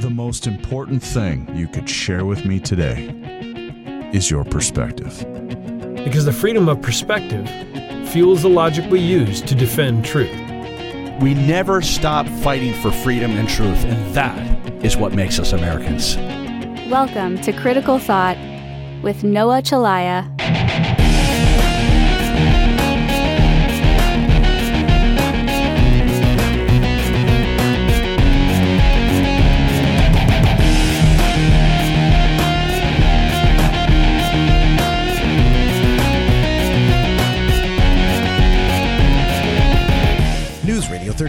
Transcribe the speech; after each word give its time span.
The 0.00 0.08
most 0.08 0.46
important 0.46 1.02
thing 1.02 1.46
you 1.54 1.68
could 1.68 1.86
share 1.86 2.24
with 2.24 2.46
me 2.46 2.58
today 2.58 3.10
is 4.14 4.30
your 4.30 4.44
perspective. 4.44 5.14
Because 6.02 6.24
the 6.24 6.32
freedom 6.32 6.70
of 6.70 6.80
perspective 6.80 7.46
fuels 8.08 8.40
the 8.40 8.48
logic 8.48 8.90
we 8.90 8.98
use 9.00 9.42
to 9.42 9.54
defend 9.54 10.06
truth. 10.06 10.32
We 11.20 11.34
never 11.34 11.82
stop 11.82 12.26
fighting 12.42 12.72
for 12.80 12.90
freedom 12.90 13.32
and 13.32 13.46
truth, 13.46 13.84
and 13.84 14.14
that 14.14 14.82
is 14.82 14.96
what 14.96 15.12
makes 15.12 15.38
us 15.38 15.52
Americans. 15.52 16.16
Welcome 16.90 17.38
to 17.42 17.52
Critical 17.52 17.98
Thought 17.98 18.38
with 19.02 19.22
Noah 19.22 19.60
Chelliah. 19.60 20.39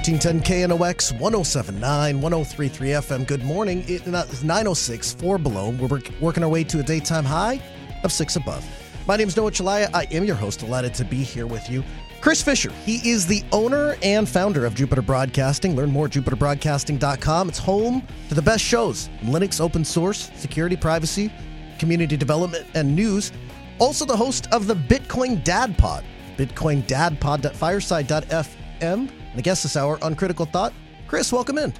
1310 0.01 0.67
KNOX 0.67 1.11
1079 1.19 2.21
1033 2.21 2.89
FM. 2.89 3.27
Good 3.27 3.43
morning. 3.43 3.83
It 3.87 4.07
is 4.07 4.43
906, 4.43 5.13
4 5.13 5.37
below. 5.37 5.69
We're 5.69 6.01
working 6.19 6.43
our 6.43 6.49
way 6.49 6.63
to 6.63 6.79
a 6.79 6.83
daytime 6.83 7.23
high 7.23 7.61
of 8.03 8.11
6 8.11 8.35
above. 8.35 8.67
My 9.05 9.15
name 9.15 9.27
is 9.27 9.37
Noah 9.37 9.51
Chelliah. 9.51 9.91
I 9.93 10.07
am 10.11 10.25
your 10.25 10.35
host. 10.35 10.61
Delighted 10.61 10.95
to 10.95 11.05
be 11.05 11.17
here 11.17 11.45
with 11.45 11.69
you. 11.69 11.83
Chris 12.19 12.41
Fisher, 12.41 12.71
he 12.83 12.95
is 13.07 13.27
the 13.27 13.43
owner 13.51 13.95
and 14.01 14.27
founder 14.27 14.65
of 14.65 14.73
Jupiter 14.73 15.03
Broadcasting. 15.03 15.75
Learn 15.75 15.91
more 15.91 16.07
at 16.07 16.13
jupiterbroadcasting.com. 16.13 17.49
It's 17.49 17.59
home 17.59 18.01
to 18.29 18.33
the 18.33 18.41
best 18.41 18.63
shows 18.63 19.07
in 19.21 19.27
Linux, 19.27 19.61
open 19.61 19.85
source, 19.85 20.31
security, 20.35 20.75
privacy, 20.75 21.31
community 21.77 22.17
development, 22.17 22.65
and 22.73 22.95
news. 22.95 23.31
Also, 23.77 24.05
the 24.05 24.17
host 24.17 24.51
of 24.51 24.65
the 24.65 24.73
Bitcoin 24.73 25.43
Dad 25.43 25.77
Pod, 25.77 26.03
bitcoin 26.37 26.87
dad 26.87 27.19
bitcoindadpod.fireside.fm. 27.19 29.20
And 29.31 29.39
the 29.39 29.43
guest 29.43 29.63
this 29.63 29.77
hour 29.77 29.97
on 30.03 30.15
Critical 30.15 30.45
Thought, 30.45 30.73
Chris, 31.07 31.31
welcome 31.31 31.57
in. 31.57 31.73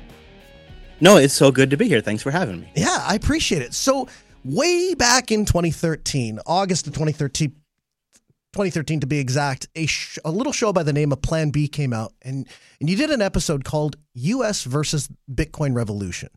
No, 1.02 1.18
it's 1.18 1.34
so 1.34 1.52
good 1.52 1.70
to 1.72 1.78
be 1.78 1.88
here. 1.88 2.00
Thanks 2.00 2.24
for 2.24 2.32
having 2.32 2.62
me. 2.62 2.72
Yeah, 2.76 3.00
I 3.02 3.16
appreciate 3.16 3.62
it. 3.62 3.74
So, 3.74 4.08
way 4.46 4.94
back 4.94 5.32
in 5.32 5.46
2013, 5.46 6.40
August 6.46 6.88
of 6.88 6.94
2013, 6.94 7.50
2013 7.50 9.02
to 9.02 9.08
be 9.08 9.20
exact, 9.20 9.68
a, 9.76 9.86
sh- 9.86 10.20
a 10.24 10.32
little 10.32 10.54
show 10.54 10.72
by 10.72 10.84
the 10.84 10.94
name 10.94 11.12
of 11.12 11.22
Plan 11.22 11.50
B 11.50 11.68
came 11.68 11.92
out, 11.92 12.14
and 12.22 12.48
and 12.80 12.90
you 12.90 12.96
did 12.96 13.10
an 13.10 13.22
episode 13.22 13.64
called 13.66 13.98
"U.S. 14.14 14.64
versus 14.64 15.10
Bitcoin 15.30 15.76
Revolution." 15.76 16.30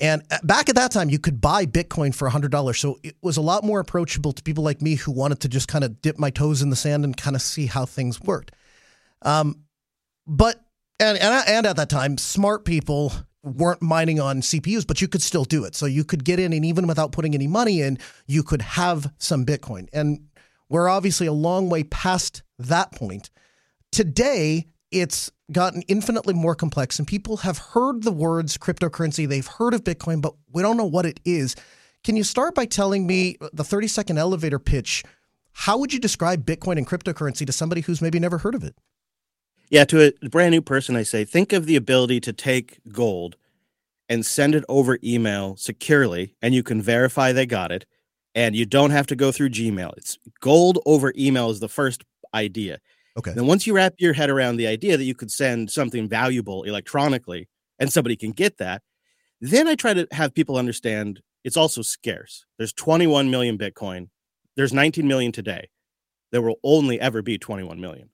And 0.00 0.22
back 0.44 0.68
at 0.68 0.76
that 0.76 0.92
time, 0.92 1.10
you 1.10 1.18
could 1.18 1.40
buy 1.40 1.66
Bitcoin 1.66 2.14
for 2.14 2.30
$100. 2.30 2.78
So 2.78 3.00
it 3.02 3.16
was 3.20 3.36
a 3.36 3.40
lot 3.40 3.64
more 3.64 3.80
approachable 3.80 4.32
to 4.32 4.42
people 4.44 4.62
like 4.62 4.80
me 4.80 4.94
who 4.94 5.10
wanted 5.10 5.40
to 5.40 5.48
just 5.48 5.66
kind 5.66 5.82
of 5.82 6.00
dip 6.00 6.18
my 6.18 6.30
toes 6.30 6.62
in 6.62 6.70
the 6.70 6.76
sand 6.76 7.04
and 7.04 7.16
kind 7.16 7.34
of 7.34 7.42
see 7.42 7.66
how 7.66 7.84
things 7.84 8.20
worked. 8.20 8.52
Um, 9.22 9.64
but 10.28 10.64
and 11.00 11.18
and, 11.18 11.48
and 11.48 11.66
at 11.66 11.76
that 11.76 11.88
time, 11.88 12.18
smart 12.18 12.64
people 12.64 13.12
weren't 13.42 13.82
mining 13.82 14.20
on 14.20 14.40
CPUs, 14.40 14.86
but 14.86 15.00
you 15.00 15.08
could 15.08 15.22
still 15.22 15.44
do 15.44 15.64
it. 15.64 15.74
So 15.74 15.86
you 15.86 16.04
could 16.04 16.24
get 16.24 16.38
in, 16.38 16.52
and 16.52 16.64
even 16.64 16.86
without 16.86 17.12
putting 17.12 17.34
any 17.34 17.46
money 17.46 17.80
in, 17.80 17.98
you 18.26 18.42
could 18.42 18.62
have 18.62 19.12
some 19.18 19.46
Bitcoin. 19.46 19.88
And 19.92 20.28
we're 20.68 20.88
obviously 20.88 21.26
a 21.26 21.32
long 21.32 21.68
way 21.68 21.84
past 21.84 22.42
that 22.58 22.92
point. 22.92 23.30
Today, 23.90 24.66
it's 24.90 25.30
gotten 25.50 25.82
infinitely 25.82 26.34
more 26.34 26.54
complex, 26.54 26.98
and 26.98 27.08
people 27.08 27.38
have 27.38 27.58
heard 27.58 28.02
the 28.02 28.12
words 28.12 28.58
cryptocurrency. 28.58 29.26
They've 29.26 29.46
heard 29.46 29.72
of 29.72 29.84
Bitcoin, 29.84 30.20
but 30.20 30.34
we 30.52 30.62
don't 30.62 30.76
know 30.76 30.84
what 30.84 31.06
it 31.06 31.20
is. 31.24 31.56
Can 32.04 32.16
you 32.16 32.24
start 32.24 32.54
by 32.54 32.66
telling 32.66 33.06
me 33.06 33.36
the 33.52 33.64
30 33.64 33.88
second 33.88 34.18
elevator 34.18 34.58
pitch? 34.58 35.04
How 35.52 35.78
would 35.78 35.92
you 35.92 35.98
describe 35.98 36.44
Bitcoin 36.44 36.76
and 36.76 36.86
cryptocurrency 36.86 37.46
to 37.46 37.52
somebody 37.52 37.80
who's 37.80 38.02
maybe 38.02 38.20
never 38.20 38.38
heard 38.38 38.54
of 38.54 38.62
it? 38.62 38.76
Yeah, 39.70 39.84
to 39.86 40.12
a 40.22 40.28
brand 40.28 40.52
new 40.52 40.62
person, 40.62 40.96
I 40.96 41.02
say 41.02 41.24
think 41.24 41.52
of 41.52 41.66
the 41.66 41.76
ability 41.76 42.20
to 42.20 42.32
take 42.32 42.78
gold 42.90 43.36
and 44.08 44.24
send 44.24 44.54
it 44.54 44.64
over 44.68 44.98
email 45.04 45.56
securely, 45.56 46.34
and 46.40 46.54
you 46.54 46.62
can 46.62 46.80
verify 46.80 47.32
they 47.32 47.44
got 47.44 47.70
it, 47.70 47.84
and 48.34 48.56
you 48.56 48.64
don't 48.64 48.90
have 48.90 49.06
to 49.08 49.16
go 49.16 49.30
through 49.30 49.50
Gmail. 49.50 49.92
It's 49.98 50.18
gold 50.40 50.78
over 50.86 51.12
email 51.16 51.50
is 51.50 51.60
the 51.60 51.68
first 51.68 52.04
idea. 52.32 52.78
Okay. 53.18 53.32
Then 53.32 53.46
once 53.46 53.66
you 53.66 53.74
wrap 53.74 53.94
your 53.98 54.14
head 54.14 54.30
around 54.30 54.56
the 54.56 54.66
idea 54.66 54.96
that 54.96 55.04
you 55.04 55.14
could 55.14 55.30
send 55.30 55.70
something 55.70 56.08
valuable 56.08 56.62
electronically 56.62 57.48
and 57.78 57.92
somebody 57.92 58.16
can 58.16 58.32
get 58.32 58.58
that, 58.58 58.82
then 59.40 59.68
I 59.68 59.74
try 59.74 59.92
to 59.92 60.06
have 60.12 60.34
people 60.34 60.56
understand 60.56 61.20
it's 61.44 61.56
also 61.56 61.82
scarce. 61.82 62.44
There's 62.56 62.72
21 62.72 63.30
million 63.30 63.58
Bitcoin. 63.58 64.08
There's 64.56 64.72
19 64.72 65.06
million 65.06 65.32
today. 65.32 65.68
There 66.32 66.42
will 66.42 66.58
only 66.62 67.00
ever 67.00 67.22
be 67.22 67.38
21 67.38 67.80
million. 67.80 68.10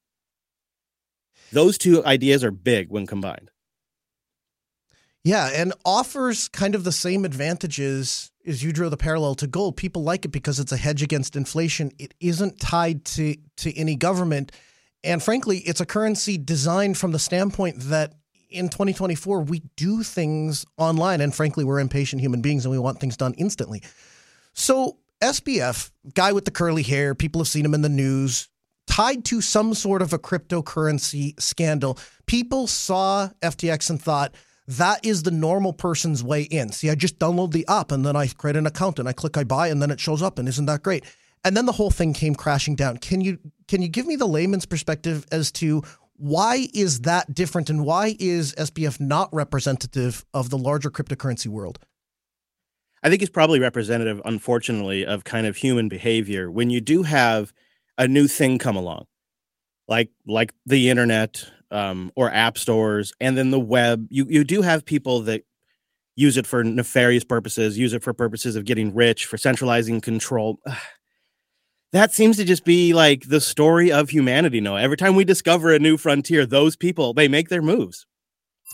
Those 1.53 1.79
two 1.79 2.05
ideas 2.05 2.45
are 2.45 2.51
big 2.51 2.91
when 2.91 3.07
combined. 3.07 3.51
Yeah, 5.23 5.51
and 5.55 5.73
offers 5.87 6.49
kind 6.49 6.75
of 6.75 6.85
the 6.85 6.93
same 6.93 7.25
advantages 7.25 8.31
as 8.47 8.63
you 8.63 8.73
drew 8.73 8.91
the 8.91 8.99
parallel 8.99 9.35
to 9.37 9.47
gold. 9.47 9.77
People 9.77 10.03
like 10.03 10.27
it 10.27 10.29
because 10.29 10.61
it's 10.61 10.73
a 10.73 10.77
hedge 10.77 11.03
against 11.03 11.35
inflation. 11.35 11.93
It 11.99 12.13
isn't 12.21 12.61
tied 12.61 13.07
to 13.07 13.37
to 13.59 13.77
any 13.79 13.97
government, 13.97 14.53
and 15.03 15.23
frankly, 15.23 15.59
it's 15.59 15.81
a 15.81 15.87
currency 15.87 16.37
designed 16.37 16.99
from 16.99 17.13
the 17.13 17.19
standpoint 17.19 17.81
that 17.81 18.13
in 18.51 18.69
2024 18.69 19.41
we 19.41 19.63
do 19.77 20.03
things 20.03 20.67
online, 20.77 21.21
and 21.21 21.35
frankly, 21.35 21.65
we're 21.65 21.81
impatient 21.81 22.21
human 22.21 22.43
beings 22.43 22.67
and 22.67 22.73
we 22.73 22.79
want 22.79 23.01
things 23.01 23.17
done 23.17 23.35
instantly. 23.39 23.83
So 24.53 24.99
SBF, 25.23 25.91
guy 26.15 26.33
with 26.33 26.45
the 26.45 26.51
curly 26.51 26.83
hair, 26.83 27.15
people 27.15 27.41
have 27.41 27.49
seen 27.49 27.65
him 27.65 27.75
in 27.75 27.81
the 27.81 27.89
news, 27.89 28.49
tied 28.87 29.25
to 29.27 29.41
some 29.41 29.75
sort 29.75 30.03
of 30.03 30.13
a 30.13 30.19
cryptocurrency 30.19 31.41
scandal. 31.41 31.99
People 32.27 32.67
saw 32.67 33.29
FTX 33.43 33.91
and 33.91 34.01
thought 34.01 34.35
that 34.67 35.05
is 35.05 35.23
the 35.23 35.31
normal 35.31 35.73
person's 35.73 36.23
way 36.23 36.43
in. 36.43 36.71
See, 36.71 36.91
I 36.91 36.95
just 36.95 37.19
download 37.19 37.53
the 37.53 37.67
app 37.69 37.93
and 37.93 38.05
then 38.05 38.17
I 38.17 38.29
create 38.29 38.57
an 38.57 38.67
account 38.67 38.99
and 38.99 39.09
I 39.09 39.13
click 39.13 39.37
I 39.37 39.45
buy 39.45 39.69
and 39.69 39.83
then 39.83 39.91
it 39.91 40.01
shows 40.01 40.23
up 40.23 40.39
and 40.39 40.49
isn't 40.49 40.67
that 40.67 40.83
great? 40.83 41.05
And 41.45 41.57
then 41.57 41.67
the 41.67 41.73
whole 41.73 41.91
thing 41.91 42.15
came 42.15 42.35
crashing 42.35 42.75
down. 42.75 42.97
Can 42.97 43.21
you 43.21 43.39
can 43.69 43.83
you 43.83 43.89
give 43.89 44.07
me 44.07 44.17
the 44.17 44.27
layman's 44.27 44.65
perspective 44.65 45.27
as 45.31 45.53
to 45.53 45.83
why 46.17 46.69
is 46.73 47.01
that 47.01 47.35
different 47.35 47.69
and 47.69 47.85
why 47.85 48.17
is 48.19 48.55
SBF 48.55 49.01
not 49.01 49.29
representative 49.33 50.25
of 50.33 50.49
the 50.49 50.59
larger 50.59 50.91
cryptocurrency 50.91 51.49
world? 51.49 51.79
I 53.03 53.11
think 53.11 53.21
it's 53.21 53.31
probably 53.31 53.61
representative, 53.61 54.23
unfortunately, 54.25 55.05
of 55.05 55.25
kind 55.25 55.47
of 55.47 55.57
human 55.57 55.91
behavior 55.91 56.51
when 56.51 56.71
you 56.71 56.81
do 56.81 57.03
have 57.03 57.53
a 57.99 58.09
new 58.09 58.27
thing 58.29 58.59
come 58.59 58.77
along, 58.77 59.07
like 59.89 60.11
like 60.27 60.53
the 60.67 60.91
internet 60.91 61.45
um, 61.71 62.13
or 62.17 62.31
app 62.31 62.59
stores, 62.59 63.13
and 63.21 63.37
then 63.37 63.51
the 63.51 63.61
web. 63.61 64.07
You 64.11 64.27
you 64.29 64.45
do 64.45 64.63
have 64.63 64.85
people 64.85 65.21
that 65.23 65.43
use 66.17 66.37
it 66.37 66.47
for 66.47 66.63
nefarious 66.63 67.25
purposes, 67.25 67.79
use 67.79 67.93
it 67.93 68.03
for 68.03 68.13
purposes 68.13 68.57
of 68.57 68.65
getting 68.65 68.95
rich, 68.95 69.27
for 69.27 69.37
centralizing 69.39 70.01
control. 70.01 70.61
That 71.93 72.13
seems 72.13 72.37
to 72.39 72.45
just 72.45 72.65
be 72.65 72.93
like 72.93 73.29
the 73.29 73.41
story 73.41 73.93
of 73.93 74.11
humanity. 74.11 74.61
No, 74.61 74.75
every 74.75 74.97
time 74.97 75.15
we 75.15 75.25
discover 75.25 75.73
a 75.73 75.79
new 75.79 75.97
frontier, 75.97 76.45
those 76.45 76.75
people 76.75 77.15
they 77.15 77.29
make 77.29 77.51
their 77.51 77.63
moves, 77.63 78.05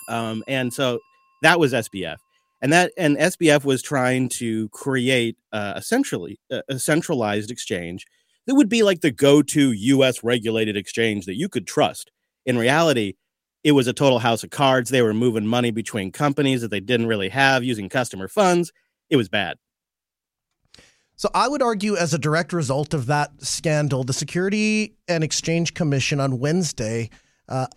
um, 0.08 0.42
and 0.48 0.72
so 0.72 1.00
that 1.42 1.60
was 1.60 1.74
SBF 1.74 2.16
and 2.60 2.72
that 2.72 2.92
and 2.96 3.16
SBF 3.16 3.64
was 3.64 3.82
trying 3.82 4.28
to 4.28 4.68
create 4.70 5.36
uh, 5.52 5.74
essentially 5.76 6.38
a, 6.50 6.62
a 6.68 6.78
centralized 6.78 7.50
exchange 7.50 8.06
that 8.50 8.56
would 8.56 8.68
be 8.68 8.82
like 8.82 9.00
the 9.00 9.12
go-to 9.12 9.70
U.S. 9.70 10.24
regulated 10.24 10.76
exchange 10.76 11.26
that 11.26 11.36
you 11.36 11.48
could 11.48 11.68
trust. 11.68 12.10
In 12.44 12.58
reality, 12.58 13.14
it 13.62 13.70
was 13.70 13.86
a 13.86 13.92
total 13.92 14.18
house 14.18 14.42
of 14.42 14.50
cards. 14.50 14.90
They 14.90 15.02
were 15.02 15.14
moving 15.14 15.46
money 15.46 15.70
between 15.70 16.10
companies 16.10 16.60
that 16.62 16.72
they 16.72 16.80
didn't 16.80 17.06
really 17.06 17.28
have 17.28 17.62
using 17.62 17.88
customer 17.88 18.26
funds. 18.26 18.72
It 19.08 19.14
was 19.14 19.28
bad. 19.28 19.58
So 21.14 21.30
I 21.32 21.46
would 21.46 21.62
argue, 21.62 21.94
as 21.94 22.12
a 22.12 22.18
direct 22.18 22.52
result 22.52 22.92
of 22.92 23.06
that 23.06 23.30
scandal, 23.40 24.02
the 24.02 24.12
Security 24.12 24.96
and 25.06 25.22
Exchange 25.22 25.74
Commission 25.74 26.18
on 26.18 26.40
Wednesday 26.40 27.08
uh, 27.48 27.68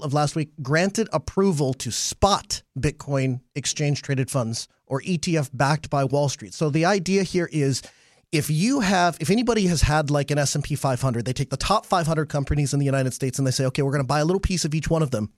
of 0.00 0.14
last 0.14 0.36
week 0.36 0.50
granted 0.62 1.08
approval 1.12 1.74
to 1.74 1.90
spot 1.90 2.62
Bitcoin 2.78 3.40
exchange 3.56 4.02
traded 4.02 4.30
funds 4.30 4.68
or 4.86 5.02
ETF 5.02 5.50
backed 5.52 5.90
by 5.90 6.04
Wall 6.04 6.28
Street. 6.28 6.54
So 6.54 6.70
the 6.70 6.84
idea 6.84 7.24
here 7.24 7.48
is 7.50 7.82
if 8.32 8.48
you 8.48 8.80
have 8.80 9.16
if 9.20 9.30
anybody 9.30 9.66
has 9.66 9.82
had 9.82 10.10
like 10.10 10.30
an 10.30 10.38
S&P 10.38 10.74
500, 10.76 11.24
they 11.24 11.32
take 11.32 11.50
the 11.50 11.56
top 11.56 11.84
500 11.86 12.28
companies 12.28 12.72
in 12.72 12.78
the 12.78 12.86
United 12.86 13.12
States 13.12 13.38
and 13.38 13.46
they 13.46 13.50
say, 13.50 13.64
"Okay, 13.66 13.82
we're 13.82 13.90
going 13.90 14.04
to 14.04 14.06
buy 14.06 14.20
a 14.20 14.24
little 14.24 14.40
piece 14.40 14.64
of 14.64 14.74
each 14.74 14.88
one 14.88 15.02
of 15.02 15.10
them." 15.10 15.30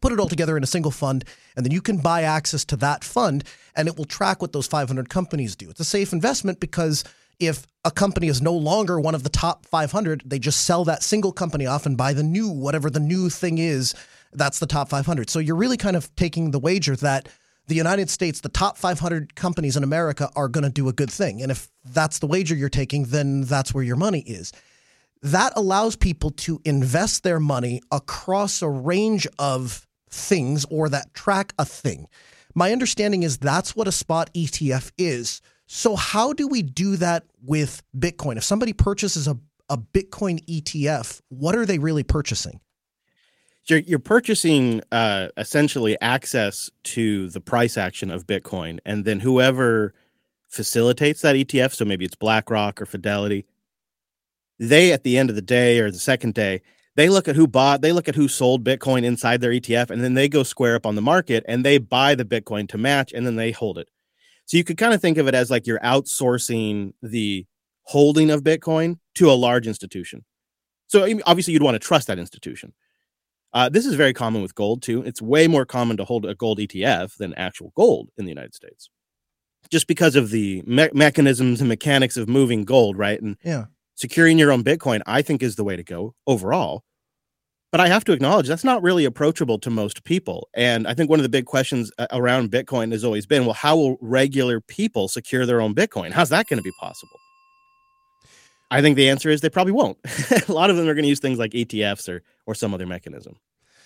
Put 0.00 0.12
it 0.12 0.20
all 0.20 0.28
together 0.28 0.56
in 0.56 0.62
a 0.62 0.66
single 0.66 0.90
fund, 0.90 1.24
and 1.56 1.64
then 1.64 1.72
you 1.72 1.80
can 1.80 1.96
buy 1.98 2.22
access 2.22 2.64
to 2.66 2.76
that 2.76 3.02
fund, 3.02 3.42
and 3.74 3.88
it 3.88 3.96
will 3.96 4.04
track 4.04 4.40
what 4.40 4.52
those 4.52 4.66
500 4.66 5.08
companies 5.08 5.56
do. 5.56 5.70
It's 5.70 5.80
a 5.80 5.84
safe 5.84 6.12
investment 6.12 6.60
because 6.60 7.02
if 7.40 7.66
a 7.84 7.90
company 7.90 8.28
is 8.28 8.42
no 8.42 8.52
longer 8.52 9.00
one 9.00 9.14
of 9.14 9.22
the 9.22 9.28
top 9.28 9.66
500, 9.66 10.22
they 10.26 10.38
just 10.38 10.64
sell 10.64 10.84
that 10.84 11.02
single 11.02 11.32
company 11.32 11.66
off 11.66 11.86
and 11.86 11.96
buy 11.96 12.12
the 12.12 12.22
new, 12.22 12.48
whatever 12.48 12.90
the 12.90 13.00
new 13.00 13.28
thing 13.30 13.58
is, 13.58 13.94
that's 14.32 14.58
the 14.58 14.66
top 14.66 14.88
500. 14.88 15.30
So 15.30 15.38
you're 15.38 15.56
really 15.56 15.76
kind 15.76 15.96
of 15.96 16.14
taking 16.16 16.50
the 16.50 16.58
wager 16.58 16.94
that 16.96 17.28
the 17.68 17.74
United 17.74 18.10
States, 18.10 18.40
the 18.40 18.48
top 18.48 18.78
500 18.78 19.34
companies 19.34 19.76
in 19.76 19.84
America 19.84 20.30
are 20.34 20.48
going 20.48 20.64
to 20.64 20.70
do 20.70 20.88
a 20.88 20.92
good 20.92 21.10
thing. 21.10 21.42
And 21.42 21.52
if 21.52 21.68
that's 21.84 22.18
the 22.18 22.26
wager 22.26 22.54
you're 22.54 22.68
taking, 22.70 23.04
then 23.04 23.42
that's 23.42 23.72
where 23.72 23.84
your 23.84 23.96
money 23.96 24.20
is. 24.20 24.52
That 25.22 25.52
allows 25.54 25.94
people 25.94 26.30
to 26.30 26.60
invest 26.64 27.22
their 27.22 27.38
money 27.38 27.82
across 27.92 28.62
a 28.62 28.68
range 28.68 29.26
of 29.38 29.86
things 30.10 30.64
or 30.70 30.88
that 30.88 31.12
track 31.12 31.52
a 31.58 31.64
thing. 31.64 32.08
My 32.54 32.72
understanding 32.72 33.22
is 33.22 33.36
that's 33.36 33.76
what 33.76 33.86
a 33.86 33.92
spot 33.92 34.32
ETF 34.32 34.90
is. 34.96 35.42
So, 35.66 35.96
how 35.96 36.32
do 36.32 36.48
we 36.48 36.62
do 36.62 36.96
that 36.96 37.24
with 37.42 37.82
Bitcoin? 37.96 38.38
If 38.38 38.44
somebody 38.44 38.72
purchases 38.72 39.28
a, 39.28 39.36
a 39.68 39.76
Bitcoin 39.76 40.42
ETF, 40.46 41.20
what 41.28 41.54
are 41.54 41.66
they 41.66 41.78
really 41.78 42.04
purchasing? 42.04 42.60
You're, 43.68 43.80
you're 43.80 43.98
purchasing 43.98 44.82
uh, 44.92 45.28
essentially 45.36 46.00
access 46.00 46.70
to 46.84 47.28
the 47.28 47.40
price 47.40 47.76
action 47.76 48.10
of 48.10 48.26
Bitcoin, 48.26 48.78
and 48.86 49.04
then 49.04 49.20
whoever 49.20 49.94
facilitates 50.48 51.20
that 51.22 51.36
ETF, 51.36 51.74
so 51.74 51.84
maybe 51.84 52.04
it's 52.04 52.16
BlackRock 52.16 52.80
or 52.80 52.86
Fidelity, 52.86 53.44
they 54.58 54.92
at 54.92 55.04
the 55.04 55.18
end 55.18 55.30
of 55.30 55.36
the 55.36 55.42
day 55.42 55.78
or 55.78 55.90
the 55.90 55.98
second 55.98 56.34
day, 56.34 56.62
they 56.96 57.08
look 57.08 57.28
at 57.28 57.36
who 57.36 57.46
bought, 57.46 57.80
they 57.80 57.92
look 57.92 58.08
at 58.08 58.16
who 58.16 58.26
sold 58.26 58.64
Bitcoin 58.64 59.04
inside 59.04 59.40
their 59.40 59.52
ETF, 59.52 59.90
and 59.90 60.02
then 60.02 60.14
they 60.14 60.28
go 60.28 60.42
square 60.42 60.74
up 60.74 60.86
on 60.86 60.96
the 60.96 61.02
market 61.02 61.44
and 61.46 61.64
they 61.64 61.78
buy 61.78 62.14
the 62.14 62.24
Bitcoin 62.24 62.68
to 62.70 62.78
match, 62.78 63.12
and 63.12 63.24
then 63.26 63.36
they 63.36 63.52
hold 63.52 63.78
it. 63.78 63.88
So 64.46 64.56
you 64.56 64.64
could 64.64 64.78
kind 64.78 64.94
of 64.94 65.00
think 65.00 65.18
of 65.18 65.28
it 65.28 65.34
as 65.34 65.50
like 65.50 65.66
you're 65.66 65.78
outsourcing 65.80 66.94
the 67.02 67.46
holding 67.82 68.30
of 68.30 68.42
Bitcoin 68.42 68.98
to 69.16 69.30
a 69.30 69.32
large 69.32 69.66
institution. 69.66 70.24
So 70.88 71.06
obviously 71.26 71.52
you'd 71.52 71.62
want 71.62 71.74
to 71.74 71.86
trust 71.86 72.06
that 72.06 72.18
institution. 72.18 72.72
Uh, 73.52 73.68
this 73.68 73.86
is 73.86 73.94
very 73.94 74.12
common 74.12 74.42
with 74.42 74.54
gold 74.54 74.82
too. 74.82 75.02
It's 75.02 75.22
way 75.22 75.46
more 75.46 75.64
common 75.64 75.96
to 75.96 76.04
hold 76.04 76.26
a 76.26 76.34
gold 76.34 76.58
ETF 76.58 77.16
than 77.16 77.34
actual 77.34 77.72
gold 77.74 78.10
in 78.16 78.24
the 78.24 78.30
United 78.30 78.54
States, 78.54 78.90
just 79.70 79.86
because 79.86 80.16
of 80.16 80.30
the 80.30 80.62
me- 80.66 80.90
mechanisms 80.92 81.60
and 81.60 81.68
mechanics 81.68 82.16
of 82.16 82.28
moving 82.28 82.64
gold, 82.64 82.98
right? 82.98 83.20
And 83.20 83.36
yeah, 83.42 83.66
securing 83.94 84.38
your 84.38 84.52
own 84.52 84.64
Bitcoin, 84.64 85.00
I 85.06 85.22
think, 85.22 85.42
is 85.42 85.56
the 85.56 85.64
way 85.64 85.76
to 85.76 85.82
go 85.84 86.14
overall. 86.26 86.84
But 87.70 87.80
I 87.82 87.88
have 87.88 88.04
to 88.04 88.12
acknowledge 88.12 88.48
that's 88.48 88.64
not 88.64 88.82
really 88.82 89.04
approachable 89.04 89.58
to 89.58 89.68
most 89.68 90.04
people. 90.04 90.48
And 90.54 90.86
I 90.86 90.94
think 90.94 91.10
one 91.10 91.18
of 91.18 91.22
the 91.22 91.28
big 91.28 91.44
questions 91.44 91.92
uh, 91.98 92.06
around 92.12 92.50
Bitcoin 92.50 92.92
has 92.92 93.04
always 93.04 93.26
been 93.26 93.44
well, 93.44 93.52
how 93.52 93.76
will 93.76 93.98
regular 94.00 94.60
people 94.60 95.06
secure 95.08 95.44
their 95.44 95.60
own 95.60 95.74
Bitcoin? 95.74 96.12
How's 96.12 96.30
that 96.30 96.48
going 96.48 96.58
to 96.58 96.62
be 96.62 96.72
possible? 96.80 97.18
I 98.70 98.82
think 98.82 98.96
the 98.96 99.08
answer 99.08 99.30
is 99.30 99.40
they 99.40 99.48
probably 99.48 99.72
won't. 99.72 99.98
a 100.48 100.52
lot 100.52 100.70
of 100.70 100.76
them 100.76 100.88
are 100.88 100.94
going 100.94 101.04
to 101.04 101.08
use 101.08 101.20
things 101.20 101.38
like 101.38 101.52
ETFs 101.52 102.08
or, 102.08 102.22
or 102.46 102.54
some 102.54 102.74
other 102.74 102.86
mechanism. 102.86 103.36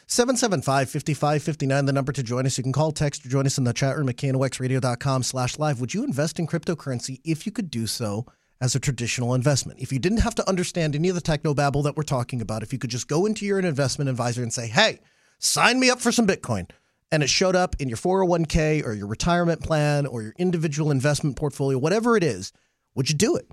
775 0.09 0.91
5559, 0.91 1.87
the 1.87 1.93
number 1.93 2.13
to 2.13 2.23
join 2.23 2.45
us. 2.45 2.59
You 2.59 2.65
can 2.65 2.73
call, 2.73 2.93
text, 2.93 3.25
or 3.25 3.29
join 3.29 3.47
us 3.47 3.57
in 3.57 3.65
the 3.65 3.73
chat 3.73 3.97
room 3.97 4.09
at 4.09 4.17
knoxradio.com 4.17 5.23
slash 5.23 5.59
live. 5.59 5.81
Would 5.81 5.95
you 5.95 6.05
invest 6.05 6.39
in 6.39 6.47
cryptocurrency 6.47 7.21
if 7.25 7.47
you 7.47 7.53
could 7.53 7.71
do 7.71 7.87
so 7.87 8.27
as 8.63 8.77
a 8.77 8.81
traditional 8.81 9.35
investment. 9.35 9.81
If 9.81 9.93
you 9.93 9.99
didn't 9.99 10.19
have 10.19 10.37
to 10.37 10.49
understand 10.49 10.95
any 10.95 11.09
of 11.09 11.17
the 11.17 11.21
techno 11.21 11.53
babble 11.53 11.83
that 11.83 11.97
we're 11.97 12.05
talking 12.05 12.41
about, 12.41 12.63
if 12.63 12.73
you 12.73 12.79
could 12.79 12.91
just 12.91 13.09
go 13.09 13.27
into 13.27 13.45
your 13.45 13.59
investment 13.59 14.09
advisor 14.09 14.41
and 14.41 14.53
say, 14.53 14.69
hey, 14.69 15.01
sign 15.41 15.81
me 15.81 15.91
up 15.91 16.01
for 16.01 16.13
some 16.13 16.29
Bitcoin, 16.29 16.71
and 17.11 17.25
it 17.25 17.29
showed 17.29 17.57
up 17.57 17.75
in 17.81 17.89
your 17.89 17.99
401k 17.99 18.87
or 18.87 18.93
your 18.93 19.09
retirement 19.09 19.65
plan 19.65 20.07
or 20.07 20.23
your 20.23 20.35
individual 20.39 20.93
investment 20.93 21.35
portfolio, 21.35 21.77
whatever 21.77 22.17
it 22.17 22.23
is, 22.23 22.53
would 22.95 23.11
you 23.11 23.17
do 23.17 23.35
it? 23.35 23.51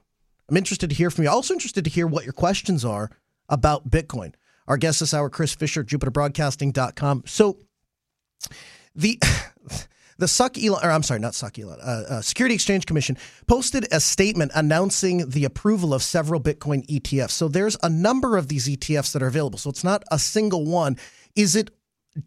I'm 0.49 0.57
interested 0.57 0.89
to 0.89 0.95
hear 0.95 1.11
from 1.11 1.25
you. 1.25 1.29
Also 1.29 1.53
interested 1.53 1.83
to 1.83 1.89
hear 1.89 2.07
what 2.07 2.23
your 2.23 2.33
questions 2.33 2.83
are 2.83 3.11
about 3.47 3.89
Bitcoin. 3.89 4.33
Our 4.67 4.77
guest 4.77 4.99
this 4.99 5.13
hour, 5.13 5.29
Chris 5.29 5.53
Fisher, 5.53 5.83
JupiterBroadcasting.com. 5.83 7.23
So 7.25 7.59
the 8.95 9.19
The 10.19 10.27
Suck 10.27 10.57
Elon, 10.57 10.83
or 10.83 10.91
I'm 10.91 11.01
sorry, 11.01 11.21
not 11.21 11.33
Suck 11.33 11.57
Elon, 11.57 11.79
uh, 11.79 12.03
uh, 12.09 12.21
Security 12.21 12.53
Exchange 12.53 12.85
Commission 12.85 13.17
posted 13.47 13.87
a 13.89 14.01
statement 14.01 14.51
announcing 14.53 15.29
the 15.29 15.45
approval 15.45 15.93
of 15.93 16.03
several 16.03 16.41
Bitcoin 16.41 16.85
ETFs. 16.87 17.31
So 17.31 17.47
there's 17.47 17.77
a 17.81 17.89
number 17.89 18.35
of 18.35 18.49
these 18.49 18.67
ETFs 18.67 19.13
that 19.13 19.23
are 19.23 19.27
available. 19.27 19.57
So 19.57 19.69
it's 19.69 19.83
not 19.83 20.03
a 20.11 20.19
single 20.19 20.65
one. 20.65 20.97
Is 21.37 21.55
it 21.55 21.71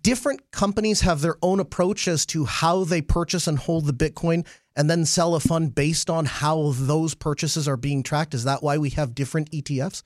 different 0.00 0.50
companies 0.52 1.02
have 1.02 1.20
their 1.20 1.36
own 1.42 1.60
approach 1.60 2.08
as 2.08 2.24
to 2.26 2.46
how 2.46 2.84
they 2.84 3.02
purchase 3.02 3.46
and 3.46 3.58
hold 3.58 3.84
the 3.84 3.92
Bitcoin 3.92 4.46
and 4.76 4.88
then 4.88 5.04
sell 5.04 5.34
a 5.34 5.40
fund 5.40 5.74
based 5.74 6.08
on 6.08 6.24
how 6.24 6.72
those 6.76 7.14
purchases 7.14 7.68
are 7.68 7.76
being 7.76 8.02
tracked? 8.02 8.34
Is 8.34 8.44
that 8.44 8.62
why 8.62 8.78
we 8.78 8.90
have 8.90 9.14
different 9.14 9.50
ETFs? 9.50 10.02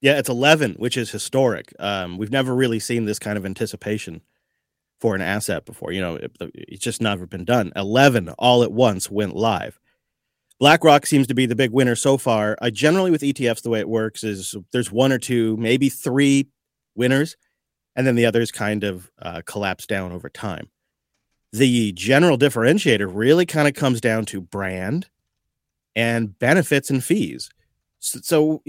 Yeah, 0.00 0.18
it's 0.18 0.28
11, 0.28 0.74
which 0.74 0.96
is 0.96 1.10
historic. 1.10 1.72
Um, 1.78 2.18
we've 2.18 2.30
never 2.30 2.54
really 2.54 2.78
seen 2.78 3.04
this 3.04 3.18
kind 3.18 3.36
of 3.36 3.44
anticipation 3.44 4.22
for 5.00 5.14
an 5.14 5.20
asset 5.20 5.64
before. 5.64 5.92
You 5.92 6.00
know, 6.00 6.16
it, 6.16 6.36
it's 6.54 6.82
just 6.82 7.00
never 7.00 7.26
been 7.26 7.44
done. 7.44 7.72
11 7.74 8.28
all 8.38 8.62
at 8.62 8.72
once 8.72 9.10
went 9.10 9.34
live. 9.34 9.78
BlackRock 10.60 11.06
seems 11.06 11.28
to 11.28 11.34
be 11.34 11.46
the 11.46 11.54
big 11.54 11.70
winner 11.70 11.94
so 11.94 12.16
far. 12.16 12.56
I 12.60 12.70
generally 12.70 13.10
with 13.10 13.22
ETFs, 13.22 13.62
the 13.62 13.70
way 13.70 13.80
it 13.80 13.88
works 13.88 14.24
is 14.24 14.56
there's 14.72 14.90
one 14.90 15.12
or 15.12 15.18
two, 15.18 15.56
maybe 15.56 15.88
three 15.88 16.48
winners, 16.96 17.36
and 17.94 18.06
then 18.06 18.16
the 18.16 18.26
others 18.26 18.50
kind 18.50 18.82
of 18.82 19.10
uh, 19.20 19.42
collapse 19.46 19.86
down 19.86 20.10
over 20.10 20.28
time. 20.28 20.68
The 21.52 21.92
general 21.92 22.38
differentiator 22.38 23.10
really 23.12 23.46
kind 23.46 23.68
of 23.68 23.74
comes 23.74 24.00
down 24.00 24.26
to 24.26 24.40
brand 24.40 25.08
and 25.96 26.38
benefits 26.38 26.90
and 26.90 27.02
fees. 27.02 27.50
So, 28.00 28.20
so 28.22 28.62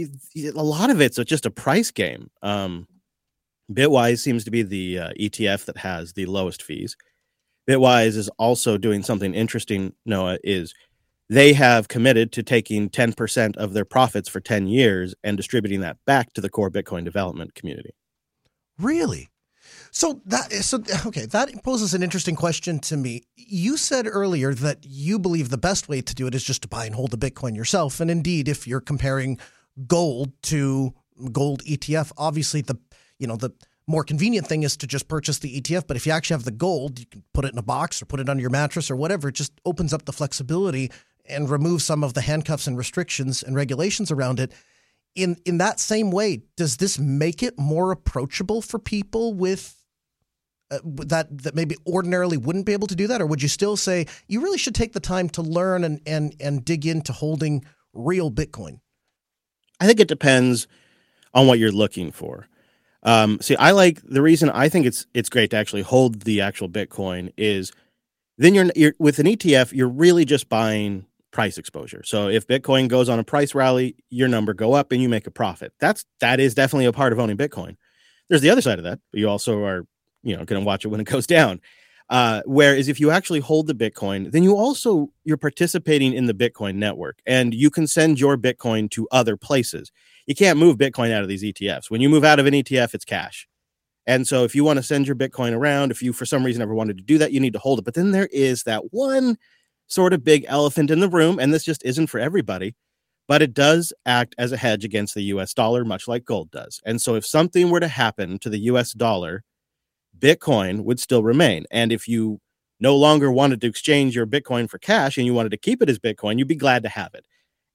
a 0.55 0.63
lot 0.63 0.89
of 0.89 1.01
it's 1.01 1.17
just 1.25 1.45
a 1.45 1.51
price 1.51 1.91
game. 1.91 2.29
Um, 2.41 2.87
Bitwise 3.71 4.19
seems 4.19 4.43
to 4.45 4.51
be 4.51 4.63
the 4.63 4.99
uh, 4.99 5.09
ETF 5.19 5.65
that 5.65 5.77
has 5.77 6.13
the 6.13 6.25
lowest 6.25 6.63
fees. 6.63 6.97
Bitwise 7.69 8.17
is 8.17 8.29
also 8.39 8.77
doing 8.77 9.03
something 9.03 9.35
interesting, 9.35 9.93
Noah, 10.05 10.39
is 10.43 10.73
they 11.29 11.53
have 11.53 11.87
committed 11.87 12.31
to 12.31 12.41
taking 12.41 12.89
10% 12.89 13.55
of 13.57 13.73
their 13.73 13.85
profits 13.85 14.27
for 14.27 14.39
10 14.39 14.67
years 14.67 15.13
and 15.23 15.37
distributing 15.37 15.81
that 15.81 15.97
back 16.05 16.33
to 16.33 16.41
the 16.41 16.49
core 16.49 16.71
Bitcoin 16.71 17.05
development 17.05 17.53
community. 17.53 17.91
Really? 18.79 19.29
So 19.91 20.21
that 20.25 20.51
so 20.53 20.83
okay, 21.07 21.25
that 21.25 21.63
poses 21.63 21.93
an 21.93 22.03
interesting 22.03 22.35
question 22.35 22.79
to 22.79 22.97
me. 22.97 23.23
You 23.35 23.77
said 23.77 24.07
earlier 24.07 24.53
that 24.53 24.79
you 24.81 25.19
believe 25.19 25.49
the 25.49 25.57
best 25.57 25.89
way 25.89 26.01
to 26.01 26.15
do 26.15 26.27
it 26.27 26.35
is 26.35 26.43
just 26.43 26.61
to 26.63 26.67
buy 26.67 26.85
and 26.85 26.95
hold 26.95 27.11
the 27.11 27.17
Bitcoin 27.17 27.55
yourself. 27.55 27.99
And 27.99 28.11
indeed, 28.11 28.47
if 28.47 28.67
you're 28.67 28.81
comparing 28.81 29.39
gold 29.87 30.31
to 30.43 30.93
gold 31.31 31.63
ETF, 31.63 32.11
obviously 32.17 32.61
the 32.61 32.77
you 33.17 33.27
know, 33.27 33.35
the 33.35 33.51
more 33.87 34.03
convenient 34.03 34.47
thing 34.47 34.63
is 34.63 34.77
to 34.77 34.87
just 34.87 35.07
purchase 35.07 35.39
the 35.39 35.59
ETF. 35.59 35.87
But 35.87 35.97
if 35.97 36.05
you 36.05 36.11
actually 36.11 36.35
have 36.35 36.45
the 36.45 36.51
gold, 36.51 36.99
you 36.99 37.05
can 37.07 37.23
put 37.33 37.45
it 37.45 37.51
in 37.51 37.57
a 37.57 37.63
box 37.63 38.01
or 38.01 38.05
put 38.05 38.19
it 38.19 38.29
under 38.29 38.41
your 38.41 38.51
mattress 38.51 38.91
or 38.91 38.95
whatever. 38.95 39.29
It 39.29 39.35
just 39.35 39.51
opens 39.65 39.93
up 39.93 40.05
the 40.05 40.13
flexibility 40.13 40.91
and 41.27 41.49
removes 41.49 41.85
some 41.85 42.03
of 42.03 42.13
the 42.13 42.21
handcuffs 42.21 42.67
and 42.67 42.77
restrictions 42.77 43.43
and 43.43 43.55
regulations 43.55 44.11
around 44.11 44.39
it. 44.39 44.53
In 45.15 45.37
in 45.43 45.57
that 45.57 45.79
same 45.79 46.11
way, 46.11 46.43
does 46.55 46.77
this 46.77 46.99
make 46.99 47.41
it 47.41 47.57
more 47.57 47.91
approachable 47.91 48.61
for 48.61 48.77
people 48.77 49.33
with 49.33 49.78
uh, 50.71 50.79
that 50.83 51.27
that 51.43 51.55
maybe 51.55 51.75
ordinarily 51.87 52.37
wouldn't 52.37 52.65
be 52.65 52.73
able 52.73 52.87
to 52.87 52.95
do 52.95 53.07
that, 53.07 53.21
or 53.21 53.25
would 53.25 53.41
you 53.41 53.47
still 53.47 53.77
say 53.77 54.05
you 54.27 54.41
really 54.41 54.57
should 54.57 54.75
take 54.75 54.93
the 54.93 54.99
time 54.99 55.29
to 55.29 55.41
learn 55.41 55.83
and 55.83 56.01
and 56.05 56.35
and 56.39 56.65
dig 56.65 56.85
into 56.85 57.13
holding 57.13 57.63
real 57.93 58.31
Bitcoin? 58.31 58.79
I 59.79 59.87
think 59.87 59.99
it 59.99 60.07
depends 60.07 60.67
on 61.33 61.47
what 61.47 61.59
you're 61.59 61.71
looking 61.71 62.11
for. 62.11 62.47
Um, 63.03 63.39
see, 63.41 63.55
I 63.55 63.71
like 63.71 64.01
the 64.03 64.21
reason 64.21 64.49
I 64.49 64.69
think 64.69 64.85
it's 64.85 65.05
it's 65.13 65.29
great 65.29 65.51
to 65.51 65.57
actually 65.57 65.83
hold 65.83 66.21
the 66.21 66.41
actual 66.41 66.69
Bitcoin 66.69 67.31
is 67.37 67.71
then 68.37 68.53
you're, 68.53 68.71
you're 68.75 68.93
with 68.99 69.19
an 69.19 69.25
ETF, 69.25 69.73
you're 69.73 69.89
really 69.89 70.25
just 70.25 70.49
buying 70.49 71.05
price 71.31 71.57
exposure. 71.57 72.01
So 72.03 72.27
if 72.27 72.47
Bitcoin 72.47 72.87
goes 72.87 73.09
on 73.09 73.19
a 73.19 73.23
price 73.23 73.53
rally, 73.53 73.95
your 74.09 74.27
number 74.27 74.53
go 74.53 74.73
up 74.73 74.91
and 74.91 75.01
you 75.01 75.09
make 75.09 75.27
a 75.27 75.31
profit. 75.31 75.73
That's 75.79 76.05
that 76.19 76.39
is 76.39 76.55
definitely 76.55 76.85
a 76.85 76.93
part 76.93 77.13
of 77.13 77.19
owning 77.19 77.37
Bitcoin. 77.37 77.77
There's 78.29 78.41
the 78.41 78.49
other 78.49 78.61
side 78.61 78.77
of 78.77 78.85
that. 78.85 78.99
You 79.11 79.29
also 79.29 79.63
are, 79.63 79.85
you 80.23 80.35
know, 80.35 80.45
going 80.45 80.61
to 80.61 80.65
watch 80.65 80.85
it 80.85 80.89
when 80.89 80.99
it 80.99 81.03
goes 81.07 81.27
down. 81.27 81.61
Uh, 82.09 82.41
whereas 82.45 82.87
if 82.87 82.99
you 82.99 83.11
actually 83.11 83.39
hold 83.39 83.67
the 83.67 83.75
Bitcoin, 83.75 84.31
then 84.31 84.41
you 84.41 84.55
also 84.55 85.09
you're 85.25 85.37
participating 85.37 86.13
in 86.13 86.25
the 86.25 86.33
Bitcoin 86.33 86.75
network, 86.75 87.19
and 87.27 87.53
you 87.53 87.69
can 87.69 87.85
send 87.85 88.19
your 88.19 88.35
Bitcoin 88.35 88.89
to 88.89 89.07
other 89.11 89.37
places 89.37 89.91
you 90.29 90.35
can't 90.35 90.59
move 90.59 90.77
Bitcoin 90.77 91.11
out 91.11 91.23
of 91.23 91.27
these 91.27 91.43
ETFs. 91.43 91.89
When 91.89 92.01
you 92.01 92.07
move 92.07 92.23
out 92.23 92.39
of 92.39 92.45
an 92.45 92.53
ETF, 92.53 92.93
it's 92.93 93.03
cash. 93.03 93.47
And 94.05 94.27
so 94.27 94.43
if 94.43 94.53
you 94.53 94.63
want 94.63 94.77
to 94.77 94.83
send 94.83 95.07
your 95.07 95.15
Bitcoin 95.15 95.53
around, 95.53 95.89
if 95.89 96.03
you 96.03 96.13
for 96.13 96.25
some 96.27 96.45
reason 96.45 96.61
ever 96.61 96.75
wanted 96.75 96.97
to 96.97 97.03
do 97.03 97.17
that, 97.17 97.31
you 97.31 97.39
need 97.39 97.53
to 97.53 97.59
hold 97.59 97.79
it. 97.79 97.85
But 97.85 97.95
then 97.95 98.11
there 98.11 98.29
is 98.31 98.61
that 98.63 98.93
one 98.93 99.39
sort 99.87 100.13
of 100.13 100.23
big 100.23 100.45
elephant 100.47 100.91
in 100.91 100.99
the 100.99 101.09
room, 101.09 101.39
and 101.39 101.51
this 101.51 101.63
just 101.63 101.83
isn't 101.83 102.07
for 102.07 102.19
everybody, 102.19 102.75
but 103.27 103.41
it 103.41 103.55
does 103.55 103.91
act 104.05 104.35
as 104.37 104.51
a 104.51 104.57
hedge 104.57 104.85
against 104.85 105.15
the 105.15 105.23
US 105.23 105.51
dollar, 105.55 105.83
much 105.83 106.07
like 106.07 106.25
gold 106.25 106.51
does. 106.51 106.79
And 106.85 107.01
so 107.01 107.15
if 107.15 107.25
something 107.25 107.71
were 107.71 107.79
to 107.79 107.87
happen 107.87 108.37
to 108.39 108.51
the 108.51 108.59
US 108.59 108.93
dollar, 108.93 109.43
Bitcoin 110.19 110.83
would 110.83 110.99
still 110.99 111.23
remain. 111.23 111.65
And 111.71 111.91
if 111.91 112.07
you 112.07 112.39
no 112.79 112.95
longer 112.95 113.31
wanted 113.31 113.61
to 113.61 113.67
exchange 113.67 114.15
your 114.15 114.27
Bitcoin 114.27 114.69
for 114.69 114.77
cash 114.77 115.17
and 115.17 115.25
you 115.25 115.33
wanted 115.33 115.51
to 115.51 115.57
keep 115.57 115.81
it 115.81 115.89
as 115.89 115.99
Bitcoin, 115.99 116.37
you'd 116.37 116.47
be 116.47 116.55
glad 116.55 116.83
to 116.83 116.89
have 116.89 117.13
it. 117.13 117.25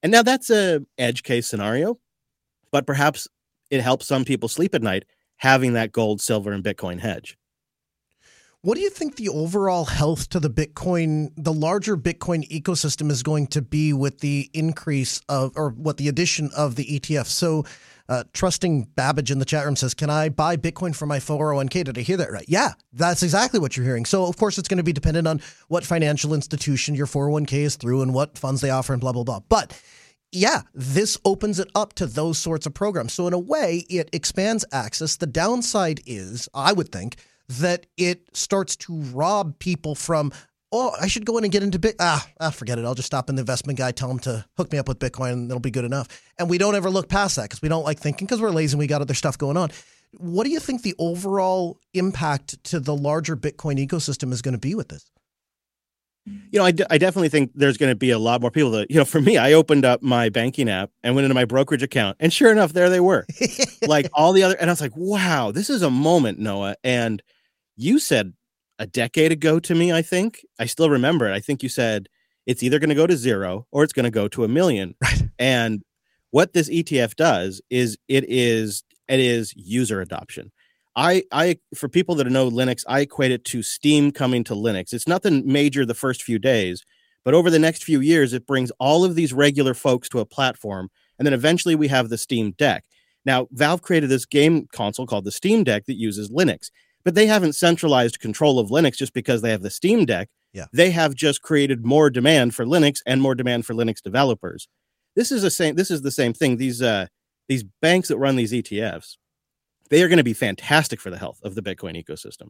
And 0.02 0.12
now 0.12 0.22
that's 0.22 0.50
a 0.50 0.84
edge 0.98 1.22
case 1.22 1.46
scenario 1.46 1.98
but 2.74 2.88
perhaps 2.88 3.28
it 3.70 3.80
helps 3.80 4.04
some 4.04 4.24
people 4.24 4.48
sleep 4.48 4.74
at 4.74 4.82
night 4.82 5.04
having 5.36 5.74
that 5.74 5.92
gold, 5.92 6.20
silver, 6.20 6.50
and 6.50 6.64
Bitcoin 6.64 6.98
hedge. 6.98 7.38
What 8.62 8.74
do 8.74 8.80
you 8.80 8.90
think 8.90 9.14
the 9.14 9.28
overall 9.28 9.84
health 9.84 10.28
to 10.30 10.40
the 10.40 10.50
Bitcoin, 10.50 11.30
the 11.36 11.52
larger 11.52 11.96
Bitcoin 11.96 12.48
ecosystem 12.48 13.12
is 13.12 13.22
going 13.22 13.46
to 13.48 13.62
be 13.62 13.92
with 13.92 14.18
the 14.18 14.50
increase 14.52 15.20
of, 15.28 15.52
or 15.54 15.70
what 15.70 15.98
the 15.98 16.08
addition 16.08 16.50
of 16.56 16.74
the 16.74 16.98
ETF? 16.98 17.26
So, 17.26 17.64
uh, 18.08 18.24
trusting 18.32 18.84
Babbage 18.96 19.30
in 19.30 19.38
the 19.38 19.44
chat 19.44 19.64
room 19.64 19.76
says, 19.76 19.94
Can 19.94 20.10
I 20.10 20.28
buy 20.28 20.56
Bitcoin 20.56 20.94
for 20.94 21.06
my 21.06 21.18
401k? 21.18 21.84
Did 21.84 21.98
I 21.98 22.02
hear 22.02 22.16
that 22.18 22.30
right? 22.30 22.44
Yeah, 22.48 22.72
that's 22.92 23.22
exactly 23.22 23.60
what 23.60 23.76
you're 23.76 23.86
hearing. 23.86 24.04
So, 24.04 24.26
of 24.26 24.36
course, 24.36 24.58
it's 24.58 24.68
going 24.68 24.78
to 24.78 24.84
be 24.84 24.92
dependent 24.92 25.26
on 25.26 25.40
what 25.68 25.84
financial 25.84 26.34
institution 26.34 26.94
your 26.94 27.06
401k 27.06 27.52
is 27.52 27.76
through 27.76 28.02
and 28.02 28.12
what 28.12 28.36
funds 28.36 28.60
they 28.60 28.70
offer 28.70 28.92
and 28.92 29.00
blah, 29.00 29.12
blah, 29.12 29.24
blah. 29.24 29.40
But 29.48 29.80
yeah, 30.32 30.62
this 30.74 31.16
opens 31.24 31.58
it 31.58 31.70
up 31.74 31.94
to 31.94 32.06
those 32.06 32.38
sorts 32.38 32.66
of 32.66 32.74
programs. 32.74 33.14
So, 33.14 33.26
in 33.26 33.32
a 33.32 33.38
way, 33.38 33.84
it 33.88 34.10
expands 34.12 34.64
access. 34.72 35.16
The 35.16 35.26
downside 35.26 36.00
is, 36.04 36.48
I 36.52 36.72
would 36.72 36.92
think, 36.92 37.16
that 37.48 37.86
it 37.96 38.28
starts 38.36 38.76
to 38.76 39.00
rob 39.00 39.58
people 39.58 39.94
from 39.94 40.32
oh 40.74 40.92
i 41.00 41.06
should 41.06 41.24
go 41.24 41.38
in 41.38 41.44
and 41.44 41.52
get 41.52 41.62
into 41.62 41.78
Bitcoin. 41.78 41.96
ah, 42.00 42.26
ah 42.40 42.50
forget 42.50 42.78
it 42.78 42.84
i'll 42.84 42.94
just 42.94 43.06
stop 43.06 43.28
in 43.28 43.36
the 43.36 43.40
investment 43.40 43.78
guy 43.78 43.92
tell 43.92 44.10
him 44.10 44.18
to 44.18 44.44
hook 44.56 44.70
me 44.72 44.78
up 44.78 44.88
with 44.88 44.98
bitcoin 44.98 45.32
and 45.32 45.50
it'll 45.50 45.60
be 45.60 45.70
good 45.70 45.84
enough 45.84 46.08
and 46.38 46.50
we 46.50 46.58
don't 46.58 46.74
ever 46.74 46.90
look 46.90 47.08
past 47.08 47.36
that 47.36 47.44
because 47.44 47.62
we 47.62 47.68
don't 47.68 47.84
like 47.84 47.98
thinking 47.98 48.26
because 48.26 48.40
we're 48.40 48.50
lazy 48.50 48.74
and 48.74 48.78
we 48.78 48.86
got 48.86 49.00
other 49.00 49.14
stuff 49.14 49.38
going 49.38 49.56
on 49.56 49.70
what 50.18 50.44
do 50.44 50.50
you 50.50 50.60
think 50.60 50.82
the 50.82 50.94
overall 50.98 51.78
impact 51.92 52.62
to 52.64 52.80
the 52.80 52.94
larger 52.94 53.36
bitcoin 53.36 53.84
ecosystem 53.84 54.32
is 54.32 54.42
going 54.42 54.54
to 54.54 54.58
be 54.58 54.74
with 54.74 54.88
this 54.88 55.10
you 56.26 56.58
know, 56.58 56.64
I, 56.64 56.70
d- 56.70 56.84
I 56.88 56.96
definitely 56.96 57.28
think 57.28 57.50
there's 57.54 57.76
going 57.76 57.90
to 57.90 57.96
be 57.96 58.10
a 58.10 58.18
lot 58.18 58.40
more 58.40 58.50
people 58.50 58.70
that, 58.72 58.90
you 58.90 58.96
know, 58.96 59.04
for 59.04 59.20
me, 59.20 59.36
I 59.36 59.52
opened 59.52 59.84
up 59.84 60.02
my 60.02 60.30
banking 60.30 60.70
app 60.70 60.90
and 61.02 61.14
went 61.14 61.26
into 61.26 61.34
my 61.34 61.44
brokerage 61.44 61.82
account, 61.82 62.16
and 62.18 62.32
sure 62.32 62.50
enough, 62.50 62.72
there 62.72 62.88
they 62.88 63.00
were. 63.00 63.26
like 63.86 64.08
all 64.14 64.32
the 64.32 64.42
other, 64.42 64.54
and 64.58 64.70
I 64.70 64.72
was 64.72 64.80
like, 64.80 64.96
wow, 64.96 65.50
this 65.52 65.68
is 65.68 65.82
a 65.82 65.90
moment, 65.90 66.38
Noah. 66.38 66.76
And 66.82 67.22
you 67.76 67.98
said 67.98 68.32
a 68.78 68.86
decade 68.86 69.32
ago 69.32 69.58
to 69.60 69.74
me, 69.74 69.92
I 69.92 70.02
think, 70.02 70.44
I 70.58 70.66
still 70.66 70.90
remember 70.90 71.28
it. 71.28 71.34
I 71.34 71.40
think 71.40 71.62
you 71.62 71.68
said 71.68 72.08
it's 72.46 72.62
either 72.62 72.78
going 72.78 72.88
to 72.88 72.94
go 72.94 73.06
to 73.06 73.16
zero 73.16 73.66
or 73.70 73.84
it's 73.84 73.92
going 73.92 74.04
to 74.04 74.10
go 74.10 74.28
to 74.28 74.44
a 74.44 74.48
million. 74.48 74.94
Right. 75.04 75.22
And 75.38 75.82
what 76.30 76.52
this 76.52 76.68
ETF 76.68 77.16
does 77.16 77.60
is 77.70 77.98
it 78.08 78.24
is 78.28 78.84
it 79.08 79.20
is 79.20 79.52
user 79.56 80.00
adoption. 80.00 80.52
I 80.96 81.24
I 81.32 81.58
for 81.74 81.88
people 81.88 82.14
that 82.16 82.26
know 82.28 82.50
Linux, 82.50 82.84
I 82.88 83.00
equate 83.00 83.32
it 83.32 83.44
to 83.46 83.62
Steam 83.62 84.12
coming 84.12 84.44
to 84.44 84.54
Linux. 84.54 84.92
It's 84.92 85.08
nothing 85.08 85.42
major 85.44 85.84
the 85.84 85.94
first 85.94 86.22
few 86.22 86.38
days, 86.38 86.84
but 87.24 87.34
over 87.34 87.50
the 87.50 87.58
next 87.58 87.84
few 87.84 88.00
years, 88.00 88.32
it 88.32 88.46
brings 88.46 88.70
all 88.78 89.04
of 89.04 89.14
these 89.14 89.32
regular 89.32 89.74
folks 89.74 90.08
to 90.10 90.20
a 90.20 90.26
platform, 90.26 90.88
and 91.18 91.26
then 91.26 91.34
eventually 91.34 91.74
we 91.74 91.88
have 91.88 92.08
the 92.08 92.18
Steam 92.18 92.52
Deck. 92.52 92.84
Now, 93.24 93.48
Valve 93.52 93.82
created 93.82 94.10
this 94.10 94.26
game 94.26 94.66
console 94.72 95.06
called 95.06 95.24
the 95.24 95.32
Steam 95.32 95.64
Deck 95.64 95.86
that 95.86 95.98
uses 95.98 96.30
Linux 96.30 96.70
but 97.04 97.14
they 97.14 97.26
haven't 97.26 97.54
centralized 97.54 98.20
control 98.20 98.58
of 98.58 98.70
Linux 98.70 98.96
just 98.96 99.12
because 99.12 99.42
they 99.42 99.50
have 99.50 99.62
the 99.62 99.70
Steam 99.70 100.04
Deck. 100.04 100.28
Yeah. 100.52 100.66
They 100.72 100.90
have 100.90 101.14
just 101.14 101.42
created 101.42 101.84
more 101.84 102.10
demand 102.10 102.54
for 102.54 102.64
Linux 102.64 103.00
and 103.06 103.20
more 103.20 103.34
demand 103.34 103.66
for 103.66 103.74
Linux 103.74 104.00
developers. 104.00 104.68
This 105.16 105.30
is 105.30 105.42
the 105.42 105.50
same 105.50 105.76
this 105.76 105.90
is 105.90 106.02
the 106.02 106.10
same 106.10 106.32
thing. 106.32 106.56
These 106.56 106.82
uh 106.82 107.06
these 107.48 107.64
banks 107.82 108.08
that 108.08 108.18
run 108.18 108.36
these 108.36 108.52
ETFs, 108.52 109.16
they 109.90 110.02
are 110.02 110.08
going 110.08 110.18
to 110.18 110.24
be 110.24 110.32
fantastic 110.32 111.00
for 111.00 111.10
the 111.10 111.18
health 111.18 111.40
of 111.42 111.54
the 111.54 111.62
Bitcoin 111.62 112.02
ecosystem 112.02 112.48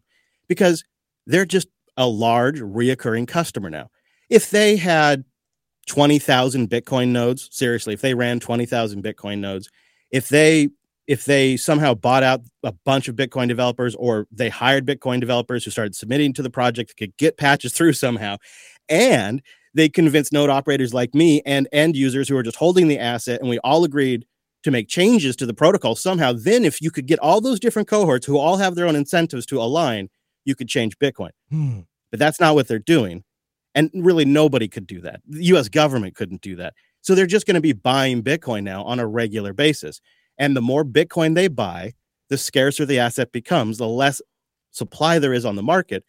because 0.49 0.85
they're 1.27 1.45
just 1.45 1.69
a 1.97 2.07
large 2.07 2.61
reoccurring 2.61 3.27
customer 3.27 3.71
now. 3.71 3.91
If 4.31 4.51
they 4.51 4.77
had 4.77 5.25
20,000 5.87 6.71
Bitcoin 6.71 7.09
nodes, 7.09 7.49
seriously, 7.53 7.95
if 7.95 8.01
they 8.01 8.15
ran 8.15 8.41
20,000 8.41 9.03
Bitcoin 9.03 9.39
nodes, 9.39 9.69
if 10.11 10.29
they 10.29 10.69
if 11.07 11.25
they 11.25 11.57
somehow 11.57 11.95
bought 11.95 12.23
out 12.23 12.41
a 12.63 12.73
bunch 12.85 13.09
of 13.09 13.17
Bitcoin 13.17 13.49
developers 13.49 13.95
or 13.95 14.27
they 14.31 14.49
hired 14.49 14.87
Bitcoin 14.87 15.21
developers 15.21 15.65
who 15.65 15.71
started 15.71 15.95
submitting 15.95 16.33
to 16.33 16.43
the 16.43 16.51
project 16.51 16.97
could 16.97 17.17
get 17.17 17.37
patches 17.37 17.73
through 17.73 17.93
somehow, 17.93 18.37
and 18.89 19.43
they 19.75 19.89
convinced 19.89 20.33
node 20.33 20.51
operators 20.51 20.95
like 20.95 21.15
me 21.15 21.43
and 21.45 21.69
end 21.73 21.97
users 21.97 22.29
who 22.29 22.37
are 22.37 22.43
just 22.43 22.57
holding 22.57 22.89
the 22.89 22.99
asset, 22.99 23.41
and 23.41 23.51
we 23.51 23.59
all 23.59 23.85
agreed 23.85 24.25
to 24.65 24.71
make 24.71 24.89
changes 24.89 25.37
to 25.37 25.47
the 25.47 25.55
protocol 25.55 25.95
somehow, 25.95 26.33
then 26.33 26.65
if 26.65 26.81
you 26.81 26.91
could 26.91 27.07
get 27.07 27.19
all 27.19 27.41
those 27.41 27.61
different 27.61 27.87
cohorts 27.87 28.27
who 28.27 28.39
all 28.39 28.57
have 28.57 28.75
their 28.75 28.87
own 28.87 28.97
incentives 28.97 29.47
to 29.47 29.61
align, 29.61 30.09
you 30.45 30.55
could 30.55 30.69
change 30.69 30.99
Bitcoin. 30.99 31.31
Hmm. 31.51 31.81
But 32.11 32.19
that's 32.19 32.41
not 32.41 32.55
what 32.55 32.67
they're 32.67 32.79
doing. 32.79 33.25
And 33.75 33.91
really, 33.95 34.25
nobody 34.25 34.69
could 34.69 34.87
do 34.87 35.01
that. 35.03 35.21
The 35.29 35.45
US 35.47 35.69
government 35.69 36.15
couldn't 36.15 36.41
do 36.41 36.57
that. 36.57 36.75
So 37.03 37.15
they're 37.15 37.27
just 37.27 37.47
going 37.47 37.57
to 37.57 37.61
be 37.61 37.73
buying 37.73 38.23
Bitcoin 38.23 38.63
now 38.63 38.83
on 38.85 38.99
a 38.99 39.07
regular 39.07 39.53
basis. 39.53 40.01
And 40.39 40.57
the 40.57 40.63
more 40.63 40.85
Bitcoin 40.85 41.35
they 41.35 41.49
buy, 41.49 41.95
the 42.29 42.39
scarcer 42.39 42.85
the 42.85 42.99
asset 42.99 43.33
becomes, 43.33 43.79
the 43.79 43.89
less 43.89 44.21
supply 44.71 45.19
there 45.19 45.35
is 45.35 45.45
on 45.45 45.57
the 45.57 45.63
market. 45.63 46.05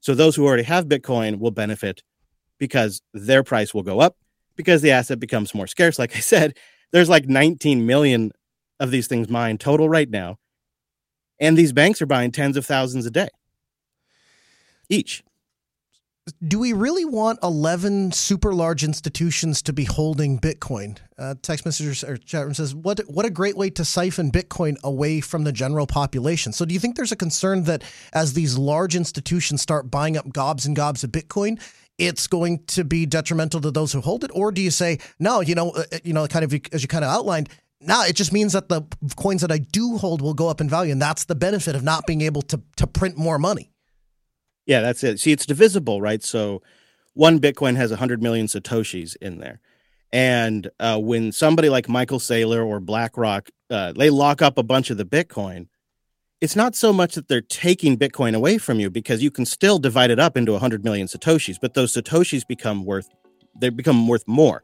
So 0.00 0.14
those 0.14 0.36
who 0.36 0.46
already 0.46 0.62
have 0.62 0.86
Bitcoin 0.86 1.38
will 1.38 1.50
benefit 1.50 2.02
because 2.58 3.02
their 3.12 3.42
price 3.42 3.74
will 3.74 3.82
go 3.82 4.00
up 4.00 4.16
because 4.56 4.80
the 4.80 4.92
asset 4.92 5.20
becomes 5.20 5.54
more 5.54 5.66
scarce. 5.66 5.98
Like 5.98 6.16
I 6.16 6.20
said, 6.20 6.56
there's 6.92 7.08
like 7.08 7.28
19 7.28 7.84
million 7.84 8.32
of 8.80 8.90
these 8.90 9.06
things 9.06 9.28
mined 9.28 9.60
total 9.60 9.88
right 9.88 10.08
now. 10.08 10.38
And 11.38 11.56
these 11.56 11.72
banks 11.72 12.00
are 12.00 12.06
buying 12.06 12.32
tens 12.32 12.56
of 12.56 12.64
thousands 12.64 13.04
a 13.04 13.10
day 13.10 13.28
each 14.88 15.22
do 16.46 16.58
we 16.58 16.72
really 16.72 17.04
want 17.04 17.38
11 17.42 18.10
super 18.10 18.52
large 18.52 18.82
institutions 18.82 19.62
to 19.62 19.72
be 19.72 19.84
holding 19.84 20.40
Bitcoin? 20.40 20.98
Uh, 21.16 21.34
text 21.40 21.64
message 21.64 22.02
or 22.02 22.16
chat 22.16 22.44
room 22.44 22.54
says, 22.54 22.74
what, 22.74 22.98
what 23.08 23.24
a 23.24 23.30
great 23.30 23.56
way 23.56 23.70
to 23.70 23.84
siphon 23.84 24.32
Bitcoin 24.32 24.76
away 24.82 25.20
from 25.20 25.44
the 25.44 25.52
general 25.52 25.86
population. 25.86 26.52
So, 26.52 26.64
do 26.64 26.74
you 26.74 26.80
think 26.80 26.96
there's 26.96 27.12
a 27.12 27.16
concern 27.16 27.62
that 27.64 27.84
as 28.12 28.32
these 28.32 28.58
large 28.58 28.96
institutions 28.96 29.62
start 29.62 29.90
buying 29.90 30.16
up 30.16 30.32
gobs 30.32 30.66
and 30.66 30.74
gobs 30.74 31.04
of 31.04 31.12
Bitcoin, 31.12 31.60
it's 31.96 32.26
going 32.26 32.64
to 32.66 32.84
be 32.84 33.06
detrimental 33.06 33.60
to 33.60 33.70
those 33.70 33.92
who 33.92 34.00
hold 34.00 34.24
it? 34.24 34.30
Or 34.34 34.50
do 34.50 34.60
you 34.60 34.72
say, 34.72 34.98
no, 35.20 35.40
you 35.40 35.54
know, 35.54 35.70
uh, 35.70 35.84
uh, 35.92 35.98
you 36.02 36.12
know, 36.12 36.26
kind 36.26 36.44
of 36.44 36.52
as 36.72 36.82
you 36.82 36.88
kind 36.88 37.04
of 37.04 37.10
outlined, 37.10 37.48
now 37.80 38.04
it 38.04 38.16
just 38.16 38.32
means 38.32 38.52
that 38.52 38.68
the 38.68 38.82
coins 39.16 39.42
that 39.42 39.52
I 39.52 39.58
do 39.58 39.96
hold 39.96 40.20
will 40.20 40.34
go 40.34 40.48
up 40.48 40.60
in 40.60 40.68
value. 40.68 40.90
And 40.90 41.00
that's 41.00 41.24
the 41.24 41.36
benefit 41.36 41.76
of 41.76 41.84
not 41.84 42.04
being 42.06 42.22
able 42.22 42.42
to, 42.42 42.60
to 42.78 42.86
print 42.86 43.16
more 43.16 43.38
money. 43.38 43.70
Yeah, 44.66 44.80
that's 44.80 45.02
it. 45.04 45.20
See, 45.20 45.32
it's 45.32 45.46
divisible, 45.46 46.00
right? 46.00 46.22
So 46.22 46.62
one 47.14 47.40
Bitcoin 47.40 47.76
has 47.76 47.90
100 47.90 48.22
million 48.22 48.46
Satoshis 48.46 49.16
in 49.22 49.38
there. 49.38 49.60
And 50.12 50.70
uh, 50.78 50.98
when 50.98 51.32
somebody 51.32 51.68
like 51.68 51.88
Michael 51.88 52.18
Saylor 52.18 52.64
or 52.64 52.80
BlackRock, 52.80 53.48
uh, 53.70 53.92
they 53.92 54.10
lock 54.10 54.42
up 54.42 54.58
a 54.58 54.62
bunch 54.62 54.90
of 54.90 54.98
the 54.98 55.04
Bitcoin, 55.04 55.68
it's 56.40 56.54
not 56.54 56.74
so 56.74 56.92
much 56.92 57.14
that 57.14 57.28
they're 57.28 57.40
taking 57.40 57.96
Bitcoin 57.96 58.34
away 58.34 58.58
from 58.58 58.78
you 58.78 58.90
because 58.90 59.22
you 59.22 59.30
can 59.30 59.46
still 59.46 59.78
divide 59.78 60.10
it 60.10 60.18
up 60.18 60.36
into 60.36 60.52
100 60.52 60.84
million 60.84 61.06
Satoshis, 61.06 61.56
but 61.60 61.74
those 61.74 61.94
Satoshis 61.94 62.46
become 62.46 62.84
worth, 62.84 63.08
they 63.58 63.70
become 63.70 64.06
worth 64.06 64.24
more. 64.26 64.62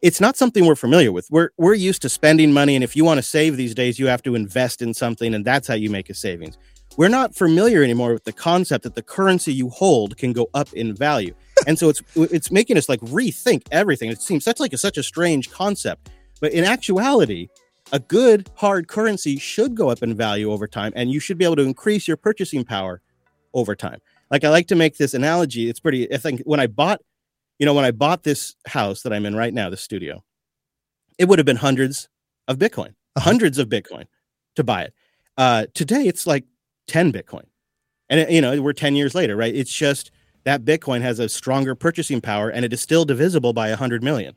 It's 0.00 0.20
not 0.20 0.36
something 0.36 0.64
we're 0.64 0.76
familiar 0.76 1.10
with. 1.10 1.28
We're, 1.30 1.50
we're 1.58 1.74
used 1.74 2.02
to 2.02 2.08
spending 2.08 2.52
money. 2.52 2.76
And 2.76 2.84
if 2.84 2.94
you 2.94 3.04
want 3.04 3.18
to 3.18 3.22
save 3.22 3.56
these 3.56 3.74
days, 3.74 3.98
you 3.98 4.06
have 4.06 4.22
to 4.22 4.36
invest 4.36 4.80
in 4.80 4.94
something, 4.94 5.34
and 5.34 5.44
that's 5.44 5.66
how 5.66 5.74
you 5.74 5.90
make 5.90 6.08
a 6.08 6.14
savings 6.14 6.56
we're 6.98 7.06
not 7.06 7.32
familiar 7.32 7.84
anymore 7.84 8.12
with 8.12 8.24
the 8.24 8.32
concept 8.32 8.82
that 8.82 8.96
the 8.96 9.02
currency 9.02 9.52
you 9.52 9.68
hold 9.68 10.16
can 10.16 10.32
go 10.32 10.50
up 10.52 10.70
in 10.72 10.92
value. 10.96 11.32
And 11.64 11.78
so 11.78 11.88
it's 11.88 12.02
it's 12.16 12.50
making 12.50 12.76
us 12.76 12.88
like 12.88 13.00
rethink 13.00 13.62
everything. 13.70 14.10
It 14.10 14.20
seems 14.20 14.44
such 14.44 14.60
like 14.60 14.72
a, 14.72 14.78
such 14.78 14.98
a 14.98 15.02
strange 15.02 15.50
concept, 15.50 16.10
but 16.40 16.52
in 16.52 16.64
actuality, 16.64 17.48
a 17.92 18.00
good 18.00 18.50
hard 18.56 18.88
currency 18.88 19.38
should 19.38 19.76
go 19.76 19.88
up 19.88 20.02
in 20.02 20.14
value 20.14 20.50
over 20.50 20.66
time, 20.66 20.92
and 20.96 21.10
you 21.10 21.20
should 21.20 21.38
be 21.38 21.44
able 21.44 21.56
to 21.56 21.62
increase 21.62 22.06
your 22.08 22.16
purchasing 22.16 22.64
power 22.64 23.00
over 23.54 23.76
time. 23.76 24.00
Like 24.30 24.42
I 24.42 24.50
like 24.50 24.66
to 24.66 24.74
make 24.74 24.98
this 24.98 25.14
analogy. 25.14 25.70
It's 25.70 25.80
pretty. 25.80 26.12
I 26.12 26.18
think 26.18 26.42
when 26.46 26.58
I 26.58 26.66
bought, 26.66 27.00
you 27.60 27.64
know, 27.64 27.74
when 27.74 27.84
I 27.84 27.92
bought 27.92 28.24
this 28.24 28.56
house 28.66 29.02
that 29.02 29.12
I'm 29.12 29.24
in 29.24 29.36
right 29.36 29.54
now, 29.54 29.70
the 29.70 29.76
studio, 29.76 30.24
it 31.16 31.28
would 31.28 31.38
have 31.38 31.46
been 31.46 31.56
hundreds 31.56 32.08
of 32.48 32.58
Bitcoin, 32.58 32.88
uh-huh. 33.14 33.20
hundreds 33.20 33.56
of 33.58 33.68
Bitcoin 33.68 34.06
to 34.56 34.64
buy 34.64 34.82
it. 34.82 34.94
Uh, 35.36 35.66
today, 35.74 36.08
it's 36.08 36.26
like 36.26 36.44
10 36.88 37.12
Bitcoin. 37.12 37.44
And, 38.10 38.30
you 38.32 38.40
know, 38.40 38.60
we're 38.60 38.72
10 38.72 38.96
years 38.96 39.14
later, 39.14 39.36
right? 39.36 39.54
It's 39.54 39.72
just 39.72 40.10
that 40.44 40.64
Bitcoin 40.64 41.02
has 41.02 41.18
a 41.18 41.28
stronger 41.28 41.74
purchasing 41.74 42.20
power 42.20 42.48
and 42.48 42.64
it 42.64 42.72
is 42.72 42.80
still 42.80 43.04
divisible 43.04 43.52
by 43.52 43.68
100 43.68 44.02
million. 44.02 44.34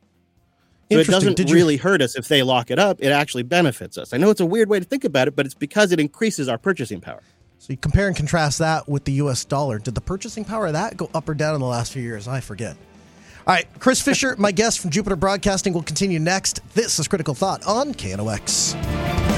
So 0.90 0.98
it 0.98 1.06
doesn't 1.06 1.36
Did 1.36 1.50
really 1.50 1.74
you... 1.74 1.80
hurt 1.80 2.02
us 2.02 2.16
if 2.16 2.28
they 2.28 2.42
lock 2.42 2.70
it 2.70 2.78
up. 2.78 2.98
It 3.00 3.10
actually 3.12 3.44
benefits 3.44 3.96
us. 3.96 4.12
I 4.12 4.18
know 4.18 4.28
it's 4.28 4.40
a 4.40 4.46
weird 4.46 4.68
way 4.68 4.78
to 4.78 4.84
think 4.84 5.04
about 5.04 5.26
it, 5.26 5.34
but 5.34 5.46
it's 5.46 5.54
because 5.54 5.90
it 5.90 5.98
increases 5.98 6.48
our 6.48 6.58
purchasing 6.58 7.00
power. 7.00 7.22
So 7.58 7.72
you 7.72 7.76
compare 7.78 8.08
and 8.08 8.16
contrast 8.16 8.58
that 8.58 8.88
with 8.88 9.04
the 9.04 9.12
US 9.12 9.44
dollar. 9.44 9.78
Did 9.78 9.94
the 9.94 10.00
purchasing 10.00 10.44
power 10.44 10.66
of 10.66 10.74
that 10.74 10.96
go 10.96 11.08
up 11.14 11.28
or 11.28 11.34
down 11.34 11.54
in 11.54 11.60
the 11.60 11.66
last 11.66 11.92
few 11.92 12.02
years? 12.02 12.28
I 12.28 12.40
forget. 12.40 12.76
All 13.46 13.54
right, 13.54 13.66
Chris 13.78 14.00
Fisher, 14.02 14.36
my 14.38 14.52
guest 14.52 14.80
from 14.80 14.90
Jupiter 14.90 15.16
Broadcasting, 15.16 15.72
will 15.72 15.82
continue 15.82 16.18
next. 16.18 16.60
This 16.74 16.98
is 16.98 17.08
Critical 17.08 17.34
Thought 17.34 17.64
on 17.66 17.94
KNOX. 17.94 19.31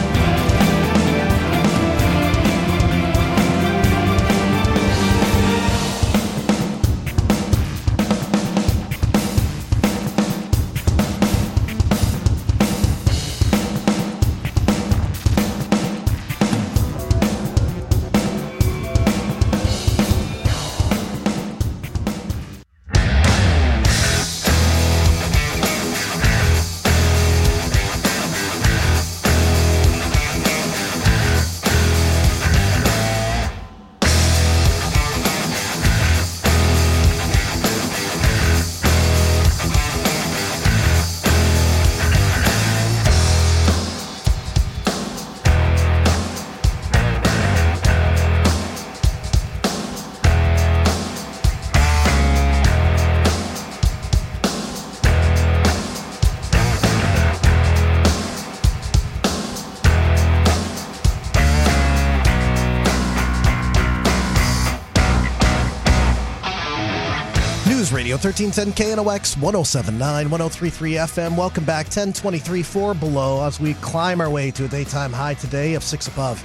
1310 68.24 68.96
KNOX 68.96 69.36
1079 69.36 70.30
1033 70.30 70.92
FM. 70.94 71.36
Welcome 71.36 71.64
back. 71.64 71.84
1023 71.84 72.62
4 72.62 72.94
below 72.94 73.46
as 73.46 73.60
we 73.60 73.74
climb 73.74 74.22
our 74.22 74.30
way 74.30 74.50
to 74.50 74.64
a 74.64 74.68
daytime 74.68 75.12
high 75.12 75.34
today 75.34 75.74
of 75.74 75.82
6 75.84 76.08
above. 76.08 76.38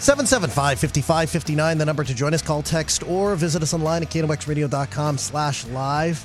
775 0.00 0.78
5559, 0.78 1.78
the 1.78 1.84
number 1.86 2.04
to 2.04 2.12
join 2.14 2.34
us. 2.34 2.42
Call, 2.42 2.60
text, 2.60 3.02
or 3.04 3.36
visit 3.36 3.62
us 3.62 3.72
online 3.72 4.02
at 4.02 4.10
knoxradio.com 4.10 5.16
slash 5.16 5.64
live. 5.68 6.22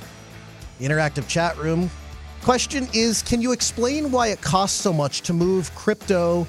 Interactive 0.80 1.26
chat 1.26 1.56
room. 1.56 1.90
Question 2.42 2.86
is 2.92 3.22
Can 3.22 3.40
you 3.40 3.52
explain 3.52 4.12
why 4.12 4.26
it 4.26 4.42
costs 4.42 4.78
so 4.78 4.92
much 4.92 5.22
to 5.22 5.32
move 5.32 5.74
crypto 5.74 6.46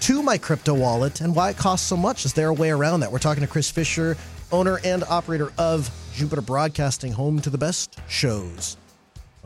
to 0.00 0.22
my 0.22 0.36
crypto 0.36 0.74
wallet 0.74 1.22
and 1.22 1.34
why 1.34 1.48
it 1.48 1.56
costs 1.56 1.86
so 1.86 1.96
much? 1.96 2.26
Is 2.26 2.34
there 2.34 2.48
a 2.48 2.54
way 2.54 2.68
around 2.68 3.00
that? 3.00 3.10
We're 3.10 3.20
talking 3.20 3.40
to 3.40 3.46
Chris 3.48 3.70
Fisher, 3.70 4.18
owner 4.52 4.80
and 4.84 5.02
operator 5.04 5.50
of 5.56 5.90
Jupiter 6.16 6.40
Broadcasting, 6.40 7.12
home 7.12 7.40
to 7.42 7.50
the 7.50 7.58
best 7.58 7.98
shows. 8.08 8.78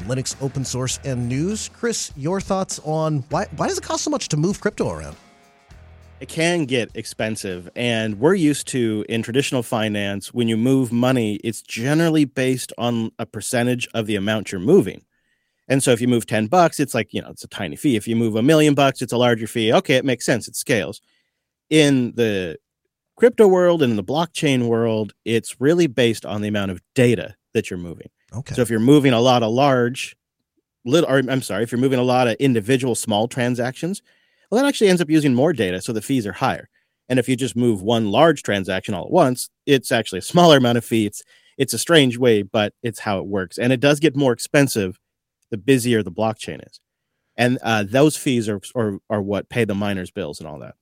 Linux, 0.02 0.40
open 0.40 0.64
source, 0.64 1.00
and 1.04 1.28
news. 1.28 1.68
Chris, 1.68 2.12
your 2.16 2.40
thoughts 2.40 2.80
on 2.84 3.24
why, 3.28 3.46
why 3.56 3.66
does 3.66 3.76
it 3.76 3.84
cost 3.84 4.04
so 4.04 4.10
much 4.10 4.28
to 4.28 4.36
move 4.36 4.60
crypto 4.60 4.88
around? 4.88 5.16
it 6.20 6.28
can 6.28 6.66
get 6.66 6.90
expensive 6.94 7.68
and 7.74 8.20
we're 8.20 8.34
used 8.34 8.68
to 8.68 9.04
in 9.08 9.22
traditional 9.22 9.62
finance 9.62 10.34
when 10.34 10.48
you 10.48 10.56
move 10.56 10.92
money 10.92 11.36
it's 11.36 11.62
generally 11.62 12.26
based 12.26 12.72
on 12.76 13.10
a 13.18 13.24
percentage 13.24 13.88
of 13.94 14.06
the 14.06 14.16
amount 14.16 14.52
you're 14.52 14.60
moving. 14.60 15.02
And 15.66 15.82
so 15.82 15.92
if 15.92 16.00
you 16.00 16.08
move 16.08 16.26
10 16.26 16.46
bucks 16.48 16.78
it's 16.78 16.94
like 16.94 17.12
you 17.12 17.22
know 17.22 17.30
it's 17.30 17.44
a 17.44 17.48
tiny 17.48 17.74
fee. 17.74 17.96
If 17.96 18.06
you 18.06 18.16
move 18.16 18.36
a 18.36 18.42
million 18.42 18.74
bucks 18.74 19.00
it's 19.00 19.14
a 19.14 19.16
larger 19.16 19.46
fee. 19.46 19.72
Okay 19.72 19.96
it 19.96 20.04
makes 20.04 20.26
sense. 20.26 20.46
It 20.46 20.56
scales. 20.56 21.00
In 21.70 22.12
the 22.16 22.58
crypto 23.20 23.46
world 23.46 23.82
and 23.82 23.90
in 23.92 23.96
the 23.96 24.04
blockchain 24.04 24.66
world 24.66 25.12
it's 25.24 25.60
really 25.60 25.86
based 25.86 26.26
on 26.26 26.40
the 26.42 26.48
amount 26.48 26.70
of 26.70 26.80
data 26.94 27.34
that 27.54 27.70
you're 27.70 27.78
moving 27.78 28.08
Okay. 28.32 28.54
so 28.54 28.62
if 28.62 28.70
you're 28.70 28.80
moving 28.80 29.12
a 29.12 29.20
lot 29.20 29.42
of 29.42 29.52
large 29.52 30.16
little 30.84 31.08
or 31.08 31.18
i'm 31.18 31.42
sorry 31.42 31.62
if 31.62 31.70
you're 31.72 31.80
moving 31.80 31.98
a 31.98 32.02
lot 32.04 32.26
of 32.28 32.34
individual 32.40 32.94
small 32.94 33.28
transactions 33.28 34.02
well, 34.50 34.60
that 34.62 34.68
actually 34.68 34.88
ends 34.88 35.00
up 35.00 35.08
using 35.08 35.32
more 35.32 35.52
data, 35.52 35.80
so 35.80 35.92
the 35.92 36.02
fees 36.02 36.26
are 36.26 36.32
higher. 36.32 36.68
And 37.08 37.18
if 37.18 37.28
you 37.28 37.36
just 37.36 37.54
move 37.56 37.82
one 37.82 38.10
large 38.10 38.42
transaction 38.42 38.94
all 38.94 39.04
at 39.04 39.10
once, 39.10 39.48
it's 39.64 39.92
actually 39.92 40.18
a 40.18 40.22
smaller 40.22 40.56
amount 40.56 40.78
of 40.78 40.84
fees. 40.84 41.06
It's 41.06 41.22
it's 41.58 41.72
a 41.74 41.78
strange 41.78 42.18
way, 42.18 42.42
but 42.42 42.72
it's 42.82 43.00
how 43.00 43.18
it 43.18 43.26
works. 43.26 43.58
And 43.58 43.72
it 43.72 43.80
does 43.80 44.00
get 44.00 44.16
more 44.16 44.32
expensive 44.32 44.98
the 45.50 45.56
busier 45.56 46.02
the 46.02 46.10
blockchain 46.10 46.66
is. 46.66 46.80
And 47.36 47.58
uh, 47.62 47.84
those 47.86 48.16
fees 48.16 48.49
are, 48.49 48.60
are 48.75 48.99
are 49.08 49.23
what 49.23 49.49
pay 49.49 49.64
the 49.64 49.75
miners' 49.75 50.10
bills 50.10 50.40
and 50.40 50.49
all 50.49 50.58
that. 50.60 50.75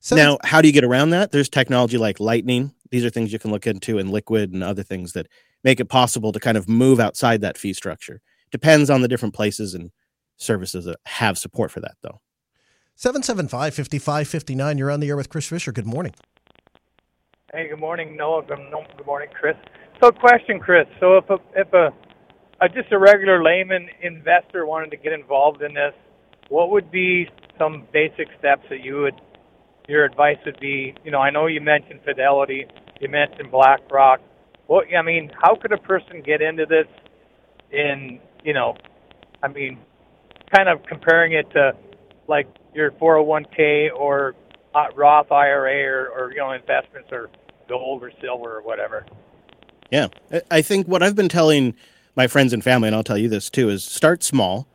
So 0.00 0.16
now, 0.16 0.38
how 0.44 0.62
do 0.62 0.68
you 0.68 0.72
get 0.72 0.84
around 0.84 1.10
that? 1.10 1.32
There's 1.32 1.48
technology 1.48 1.98
like 1.98 2.20
Lightning. 2.20 2.72
These 2.90 3.04
are 3.04 3.10
things 3.10 3.32
you 3.32 3.38
can 3.38 3.50
look 3.50 3.66
into, 3.66 3.98
and 3.98 4.10
Liquid 4.10 4.52
and 4.52 4.62
other 4.62 4.82
things 4.82 5.12
that 5.12 5.26
make 5.64 5.80
it 5.80 5.86
possible 5.86 6.32
to 6.32 6.40
kind 6.40 6.56
of 6.56 6.68
move 6.68 7.00
outside 7.00 7.40
that 7.40 7.58
fee 7.58 7.72
structure. 7.72 8.20
Depends 8.50 8.90
on 8.90 9.02
the 9.02 9.08
different 9.08 9.34
places 9.34 9.74
and 9.74 9.90
services 10.36 10.84
that 10.84 10.98
have 11.06 11.36
support 11.36 11.70
for 11.70 11.80
that, 11.80 11.96
though. 12.02 12.20
775 12.94 13.74
5559. 13.74 14.78
You're 14.78 14.90
on 14.90 15.00
the 15.00 15.08
air 15.08 15.16
with 15.16 15.28
Chris 15.28 15.46
Fisher. 15.46 15.72
Good 15.72 15.86
morning. 15.86 16.14
Hey, 17.52 17.68
good 17.68 17.80
morning, 17.80 18.16
Noah. 18.16 18.42
Good, 18.44 18.58
no, 18.70 18.84
good 18.96 19.06
morning, 19.06 19.28
Chris. 19.38 19.56
So, 20.02 20.10
question, 20.10 20.60
Chris. 20.60 20.86
So, 21.00 21.16
if 21.16 21.28
a 21.28 21.38
if 21.56 21.72
a, 21.72 21.92
a 22.60 22.68
just 22.68 22.92
a 22.92 22.98
regular 22.98 23.42
layman 23.42 23.88
investor 24.02 24.64
wanted 24.66 24.90
to 24.92 24.96
get 24.96 25.12
involved 25.12 25.62
in 25.62 25.74
this, 25.74 25.92
what 26.50 26.70
would 26.70 26.90
be 26.90 27.28
some 27.58 27.86
basic 27.92 28.28
steps 28.38 28.62
that 28.70 28.84
you 28.84 29.00
would 29.02 29.20
your 29.88 30.04
advice 30.04 30.36
would 30.44 30.60
be? 30.60 30.94
You 31.04 31.10
know, 31.10 31.18
I 31.18 31.30
know 31.30 31.46
you 31.46 31.60
mentioned 31.60 32.00
Fidelity, 32.04 32.66
you 33.00 33.08
mentioned 33.08 33.50
BlackRock. 33.50 34.20
What 34.66 34.86
I 34.96 35.02
mean, 35.02 35.32
how 35.42 35.56
could 35.56 35.72
a 35.72 35.78
person 35.78 36.22
get 36.22 36.42
into 36.42 36.66
this? 36.66 36.86
In 37.70 38.20
you 38.44 38.54
know, 38.54 38.76
I 39.42 39.48
mean, 39.48 39.78
kind 40.54 40.68
of 40.68 40.82
comparing 40.84 41.32
it 41.32 41.50
to 41.50 41.72
like 42.28 42.46
your 42.74 42.92
401k 42.92 43.88
or 43.94 44.34
Roth 44.94 45.32
IRA 45.32 45.84
or, 45.84 46.08
or 46.08 46.30
you 46.30 46.38
know 46.38 46.52
investments 46.52 47.08
or 47.10 47.30
gold 47.68 48.02
or 48.02 48.12
silver 48.20 48.58
or 48.58 48.62
whatever. 48.62 49.06
Yeah, 49.90 50.08
I 50.50 50.60
think 50.62 50.86
what 50.86 51.02
I've 51.02 51.16
been 51.16 51.30
telling 51.30 51.74
my 52.14 52.26
friends 52.26 52.52
and 52.52 52.62
family, 52.62 52.88
and 52.88 52.96
I'll 52.96 53.04
tell 53.04 53.18
you 53.18 53.28
this 53.28 53.48
too, 53.48 53.70
is 53.70 53.84
start 53.84 54.22
small. 54.22 54.68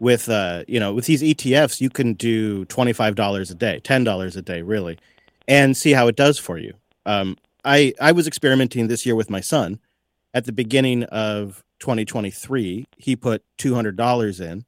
With 0.00 0.28
uh, 0.28 0.64
you 0.68 0.80
know, 0.80 0.92
with 0.92 1.06
these 1.06 1.22
ETFs, 1.22 1.80
you 1.80 1.88
can 1.88 2.14
do 2.14 2.64
twenty 2.66 2.92
five 2.92 3.14
dollars 3.14 3.50
a 3.50 3.54
day, 3.54 3.80
ten 3.80 4.04
dollars 4.04 4.36
a 4.36 4.42
day, 4.42 4.60
really, 4.62 4.98
and 5.48 5.76
see 5.76 5.92
how 5.92 6.08
it 6.08 6.16
does 6.16 6.38
for 6.38 6.58
you. 6.58 6.74
Um, 7.06 7.36
I 7.64 7.94
I 8.00 8.12
was 8.12 8.26
experimenting 8.26 8.88
this 8.88 9.06
year 9.06 9.14
with 9.14 9.30
my 9.30 9.40
son. 9.40 9.78
At 10.34 10.46
the 10.46 10.52
beginning 10.52 11.04
of 11.04 11.62
2023, 11.78 12.86
he 12.98 13.16
put 13.16 13.44
two 13.56 13.74
hundred 13.74 13.96
dollars 13.96 14.40
in, 14.40 14.64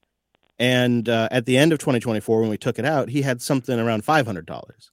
and 0.61 1.09
uh, 1.09 1.29
at 1.33 1.45
the 1.45 1.59
end 1.59 1.73
of 1.73 1.81
2024, 1.81 2.41
when 2.41 2.49
we 2.49 2.57
took 2.57 2.79
it 2.79 2.85
out, 2.85 3.09
he 3.09 3.23
had 3.23 3.43
something 3.43 3.79
around 3.81 4.05
five 4.05 4.27
hundred 4.27 4.47
dollars. 4.47 4.91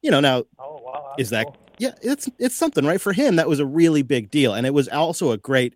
You 0.00 0.10
know, 0.10 0.20
now 0.20 0.44
Oh 0.58 0.80
wow! 0.82 1.14
is 1.18 1.30
that 1.30 1.46
cool. 1.46 1.56
yeah 1.78 1.92
it's 2.02 2.28
it's 2.38 2.56
something 2.56 2.86
right 2.86 3.00
for 3.00 3.12
him 3.12 3.36
that 3.36 3.48
was 3.48 3.60
a 3.60 3.66
really 3.66 4.02
big 4.02 4.30
deal 4.30 4.54
and 4.54 4.66
it 4.66 4.74
was 4.74 4.88
also 4.88 5.30
a 5.30 5.36
great 5.38 5.74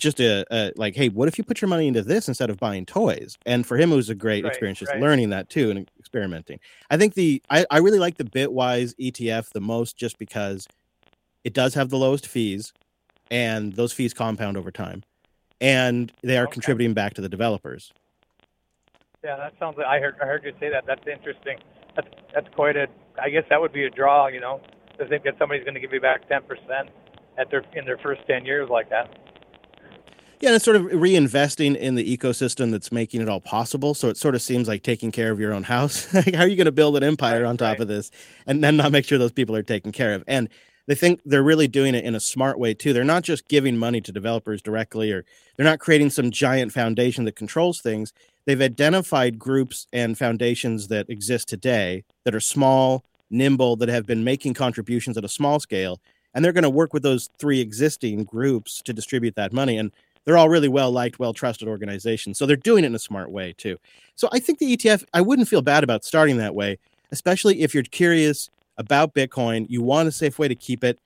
just 0.00 0.20
a, 0.20 0.44
a 0.52 0.72
like 0.76 0.96
hey 0.96 1.08
what 1.08 1.28
if 1.28 1.38
you 1.38 1.44
put 1.44 1.60
your 1.62 1.68
money 1.68 1.88
into 1.88 2.02
this 2.02 2.28
instead 2.28 2.50
of 2.50 2.58
buying 2.60 2.86
toys 2.86 3.38
and 3.46 3.66
for 3.66 3.78
him 3.78 3.92
it 3.92 3.96
was 3.96 4.10
a 4.10 4.16
great 4.16 4.44
Right, 4.44 4.46
experience 4.46 4.80
just 4.80 4.94
right. 4.94 4.96
learning 4.96 5.30
that 5.30 5.50
too 5.50 5.70
and 5.70 5.86
experimenting 6.00 6.58
i 6.90 6.96
think 6.98 7.14
the 7.14 7.42
I, 7.50 7.66
I 7.70 7.78
really 7.78 8.00
like 8.00 8.18
the 8.18 8.24
bitwise 8.24 8.94
etf 9.00 9.52
the 9.52 9.60
most 9.60 9.96
just 9.96 10.18
because 10.18 10.68
it 11.44 11.54
does 11.54 11.74
have 11.74 11.90
the 11.90 11.98
lowest 11.98 12.26
fees 12.26 12.72
and 13.30 13.74
those 13.76 13.92
fees 13.92 14.14
compound 14.14 14.56
over 14.56 14.72
time 14.72 15.04
and 15.60 16.12
they 16.22 16.38
are 16.38 16.48
Okay. 16.48 16.48
contributing 16.48 16.94
back 16.94 17.14
to 17.14 17.22
the 17.22 17.30
developers 17.30 17.92
Yeah, 19.24 19.36
that 19.36 19.52
sounds. 19.58 19.76
Like, 19.76 19.86
I 19.86 20.00
heard 20.00 20.16
I 20.22 20.26
heard 20.26 20.44
you 20.44 20.52
say 20.60 20.70
that. 20.70 20.84
That's 20.86 21.06
interesting. 21.06 21.58
That's 21.96 22.08
that's 22.34 22.48
quite 22.54 22.76
a. 22.76 22.86
I 23.20 23.30
guess 23.30 23.44
that 23.50 23.60
would 23.60 23.72
be 23.72 23.84
a 23.84 23.90
draw. 23.90 24.28
You 24.28 24.40
know, 24.40 24.60
to 24.98 25.06
think 25.08 25.24
that 25.24 25.34
somebody's 25.38 25.64
going 25.64 25.74
to 25.74 25.80
give 25.80 25.92
you 25.92 26.00
back 26.00 26.28
ten 26.28 26.42
percent 26.44 26.90
at 27.38 27.50
their 27.50 27.62
in 27.74 27.84
their 27.84 27.98
first 27.98 28.22
ten 28.26 28.44
years 28.46 28.68
like 28.70 28.88
that. 28.90 29.10
Yeah, 30.40 30.50
and 30.50 30.56
it's 30.56 30.64
sort 30.64 30.76
of 30.78 30.84
reinvesting 30.84 31.76
in 31.76 31.96
the 31.96 32.16
ecosystem 32.16 32.70
that's 32.70 32.90
making 32.90 33.20
it 33.20 33.28
all 33.28 33.42
possible. 33.42 33.92
So 33.92 34.08
it 34.08 34.16
sort 34.16 34.34
of 34.34 34.40
seems 34.40 34.68
like 34.68 34.82
taking 34.82 35.12
care 35.12 35.30
of 35.30 35.38
your 35.38 35.52
own 35.52 35.64
house. 35.64 36.12
Like, 36.14 36.34
How 36.34 36.42
are 36.42 36.48
you 36.48 36.56
going 36.56 36.64
to 36.64 36.72
build 36.72 36.96
an 36.96 37.02
empire 37.02 37.42
Right, 37.42 37.48
on 37.48 37.56
top 37.58 37.72
right. 37.72 37.80
of 37.80 37.88
this 37.88 38.10
and 38.46 38.64
then 38.64 38.76
not 38.76 38.90
make 38.92 39.04
sure 39.04 39.18
those 39.18 39.32
people 39.32 39.54
are 39.54 39.62
taken 39.62 39.92
care 39.92 40.14
of? 40.14 40.24
And 40.26 40.48
they 40.86 40.94
think 40.94 41.20
they're 41.26 41.42
really 41.42 41.68
doing 41.68 41.94
it 41.94 42.04
in 42.04 42.14
a 42.14 42.20
smart 42.20 42.58
way 42.58 42.72
too. 42.72 42.92
They're 42.94 43.04
not 43.04 43.22
just 43.22 43.48
giving 43.48 43.76
money 43.76 44.00
to 44.00 44.12
developers 44.12 44.62
directly 44.62 45.12
or 45.12 45.24
they're 45.56 45.66
not 45.66 45.78
creating 45.78 46.10
some 46.10 46.30
giant 46.30 46.72
foundation 46.72 47.24
that 47.26 47.36
controls 47.36 47.80
things. 47.82 48.12
They've 48.46 48.60
identified 48.60 49.38
groups 49.38 49.86
and 49.92 50.16
foundations 50.16 50.88
that 50.88 51.10
exist 51.10 51.48
today 51.48 52.04
that 52.24 52.34
are 52.34 52.40
small, 52.40 53.04
nimble, 53.30 53.76
that 53.76 53.90
have 53.90 54.06
been 54.06 54.24
making 54.24 54.54
contributions 54.54 55.18
at 55.18 55.24
a 55.24 55.28
small 55.28 55.60
scale. 55.60 56.00
And 56.32 56.44
they're 56.44 56.52
going 56.52 56.62
to 56.62 56.70
work 56.70 56.94
with 56.94 57.02
those 57.02 57.28
three 57.38 57.60
existing 57.60 58.24
groups 58.24 58.80
to 58.82 58.92
distribute 58.94 59.34
that 59.36 59.52
money. 59.52 59.76
And 59.76 59.92
they're 60.24 60.36
all 60.38 60.48
really 60.48 60.68
well 60.68 60.90
liked, 60.90 61.18
well 61.18 61.32
trusted 61.32 61.68
organizations. 61.68 62.38
So 62.38 62.46
they're 62.46 62.56
doing 62.56 62.84
it 62.84 62.88
in 62.88 62.94
a 62.94 62.98
smart 62.98 63.30
way 63.30 63.54
too. 63.56 63.78
So 64.14 64.28
I 64.32 64.38
think 64.38 64.58
the 64.58 64.76
ETF, 64.76 65.04
I 65.14 65.20
wouldn't 65.20 65.48
feel 65.48 65.62
bad 65.62 65.82
about 65.84 66.04
starting 66.04 66.36
that 66.38 66.54
way, 66.54 66.78
especially 67.10 67.62
if 67.62 67.74
you're 67.74 67.82
curious 67.84 68.50
about 68.76 69.14
Bitcoin, 69.14 69.66
you 69.68 69.82
want 69.82 70.08
a 70.08 70.12
safe 70.12 70.38
way 70.38 70.48
to 70.48 70.54
keep 70.54 70.84
it. 70.84 70.98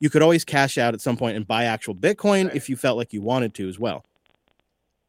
You 0.00 0.10
could 0.10 0.22
always 0.22 0.44
cash 0.44 0.78
out 0.78 0.94
at 0.94 1.00
some 1.00 1.16
point 1.16 1.36
and 1.36 1.46
buy 1.46 1.64
actual 1.64 1.94
Bitcoin 1.94 2.46
Right. 2.46 2.56
if 2.56 2.68
you 2.68 2.76
felt 2.76 2.96
like 2.96 3.12
you 3.12 3.20
wanted 3.20 3.54
to 3.54 3.68
as 3.68 3.78
well. 3.78 4.04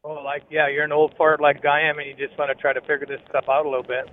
Oh, 0.02 0.14
like 0.24 0.44
yeah, 0.50 0.66
you're 0.68 0.84
an 0.84 0.92
old 0.92 1.14
fart 1.16 1.40
like 1.40 1.64
I 1.66 1.82
am, 1.82 1.98
and 1.98 2.08
you 2.08 2.14
just 2.26 2.36
want 2.38 2.50
to 2.50 2.60
try 2.60 2.72
to 2.72 2.80
figure 2.80 3.06
this 3.06 3.20
stuff 3.28 3.44
out 3.48 3.66
a 3.66 3.68
little 3.68 3.84
bit. 3.84 4.08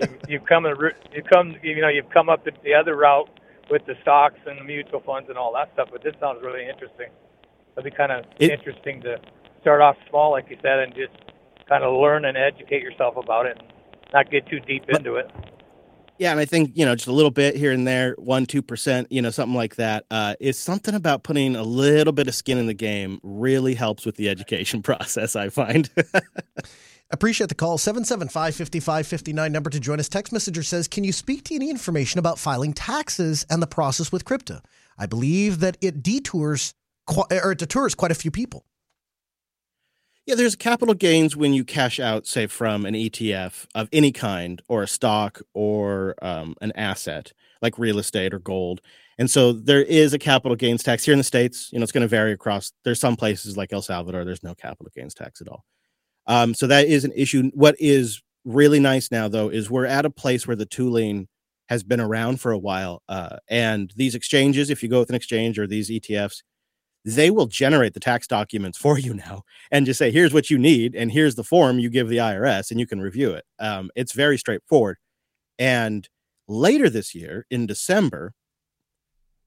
you, 0.00 0.18
you've 0.28 0.44
come 0.46 0.64
ru- 0.64 0.92
you 1.12 1.22
come 1.24 1.56
you 1.62 1.80
know 1.80 1.88
you've 1.88 2.08
come 2.10 2.28
up 2.28 2.44
the, 2.44 2.52
the 2.62 2.72
other 2.72 2.96
route 2.96 3.28
with 3.70 3.84
the 3.86 3.94
stocks 4.02 4.38
and 4.46 4.58
the 4.60 4.64
mutual 4.64 5.00
funds 5.00 5.28
and 5.28 5.36
all 5.36 5.52
that 5.52 5.72
stuff. 5.74 5.88
But 5.90 6.04
this 6.04 6.14
sounds 6.20 6.38
really 6.42 6.68
interesting. 6.68 7.08
It'd 7.76 7.84
be 7.84 7.90
kind 7.96 8.12
of 8.12 8.24
It- 8.38 8.50
interesting 8.50 9.00
to 9.02 9.16
start 9.60 9.80
off 9.80 9.96
small, 10.08 10.30
like 10.32 10.46
you 10.50 10.56
said, 10.62 10.78
and 10.80 10.94
just 10.94 11.12
kind 11.68 11.82
of 11.84 11.94
learn 12.00 12.24
and 12.24 12.36
educate 12.36 12.82
yourself 12.82 13.16
about 13.16 13.46
it, 13.46 13.58
and 13.58 13.68
not 14.12 14.30
get 14.30 14.46
too 14.46 14.60
deep 14.60 14.84
But- 14.86 14.98
into 14.98 15.16
it. 15.16 15.30
Yeah, 16.16 16.30
and 16.30 16.38
I 16.38 16.44
think 16.44 16.70
you 16.74 16.84
know 16.86 16.94
just 16.94 17.08
a 17.08 17.12
little 17.12 17.32
bit 17.32 17.56
here 17.56 17.72
and 17.72 17.88
there, 17.88 18.14
one 18.18 18.46
two 18.46 18.62
percent, 18.62 19.10
you 19.10 19.20
know, 19.20 19.30
something 19.30 19.56
like 19.56 19.74
that. 19.76 20.04
Uh, 20.12 20.34
is 20.38 20.56
something 20.56 20.94
about 20.94 21.24
putting 21.24 21.56
a 21.56 21.64
little 21.64 22.12
bit 22.12 22.28
of 22.28 22.36
skin 22.36 22.56
in 22.56 22.66
the 22.68 22.74
game 22.74 23.18
really 23.24 23.74
helps 23.74 24.06
with 24.06 24.14
the 24.14 24.28
education 24.28 24.80
process. 24.88 25.34
I 25.34 25.48
find. 25.48 25.90
Appreciate 27.10 27.48
the 27.48 27.54
call. 27.54 27.78
775 27.78 28.54
5559 28.54 29.52
number 29.52 29.70
to 29.70 29.78
join 29.80 30.00
us. 30.00 30.08
Text 30.08 30.32
messenger 30.32 30.62
says, 30.62 30.88
Can 30.88 31.04
you 31.04 31.12
speak 31.12 31.44
to 31.44 31.54
any 31.54 31.68
information 31.70 32.18
about 32.18 32.38
filing 32.38 32.72
taxes 32.72 33.44
and 33.50 33.60
the 33.62 33.66
process 33.66 34.10
with 34.10 34.24
crypto? 34.24 34.60
I 34.98 35.06
believe 35.06 35.60
that 35.60 35.76
it 35.80 36.02
detours 36.02 36.72
qui- 36.72 36.78
or 37.08 37.52
it 37.52 37.58
deters 37.58 37.94
quite 37.94 38.10
a 38.10 38.14
few 38.14 38.30
people. 38.30 38.64
Yeah, 40.26 40.36
there's 40.36 40.56
capital 40.56 40.94
gains 40.94 41.36
when 41.36 41.52
you 41.52 41.64
cash 41.64 42.00
out, 42.00 42.26
say, 42.26 42.46
from 42.46 42.86
an 42.86 42.94
ETF 42.94 43.66
of 43.74 43.90
any 43.92 44.10
kind, 44.10 44.62
or 44.68 44.82
a 44.82 44.88
stock, 44.88 45.42
or 45.52 46.14
um, 46.22 46.54
an 46.62 46.72
asset 46.72 47.32
like 47.60 47.78
real 47.78 47.98
estate 47.98 48.32
or 48.32 48.38
gold. 48.38 48.80
And 49.18 49.30
so 49.30 49.52
there 49.52 49.82
is 49.82 50.12
a 50.12 50.18
capital 50.18 50.56
gains 50.56 50.82
tax 50.82 51.04
here 51.04 51.12
in 51.12 51.18
the 51.18 51.24
States. 51.24 51.70
You 51.72 51.78
know, 51.78 51.82
it's 51.82 51.92
going 51.92 52.02
to 52.02 52.08
vary 52.08 52.32
across. 52.32 52.72
There's 52.84 53.00
some 53.00 53.16
places 53.16 53.56
like 53.56 53.72
El 53.72 53.82
Salvador, 53.82 54.24
there's 54.24 54.42
no 54.42 54.54
capital 54.54 54.90
gains 54.94 55.14
tax 55.14 55.40
at 55.40 55.48
all. 55.48 55.64
Um, 56.26 56.54
so 56.54 56.66
that 56.68 56.86
is 56.86 57.04
an 57.04 57.12
issue. 57.14 57.50
What 57.54 57.76
is 57.78 58.22
really 58.44 58.80
nice 58.80 59.10
now, 59.10 59.28
though, 59.28 59.50
is 59.50 59.70
we're 59.70 59.86
at 59.86 60.06
a 60.06 60.10
place 60.10 60.46
where 60.46 60.56
the 60.56 60.66
tooling 60.66 61.28
has 61.68 61.82
been 61.82 62.00
around 62.00 62.40
for 62.40 62.52
a 62.52 62.58
while. 62.58 63.02
Uh, 63.08 63.36
and 63.48 63.92
these 63.96 64.14
exchanges, 64.14 64.70
if 64.70 64.82
you 64.82 64.88
go 64.88 65.00
with 65.00 65.08
an 65.08 65.14
exchange 65.14 65.58
or 65.58 65.66
these 65.66 65.90
ETFs, 65.90 66.42
they 67.04 67.30
will 67.30 67.46
generate 67.46 67.94
the 67.94 68.00
tax 68.00 68.26
documents 68.26 68.78
for 68.78 68.98
you 68.98 69.14
now 69.14 69.42
and 69.70 69.86
just 69.86 69.98
say, 69.98 70.10
here's 70.10 70.32
what 70.32 70.50
you 70.50 70.58
need. 70.58 70.94
And 70.94 71.12
here's 71.12 71.34
the 71.34 71.44
form 71.44 71.78
you 71.78 71.90
give 71.90 72.08
the 72.08 72.16
IRS 72.18 72.70
and 72.70 72.80
you 72.80 72.86
can 72.86 73.00
review 73.00 73.32
it. 73.32 73.44
Um, 73.58 73.90
it's 73.94 74.12
very 74.12 74.38
straightforward. 74.38 74.96
And 75.58 76.08
later 76.48 76.88
this 76.88 77.14
year, 77.14 77.46
in 77.50 77.66
December, 77.66 78.32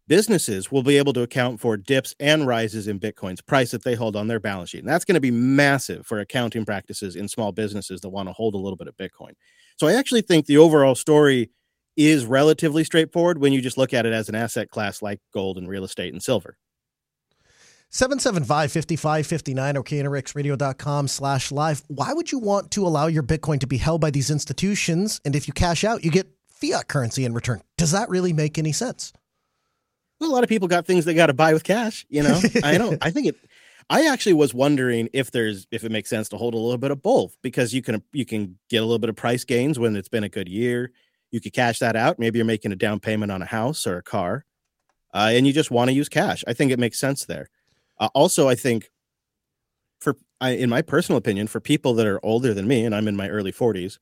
businesses 0.07 0.71
will 0.71 0.83
be 0.83 0.97
able 0.97 1.13
to 1.13 1.21
account 1.21 1.59
for 1.59 1.77
dips 1.77 2.15
and 2.19 2.47
rises 2.47 2.87
in 2.87 2.99
Bitcoin's 2.99 3.41
price 3.41 3.71
that 3.71 3.83
they 3.83 3.95
hold 3.95 4.15
on 4.15 4.27
their 4.27 4.39
balance 4.39 4.69
sheet. 4.69 4.79
And 4.79 4.89
that's 4.89 5.03
going 5.03 5.15
to 5.15 5.21
be 5.21 5.31
massive 5.31 6.05
for 6.05 6.19
accounting 6.19 6.63
practices 6.63 7.15
in 7.15 7.27
small 7.27 7.51
businesses 7.51 8.01
that 8.01 8.09
want 8.09 8.29
to 8.29 8.33
hold 8.33 8.53
a 8.53 8.57
little 8.57 8.77
bit 8.77 8.87
of 8.87 8.95
Bitcoin. 8.95 9.31
So 9.77 9.87
I 9.87 9.93
actually 9.93 10.21
think 10.21 10.45
the 10.45 10.57
overall 10.57 10.95
story 10.95 11.49
is 11.97 12.25
relatively 12.25 12.83
straightforward 12.83 13.39
when 13.39 13.51
you 13.51 13.61
just 13.61 13.77
look 13.77 13.93
at 13.93 14.05
it 14.05 14.13
as 14.13 14.29
an 14.29 14.35
asset 14.35 14.69
class 14.69 15.01
like 15.01 15.19
gold 15.33 15.57
and 15.57 15.67
real 15.67 15.83
estate 15.83 16.13
and 16.13 16.21
silver. 16.21 16.57
775-5559 17.91 19.75
or 19.75 19.83
knoxradio.com 19.83 21.07
slash 21.07 21.51
live. 21.51 21.83
Why 21.87 22.13
would 22.13 22.31
you 22.31 22.39
want 22.39 22.71
to 22.71 22.85
allow 22.85 23.07
your 23.07 23.23
Bitcoin 23.23 23.59
to 23.61 23.67
be 23.67 23.77
held 23.77 24.01
by 24.01 24.11
these 24.11 24.29
institutions? 24.29 25.21
And 25.23 25.35
if 25.35 25.47
you 25.47 25.53
cash 25.53 25.83
out, 25.83 26.03
you 26.03 26.11
get 26.11 26.27
fiat 26.49 26.87
currency 26.87 27.23
in 27.25 27.33
return. 27.33 27.61
Does 27.77 27.91
that 27.91 28.09
really 28.09 28.33
make 28.33 28.57
any 28.57 28.71
sense? 28.71 29.13
Well, 30.19 30.31
a 30.31 30.33
lot 30.33 30.43
of 30.43 30.49
people 30.49 30.67
got 30.67 30.85
things 30.85 31.05
they 31.05 31.13
got 31.13 31.27
to 31.27 31.33
buy 31.33 31.53
with 31.53 31.63
cash. 31.63 32.05
You 32.09 32.23
know, 32.23 32.41
I 32.63 32.77
don't. 32.77 32.97
I 33.01 33.11
think 33.11 33.27
it. 33.27 33.37
I 33.89 34.07
actually 34.07 34.33
was 34.33 34.53
wondering 34.53 35.09
if 35.13 35.31
there's 35.31 35.67
if 35.71 35.83
it 35.83 35.91
makes 35.91 36.09
sense 36.09 36.27
to 36.29 36.37
hold 36.37 36.53
a 36.53 36.57
little 36.57 36.77
bit 36.77 36.91
of 36.91 37.01
both 37.01 37.37
because 37.41 37.73
you 37.73 37.81
can 37.81 38.03
you 38.11 38.25
can 38.25 38.57
get 38.69 38.77
a 38.77 38.85
little 38.85 38.99
bit 38.99 39.09
of 39.09 39.15
price 39.15 39.43
gains 39.43 39.79
when 39.79 39.95
it's 39.95 40.09
been 40.09 40.23
a 40.23 40.29
good 40.29 40.49
year. 40.49 40.91
You 41.31 41.39
could 41.39 41.53
cash 41.53 41.79
that 41.79 41.95
out. 41.95 42.19
Maybe 42.19 42.39
you're 42.39 42.45
making 42.45 42.71
a 42.71 42.75
down 42.75 42.99
payment 42.99 43.31
on 43.31 43.41
a 43.41 43.45
house 43.45 43.85
or 43.85 43.97
a 43.97 44.03
car, 44.03 44.45
uh, 45.13 45.29
and 45.31 45.45
you 45.45 45.53
just 45.53 45.71
want 45.71 45.89
to 45.89 45.93
use 45.93 46.09
cash. 46.09 46.43
I 46.47 46.53
think 46.53 46.71
it 46.71 46.79
makes 46.79 46.99
sense 46.99 47.25
there. 47.25 47.49
Uh, 47.99 48.09
also, 48.13 48.47
I 48.47 48.55
think 48.55 48.89
for 49.99 50.15
I, 50.39 50.51
in 50.51 50.69
my 50.69 50.81
personal 50.81 51.17
opinion, 51.17 51.47
for 51.47 51.59
people 51.59 51.93
that 51.95 52.05
are 52.07 52.23
older 52.23 52.53
than 52.53 52.67
me, 52.67 52.85
and 52.85 52.93
I'm 52.93 53.07
in 53.07 53.15
my 53.15 53.29
early 53.29 53.51
40s, 53.51 53.97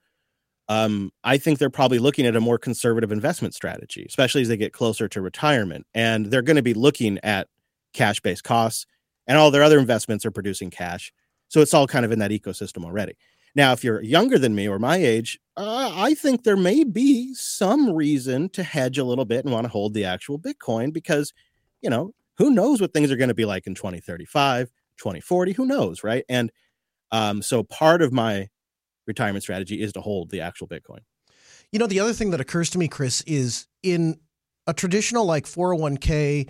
um, 0.67 1.11
I 1.23 1.37
think 1.37 1.59
they're 1.59 1.69
probably 1.69 1.99
looking 1.99 2.25
at 2.25 2.35
a 2.35 2.41
more 2.41 2.57
conservative 2.57 3.11
investment 3.11 3.53
strategy, 3.53 4.05
especially 4.07 4.41
as 4.41 4.47
they 4.47 4.57
get 4.57 4.73
closer 4.73 5.07
to 5.07 5.21
retirement. 5.21 5.85
And 5.93 6.27
they're 6.27 6.41
going 6.41 6.55
to 6.55 6.63
be 6.63 6.73
looking 6.73 7.19
at 7.23 7.47
cash 7.93 8.19
based 8.19 8.43
costs, 8.43 8.85
and 9.27 9.37
all 9.37 9.51
their 9.51 9.63
other 9.63 9.79
investments 9.79 10.25
are 10.25 10.31
producing 10.31 10.69
cash. 10.69 11.13
So 11.47 11.61
it's 11.61 11.73
all 11.73 11.87
kind 11.87 12.05
of 12.05 12.11
in 12.11 12.19
that 12.19 12.31
ecosystem 12.31 12.83
already. 12.83 13.15
Now, 13.55 13.71
if 13.71 13.83
you're 13.83 14.01
younger 14.03 14.37
than 14.37 14.53
me 14.53 14.67
or 14.67 14.79
my 14.79 14.97
age, 14.97 15.39
uh, 15.55 15.93
I 15.95 16.13
think 16.13 16.43
there 16.43 16.57
may 16.57 16.83
be 16.83 17.33
some 17.33 17.93
reason 17.93 18.49
to 18.49 18.63
hedge 18.63 18.97
a 18.97 19.05
little 19.05 19.23
bit 19.23 19.45
and 19.45 19.53
want 19.53 19.63
to 19.63 19.71
hold 19.71 19.93
the 19.93 20.03
actual 20.03 20.37
Bitcoin 20.37 20.91
because, 20.91 21.31
you 21.81 21.89
know, 21.89 22.11
who 22.37 22.51
knows 22.51 22.81
what 22.81 22.93
things 22.93 23.11
are 23.11 23.15
going 23.15 23.29
to 23.29 23.35
be 23.35 23.45
like 23.45 23.67
in 23.67 23.75
2035, 23.75 24.67
2040, 24.97 25.53
who 25.53 25.65
knows, 25.65 26.03
right? 26.03 26.25
And 26.29 26.51
um, 27.11 27.41
so 27.41 27.63
part 27.63 28.01
of 28.01 28.11
my 28.11 28.47
retirement 29.07 29.43
strategy 29.43 29.81
is 29.81 29.93
to 29.93 30.01
hold 30.01 30.29
the 30.31 30.41
actual 30.41 30.67
Bitcoin. 30.67 30.99
You 31.71 31.79
know, 31.79 31.87
the 31.87 31.99
other 31.99 32.13
thing 32.13 32.31
that 32.31 32.41
occurs 32.41 32.69
to 32.71 32.77
me, 32.77 32.87
Chris, 32.87 33.21
is 33.21 33.67
in 33.83 34.19
a 34.67 34.73
traditional 34.73 35.25
like 35.25 35.45
401k 35.45 36.49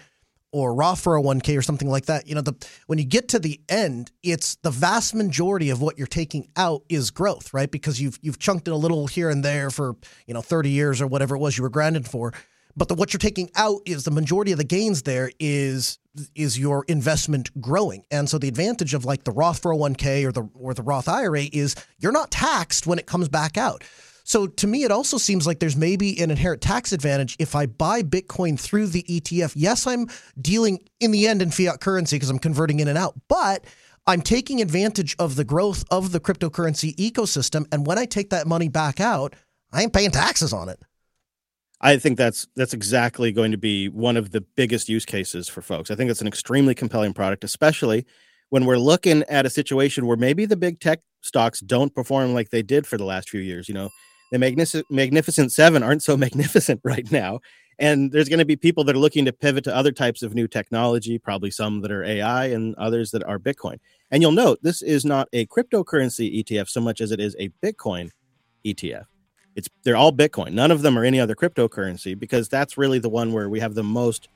or 0.52 0.74
Roth 0.74 1.04
401k 1.04 1.58
or 1.58 1.62
something 1.62 1.90
like 1.90 2.06
that, 2.06 2.28
you 2.28 2.34
know, 2.36 2.40
the 2.40 2.54
when 2.88 2.98
you 2.98 3.04
get 3.04 3.28
to 3.30 3.40
the 3.40 3.60
end, 3.68 4.12
it's 4.24 4.56
the 4.64 4.72
vast 4.72 5.14
majority 5.14 5.70
of 5.70 5.82
what 5.82 5.98
you're 5.98 6.08
taking 6.08 6.48
out 6.56 6.84
is 6.88 7.12
growth, 7.12 7.54
right? 7.54 7.70
Because 7.70 8.00
you've 8.00 8.18
you've 8.22 8.40
chunked 8.40 8.68
it 8.70 8.72
a 8.72 8.78
little 8.78 9.06
here 9.08 9.30
and 9.30 9.44
there 9.44 9.70
for, 9.70 9.98
you 10.28 10.34
know, 10.34 10.42
30 10.42 10.70
years 10.70 11.02
or 11.02 11.08
whatever 11.08 11.36
it 11.36 11.40
was 11.40 11.58
you 11.58 11.64
were 11.64 11.70
grinding 11.70 12.04
for. 12.04 12.32
But 12.78 12.90
the, 12.90 12.96
what 12.96 13.14
you're 13.14 13.20
taking 13.20 13.50
out 13.56 13.82
is 13.86 14.04
the 14.04 14.12
majority 14.12 14.52
of 14.52 14.58
the 14.58 14.64
gains 14.64 15.04
there 15.04 15.32
is 15.40 15.98
is 16.34 16.58
your 16.58 16.86
investment 16.88 17.50
growing. 17.62 18.06
And 18.10 18.30
so 18.30 18.38
the 18.38 18.48
advantage 18.48 18.94
of 18.94 19.04
like 19.06 19.26
the 19.26 19.32
Roth 19.32 19.62
401k 19.62 20.26
or 20.26 20.32
the 20.32 20.50
or 20.54 20.74
the 20.74 20.84
Roth 20.84 21.08
IRA 21.08 21.44
is 21.52 21.76
you're 22.00 22.12
not 22.12 22.32
taxed 22.32 22.88
when 22.88 23.00
it 23.00 23.06
comes 23.06 23.30
back 23.30 23.58
out. 23.58 23.84
So 24.24 24.48
to 24.48 24.66
me, 24.66 24.84
it 24.84 24.92
also 24.92 25.18
seems 25.18 25.46
like 25.46 25.60
there's 25.60 25.76
maybe 25.76 26.20
an 26.20 26.32
inherent 26.32 26.62
tax 26.62 26.92
advantage 26.92 27.36
if 27.38 27.56
I 27.56 27.68
buy 27.68 28.02
Bitcoin 28.02 28.60
through 28.60 28.88
the 28.88 29.04
ETF. 29.04 29.54
Yes, 29.56 29.86
I'm 29.86 30.08
dealing 30.42 30.80
in 31.00 31.12
the 31.12 31.28
end 31.28 31.44
in 31.44 31.52
fiat 31.52 31.80
currency 31.80 32.16
because 32.16 32.32
I'm 32.32 32.40
converting 32.40 32.80
in 32.80 32.88
and 32.88 32.98
out, 32.98 33.14
but 33.28 33.66
I'm 34.08 34.22
taking 34.22 34.62
advantage 34.62 35.16
of 35.20 35.36
the 35.36 35.44
growth 35.44 35.84
of 35.92 36.12
the 36.12 36.20
cryptocurrency 36.20 36.96
ecosystem. 36.96 37.68
And 37.72 37.86
when 37.86 38.00
I 38.00 38.06
take 38.06 38.32
that 38.32 38.48
money 38.48 38.68
back 38.68 39.00
out, 39.00 39.36
I 39.72 39.84
ain't 39.84 39.94
paying 39.94 40.12
taxes 40.12 40.54
on 40.54 40.70
it. 40.70 40.80
I 41.82 41.98
think 41.98 42.18
that's 42.18 42.48
that's 42.56 42.74
exactly 42.74 43.32
going 43.32 43.52
to 43.52 43.58
be 43.58 43.90
one 43.90 44.18
of 44.18 44.32
the 44.32 44.42
biggest 44.42 44.88
use 44.88 45.06
cases 45.06 45.50
for 45.50 45.62
folks. 45.62 45.92
I 45.92 45.96
think 45.96 46.10
it's 46.10 46.22
an 46.22 46.28
extremely 46.28 46.74
compelling 46.74 47.14
product, 47.14 47.44
especially 47.44 48.06
when 48.50 48.66
we're 48.66 48.78
looking 48.78 49.24
at 49.24 49.46
a 49.46 49.50
situation 49.50 50.06
where 50.06 50.18
maybe 50.18 50.46
the 50.46 50.56
big 50.56 50.80
tech 50.80 51.02
stocks 51.22 51.60
don't 51.60 51.94
perform 51.94 52.34
like 52.34 52.50
they 52.50 52.62
did 52.62 52.88
for 52.88 52.98
the 52.98 53.04
last 53.04 53.30
few 53.30 53.42
years. 53.42 53.68
You 53.68 53.76
know, 53.76 53.90
the 54.32 54.40
magnificent 54.40 54.86
magnificent 54.90 55.52
seven 55.52 55.84
aren't 55.84 56.04
so 56.04 56.16
magnificent 56.26 56.80
right 56.84 57.12
now, 57.12 57.40
and 57.78 58.12
there's 58.12 58.30
going 58.30 58.40
to 58.40 58.46
be 58.46 58.56
people 58.56 58.84
that 58.86 58.96
are 58.96 59.00
looking 59.00 59.26
to 59.26 59.34
pivot 59.34 59.66
to 59.66 59.76
other 59.76 59.92
types 59.92 60.24
of 60.24 60.34
new 60.34 60.48
technology, 60.48 61.20
probably 61.20 61.52
some 61.52 61.82
that 61.82 61.92
are 61.92 62.04
AI 62.04 62.46
and 62.46 62.74
others 62.76 63.12
that 63.12 63.24
are 63.24 63.38
Bitcoin. 63.38 63.80
And 64.12 64.22
you'll 64.22 64.32
note 64.32 64.60
this 64.62 64.82
is 64.82 65.04
not 65.04 65.28
a 65.34 65.46
cryptocurrency 65.48 66.44
ETF 66.44 66.70
so 66.70 66.80
much 66.80 67.02
as 67.02 67.12
it 67.12 67.20
is 67.20 67.36
a 67.38 67.50
Bitcoin 67.64 68.12
ETF. 68.66 69.06
It's 69.56 69.70
they're 69.84 69.96
all 69.96 70.12
Bitcoin. 70.12 70.52
None 70.52 70.72
of 70.72 70.82
them 70.82 70.98
are 70.98 71.04
any 71.04 71.20
other 71.20 71.36
cryptocurrency 71.36 72.18
because 72.18 72.50
that's 72.50 72.78
really 72.78 73.00
the 73.00 73.10
one 73.10 73.34
where 73.34 73.50
we 73.50 73.60
have 73.62 73.74
the 73.74 73.84
most 73.84 74.28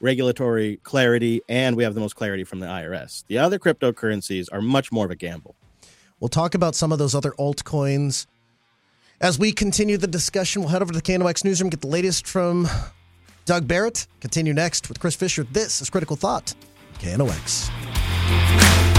regulatory 0.00 0.76
clarity 0.84 1.42
and 1.48 1.76
we 1.76 1.82
have 1.82 1.94
the 1.94 2.00
most 2.00 2.14
clarity 2.14 2.44
from 2.44 2.60
the 2.60 2.66
IRS. 2.66 3.24
The 3.26 3.38
other 3.38 3.58
cryptocurrencies 3.58 4.46
are 4.52 4.62
much 4.62 4.92
more 4.92 5.04
of 5.04 5.10
a 5.10 5.16
gamble. 5.16 5.56
We'll 6.20 6.28
talk 6.28 6.54
about 6.54 6.74
some 6.74 6.92
of 6.92 6.98
those 6.98 7.14
other 7.14 7.32
altcoins 7.32 8.26
as 9.20 9.38
we 9.38 9.52
continue 9.52 9.96
the 9.96 10.06
discussion. 10.06 10.62
We'll 10.62 10.70
head 10.70 10.82
over 10.82 10.92
to 10.92 11.00
the 11.00 11.02
KNOX 11.02 11.44
newsroom, 11.44 11.70
get 11.70 11.80
the 11.80 11.88
latest 11.88 12.26
from 12.26 12.68
Doug 13.44 13.66
Barrett. 13.66 14.06
Continue 14.20 14.52
next 14.52 14.88
with 14.88 15.00
Chris 15.00 15.16
Fisher. 15.16 15.44
This 15.44 15.80
is 15.80 15.90
Critical 15.90 16.16
Thought, 16.16 16.54
KNOX. 17.00 18.97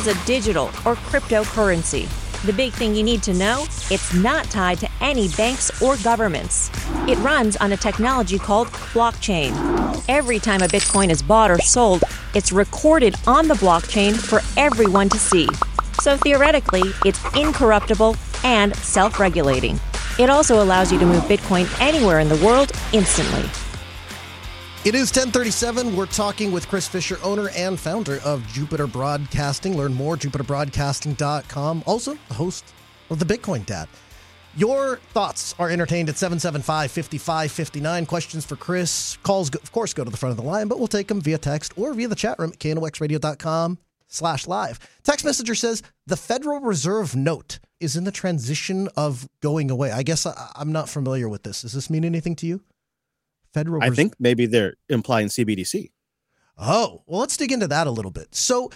Is 0.00 0.06
a 0.06 0.24
digital 0.24 0.68
or 0.86 0.96
cryptocurrency. 0.96 2.08
The 2.46 2.54
big 2.54 2.72
thing 2.72 2.94
you 2.94 3.02
need 3.02 3.22
to 3.24 3.34
know 3.34 3.66
it's 3.90 4.14
not 4.14 4.46
tied 4.46 4.78
to 4.78 4.88
any 5.02 5.28
banks 5.28 5.82
or 5.82 5.98
governments. 5.98 6.70
It 7.06 7.18
runs 7.18 7.58
on 7.58 7.72
a 7.72 7.76
technology 7.76 8.38
called 8.38 8.68
blockchain. 8.94 9.52
Every 10.08 10.38
time 10.38 10.62
a 10.62 10.68
Bitcoin 10.68 11.10
is 11.10 11.20
bought 11.20 11.50
or 11.50 11.58
sold, 11.58 12.02
it's 12.34 12.50
recorded 12.50 13.14
on 13.26 13.46
the 13.46 13.54
blockchain 13.54 14.16
for 14.16 14.40
everyone 14.58 15.10
to 15.10 15.18
see. 15.18 15.46
So 16.00 16.16
theoretically, 16.16 16.94
it's 17.04 17.22
incorruptible 17.36 18.16
and 18.42 18.74
self 18.76 19.20
regulating. 19.20 19.78
It 20.18 20.30
also 20.30 20.62
allows 20.62 20.90
you 20.90 20.98
to 20.98 21.04
move 21.04 21.24
Bitcoin 21.24 21.68
anywhere 21.78 22.20
in 22.20 22.30
the 22.30 22.42
world 22.42 22.72
instantly. 22.94 23.44
It 24.82 24.94
is 24.94 25.10
1037. 25.10 25.94
We're 25.94 26.06
talking 26.06 26.52
with 26.52 26.66
Chris 26.66 26.88
Fisher, 26.88 27.18
owner 27.22 27.50
and 27.50 27.78
founder 27.78 28.18
of 28.24 28.46
Jupiter 28.46 28.86
Broadcasting. 28.86 29.76
Learn 29.76 29.92
more, 29.92 30.16
jupiterbroadcasting.com. 30.16 31.84
Also, 31.84 32.16
the 32.28 32.34
host 32.34 32.64
of 33.10 33.18
the 33.18 33.26
Bitcoin 33.26 33.66
Dad. 33.66 33.90
Your 34.56 34.96
thoughts 35.12 35.54
are 35.58 35.68
entertained 35.68 36.08
at 36.08 36.16
775 36.16 36.90
5559. 36.90 38.06
Questions 38.06 38.46
for 38.46 38.56
Chris. 38.56 39.18
Calls, 39.22 39.54
of 39.54 39.70
course, 39.70 39.92
go 39.92 40.02
to 40.02 40.10
the 40.10 40.16
front 40.16 40.30
of 40.30 40.38
the 40.38 40.50
line, 40.50 40.66
but 40.66 40.78
we'll 40.78 40.88
take 40.88 41.08
them 41.08 41.20
via 41.20 41.36
text 41.36 41.74
or 41.76 41.92
via 41.92 42.08
the 42.08 42.14
chat 42.14 42.38
room 42.38 42.52
at 42.52 42.58
knoxradio.com 42.58 43.76
slash 44.08 44.46
live. 44.46 44.78
Text 45.02 45.26
messenger 45.26 45.54
says, 45.54 45.82
the 46.06 46.16
Federal 46.16 46.60
Reserve 46.60 47.14
note 47.14 47.58
is 47.80 47.96
in 47.96 48.04
the 48.04 48.10
transition 48.10 48.88
of 48.96 49.28
going 49.42 49.70
away. 49.70 49.92
I 49.92 50.02
guess 50.04 50.24
I, 50.24 50.52
am 50.56 50.72
not 50.72 50.88
familiar 50.88 51.28
with 51.28 51.42
this. 51.42 51.60
Does 51.60 51.74
this 51.74 51.90
mean 51.90 52.06
anything 52.06 52.34
to 52.36 52.46
you? 52.46 52.62
Federal. 53.52 53.82
I 53.82 53.90
think 53.90 54.14
maybe 54.18 54.46
they're 54.46 54.74
implying 54.88 55.28
CBDC. 55.28 55.90
Oh, 56.58 57.02
well, 57.06 57.20
let's 57.20 57.36
dig 57.36 57.52
into 57.52 57.68
that 57.68 57.86
a 57.86 57.90
little 57.90 58.10
bit. 58.10 58.34
So, 58.34 58.70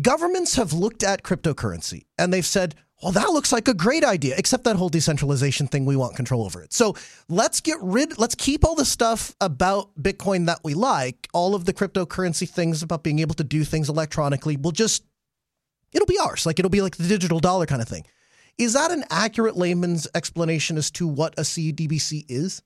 governments 0.00 0.56
have 0.56 0.72
looked 0.72 1.02
at 1.02 1.22
cryptocurrency 1.22 2.04
and 2.18 2.32
they've 2.32 2.46
said, 2.46 2.74
well, 3.02 3.12
that 3.12 3.30
looks 3.30 3.50
like 3.50 3.66
a 3.66 3.74
great 3.74 4.04
idea, 4.04 4.34
except 4.36 4.64
that 4.64 4.76
whole 4.76 4.90
decentralization 4.90 5.66
thing, 5.66 5.86
we 5.86 5.96
want 5.96 6.16
control 6.16 6.44
over 6.44 6.62
it. 6.62 6.72
So 6.72 6.94
let's 7.28 7.60
get 7.60 7.78
rid, 7.80 8.18
let's 8.18 8.34
keep 8.34 8.64
all 8.64 8.74
the 8.74 8.84
stuff 8.84 9.34
about 9.40 9.90
Bitcoin 10.00 10.46
that 10.46 10.60
we 10.62 10.74
like, 10.74 11.28
all 11.32 11.54
of 11.54 11.64
the 11.64 11.72
cryptocurrency 11.72 12.48
things 12.48 12.82
about 12.82 13.02
being 13.02 13.20
able 13.20 13.34
to 13.36 13.44
do 13.44 13.64
things 13.64 13.88
electronically. 13.88 14.58
We'll 14.58 14.72
just, 14.72 15.04
it'll 15.92 16.06
be 16.06 16.18
ours. 16.18 16.44
Like 16.44 16.58
it'll 16.58 16.70
be 16.70 16.82
like 16.82 16.96
the 16.96 17.08
digital 17.08 17.40
dollar 17.40 17.64
kind 17.64 17.80
of 17.80 17.88
thing. 17.88 18.04
Is 18.58 18.74
that 18.74 18.90
an 18.90 19.04
accurate 19.08 19.56
layman's 19.56 20.06
explanation 20.14 20.76
as 20.76 20.90
to 20.92 21.06
what 21.08 21.32
a 21.38 21.42
CDBC 21.42 22.26
is? 22.28 22.60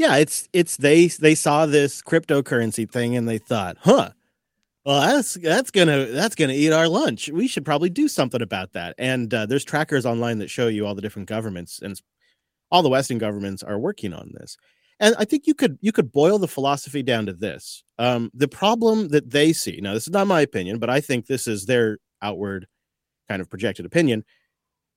Yeah, 0.00 0.16
it's 0.16 0.48
it's 0.54 0.78
they 0.78 1.08
they 1.08 1.34
saw 1.34 1.66
this 1.66 2.00
cryptocurrency 2.00 2.90
thing 2.90 3.16
and 3.18 3.28
they 3.28 3.36
thought, 3.36 3.76
huh, 3.80 4.08
well 4.86 5.00
that's 5.02 5.34
that's 5.34 5.70
gonna 5.70 6.06
that's 6.06 6.34
gonna 6.36 6.54
eat 6.54 6.72
our 6.72 6.88
lunch. 6.88 7.28
We 7.30 7.48
should 7.48 7.64
probably 7.66 7.90
do 7.90 8.08
something 8.08 8.42
about 8.42 8.72
that. 8.72 8.94
And 8.98 9.32
uh, 9.34 9.46
there's 9.46 9.64
trackers 9.64 10.06
online 10.06 10.38
that 10.38 10.50
show 10.50 10.68
you 10.68 10.86
all 10.86 10.94
the 10.94 11.02
different 11.02 11.28
governments 11.28 11.80
and 11.82 12.00
all 12.70 12.82
the 12.82 12.90
western 12.90 13.18
governments 13.18 13.62
are 13.62 13.78
working 13.78 14.14
on 14.14 14.32
this. 14.34 14.56
And 15.00 15.14
i 15.18 15.24
think 15.26 15.46
you 15.46 15.54
could 15.54 15.78
you 15.82 15.92
could 15.92 16.12
boil 16.12 16.38
the 16.38 16.48
philosophy 16.48 17.02
down 17.02 17.26
to 17.26 17.34
this. 17.34 17.84
Um, 17.98 18.30
the 18.34 18.48
problem 18.48 19.08
that 19.08 19.30
they 19.30 19.52
see 19.52 19.80
now 19.82 19.94
this 19.94 20.04
is 20.08 20.12
not 20.14 20.26
my 20.28 20.40
opinion 20.42 20.78
but 20.80 20.90
i 20.90 21.00
think 21.00 21.26
this 21.26 21.46
is 21.48 21.66
their 21.66 21.98
outward 22.22 22.66
kind 23.28 23.42
of 23.42 23.50
projected 23.50 23.86
opinion 23.86 24.24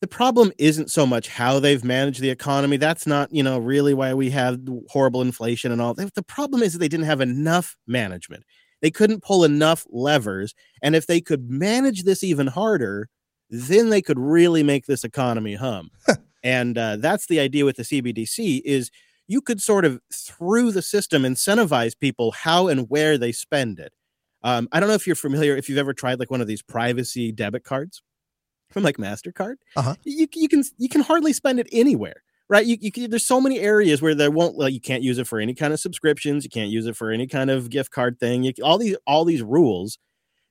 the 0.03 0.07
problem 0.07 0.51
isn't 0.57 0.91
so 0.91 1.05
much 1.05 1.29
how 1.29 1.59
they've 1.59 1.83
managed 1.83 2.19
the 2.19 2.29
economy 2.29 2.75
that's 2.75 3.07
not 3.07 3.33
you 3.33 3.41
know 3.41 3.57
really 3.57 3.93
why 3.93 4.13
we 4.13 4.29
have 4.29 4.59
horrible 4.89 5.21
inflation 5.21 5.71
and 5.71 5.81
all 5.81 5.93
the 5.93 6.23
problem 6.27 6.61
is 6.61 6.73
that 6.73 6.79
they 6.79 6.89
didn't 6.89 7.05
have 7.05 7.21
enough 7.21 7.75
management 7.87 8.43
they 8.83 8.91
couldn't 8.91 9.23
pull 9.23 9.45
enough 9.45 9.87
levers. 9.89 10.53
And 10.83 10.93
if 10.93 11.07
they 11.07 11.21
could 11.21 11.49
manage 11.49 12.03
this 12.03 12.21
even 12.21 12.47
harder, 12.47 13.07
then 13.49 13.89
they 13.89 14.01
could 14.01 14.19
really 14.19 14.61
make 14.61 14.85
this 14.85 15.05
economy 15.05 15.55
hum. 15.55 15.89
and 16.43 16.77
uh, 16.77 16.97
that's 16.97 17.27
the 17.27 17.39
idea 17.39 17.63
with 17.63 17.77
the 17.77 17.83
CBDC 17.83 18.61
is 18.65 18.91
you 19.25 19.39
could 19.39 19.61
sort 19.61 19.85
of 19.85 20.01
through 20.13 20.73
the 20.73 20.81
system 20.81 21.23
incentivize 21.23 21.97
people 21.97 22.33
how 22.33 22.67
and 22.67 22.89
where 22.89 23.17
they 23.17 23.31
spend 23.31 23.79
it. 23.79 23.93
Um, 24.43 24.67
I 24.73 24.81
don't 24.81 24.89
know 24.89 24.95
if 24.95 25.07
you're 25.07 25.15
familiar, 25.15 25.55
if 25.55 25.69
you've 25.69 25.77
ever 25.77 25.93
tried 25.93 26.19
like 26.19 26.29
one 26.29 26.41
of 26.41 26.47
these 26.47 26.61
privacy 26.61 27.31
debit 27.31 27.63
cards 27.63 28.03
from 28.73 28.83
like 28.83 28.97
Mastercard. 28.97 29.55
Uh-huh. 29.75 29.95
You 30.03 30.27
you 30.33 30.49
can 30.49 30.63
you 30.77 30.89
can 30.89 31.01
hardly 31.01 31.33
spend 31.33 31.59
it 31.59 31.67
anywhere 31.71 32.23
right? 32.49 32.65
You, 32.65 32.77
you 32.79 33.07
there's 33.07 33.25
so 33.25 33.41
many 33.41 33.59
areas 33.59 34.01
where 34.01 34.13
they 34.13 34.29
won't 34.29 34.57
like 34.57 34.73
you 34.73 34.81
can't 34.81 35.03
use 35.03 35.17
it 35.17 35.27
for 35.27 35.39
any 35.39 35.53
kind 35.53 35.73
of 35.73 35.79
subscriptions, 35.79 36.43
you 36.43 36.49
can't 36.49 36.69
use 36.69 36.85
it 36.85 36.95
for 36.95 37.11
any 37.11 37.27
kind 37.27 37.49
of 37.49 37.69
gift 37.69 37.91
card 37.91 38.19
thing. 38.19 38.43
You, 38.43 38.53
all 38.63 38.77
these 38.77 38.95
all 39.07 39.25
these 39.25 39.41
rules. 39.41 39.97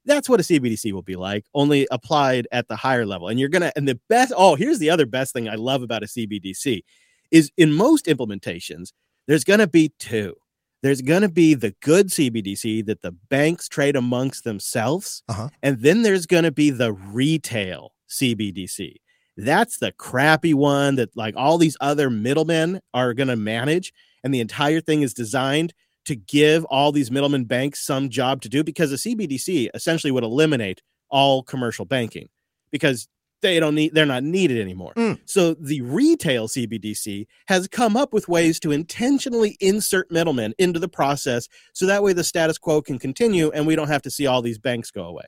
That's 0.04 0.28
what 0.28 0.40
a 0.40 0.42
CBDC 0.42 0.92
will 0.92 1.02
be 1.02 1.14
like, 1.14 1.44
only 1.54 1.87
applied 1.92 2.48
at 2.50 2.66
the 2.66 2.74
higher 2.74 3.06
level. 3.06 3.28
And 3.28 3.38
you're 3.38 3.48
gonna 3.48 3.72
and 3.76 3.87
the 3.87 4.00
best. 4.08 4.32
Oh, 4.37 4.56
here's 4.56 4.78
the 4.78 4.90
other 4.90 5.06
best 5.06 5.32
thing 5.32 5.48
I 5.48 5.54
love 5.54 5.82
about 5.82 6.02
a 6.02 6.06
CBDC 6.06 6.82
is 7.30 7.52
in 7.56 7.72
most 7.72 8.06
implementations 8.06 8.92
there's 9.28 9.44
gonna 9.44 9.68
be 9.68 9.92
two. 9.98 10.35
There's 10.82 11.00
going 11.00 11.22
to 11.22 11.28
be 11.28 11.54
the 11.54 11.76
good 11.80 12.08
CBDC 12.08 12.87
that 12.87 13.02
the 13.02 13.12
banks 13.12 13.68
trade 13.68 13.94
amongst 13.94 14.42
themselves. 14.42 15.22
Uh-huh. 15.28 15.48
And 15.62 15.80
then 15.80 16.02
there's 16.02 16.26
going 16.26 16.42
to 16.42 16.50
be 16.50 16.70
the 16.70 16.92
retail 16.92 17.92
CBDC. 18.12 18.96
That's 19.37 19.79
the 19.79 19.92
crappy 19.92 20.55
one 20.55 20.96
that 20.96 21.16
like 21.16 21.35
all 21.37 21.59
these 21.59 21.77
other 21.81 22.11
middlemen 22.11 22.81
are 22.92 23.14
going 23.14 23.29
to 23.29 23.37
manage. 23.37 23.92
And 24.22 24.33
the 24.33 24.40
entire 24.40 24.81
thing 24.81 25.03
is 25.03 25.14
designed 25.14 25.72
to 26.05 26.14
give 26.16 26.64
all 26.66 26.92
these 26.92 27.11
middlemen 27.11 27.44
banks 27.44 27.85
some 27.85 28.11
job 28.11 28.42
to 28.42 28.48
do 28.48 28.62
because 28.62 28.90
the 28.90 28.96
CBDC 28.96 29.70
essentially 29.75 30.11
would 30.11 30.25
eliminate 30.25 30.83
all 31.09 31.42
commercial 31.42 31.85
banking 31.85 32.29
because 32.70 33.09
they 33.40 33.59
don't 33.59 33.75
need 33.75 33.92
they're 33.92 34.07
not 34.07 34.22
needed 34.22 34.61
anymore. 34.61 34.92
Mm. 34.96 35.18
So 35.27 35.55
the 35.55 35.81
retail 35.83 36.48
CBDC 36.48 37.27
has 37.48 37.68
come 37.68 37.96
up 37.96 38.12
with 38.12 38.29
ways 38.29 38.59
to 38.61 38.70
intentionally 38.70 39.57
insert 39.61 40.11
middlemen 40.11 40.55
into 40.59 40.79
the 40.79 40.88
process 40.88 41.48
so 41.72 41.87
that 41.87 42.03
way 42.03 42.12
the 42.12 42.25
status 42.25 42.57
quo 42.57 42.81
can 42.81 42.98
continue 42.98 43.51
and 43.51 43.66
we 43.66 43.77
don't 43.77 43.88
have 43.88 44.03
to 44.03 44.11
see 44.11 44.27
all 44.27 44.42
these 44.42 44.59
banks 44.59 44.90
go 44.90 45.05
away. 45.05 45.25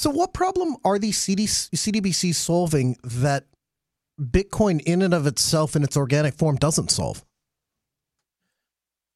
So, 0.00 0.08
what 0.08 0.32
problem 0.32 0.78
are 0.82 0.98
these 0.98 1.18
CD, 1.18 1.44
CDBCs 1.44 2.34
solving 2.34 2.96
that 3.04 3.44
Bitcoin, 4.18 4.80
in 4.86 5.02
and 5.02 5.12
of 5.12 5.26
itself, 5.26 5.76
in 5.76 5.84
its 5.84 5.94
organic 5.94 6.32
form, 6.32 6.56
doesn't 6.56 6.90
solve? 6.90 7.22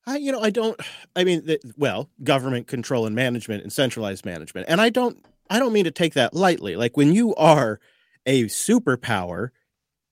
I, 0.06 0.18
you 0.18 0.30
know, 0.30 0.40
I 0.40 0.50
don't. 0.50 0.78
I 1.16 1.24
mean, 1.24 1.46
the, 1.46 1.58
well, 1.78 2.10
government 2.22 2.66
control 2.66 3.06
and 3.06 3.16
management 3.16 3.62
and 3.62 3.72
centralized 3.72 4.26
management, 4.26 4.66
and 4.68 4.78
I 4.78 4.90
don't. 4.90 5.24
I 5.48 5.58
don't 5.58 5.72
mean 5.72 5.84
to 5.84 5.90
take 5.90 6.12
that 6.14 6.34
lightly. 6.34 6.76
Like 6.76 6.98
when 6.98 7.14
you 7.14 7.34
are 7.36 7.80
a 8.26 8.44
superpower, 8.44 9.52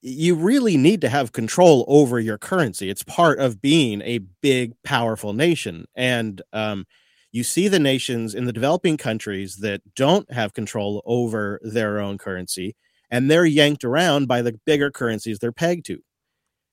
you 0.00 0.34
really 0.34 0.78
need 0.78 1.02
to 1.02 1.10
have 1.10 1.32
control 1.32 1.84
over 1.86 2.18
your 2.18 2.38
currency. 2.38 2.88
It's 2.88 3.02
part 3.02 3.38
of 3.40 3.60
being 3.60 4.00
a 4.00 4.20
big, 4.40 4.72
powerful 4.84 5.34
nation, 5.34 5.84
and 5.94 6.40
um, 6.54 6.86
you 7.32 7.42
see 7.42 7.66
the 7.66 7.78
nations 7.78 8.34
in 8.34 8.44
the 8.44 8.52
developing 8.52 8.96
countries 8.96 9.56
that 9.56 9.80
don't 9.96 10.30
have 10.30 10.52
control 10.52 11.02
over 11.06 11.58
their 11.62 11.98
own 11.98 12.18
currency 12.18 12.76
and 13.10 13.30
they're 13.30 13.46
yanked 13.46 13.84
around 13.84 14.26
by 14.26 14.42
the 14.42 14.58
bigger 14.64 14.90
currencies 14.90 15.38
they're 15.38 15.52
pegged 15.52 15.86
to. 15.86 15.98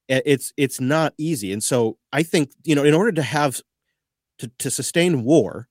It's 0.07 0.51
it's 0.57 0.81
not 0.81 1.13
easy. 1.17 1.53
And 1.53 1.63
so 1.63 1.97
i 2.11 2.23
think 2.23 2.51
you 2.63 2.75
know 2.75 2.83
in 2.83 2.93
order 2.93 3.11
to 3.11 3.21
have 3.21 3.61
to, 4.39 4.49
to 4.59 4.71
sustain 4.71 5.23
war 5.23 5.67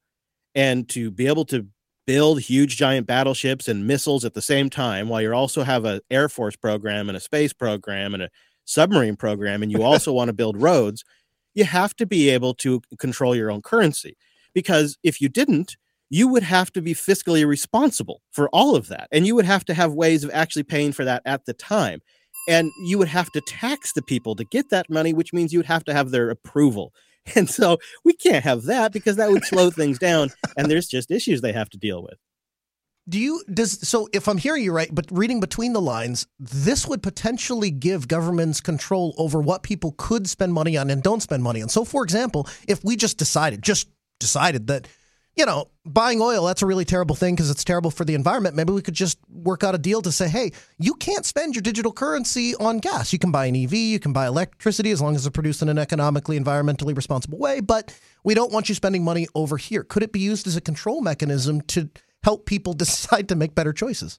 and 0.55 0.89
to 0.91 1.11
be 1.11 1.27
able 1.27 1.45
to 1.47 1.67
build 2.07 2.41
huge 2.41 2.77
giant 2.77 3.07
battleships 3.07 3.69
and 3.69 3.87
missiles 3.87 4.25
at 4.25 4.35
the 4.35 4.43
same 4.43 4.71
time 4.71 5.09
while 5.09 5.21
you 5.21 5.33
also 5.35 5.63
have 5.63 5.85
an 5.85 6.01
air 6.11 6.29
force 6.29 6.57
program 6.57 7.09
and 7.09 7.17
a 7.17 7.21
space 7.21 7.53
program 7.53 8.15
and 8.15 8.23
a 8.23 8.31
submarine 8.65 9.17
program 9.17 9.63
and 9.63 9.73
you 9.73 9.83
also 9.91 10.13
want 10.13 10.29
to 10.29 10.33
build 10.33 10.61
roads 10.61 11.05
you 11.55 11.65
have 11.65 11.95
to 11.97 12.07
be 12.07 12.29
able 12.29 12.55
to 12.55 12.81
control 12.99 13.35
your 13.35 13.51
own 13.51 13.61
currency 13.61 14.17
because 14.59 14.99
if 15.05 15.21
you 15.21 15.29
didn't, 15.29 15.77
you 16.11 16.27
would 16.27 16.43
have 16.43 16.73
to 16.73 16.83
be 16.83 16.93
fiscally 16.93 17.47
responsible 17.47 18.23
for 18.33 18.49
all 18.49 18.75
of 18.75 18.89
that. 18.89 19.07
And 19.13 19.25
you 19.25 19.37
would 19.37 19.45
have 19.45 19.65
to 19.67 19.75
have 19.75 19.93
ways 19.93 20.25
of 20.25 20.33
actually 20.35 20.65
paying 20.65 20.91
for 20.91 21.05
that 21.05 21.23
at 21.25 21.45
the 21.47 21.53
time. 21.53 22.01
And 22.49 22.73
you 22.85 22.99
would 22.99 23.07
have 23.07 23.31
to 23.35 23.41
tax 23.41 23.93
the 23.93 24.03
people 24.03 24.35
to 24.35 24.45
get 24.45 24.71
that 24.71 24.91
money, 24.91 25.13
which 25.13 25.33
means 25.33 25.53
you 25.53 25.61
would 25.61 25.67
have 25.67 25.85
to 25.85 25.95
have 25.95 26.11
their 26.11 26.29
approval. 26.29 26.93
And 27.37 27.51
so 27.51 27.77
we 28.07 28.15
can't 28.15 28.43
have 28.43 28.63
that 28.63 28.91
because 28.91 29.17
that 29.17 29.31
would 29.31 29.45
slow 29.45 29.71
things 29.71 29.99
down. 29.99 30.31
And 30.57 30.71
there's 30.71 30.87
just 30.87 31.11
issues 31.11 31.43
they 31.43 31.53
have 31.53 31.69
to 31.71 31.77
deal 31.77 32.03
with. 32.03 32.15
Do 33.07 33.19
you 33.19 33.43
does 33.53 33.87
so 33.87 34.09
if 34.15 34.29
I'm 34.29 34.39
hearing 34.39 34.65
you 34.65 34.73
right, 34.73 34.89
but 34.91 35.05
reading 35.11 35.39
between 35.39 35.75
the 35.75 35.81
lines, 35.83 36.27
this 36.39 36.87
would 36.87 37.03
potentially 37.03 37.71
give 37.71 38.09
governments 38.09 38.63
control 38.63 39.15
over 39.19 39.43
what 39.43 39.63
people 39.63 39.95
could 39.99 40.27
spend 40.27 40.55
money 40.55 40.79
on 40.79 40.89
and 40.89 41.03
don't 41.03 41.21
spend 41.21 41.43
money 41.43 41.61
on. 41.61 41.69
So 41.69 41.85
for 41.85 42.03
example, 42.03 42.49
if 42.67 42.83
we 42.83 42.97
just 42.97 43.19
decided, 43.19 43.61
just 43.63 43.89
decided 44.19 44.67
that, 44.69 44.89
you 45.37 45.47
know, 45.47 45.69
buying 45.85 46.21
oil, 46.21 46.47
that's 46.47 46.63
a 46.63 46.67
really 46.67 46.85
terrible 46.85 47.15
thing 47.15 47.35
because 47.35 47.51
it's 47.51 47.65
terrible 47.65 47.91
for 47.91 48.05
the 48.05 48.15
environment. 48.15 48.57
Maybe 48.57 48.73
we 48.73 48.83
could 48.83 48.95
just 48.95 49.19
work 49.29 49.63
out 49.63 49.75
a 49.75 49.79
deal 49.79 50.03
to 50.03 50.11
say, 50.11 50.29
hey, 50.29 50.53
you 50.79 50.95
can't 50.95 51.25
spend 51.25 51.55
your 51.55 51.63
digital 51.63 51.93
currency 51.93 52.55
on 52.57 52.79
gas. 52.79 53.13
You 53.13 53.19
can 53.19 53.31
buy 53.31 53.47
an 53.47 53.57
EV, 53.57 53.75
you 53.75 54.01
can 54.01 54.13
buy 54.13 54.27
electricity 54.27 54.91
as 54.91 55.01
long 55.01 55.15
as 55.15 55.25
it's 55.25 55.33
produced 55.33 55.63
in 55.63 55.69
an 55.69 55.79
economically, 55.79 56.39
environmentally 56.39 56.97
responsible 56.97 57.39
way, 57.39 57.61
but 57.61 57.97
we 58.25 58.35
don't 58.35 58.53
want 58.53 58.69
you 58.69 58.75
spending 58.75 59.05
money 59.05 59.27
over 59.35 59.57
here. 59.57 59.85
Could 59.85 60.03
it 60.03 60.13
be 60.13 60.21
used 60.21 60.47
as 60.47 60.57
a 60.57 60.61
control 60.61 61.01
mechanism 61.01 61.61
to 61.63 61.89
help 62.23 62.47
people 62.47 62.73
decide 62.75 63.29
to 63.29 63.37
make 63.37 63.55
better 63.55 63.73
choices? 63.73 64.19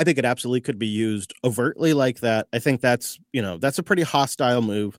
I 0.00 0.04
think 0.04 0.16
it 0.16 0.24
absolutely 0.24 0.62
could 0.62 0.78
be 0.78 0.86
used 0.86 1.34
overtly 1.44 1.92
like 1.92 2.20
that. 2.20 2.48
I 2.54 2.58
think 2.58 2.80
that's, 2.80 3.18
you 3.34 3.42
know, 3.42 3.58
that's 3.58 3.78
a 3.78 3.82
pretty 3.82 4.00
hostile 4.00 4.62
move. 4.62 4.98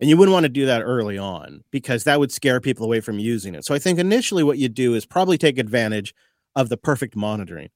And 0.00 0.10
you 0.10 0.16
wouldn't 0.16 0.32
want 0.32 0.44
to 0.44 0.50
do 0.50 0.66
that 0.66 0.82
early 0.82 1.18
on 1.18 1.64
because 1.70 2.04
that 2.04 2.20
would 2.20 2.32
scare 2.32 2.60
people 2.60 2.84
away 2.84 3.00
from 3.00 3.18
using 3.18 3.54
it. 3.54 3.64
So 3.64 3.74
I 3.74 3.78
think 3.78 3.98
initially 3.98 4.42
what 4.42 4.58
you'd 4.58 4.74
do 4.74 4.94
is 4.94 5.06
probably 5.06 5.38
take 5.38 5.58
advantage 5.58 6.14
of 6.54 6.68
the 6.68 6.76
perfect 6.76 7.16
monitoring. 7.16 7.70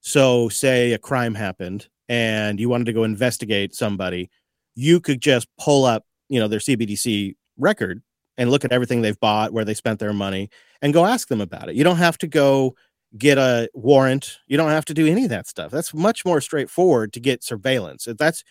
So, 0.00 0.50
say 0.50 0.92
a 0.92 0.98
crime 0.98 1.34
happened 1.34 1.88
and 2.10 2.60
you 2.60 2.68
wanted 2.68 2.84
to 2.84 2.92
go 2.92 3.04
investigate 3.04 3.74
somebody, 3.74 4.28
you 4.74 5.00
could 5.00 5.22
just 5.22 5.48
pull 5.58 5.86
up, 5.86 6.04
you 6.28 6.38
know, 6.38 6.48
their 6.48 6.58
CBDC 6.58 7.34
record 7.56 8.02
and 8.36 8.50
look 8.50 8.64
at 8.64 8.72
everything 8.72 9.00
they've 9.00 9.18
bought, 9.20 9.52
where 9.52 9.64
they 9.64 9.72
spent 9.72 10.00
their 10.00 10.12
money, 10.12 10.50
and 10.82 10.92
go 10.92 11.06
ask 11.06 11.28
them 11.28 11.40
about 11.40 11.68
it. 11.68 11.76
You 11.76 11.84
don't 11.84 11.96
have 11.96 12.18
to 12.18 12.26
go 12.26 12.74
get 13.16 13.38
a 13.38 13.68
warrant. 13.74 14.38
You 14.48 14.56
don't 14.56 14.70
have 14.70 14.84
to 14.86 14.94
do 14.94 15.06
any 15.06 15.24
of 15.24 15.30
that 15.30 15.46
stuff. 15.46 15.70
That's 15.70 15.94
much 15.94 16.24
more 16.24 16.40
straightforward 16.40 17.12
to 17.12 17.20
get 17.20 17.44
surveillance. 17.44 18.08
That's 18.18 18.42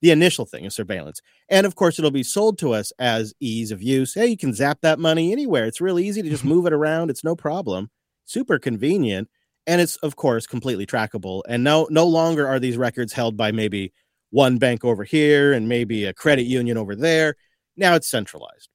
the 0.00 0.10
initial 0.10 0.46
thing 0.46 0.64
is 0.64 0.74
surveillance. 0.74 1.20
And 1.48 1.66
of 1.66 1.74
course, 1.74 1.98
it'll 1.98 2.10
be 2.10 2.22
sold 2.22 2.58
to 2.58 2.72
us 2.72 2.92
as 2.98 3.34
ease 3.40 3.72
of 3.72 3.82
use. 3.82 4.14
Hey, 4.14 4.28
you 4.28 4.36
can 4.36 4.54
zap 4.54 4.80
that 4.82 4.98
money 4.98 5.32
anywhere. 5.32 5.66
It's 5.66 5.80
really 5.80 6.06
easy 6.06 6.22
to 6.22 6.28
just 6.28 6.42
mm-hmm. 6.42 6.54
move 6.54 6.66
it 6.66 6.72
around. 6.72 7.10
It's 7.10 7.24
no 7.24 7.34
problem. 7.34 7.90
Super 8.24 8.58
convenient. 8.58 9.28
and 9.68 9.80
it's 9.80 9.96
of 9.98 10.16
course 10.16 10.46
completely 10.46 10.86
trackable. 10.86 11.42
And 11.48 11.62
no 11.62 11.86
no 11.90 12.06
longer 12.06 12.48
are 12.48 12.58
these 12.58 12.76
records 12.76 13.12
held 13.12 13.36
by 13.36 13.52
maybe 13.52 13.92
one 14.30 14.58
bank 14.58 14.84
over 14.84 15.04
here 15.04 15.52
and 15.52 15.68
maybe 15.68 16.04
a 16.04 16.14
credit 16.14 16.44
union 16.44 16.76
over 16.78 16.96
there. 16.96 17.36
Now 17.76 17.94
it's 17.94 18.08
centralized, 18.10 18.68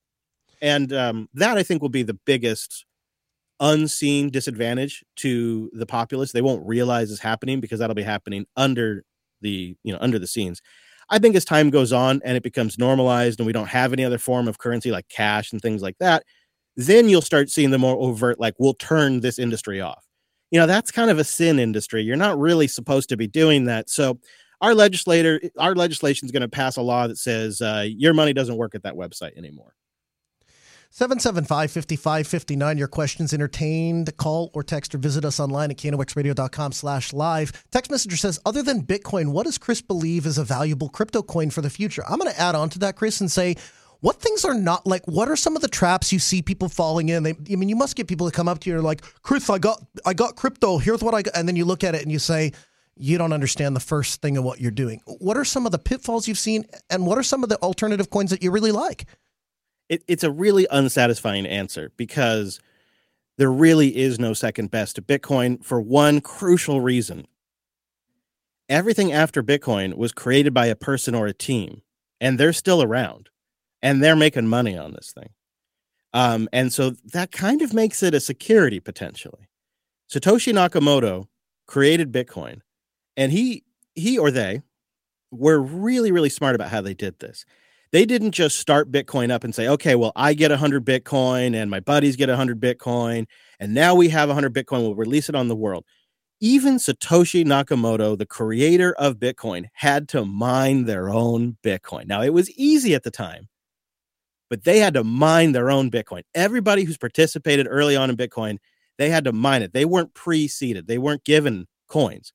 and 0.61 0.93
um, 0.93 1.29
that 1.33 1.57
I 1.57 1.63
think 1.63 1.81
will 1.81 1.89
be 1.89 2.03
the 2.03 2.19
biggest 2.25 2.85
unseen 3.59 4.29
disadvantage 4.29 5.03
to 5.17 5.69
the 5.73 5.85
populace. 5.85 6.31
They 6.31 6.41
won't 6.41 6.65
realize 6.65 7.11
is 7.11 7.19
happening 7.19 7.59
because 7.59 7.79
that'll 7.79 7.95
be 7.95 8.03
happening 8.03 8.45
under 8.55 9.03
the 9.41 9.75
you 9.83 9.93
know 9.93 9.99
under 10.01 10.19
the 10.19 10.27
scenes. 10.27 10.61
I 11.13 11.19
think 11.19 11.35
as 11.35 11.45
time 11.45 11.69
goes 11.69 11.93
on 11.93 12.21
and 12.25 12.35
it 12.35 12.41
becomes 12.41 12.79
normalized 12.79 13.39
and 13.39 13.45
we 13.45 13.53
don't 13.53 13.67
have 13.67 13.93
any 13.93 14.03
other 14.03 14.17
form 14.17 14.47
of 14.47 14.57
currency 14.57 14.89
like 14.89 15.07
cash 15.09 15.51
and 15.51 15.61
things 15.61 15.83
like 15.83 15.95
that, 15.99 16.23
then 16.75 17.07
you'll 17.07 17.21
start 17.21 17.51
seeing 17.51 17.69
the 17.69 17.77
more 17.77 17.95
overt, 17.97 18.39
like, 18.39 18.55
we'll 18.57 18.73
turn 18.73 19.19
this 19.19 19.37
industry 19.37 19.79
off. 19.79 20.03
You 20.49 20.59
know, 20.59 20.65
that's 20.65 20.89
kind 20.89 21.11
of 21.11 21.19
a 21.19 21.23
sin 21.23 21.59
industry. 21.59 22.01
You're 22.01 22.15
not 22.15 22.39
really 22.39 22.67
supposed 22.67 23.09
to 23.09 23.17
be 23.17 23.27
doing 23.27 23.65
that. 23.65 23.91
So, 23.91 24.19
our 24.59 24.73
legislator, 24.73 25.39
our 25.59 25.75
legislation 25.75 26.25
is 26.25 26.31
going 26.31 26.41
to 26.41 26.49
pass 26.49 26.77
a 26.77 26.81
law 26.81 27.05
that 27.05 27.19
says 27.19 27.61
uh, 27.61 27.85
your 27.87 28.15
money 28.15 28.33
doesn't 28.33 28.57
work 28.57 28.73
at 28.73 28.81
that 28.81 28.95
website 28.95 29.37
anymore. 29.37 29.75
775 30.95 31.71
5559. 31.71 32.77
Your 32.77 32.87
questions 32.87 33.33
entertained. 33.33 34.15
Call 34.17 34.51
or 34.53 34.61
text 34.61 34.93
or 34.93 34.99
visit 34.99 35.25
us 35.25 35.39
online 35.39 35.71
at 35.71 35.77
knoxradio.com 35.77 36.71
slash 36.71 37.11
live. 37.13 37.51
Text 37.71 37.89
messenger 37.89 38.15
says, 38.15 38.39
other 38.45 38.61
than 38.61 38.83
Bitcoin, 38.83 39.31
what 39.31 39.47
does 39.47 39.57
Chris 39.57 39.81
believe 39.81 40.27
is 40.27 40.37
a 40.37 40.43
valuable 40.43 40.89
crypto 40.89 41.23
coin 41.23 41.49
for 41.49 41.61
the 41.61 41.69
future? 41.71 42.03
I'm 42.07 42.19
going 42.19 42.31
to 42.31 42.39
add 42.39 42.53
on 42.53 42.69
to 42.69 42.79
that, 42.79 42.95
Chris, 42.95 43.21
and 43.21 43.31
say, 43.31 43.55
what 44.01 44.21
things 44.21 44.45
are 44.45 44.53
not 44.53 44.85
like 44.85 45.01
what 45.07 45.29
are 45.29 45.35
some 45.35 45.55
of 45.55 45.61
the 45.63 45.67
traps 45.67 46.11
you 46.11 46.19
see 46.19 46.41
people 46.41 46.67
falling 46.67 47.07
in 47.07 47.23
they 47.23 47.33
i 47.49 47.55
mean 47.55 47.69
you 47.69 47.75
must 47.77 47.95
get 47.95 48.05
people 48.05 48.29
to 48.29 48.35
come 48.35 48.49
up 48.49 48.59
to 48.59 48.69
you 48.69 48.75
and 48.75 48.83
like 48.83 49.01
chris 49.21 49.49
i 49.49 49.57
got 49.57 49.81
i 50.05 50.13
got 50.13 50.35
crypto 50.35 50.77
here's 50.77 51.01
what 51.01 51.13
i 51.13 51.21
got 51.21 51.33
and 51.37 51.47
then 51.47 51.55
you 51.55 51.63
look 51.63 51.85
at 51.85 51.95
it 51.95 52.01
and 52.01 52.11
you 52.11 52.19
say 52.19 52.51
you 52.97 53.17
don't 53.17 53.31
understand 53.31 53.77
the 53.77 53.79
first 53.79 54.21
thing 54.21 54.35
of 54.35 54.43
what 54.43 54.59
you're 54.59 54.71
doing 54.71 54.99
what 55.05 55.37
are 55.37 55.45
some 55.45 55.65
of 55.65 55.71
the 55.71 55.79
pitfalls 55.79 56.27
you've 56.27 56.37
seen 56.37 56.65
and 56.89 57.07
what 57.07 57.17
are 57.17 57.23
some 57.23 57.43
of 57.43 57.49
the 57.49 57.55
alternative 57.59 58.09
coins 58.09 58.29
that 58.29 58.43
you 58.43 58.51
really 58.51 58.73
like 58.73 59.05
it, 59.93 60.03
it's 60.07 60.23
a 60.23 60.31
really 60.31 60.67
unsatisfying 60.71 61.45
answer 61.45 61.91
because 61.97 62.59
there 63.37 63.51
really 63.51 63.95
is 63.95 64.19
no 64.19 64.33
second 64.33 64.71
best 64.71 64.95
to 64.95 65.01
bitcoin 65.01 65.63
for 65.63 65.81
one 65.81 66.21
crucial 66.21 66.81
reason 66.81 67.25
everything 68.69 69.11
after 69.11 69.43
bitcoin 69.43 69.95
was 69.95 70.11
created 70.11 70.53
by 70.53 70.65
a 70.65 70.75
person 70.75 71.15
or 71.15 71.27
a 71.27 71.33
team 71.33 71.81
and 72.19 72.39
they're 72.39 72.53
still 72.53 72.81
around 72.81 73.29
and 73.83 74.01
they're 74.01 74.15
making 74.15 74.47
money 74.47 74.75
on 74.75 74.93
this 74.93 75.11
thing. 75.11 75.29
Um, 76.13 76.47
and 76.53 76.71
so 76.71 76.91
that 77.11 77.31
kind 77.31 77.61
of 77.61 77.73
makes 77.73 78.01
it 78.01 78.15
a 78.15 78.19
security 78.19 78.79
potentially. 78.79 79.49
Satoshi 80.09 80.53
Nakamoto 80.53 81.27
created 81.67 82.11
Bitcoin, 82.11 82.61
and 83.17 83.31
he 83.31 83.63
he 83.95 84.17
or 84.17 84.31
they 84.31 84.61
were 85.31 85.59
really 85.59 86.11
really 86.11 86.29
smart 86.29 86.55
about 86.55 86.69
how 86.69 86.81
they 86.81 86.93
did 86.93 87.19
this. 87.19 87.45
They 87.93 88.05
didn't 88.05 88.31
just 88.31 88.59
start 88.59 88.91
Bitcoin 88.91 89.31
up 89.31 89.45
and 89.45 89.55
say, 89.55 89.69
"Okay, 89.69 89.95
well, 89.95 90.11
I 90.15 90.33
get 90.33 90.51
100 90.51 90.85
Bitcoin 90.85 91.55
and 91.55 91.71
my 91.71 91.79
buddies 91.79 92.17
get 92.17 92.27
100 92.29 92.59
Bitcoin, 92.59 93.27
and 93.59 93.73
now 93.73 93.95
we 93.95 94.09
have 94.09 94.29
100 94.29 94.53
Bitcoin. 94.53 94.81
We'll 94.81 94.95
release 94.95 95.29
it 95.29 95.35
on 95.35 95.47
the 95.47 95.55
world." 95.55 95.85
Even 96.41 96.77
Satoshi 96.77 97.45
Nakamoto, 97.45 98.17
the 98.17 98.25
creator 98.25 98.93
of 98.95 99.17
Bitcoin, 99.19 99.67
had 99.73 100.09
to 100.09 100.25
mine 100.25 100.85
their 100.85 101.09
own 101.09 101.57
Bitcoin. 101.63 102.07
Now, 102.07 102.21
it 102.21 102.33
was 102.33 102.51
easy 102.51 102.95
at 102.95 103.03
the 103.03 103.11
time 103.11 103.47
but 104.53 104.65
they 104.65 104.77
had 104.77 104.93
to 104.93 105.03
mine 105.03 105.51
their 105.51 105.71
own 105.71 105.89
Bitcoin. 105.89 106.21
Everybody 106.35 106.83
who's 106.83 106.99
participated 106.99 107.65
early 107.67 107.95
on 107.95 108.11
in 108.11 108.15
Bitcoin, 108.15 108.57
they 108.99 109.09
had 109.09 109.23
to 109.23 109.33
mine 109.33 109.63
it. 109.63 109.73
They 109.73 109.83
weren't 109.83 110.13
pre-seeded. 110.13 110.85
They 110.85 110.99
weren't 110.99 111.23
given 111.23 111.65
coins. 111.87 112.33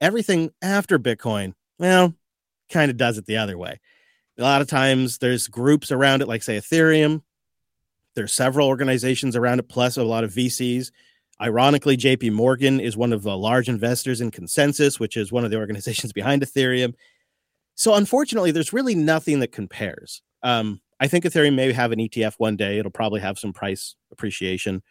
Everything 0.00 0.50
after 0.60 0.98
Bitcoin, 0.98 1.52
well, 1.78 2.14
kind 2.68 2.90
of 2.90 2.96
does 2.96 3.16
it 3.16 3.26
the 3.26 3.36
other 3.36 3.56
way. 3.56 3.78
A 4.38 4.42
lot 4.42 4.62
of 4.62 4.68
times 4.68 5.18
there's 5.18 5.48
groups 5.48 5.92
around 5.92 6.22
it, 6.22 6.28
like 6.28 6.42
say 6.42 6.56
Ethereum. 6.56 7.22
There's 8.14 8.32
several 8.32 8.68
organizations 8.68 9.36
around 9.36 9.58
it, 9.58 9.68
plus 9.68 9.96
a 9.96 10.04
lot 10.04 10.24
of 10.24 10.32
VCs. 10.32 10.90
Ironically, 11.40 11.96
JP 11.96 12.32
Morgan 12.32 12.78
is 12.78 12.96
one 12.96 13.12
of 13.12 13.22
the 13.22 13.36
large 13.36 13.68
investors 13.68 14.20
in 14.20 14.30
ConsenSys, 14.30 15.00
which 15.00 15.16
is 15.16 15.32
one 15.32 15.44
of 15.44 15.50
the 15.50 15.56
organizations 15.58 16.12
behind 16.12 16.42
Ethereum. 16.42 16.94
So 17.74 17.94
unfortunately, 17.94 18.50
there's 18.50 18.72
really 18.72 18.94
nothing 18.94 19.40
that 19.40 19.52
compares. 19.52 20.22
Um, 20.42 20.80
I 21.00 21.08
think 21.08 21.24
Ethereum 21.24 21.54
may 21.54 21.72
have 21.72 21.90
an 21.92 21.98
ETF 21.98 22.34
one 22.38 22.56
day. 22.56 22.78
It'll 22.78 22.90
probably 22.90 23.20
have 23.20 23.38
some 23.38 23.52
price 23.52 23.96
appreciation, 24.12 24.82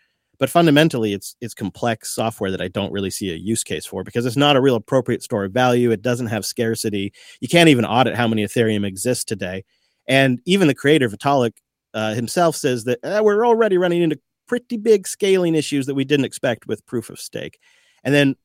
but 0.42 0.50
fundamentally, 0.50 1.14
it's 1.14 1.36
it's 1.40 1.54
complex 1.54 2.10
software 2.16 2.50
that 2.50 2.62
I 2.62 2.68
don't 2.68 2.92
really 2.92 3.12
see 3.12 3.32
a 3.32 3.36
use 3.36 3.64
case 3.64 3.86
for 3.86 4.04
because 4.04 4.26
it's 4.26 4.36
not 4.36 4.56
a 4.56 4.62
real 4.62 4.74
appropriate 4.76 5.22
store 5.22 5.46
of 5.46 5.52
value. 5.52 5.92
It 5.92 6.02
doesn't 6.02 6.28
have 6.28 6.48
scarcity. 6.48 7.14
You 7.42 7.48
can't 7.48 7.70
even 7.70 7.86
audit 7.86 8.16
how 8.16 8.28
many 8.28 8.44
Ethereum 8.44 8.84
exists 8.84 9.24
today, 9.24 9.64
and 10.08 10.42
even 10.46 10.68
the 10.68 10.74
creator 10.74 11.08
Vitalik 11.08 11.52
uh, 11.94 12.16
himself 12.16 12.56
says 12.56 12.86
that 12.86 12.98
eh, 13.04 13.20
we're 13.20 13.46
already 13.46 13.78
running 13.78 14.02
into 14.02 14.20
pretty 14.48 14.78
big 14.78 15.08
scaling 15.08 15.54
issues 15.54 15.86
that 15.86 15.94
we 15.94 16.04
didn't 16.04 16.26
expect 16.26 16.66
with 16.66 16.88
proof 16.88 17.12
of 17.12 17.20
stake. 17.20 17.60
And 18.04 18.12
then 18.12 18.36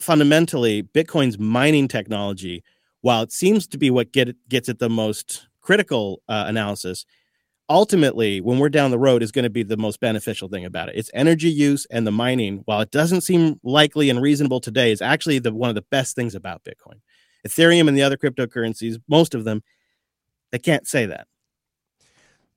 fundamentally, 0.00 0.82
Bitcoin's 0.82 1.38
mining 1.38 1.86
technology, 1.86 2.64
while 3.02 3.22
it 3.22 3.30
seems 3.30 3.68
to 3.68 3.78
be 3.78 3.88
what 3.88 4.10
get, 4.10 4.34
gets 4.48 4.68
it 4.68 4.80
the 4.80 4.90
most 4.90 5.46
critical 5.60 6.22
uh, 6.28 6.46
analysis 6.48 7.06
ultimately 7.70 8.40
when 8.40 8.58
we're 8.58 8.68
down 8.68 8.90
the 8.90 8.98
road 8.98 9.22
is 9.22 9.30
going 9.30 9.44
to 9.44 9.50
be 9.50 9.62
the 9.62 9.76
most 9.76 10.00
beneficial 10.00 10.48
thing 10.48 10.64
about 10.64 10.88
it 10.88 10.96
it's 10.96 11.10
energy 11.14 11.48
use 11.48 11.86
and 11.90 12.06
the 12.06 12.10
mining 12.10 12.62
while 12.66 12.80
it 12.80 12.90
doesn't 12.90 13.22
seem 13.22 13.58
likely 13.62 14.10
and 14.10 14.20
reasonable 14.20 14.60
today 14.60 14.90
is 14.90 15.00
actually 15.00 15.38
the 15.38 15.54
one 15.54 15.70
of 15.70 15.76
the 15.76 15.84
best 15.90 16.16
things 16.16 16.34
about 16.34 16.62
bitcoin 16.64 17.00
ethereum 17.46 17.88
and 17.88 17.96
the 17.96 18.02
other 18.02 18.16
cryptocurrencies 18.16 18.96
most 19.08 19.34
of 19.34 19.44
them 19.44 19.62
they 20.50 20.58
can't 20.58 20.86
say 20.86 21.06
that 21.06 21.26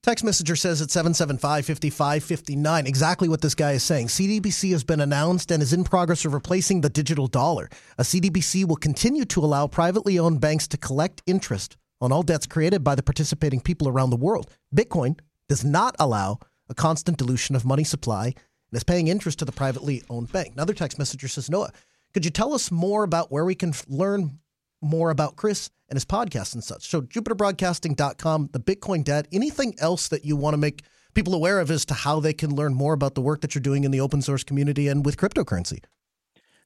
Text 0.02 0.26
messenger 0.26 0.58
says 0.58 0.82
at 0.82 0.92
775 0.92 1.66
5559 1.66 2.86
exactly 2.86 3.30
what 3.30 3.40
this 3.40 3.56
guy 3.56 3.72
is 3.72 3.84
saying. 3.84 4.08
CDBC 4.08 4.72
has 4.72 4.84
been 4.84 5.00
announced 5.00 5.50
and 5.50 5.64
is 5.64 5.72
in 5.72 5.86
progress 5.86 6.26
of 6.26 6.34
replacing 6.34 6.82
the 6.82 6.90
digital 6.90 7.28
dollar. 7.28 7.70
A 7.98 8.04
CDBC 8.04 8.66
will 8.66 8.76
continue 8.76 9.24
to 9.24 9.40
allow 9.40 9.66
privately 9.66 10.20
owned 10.20 10.42
banks 10.42 10.68
to 10.68 10.78
collect 10.78 11.24
interest 11.26 11.78
on 12.04 12.12
all 12.12 12.22
debts 12.22 12.46
created 12.46 12.84
by 12.84 12.96
the 12.96 13.02
participating 13.02 13.62
people 13.62 13.88
around 13.88 14.10
the 14.10 14.18
world. 14.18 14.52
Bitcoin 14.76 15.18
does 15.48 15.64
not 15.64 15.96
allow 16.00 16.38
a 16.70 16.74
constant 16.74 17.18
dilution 17.18 17.56
of 17.56 17.64
money 17.66 17.84
supply 17.84 18.26
and 18.26 18.36
is 18.74 18.84
paying 18.84 19.08
interest 19.08 19.40
to 19.40 19.46
the 19.46 19.52
privately 19.52 20.04
owned 20.10 20.32
bank. 20.32 20.54
Another 20.54 20.74
text 20.74 21.00
messenger 21.00 21.28
says, 21.28 21.50
Noah, 21.50 21.72
could 22.14 22.26
you 22.26 22.32
tell 22.32 22.54
us 22.54 22.72
more 22.72 23.04
about 23.04 23.32
where 23.32 23.46
we 23.46 23.56
can 23.56 23.70
f- 23.70 23.86
learn 23.88 24.40
more 24.82 25.12
about 25.12 25.38
Chris 25.38 25.70
and 25.88 25.96
his 25.96 26.06
podcast 26.06 26.54
and 26.54 26.64
such? 26.64 26.90
So, 26.90 27.02
jupiterbroadcasting.com, 27.02 28.50
the 28.52 28.60
Bitcoin 28.60 29.04
Dad, 29.04 29.28
anything 29.32 29.74
else 29.80 30.10
that 30.10 30.26
you 30.26 30.36
want 30.36 30.54
to 30.54 30.58
make 30.58 30.84
people 31.14 31.34
aware 31.34 31.60
of 31.60 31.72
as 31.72 31.86
to 31.86 31.94
how 31.94 32.20
they 32.20 32.34
can 32.34 32.54
learn 32.54 32.74
more 32.74 32.94
about 32.94 33.16
the 33.16 33.22
work 33.22 33.42
that 33.42 33.56
you're 33.56 33.62
doing 33.62 33.84
in 33.84 33.92
the 33.92 34.02
open 34.02 34.22
source 34.22 34.44
community 34.44 34.88
and 34.88 35.06
with 35.06 35.18
cryptocurrency? 35.18 35.84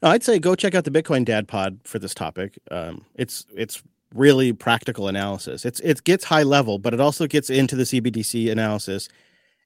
I'd 0.01 0.23
say 0.23 0.39
go 0.39 0.55
check 0.55 0.75
out 0.75 0.83
the 0.83 0.91
Bitcoin 0.91 1.25
Dad 1.25 1.47
Pod 1.47 1.79
for 1.83 1.99
this 1.99 2.13
topic. 2.13 2.59
Um, 2.69 3.05
it's 3.15 3.45
it's 3.55 3.81
really 4.13 4.53
practical 4.53 5.07
analysis. 5.07 5.65
It's 5.65 5.79
it 5.81 6.03
gets 6.03 6.23
high 6.23 6.43
level, 6.43 6.79
but 6.79 6.93
it 6.93 6.99
also 6.99 7.27
gets 7.27 7.49
into 7.49 7.75
the 7.75 7.83
CBDC 7.83 8.51
analysis 8.51 9.09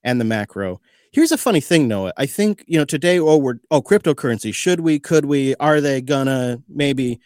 and 0.03 0.19
the 0.19 0.25
macro. 0.25 0.79
Here's 1.11 1.31
a 1.31 1.37
funny 1.37 1.59
thing, 1.61 1.87
Noah. 1.87 2.13
I 2.17 2.25
think 2.25 2.63
you 2.67 2.77
know 2.77 2.85
today. 2.85 3.19
Oh, 3.19 3.37
we're 3.37 3.55
oh 3.69 3.81
cryptocurrency. 3.81 4.53
Should 4.53 4.79
we? 4.79 4.99
Could 4.99 5.25
we? 5.25 5.55
Are 5.55 5.81
they 5.81 6.01
gonna? 6.01 6.61
Maybe. 6.67 7.19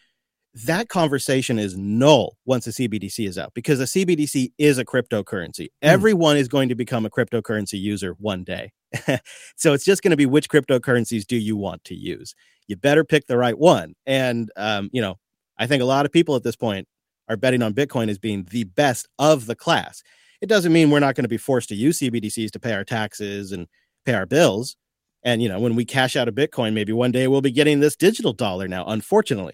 That 0.63 0.87
conversation 0.87 1.59
is 1.59 1.75
null 1.75 2.37
once 2.45 2.63
the 2.63 2.71
CBDC 2.71 3.27
is 3.27 3.37
out 3.37 3.53
because 3.53 3.79
the 3.79 3.83
CBDC 3.83 4.53
is 4.57 4.77
a 4.77 4.85
cryptocurrency. 4.85 5.63
Mm. 5.63 5.69
Everyone 5.81 6.37
is 6.37 6.47
going 6.47 6.69
to 6.69 6.75
become 6.75 7.05
a 7.05 7.09
cryptocurrency 7.09 7.77
user 7.77 8.15
one 8.19 8.45
day. 8.45 8.71
so 9.57 9.73
it's 9.73 9.83
just 9.83 10.01
going 10.01 10.11
to 10.11 10.17
be 10.17 10.25
which 10.25 10.47
cryptocurrencies 10.47 11.27
do 11.27 11.35
you 11.35 11.57
want 11.57 11.83
to 11.83 11.93
use? 11.93 12.33
You 12.67 12.77
better 12.77 13.03
pick 13.03 13.27
the 13.27 13.37
right 13.37 13.57
one. 13.57 13.95
And 14.05 14.49
um, 14.55 14.89
you 14.93 15.01
know, 15.01 15.15
I 15.57 15.67
think 15.67 15.83
a 15.83 15.85
lot 15.85 16.05
of 16.05 16.13
people 16.13 16.37
at 16.37 16.43
this 16.43 16.55
point 16.55 16.87
are 17.27 17.37
betting 17.37 17.61
on 17.61 17.73
Bitcoin 17.73 18.09
as 18.09 18.17
being 18.17 18.45
the 18.49 18.63
best 18.63 19.07
of 19.19 19.45
the 19.45 19.55
class. 19.55 20.03
It 20.41 20.47
doesn't 20.47 20.73
mean 20.73 20.91
we're 20.91 20.99
not 20.99 21.15
going 21.15 21.23
to 21.23 21.29
be 21.29 21.37
forced 21.37 21.69
to 21.69 21.75
use 21.75 21.99
CBDCs 21.99 22.51
to 22.51 22.59
pay 22.59 22.73
our 22.73 22.83
taxes 22.83 23.51
and 23.51 23.67
pay 24.05 24.13
our 24.13 24.25
bills. 24.25 24.75
And 25.23 25.41
you 25.41 25.49
know, 25.49 25.59
when 25.59 25.75
we 25.75 25.85
cash 25.85 26.15
out 26.15 26.27
a 26.27 26.31
Bitcoin, 26.31 26.73
maybe 26.73 26.93
one 26.93 27.11
day 27.11 27.27
we'll 27.27 27.41
be 27.41 27.51
getting 27.51 27.79
this 27.79 27.95
digital 27.95 28.33
dollar 28.33 28.67
now, 28.67 28.85
unfortunately. 28.85 29.53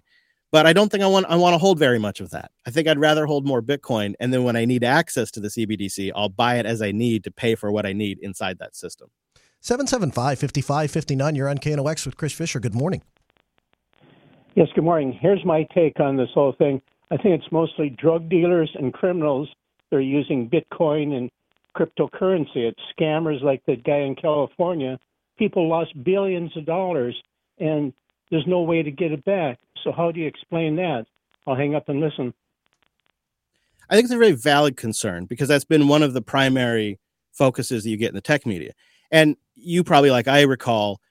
But 0.51 0.65
I 0.65 0.73
don't 0.73 0.91
think 0.91 1.01
I 1.01 1.07
want 1.07 1.27
I 1.27 1.37
want 1.37 1.53
to 1.53 1.57
hold 1.57 1.79
very 1.79 1.97
much 1.97 2.19
of 2.19 2.31
that. 2.31 2.51
I 2.67 2.71
think 2.71 2.87
I'd 2.87 2.99
rather 2.99 3.25
hold 3.25 3.47
more 3.47 3.61
Bitcoin 3.61 4.15
and 4.19 4.33
then 4.33 4.43
when 4.43 4.57
I 4.57 4.65
need 4.65 4.83
access 4.83 5.31
to 5.31 5.39
the 5.39 5.47
CBDC, 5.47 6.11
I'll 6.13 6.27
buy 6.27 6.57
it 6.57 6.65
as 6.65 6.81
I 6.81 6.91
need 6.91 7.23
to 7.23 7.31
pay 7.31 7.55
for 7.55 7.71
what 7.71 7.85
I 7.85 7.93
need 7.93 8.19
inside 8.19 8.59
that 8.59 8.75
system. 8.75 9.09
775 9.61 10.39
5559. 10.39 11.35
You're 11.35 11.47
on 11.47 11.57
KNOX 11.57 12.05
with 12.05 12.17
Chris 12.17 12.33
Fisher. 12.33 12.59
Good 12.59 12.73
morning. 12.73 13.01
Yes, 14.55 14.67
good 14.75 14.83
morning. 14.83 15.17
Here's 15.21 15.45
my 15.45 15.65
take 15.73 16.01
on 16.01 16.17
this 16.17 16.29
whole 16.33 16.53
thing. 16.57 16.81
I 17.11 17.17
think 17.17 17.41
it's 17.41 17.51
mostly 17.51 17.89
drug 17.89 18.29
dealers 18.29 18.71
and 18.73 18.93
criminals 18.93 19.49
that 19.89 19.97
are 19.97 20.01
using 20.01 20.49
Bitcoin 20.49 21.13
and 21.13 21.29
cryptocurrency. 21.75 22.55
It's 22.55 22.79
scammers 22.97 23.43
like 23.43 23.61
the 23.65 23.75
guy 23.75 23.99
in 23.99 24.15
California. 24.15 24.97
People 25.37 25.67
lost 25.67 25.91
billions 26.03 26.55
of 26.55 26.65
dollars, 26.65 27.21
and 27.59 27.91
there's 28.29 28.47
no 28.47 28.61
way 28.61 28.81
to 28.81 28.91
get 28.91 29.11
it 29.11 29.25
back. 29.25 29.59
So 29.83 29.91
how 29.91 30.11
do 30.11 30.21
you 30.21 30.27
explain 30.27 30.77
that? 30.77 31.05
I'll 31.45 31.55
hang 31.55 31.75
up 31.75 31.89
and 31.89 31.99
listen. 31.99 32.33
I 33.89 33.95
think 33.95 34.05
it's 34.05 34.13
a 34.13 34.17
very 34.17 34.31
valid 34.31 34.77
concern 34.77 35.25
because 35.25 35.49
that's 35.49 35.65
been 35.65 35.89
one 35.89 36.03
of 36.03 36.13
the 36.13 36.21
primary 36.21 36.97
focuses 37.33 37.83
that 37.83 37.89
you 37.89 37.97
get 37.97 38.09
in 38.09 38.15
the 38.15 38.21
tech 38.21 38.45
media. 38.45 38.71
And 39.11 39.35
you 39.55 39.83
probably, 39.83 40.11
like 40.11 40.29
I 40.29 40.41
recall, 40.43 41.01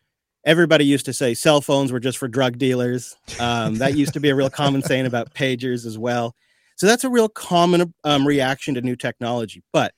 everybody 0.44 0.84
used 0.84 1.04
to 1.06 1.12
say 1.12 1.34
cell 1.34 1.60
phones 1.60 1.92
were 1.92 2.00
just 2.00 2.18
for 2.18 2.28
drug 2.28 2.58
dealers. 2.58 3.16
Um, 3.38 3.76
that 3.76 3.96
used 3.96 4.12
to 4.14 4.20
be 4.20 4.30
a 4.30 4.34
real 4.34 4.50
common 4.50 4.82
saying 4.82 5.06
about 5.06 5.34
pagers 5.34 5.86
as 5.86 5.98
well. 5.98 6.34
So 6.76 6.86
that's 6.86 7.04
a 7.04 7.10
real 7.10 7.28
common 7.28 7.92
um, 8.04 8.26
reaction 8.26 8.74
to 8.74 8.80
new 8.80 8.96
technology. 8.96 9.62
But 9.72 9.92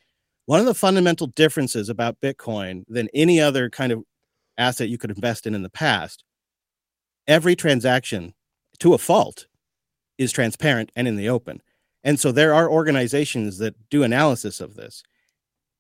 one 0.47 0.61
of 0.61 0.66
the 0.66 0.74
fundamental 0.74 1.28
differences 1.28 1.88
about 1.88 2.20
Bitcoin 2.20 2.84
than 2.88 3.09
any 3.14 3.40
other 3.40 3.70
kind 3.70 3.93
of 3.93 4.03
asset 4.59 4.88
you 4.88 4.99
could 4.99 5.11
invest 5.11 5.47
in 5.47 5.55
in 5.55 5.62
the 5.62 5.70
past, 5.70 6.24
every 7.26 7.55
transaction 7.55 8.34
to 8.80 8.95
a 8.95 8.99
fault 8.99 9.47
is 10.18 10.32
transparent 10.32 10.90
and 10.97 11.07
in 11.07 11.16
the 11.16 11.28
open. 11.28 11.62
And 12.05 12.18
so 12.18 12.32
there 12.32 12.53
are 12.53 12.68
organizations 12.68 13.59
that 13.59 13.76
do 13.88 14.03
analysis 14.03 14.61
of 14.61 14.74
this. 14.74 15.05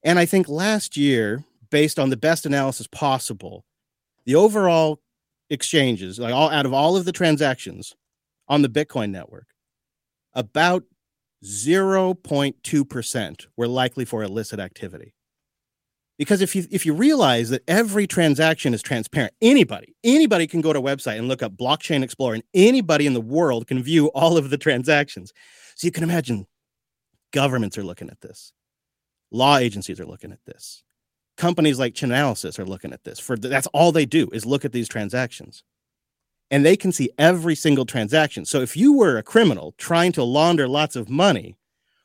And 0.04 0.18
I 0.18 0.26
think 0.26 0.48
last 0.48 0.96
year, 0.96 1.44
based 1.70 1.98
on 1.98 2.10
the 2.10 2.16
best 2.16 2.46
analysis 2.46 2.86
possible, 2.86 3.64
the 4.24 4.34
overall 4.34 5.00
exchanges, 5.50 6.18
like 6.18 6.34
all 6.34 6.50
out 6.50 6.66
of 6.66 6.72
all 6.72 6.96
of 6.96 7.04
the 7.04 7.12
transactions 7.12 7.94
on 8.48 8.62
the 8.62 8.68
Bitcoin 8.68 9.10
network, 9.10 9.46
about 10.34 10.84
0.2% 11.44 13.46
were 13.56 13.68
likely 13.68 14.04
for 14.04 14.22
illicit 14.22 14.60
activity. 14.60 15.14
Because 16.18 16.40
if 16.40 16.54
you 16.54 16.64
if 16.70 16.86
you 16.86 16.94
realize 16.94 17.50
that 17.50 17.62
every 17.66 18.06
transaction 18.06 18.74
is 18.74 18.82
transparent, 18.82 19.34
anybody, 19.40 19.96
anybody 20.04 20.46
can 20.46 20.60
go 20.60 20.72
to 20.72 20.78
a 20.78 20.82
website 20.82 21.18
and 21.18 21.26
look 21.26 21.42
up 21.42 21.56
blockchain 21.56 22.04
explorer 22.04 22.34
and 22.34 22.44
anybody 22.54 23.06
in 23.06 23.14
the 23.14 23.20
world 23.20 23.66
can 23.66 23.82
view 23.82 24.06
all 24.08 24.36
of 24.36 24.50
the 24.50 24.58
transactions. 24.58 25.32
So 25.74 25.86
you 25.86 25.90
can 25.90 26.04
imagine 26.04 26.46
governments 27.32 27.76
are 27.76 27.82
looking 27.82 28.08
at 28.08 28.20
this. 28.20 28.52
Law 29.32 29.56
agencies 29.56 29.98
are 29.98 30.06
looking 30.06 30.32
at 30.32 30.44
this. 30.46 30.84
Companies 31.36 31.78
like 31.78 31.94
Chainalysis 31.94 32.58
are 32.58 32.64
looking 32.64 32.92
at 32.92 33.04
this. 33.04 33.18
For 33.18 33.36
that's 33.36 33.66
all 33.68 33.92
they 33.92 34.06
do 34.06 34.28
is 34.32 34.46
look 34.46 34.64
at 34.64 34.72
these 34.72 34.88
transactions 34.88 35.64
and 36.52 36.66
they 36.66 36.76
can 36.76 36.92
see 36.92 37.10
every 37.18 37.54
single 37.54 37.86
transaction. 37.86 38.44
So 38.44 38.60
if 38.60 38.76
you 38.76 38.92
were 38.92 39.16
a 39.16 39.22
criminal 39.22 39.74
trying 39.78 40.12
to 40.12 40.22
launder 40.22 40.68
lots 40.68 40.96
of 40.96 41.08
money 41.08 41.56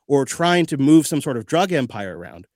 or 0.07 0.23
trying 0.23 0.65
to 0.67 0.77
move 0.77 1.05
some 1.05 1.19
sort 1.19 1.35
of 1.35 1.45
drug 1.45 1.73
empire 1.73 2.17
around, 2.17 2.47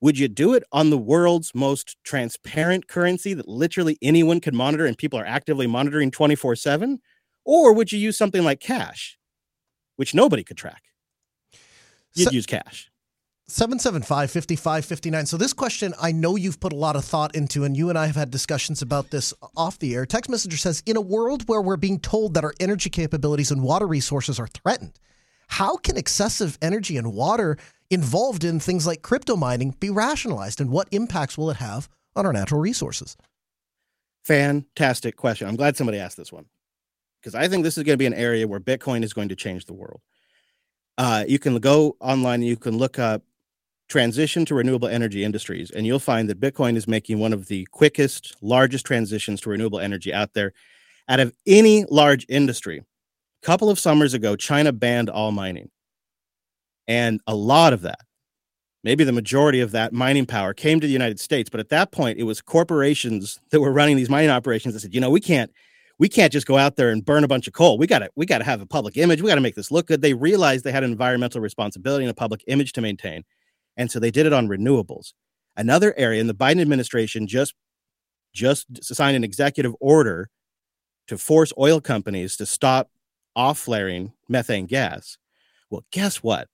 would 0.00 0.18
you 0.18 0.26
do 0.26 0.54
it 0.54 0.64
on 0.72 0.90
the 0.90 0.98
world's 0.98 1.54
most 1.54 1.96
transparent 2.02 2.88
currency 2.88 3.32
that 3.34 3.46
literally 3.46 3.96
anyone 4.02 4.40
can 4.40 4.56
monitor 4.56 4.86
and 4.86 4.98
people 4.98 5.20
are 5.20 5.24
actively 5.24 5.68
monitoring 5.68 6.10
24 6.10 6.56
7? 6.56 6.98
Or 7.44 7.72
would 7.74 7.92
you 7.92 7.98
use 8.00 8.18
something 8.18 8.42
like 8.42 8.58
cash, 8.58 9.16
which 9.96 10.14
nobody 10.14 10.42
could 10.42 10.56
track? 10.56 10.82
You'd 12.14 12.28
so, 12.28 12.32
use 12.32 12.46
cash. 12.46 12.89
775 13.50 14.30
5559. 14.30 15.26
So, 15.26 15.36
this 15.36 15.52
question 15.52 15.92
I 16.00 16.12
know 16.12 16.36
you've 16.36 16.60
put 16.60 16.72
a 16.72 16.76
lot 16.76 16.96
of 16.96 17.04
thought 17.04 17.34
into, 17.34 17.64
and 17.64 17.76
you 17.76 17.88
and 17.88 17.98
I 17.98 18.06
have 18.06 18.16
had 18.16 18.30
discussions 18.30 18.80
about 18.80 19.10
this 19.10 19.34
off 19.56 19.78
the 19.78 19.94
air. 19.94 20.06
Text 20.06 20.30
Messenger 20.30 20.56
says 20.56 20.82
In 20.86 20.96
a 20.96 21.00
world 21.00 21.48
where 21.48 21.60
we're 21.60 21.76
being 21.76 21.98
told 21.98 22.34
that 22.34 22.44
our 22.44 22.54
energy 22.60 22.90
capabilities 22.90 23.50
and 23.50 23.62
water 23.62 23.86
resources 23.86 24.38
are 24.38 24.46
threatened, 24.46 24.98
how 25.48 25.76
can 25.76 25.96
excessive 25.96 26.56
energy 26.62 26.96
and 26.96 27.12
water 27.12 27.56
involved 27.90 28.44
in 28.44 28.60
things 28.60 28.86
like 28.86 29.02
crypto 29.02 29.34
mining 29.36 29.74
be 29.80 29.90
rationalized, 29.90 30.60
and 30.60 30.70
what 30.70 30.88
impacts 30.92 31.36
will 31.36 31.50
it 31.50 31.56
have 31.56 31.88
on 32.14 32.24
our 32.24 32.32
natural 32.32 32.60
resources? 32.60 33.16
Fantastic 34.24 35.16
question. 35.16 35.48
I'm 35.48 35.56
glad 35.56 35.76
somebody 35.76 35.98
asked 35.98 36.16
this 36.16 36.32
one 36.32 36.46
because 37.20 37.34
I 37.34 37.48
think 37.48 37.64
this 37.64 37.76
is 37.76 37.84
going 37.84 37.94
to 37.94 37.98
be 37.98 38.06
an 38.06 38.14
area 38.14 38.46
where 38.46 38.60
Bitcoin 38.60 39.02
is 39.02 39.12
going 39.12 39.28
to 39.28 39.36
change 39.36 39.64
the 39.64 39.74
world. 39.74 40.00
Uh, 40.98 41.24
you 41.26 41.38
can 41.38 41.56
go 41.58 41.96
online 42.00 42.40
and 42.40 42.44
you 42.44 42.56
can 42.56 42.76
look 42.76 42.98
up 42.98 43.22
transition 43.90 44.44
to 44.46 44.54
renewable 44.54 44.88
energy 44.88 45.24
industries, 45.24 45.70
and 45.70 45.86
you'll 45.86 45.98
find 45.98 46.30
that 46.30 46.40
Bitcoin 46.40 46.76
is 46.76 46.88
making 46.88 47.18
one 47.18 47.34
of 47.34 47.48
the 47.48 47.66
quickest, 47.72 48.36
largest 48.40 48.86
transitions 48.86 49.40
to 49.42 49.50
renewable 49.50 49.80
energy 49.80 50.14
out 50.14 50.32
there 50.32 50.52
out 51.08 51.20
of 51.20 51.34
any 51.46 51.84
large 51.90 52.24
industry. 52.28 52.78
A 52.78 53.46
couple 53.46 53.68
of 53.68 53.78
summers 53.78 54.14
ago, 54.14 54.36
China 54.36 54.72
banned 54.72 55.10
all 55.10 55.32
mining. 55.32 55.70
And 56.86 57.20
a 57.26 57.34
lot 57.34 57.72
of 57.72 57.82
that, 57.82 57.98
maybe 58.84 59.04
the 59.04 59.12
majority 59.12 59.60
of 59.60 59.72
that 59.72 59.92
mining 59.92 60.26
power 60.26 60.54
came 60.54 60.80
to 60.80 60.86
the 60.86 60.92
United 60.92 61.18
States. 61.18 61.50
But 61.50 61.60
at 61.60 61.68
that 61.70 61.90
point, 61.90 62.18
it 62.18 62.24
was 62.24 62.40
corporations 62.40 63.40
that 63.50 63.60
were 63.60 63.72
running 63.72 63.96
these 63.96 64.10
mining 64.10 64.30
operations 64.30 64.74
that 64.74 64.80
said, 64.80 64.94
you 64.94 65.00
know, 65.00 65.10
we 65.10 65.20
can't 65.20 65.50
we 65.98 66.08
can't 66.08 66.32
just 66.32 66.46
go 66.46 66.56
out 66.56 66.76
there 66.76 66.90
and 66.90 67.04
burn 67.04 67.24
a 67.24 67.28
bunch 67.28 67.46
of 67.46 67.52
coal. 67.52 67.76
We 67.76 67.86
got 67.86 67.98
to 67.98 68.10
we 68.16 68.24
got 68.24 68.38
to 68.38 68.44
have 68.44 68.60
a 68.62 68.66
public 68.66 68.96
image. 68.96 69.20
We 69.20 69.28
got 69.28 69.34
to 69.34 69.40
make 69.40 69.54
this 69.54 69.70
look 69.70 69.86
good. 69.86 70.00
They 70.00 70.14
realized 70.14 70.64
they 70.64 70.72
had 70.72 70.84
an 70.84 70.92
environmental 70.92 71.40
responsibility 71.40 72.04
and 72.04 72.10
a 72.10 72.14
public 72.14 72.42
image 72.46 72.72
to 72.72 72.80
maintain. 72.80 73.24
And 73.80 73.90
so 73.90 73.98
they 73.98 74.10
did 74.10 74.26
it 74.26 74.34
on 74.34 74.46
renewables. 74.46 75.14
Another 75.56 75.94
area, 75.96 76.20
and 76.20 76.28
the 76.28 76.34
Biden 76.34 76.60
administration 76.60 77.26
just 77.26 77.54
just 78.34 78.66
signed 78.94 79.16
an 79.16 79.24
executive 79.24 79.74
order 79.80 80.28
to 81.08 81.16
force 81.16 81.50
oil 81.58 81.80
companies 81.80 82.36
to 82.36 82.44
stop 82.44 82.90
off 83.34 83.58
flaring 83.58 84.12
methane 84.28 84.66
gas. 84.66 85.16
Well, 85.70 85.82
guess 85.92 86.18
what? 86.18 86.48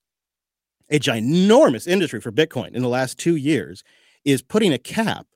A 0.88 1.00
ginormous 1.00 1.88
industry 1.88 2.20
for 2.20 2.30
Bitcoin 2.30 2.74
in 2.74 2.82
the 2.82 2.88
last 2.88 3.18
two 3.18 3.34
years 3.34 3.82
is 4.24 4.40
putting 4.40 4.72
a 4.72 4.78
cap 4.78 5.26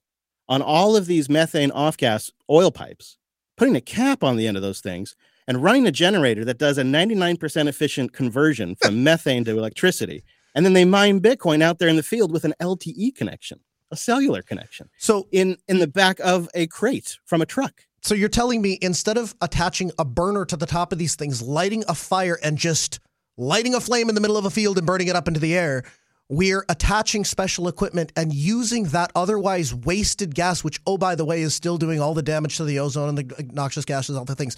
on 0.49 0.63
all 0.63 0.95
of 0.97 1.07
these 1.07 1.29
methane 1.29 1.73
off 1.73 1.97
gas 1.97 2.31
oil 2.49 2.71
pipes, 2.71 3.19
putting 3.57 3.75
a 3.75 3.81
cap 3.81 4.23
on 4.23 4.37
the 4.37 4.47
end 4.47 4.57
of 4.57 4.63
those 4.63 4.81
things, 4.81 5.17
and 5.49 5.61
running 5.61 5.89
a 5.89 5.93
generator 5.93 6.45
that 6.45 6.59
does 6.59 6.79
a 6.79 6.83
99% 6.83 7.67
efficient 7.67 8.13
conversion 8.13 8.77
from 8.77 9.03
methane 9.05 9.45
to 9.45 9.59
electricity 9.59 10.23
and 10.55 10.65
then 10.65 10.73
they 10.73 10.85
mine 10.85 11.21
Bitcoin 11.21 11.63
out 11.63 11.79
there 11.79 11.89
in 11.89 11.97
the 11.97 12.03
field 12.03 12.33
with 12.33 12.45
an 12.45 12.55
LTE 12.61 13.15
connection, 13.15 13.61
a 13.91 13.97
cellular 13.97 14.43
connection. 14.43 14.89
So 14.99 15.29
in 15.33 15.57
in 15.69 15.79
the 15.79 15.87
back 15.87 16.19
of 16.21 16.49
a 16.55 16.67
crate 16.67 17.19
from 17.25 17.41
a 17.43 17.47
truck. 17.47 17.83
So 18.03 18.15
you're 18.15 18.29
telling 18.29 18.63
me 18.63 18.79
instead 18.81 19.19
of 19.19 19.35
attaching 19.43 19.93
a 19.99 20.05
burner 20.05 20.45
to 20.47 20.57
the 20.57 20.67
top 20.67 20.93
of 20.93 20.99
these 20.99 21.17
things, 21.17 21.43
lighting 21.43 21.85
a 21.87 21.95
fire 21.95 22.39
and 22.43 22.57
just 22.57 22.99
lighting 23.37 23.75
a 23.75 23.81
flame 23.81 24.09
in 24.09 24.15
the 24.15 24.21
middle 24.21 24.39
of 24.39 24.45
a 24.45 24.51
field 24.51 24.79
and 24.79 24.87
burning 24.87 25.09
it 25.09 25.17
up 25.17 25.29
into 25.29 25.41
the 25.41 25.57
air, 25.57 25.85
we're 26.31 26.65
attaching 26.69 27.25
special 27.25 27.69
equipment 27.69 28.13
and 28.17 28.33
using 28.33 28.85
that 28.85 29.11
otherwise 29.15 29.75
wasted 29.75 30.35
gas, 30.35 30.63
which, 30.65 30.81
oh, 30.87 30.97
by 30.97 31.15
the 31.15 31.25
way, 31.25 31.43
is 31.43 31.55
still 31.55 31.77
doing 31.77 32.01
all 32.01 32.15
the 32.15 32.23
damage 32.23 32.57
to 32.57 32.65
the 32.65 32.79
ozone 32.79 33.09
and 33.09 33.19
the 33.19 33.51
noxious 33.53 33.85
gases, 33.85 34.17
all 34.17 34.25
the 34.25 34.37
things. 34.37 34.57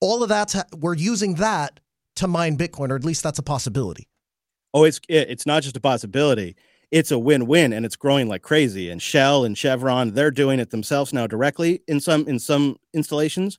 All 0.00 0.22
of 0.22 0.28
that, 0.28 0.54
we're 0.76 0.94
using 0.94 1.34
that 1.36 1.80
to 2.16 2.28
mine 2.28 2.58
Bitcoin, 2.58 2.90
or 2.90 2.96
at 2.96 3.04
least 3.04 3.22
that's 3.22 3.38
a 3.38 3.42
possibility 3.42 4.06
oh, 4.74 4.84
it's 4.84 5.00
it's 5.08 5.46
not 5.46 5.62
just 5.62 5.76
a 5.76 5.80
possibility. 5.80 6.56
It's 6.90 7.10
a 7.10 7.18
win-win, 7.18 7.72
and 7.72 7.84
it's 7.84 7.96
growing 7.96 8.28
like 8.28 8.42
crazy. 8.42 8.90
And 8.90 9.02
Shell 9.02 9.44
and 9.44 9.56
Chevron, 9.58 10.12
they're 10.12 10.30
doing 10.30 10.58
it 10.58 10.70
themselves 10.70 11.12
now 11.12 11.26
directly 11.26 11.82
in 11.86 12.00
some 12.00 12.26
in 12.26 12.38
some 12.38 12.76
installations, 12.94 13.58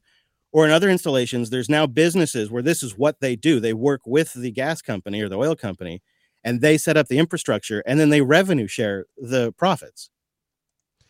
or 0.52 0.66
in 0.66 0.72
other 0.72 0.90
installations. 0.90 1.50
There's 1.50 1.70
now 1.70 1.86
businesses 1.88 2.50
where 2.50 2.64
this 2.64 2.82
is 2.84 2.98
what 2.98 3.20
they 3.20 3.36
do. 3.36 3.60
They 3.60 3.74
work 3.74 4.02
with 4.06 4.34
the 4.34 4.52
gas 4.52 4.82
company 4.82 5.22
or 5.22 5.30
the 5.30 5.38
oil 5.38 5.56
company, 5.56 6.02
and 6.44 6.62
they 6.62 6.78
set 6.78 6.98
up 6.98 7.08
the 7.08 7.20
infrastructure, 7.20 7.84
and 7.86 8.00
then 8.00 8.10
they 8.10 8.22
revenue 8.22 8.68
share 8.68 9.06
the 9.18 9.52
profits. 9.54 10.10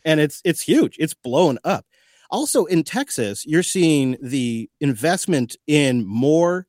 And 0.05 0.19
it's 0.19 0.41
it's 0.45 0.61
huge. 0.61 0.97
It's 0.99 1.13
blown 1.13 1.57
up. 1.63 1.85
Also 2.31 2.65
in 2.65 2.83
Texas, 2.83 3.45
you're 3.45 3.63
seeing 3.63 4.17
the 4.21 4.69
investment 4.81 5.55
in 5.67 6.05
more 6.05 6.67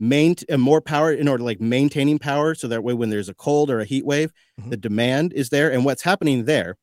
main 0.00 0.36
uh, 0.50 0.56
more 0.56 0.80
power 0.80 1.12
in 1.12 1.28
order 1.28 1.42
like 1.42 1.60
maintaining 1.60 2.18
power 2.18 2.54
so 2.54 2.68
that 2.68 2.84
way 2.84 2.94
when 2.94 3.10
there's 3.10 3.28
a 3.28 3.34
cold 3.34 3.70
or 3.70 3.80
a 3.80 3.84
heat 3.84 4.04
wave 4.04 4.32
mm-hmm. 4.60 4.70
the 4.70 4.76
demand 4.76 5.32
is 5.32 5.50
there. 5.50 5.72
And 5.72 5.84
what's 5.84 6.02
happening 6.02 6.44
there 6.44 6.76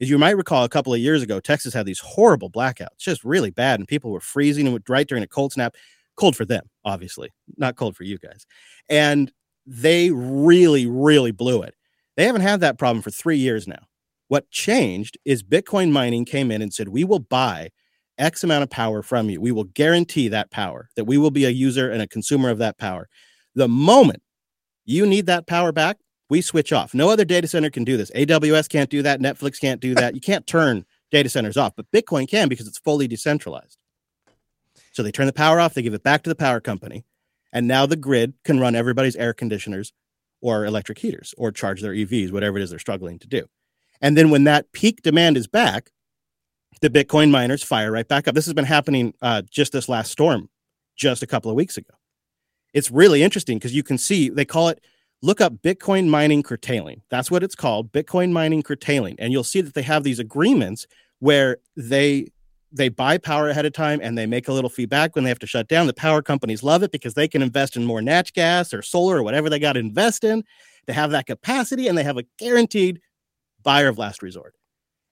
is 0.00 0.10
you 0.10 0.18
might 0.18 0.36
recall 0.36 0.64
a 0.64 0.68
couple 0.68 0.92
of 0.92 1.00
years 1.00 1.22
ago 1.22 1.40
texas 1.40 1.74
had 1.74 1.86
these 1.86 2.00
horrible 2.00 2.50
blackouts 2.50 2.98
just 2.98 3.24
really 3.24 3.50
bad 3.50 3.78
and 3.78 3.88
people 3.88 4.10
were 4.10 4.20
freezing 4.20 4.66
and 4.66 4.80
right 4.88 5.06
during 5.06 5.24
a 5.24 5.28
cold 5.28 5.52
snap. 5.52 5.74
Cold 6.16 6.36
for 6.36 6.44
them 6.44 6.64
obviously 6.84 7.30
not 7.56 7.76
cold 7.76 7.96
for 7.96 8.04
you 8.04 8.18
guys. 8.18 8.46
And 8.88 9.32
they 9.66 10.10
really 10.10 10.86
really 10.86 11.32
blew 11.32 11.62
it. 11.62 11.74
They 12.16 12.24
haven't 12.24 12.42
had 12.42 12.60
that 12.60 12.78
problem 12.78 13.02
for 13.02 13.10
three 13.10 13.38
years 13.38 13.66
now. 13.66 13.86
What 14.28 14.50
changed 14.50 15.18
is 15.24 15.42
bitcoin 15.42 15.90
mining 15.90 16.24
came 16.24 16.50
in 16.50 16.62
and 16.62 16.72
said 16.72 16.88
we 16.88 17.04
will 17.04 17.18
buy 17.18 17.70
X 18.18 18.44
amount 18.44 18.62
of 18.62 18.70
power 18.70 19.02
from 19.02 19.30
you. 19.30 19.40
We 19.40 19.52
will 19.52 19.64
guarantee 19.64 20.28
that 20.28 20.50
power, 20.50 20.88
that 20.96 21.04
we 21.04 21.18
will 21.18 21.30
be 21.30 21.44
a 21.44 21.50
user 21.50 21.90
and 21.90 22.02
a 22.02 22.06
consumer 22.06 22.50
of 22.50 22.58
that 22.58 22.78
power. 22.78 23.08
The 23.54 23.68
moment 23.68 24.22
you 24.84 25.06
need 25.06 25.26
that 25.26 25.46
power 25.46 25.72
back, 25.72 25.98
we 26.30 26.40
switch 26.40 26.72
off. 26.72 26.94
No 26.94 27.10
other 27.10 27.24
data 27.24 27.46
center 27.46 27.70
can 27.70 27.84
do 27.84 27.96
this. 27.96 28.10
AWS 28.12 28.68
can't 28.68 28.90
do 28.90 29.02
that. 29.02 29.20
Netflix 29.20 29.60
can't 29.60 29.80
do 29.80 29.94
that. 29.94 30.14
You 30.14 30.20
can't 30.20 30.46
turn 30.46 30.84
data 31.10 31.28
centers 31.28 31.56
off, 31.56 31.74
but 31.76 31.90
Bitcoin 31.92 32.28
can 32.28 32.48
because 32.48 32.66
it's 32.66 32.78
fully 32.78 33.06
decentralized. 33.06 33.78
So 34.92 35.02
they 35.02 35.12
turn 35.12 35.26
the 35.26 35.32
power 35.32 35.60
off, 35.60 35.74
they 35.74 35.82
give 35.82 35.94
it 35.94 36.02
back 36.02 36.22
to 36.22 36.30
the 36.30 36.36
power 36.36 36.60
company, 36.60 37.04
and 37.52 37.66
now 37.66 37.86
the 37.86 37.96
grid 37.96 38.34
can 38.44 38.60
run 38.60 38.74
everybody's 38.74 39.16
air 39.16 39.32
conditioners 39.32 39.92
or 40.40 40.64
electric 40.64 40.98
heaters 40.98 41.34
or 41.36 41.50
charge 41.50 41.80
their 41.80 41.92
EVs, 41.92 42.32
whatever 42.32 42.58
it 42.58 42.62
is 42.62 42.70
they're 42.70 42.78
struggling 42.78 43.18
to 43.18 43.26
do. 43.26 43.46
And 44.00 44.16
then 44.16 44.30
when 44.30 44.44
that 44.44 44.70
peak 44.72 45.02
demand 45.02 45.36
is 45.36 45.46
back, 45.46 45.90
the 46.80 46.90
Bitcoin 46.90 47.30
miners 47.30 47.62
fire 47.62 47.90
right 47.90 48.06
back 48.06 48.28
up. 48.28 48.34
This 48.34 48.46
has 48.46 48.54
been 48.54 48.64
happening 48.64 49.14
uh, 49.22 49.42
just 49.50 49.72
this 49.72 49.88
last 49.88 50.10
storm, 50.10 50.48
just 50.96 51.22
a 51.22 51.26
couple 51.26 51.50
of 51.50 51.56
weeks 51.56 51.76
ago. 51.76 51.94
It's 52.72 52.90
really 52.90 53.22
interesting 53.22 53.58
because 53.58 53.74
you 53.74 53.82
can 53.82 53.98
see 53.98 54.28
they 54.28 54.44
call 54.44 54.68
it 54.68 54.82
look 55.22 55.40
up 55.40 55.54
Bitcoin 55.62 56.08
mining 56.08 56.42
curtailing. 56.42 57.00
That's 57.08 57.30
what 57.30 57.42
it's 57.42 57.54
called, 57.54 57.92
Bitcoin 57.92 58.32
mining 58.32 58.62
curtailing. 58.62 59.16
And 59.18 59.32
you'll 59.32 59.44
see 59.44 59.62
that 59.62 59.74
they 59.74 59.82
have 59.82 60.04
these 60.04 60.18
agreements 60.18 60.86
where 61.20 61.58
they 61.76 62.28
they 62.70 62.88
buy 62.88 63.16
power 63.16 63.48
ahead 63.48 63.64
of 63.64 63.72
time 63.72 64.00
and 64.02 64.18
they 64.18 64.26
make 64.26 64.48
a 64.48 64.52
little 64.52 64.68
feedback 64.68 65.14
when 65.14 65.22
they 65.22 65.30
have 65.30 65.38
to 65.38 65.46
shut 65.46 65.68
down. 65.68 65.86
The 65.86 65.94
power 65.94 66.20
companies 66.20 66.64
love 66.64 66.82
it 66.82 66.90
because 66.90 67.14
they 67.14 67.28
can 67.28 67.40
invest 67.40 67.76
in 67.76 67.84
more 67.84 68.02
nat 68.02 68.32
gas 68.34 68.74
or 68.74 68.82
solar 68.82 69.18
or 69.18 69.22
whatever 69.22 69.48
they 69.48 69.60
got 69.60 69.74
to 69.74 69.80
invest 69.80 70.24
in 70.24 70.42
to 70.88 70.92
have 70.92 71.12
that 71.12 71.26
capacity 71.26 71.86
and 71.86 71.96
they 71.96 72.02
have 72.02 72.18
a 72.18 72.24
guaranteed 72.36 73.00
buyer 73.62 73.86
of 73.86 73.96
last 73.96 74.22
resort. 74.22 74.56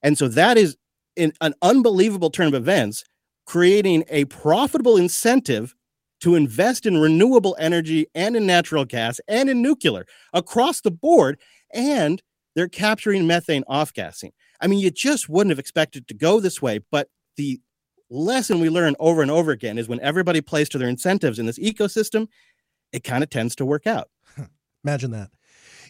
And 0.03 0.19
so 0.19 0.27
that 0.29 0.59
is 0.59 0.77
in 1.17 1.33
an 1.41 1.55
unbelievable 1.63 2.31
turn 2.31 2.49
of 2.49 2.55
events, 2.55 3.05
creating 3.47 4.05
a 4.09 4.25
profitable 4.27 4.97
incentive 4.97 5.75
to 6.21 6.35
invest 6.35 6.87
in 6.87 6.99
renewable 6.99 7.57
energy 7.59 8.07
and 8.15 8.37
in 8.37 8.47
natural 8.47 8.85
gas 8.85 9.21
and 9.27 9.51
in 9.51 9.61
nuclear 9.61 10.07
across 10.33 10.81
the 10.81 10.91
board. 10.91 11.39
And 11.75 12.23
they're 12.55 12.69
capturing 12.69 13.27
methane 13.27 13.65
off 13.67 13.93
gassing. 13.93 14.33
I 14.61 14.69
mean, 14.69 14.79
you 14.79 14.91
just 14.91 15.29
wouldn't 15.29 15.51
have 15.51 15.59
expected 15.59 16.07
to 16.09 16.15
go 16.15 16.39
this 16.39 16.63
way. 16.63 16.81
But 16.91 17.09
the 17.37 17.61
lesson 18.11 18.61
we 18.61 18.69
learn 18.69 18.95
over 19.01 19.23
and 19.23 19.31
over 19.31 19.51
again 19.51 19.79
is 19.79 19.89
when 19.89 20.01
everybody 20.01 20.41
plays 20.41 20.69
to 20.69 20.79
their 20.79 20.89
incentives 20.89 21.39
in 21.39 21.47
this 21.47 21.59
ecosystem, 21.59 22.29
it 22.93 23.03
kind 23.03 23.25
of 23.25 23.31
tends 23.31 23.57
to 23.57 23.65
work 23.65 23.87
out. 23.87 24.09
Imagine 24.85 25.11
that. 25.13 25.31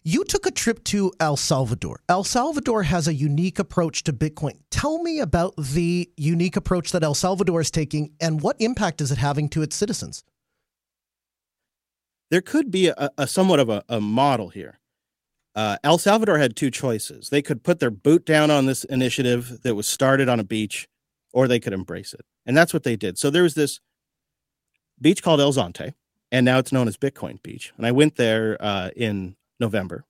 You 0.04 0.24
took 0.24 0.46
a 0.46 0.50
trip 0.50 0.82
to 0.84 1.12
El 1.20 1.36
Salvador. 1.36 2.00
El 2.08 2.24
Salvador 2.24 2.82
has 2.82 3.06
a 3.06 3.14
unique 3.14 3.60
approach 3.60 4.02
to 4.04 4.12
Bitcoin. 4.12 4.58
Tell 4.68 5.00
me 5.00 5.20
about 5.20 5.54
the 5.56 6.10
unique 6.16 6.56
approach 6.56 6.90
that 6.90 7.04
El 7.04 7.14
Salvador 7.14 7.60
is 7.60 7.70
taking 7.70 8.12
and 8.20 8.40
what 8.40 8.56
impact 8.58 9.00
is 9.00 9.12
it 9.12 9.18
having 9.18 9.48
to 9.50 9.62
its 9.62 9.76
citizens? 9.76 10.24
There 12.32 12.40
could 12.40 12.72
be 12.72 12.88
a, 12.88 13.10
a 13.16 13.28
somewhat 13.28 13.60
of 13.60 13.68
a, 13.68 13.84
a 13.88 14.00
model 14.00 14.48
here. 14.48 14.80
Uh, 15.54 15.76
El 15.84 15.98
Salvador 15.98 16.38
had 16.38 16.56
two 16.56 16.70
choices. 16.70 17.28
They 17.28 17.42
could 17.42 17.62
put 17.62 17.78
their 17.78 17.90
boot 17.90 18.24
down 18.24 18.50
on 18.50 18.66
this 18.66 18.82
initiative 18.84 19.62
that 19.62 19.76
was 19.76 19.86
started 19.86 20.28
on 20.28 20.40
a 20.40 20.44
beach, 20.44 20.88
or 21.32 21.46
they 21.46 21.60
could 21.60 21.74
embrace 21.74 22.12
it. 22.12 22.24
And 22.44 22.56
that's 22.56 22.72
what 22.72 22.82
they 22.82 22.96
did. 22.96 23.18
So 23.18 23.30
there 23.30 23.42
was 23.44 23.54
this 23.54 23.78
beach 25.00 25.22
called 25.22 25.40
El 25.40 25.52
Zonte, 25.52 25.92
and 26.32 26.44
now 26.44 26.58
it's 26.58 26.72
known 26.72 26.88
as 26.88 26.96
Bitcoin 26.96 27.40
Beach. 27.42 27.72
And 27.76 27.86
I 27.86 27.92
went 27.92 28.16
there 28.16 28.56
uh, 28.58 28.90
in 28.96 29.36
November. 29.62 30.04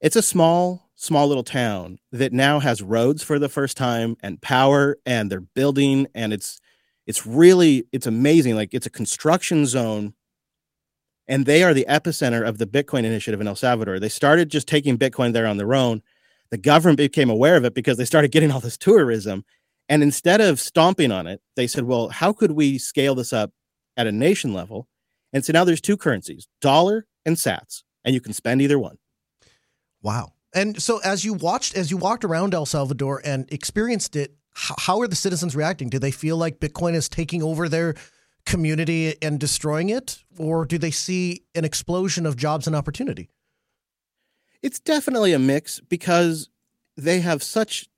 It's 0.00 0.16
a 0.16 0.22
small, 0.22 0.90
small 0.96 1.28
little 1.28 1.44
town 1.44 1.98
that 2.10 2.32
now 2.32 2.58
has 2.58 2.82
roads 2.82 3.22
for 3.22 3.38
the 3.38 3.48
first 3.48 3.76
time 3.76 4.16
and 4.22 4.42
power, 4.42 4.96
and 5.06 5.30
they're 5.30 5.40
building, 5.40 6.08
and 6.14 6.32
it's 6.32 6.60
it's 7.06 7.26
really 7.26 7.86
it's 7.92 8.06
amazing. 8.06 8.56
Like 8.56 8.74
it's 8.74 8.86
a 8.86 8.90
construction 8.90 9.66
zone, 9.66 10.14
and 11.28 11.46
they 11.46 11.62
are 11.62 11.72
the 11.72 11.86
epicenter 11.88 12.46
of 12.46 12.58
the 12.58 12.66
Bitcoin 12.66 13.04
initiative 13.04 13.40
in 13.40 13.46
El 13.46 13.56
Salvador. 13.56 14.00
They 14.00 14.08
started 14.08 14.50
just 14.50 14.66
taking 14.66 14.98
Bitcoin 14.98 15.32
there 15.32 15.46
on 15.46 15.58
their 15.58 15.74
own. 15.74 16.02
The 16.50 16.58
government 16.58 16.98
became 16.98 17.30
aware 17.30 17.56
of 17.56 17.64
it 17.64 17.74
because 17.74 17.96
they 17.96 18.04
started 18.04 18.30
getting 18.30 18.50
all 18.50 18.60
this 18.60 18.76
tourism. 18.76 19.44
And 19.88 20.02
instead 20.02 20.40
of 20.40 20.60
stomping 20.60 21.12
on 21.12 21.26
it, 21.26 21.42
they 21.56 21.66
said, 21.66 21.84
well, 21.84 22.08
how 22.08 22.32
could 22.32 22.52
we 22.52 22.78
scale 22.78 23.14
this 23.14 23.32
up 23.34 23.52
at 23.96 24.06
a 24.06 24.12
nation 24.12 24.54
level? 24.54 24.88
And 25.32 25.44
so 25.44 25.52
now 25.52 25.64
there's 25.64 25.80
two 25.80 25.96
currencies, 25.96 26.48
dollar 26.60 27.06
and 27.26 27.36
sats 27.36 27.82
and 28.04 28.14
you 28.14 28.20
can 28.20 28.32
spend 28.32 28.62
either 28.62 28.78
one. 28.78 28.98
Wow. 30.02 30.32
And 30.54 30.80
so 30.80 30.98
as 30.98 31.24
you 31.24 31.34
watched 31.34 31.76
as 31.76 31.90
you 31.90 31.96
walked 31.96 32.24
around 32.24 32.54
El 32.54 32.66
Salvador 32.66 33.20
and 33.24 33.50
experienced 33.52 34.14
it, 34.14 34.34
how 34.54 35.00
are 35.00 35.08
the 35.08 35.16
citizens 35.16 35.56
reacting? 35.56 35.88
Do 35.88 35.98
they 35.98 36.12
feel 36.12 36.36
like 36.36 36.60
Bitcoin 36.60 36.94
is 36.94 37.08
taking 37.08 37.42
over 37.42 37.68
their 37.68 37.94
community 38.46 39.16
and 39.22 39.40
destroying 39.40 39.88
it 39.88 40.22
or 40.38 40.64
do 40.64 40.78
they 40.78 40.90
see 40.90 41.42
an 41.54 41.64
explosion 41.64 42.26
of 42.26 42.36
jobs 42.36 42.66
and 42.66 42.76
opportunity? 42.76 43.30
It's 44.62 44.78
definitely 44.78 45.32
a 45.32 45.38
mix 45.38 45.80
because 45.80 46.48
they 46.96 47.20
have 47.20 47.42
such 47.42 47.88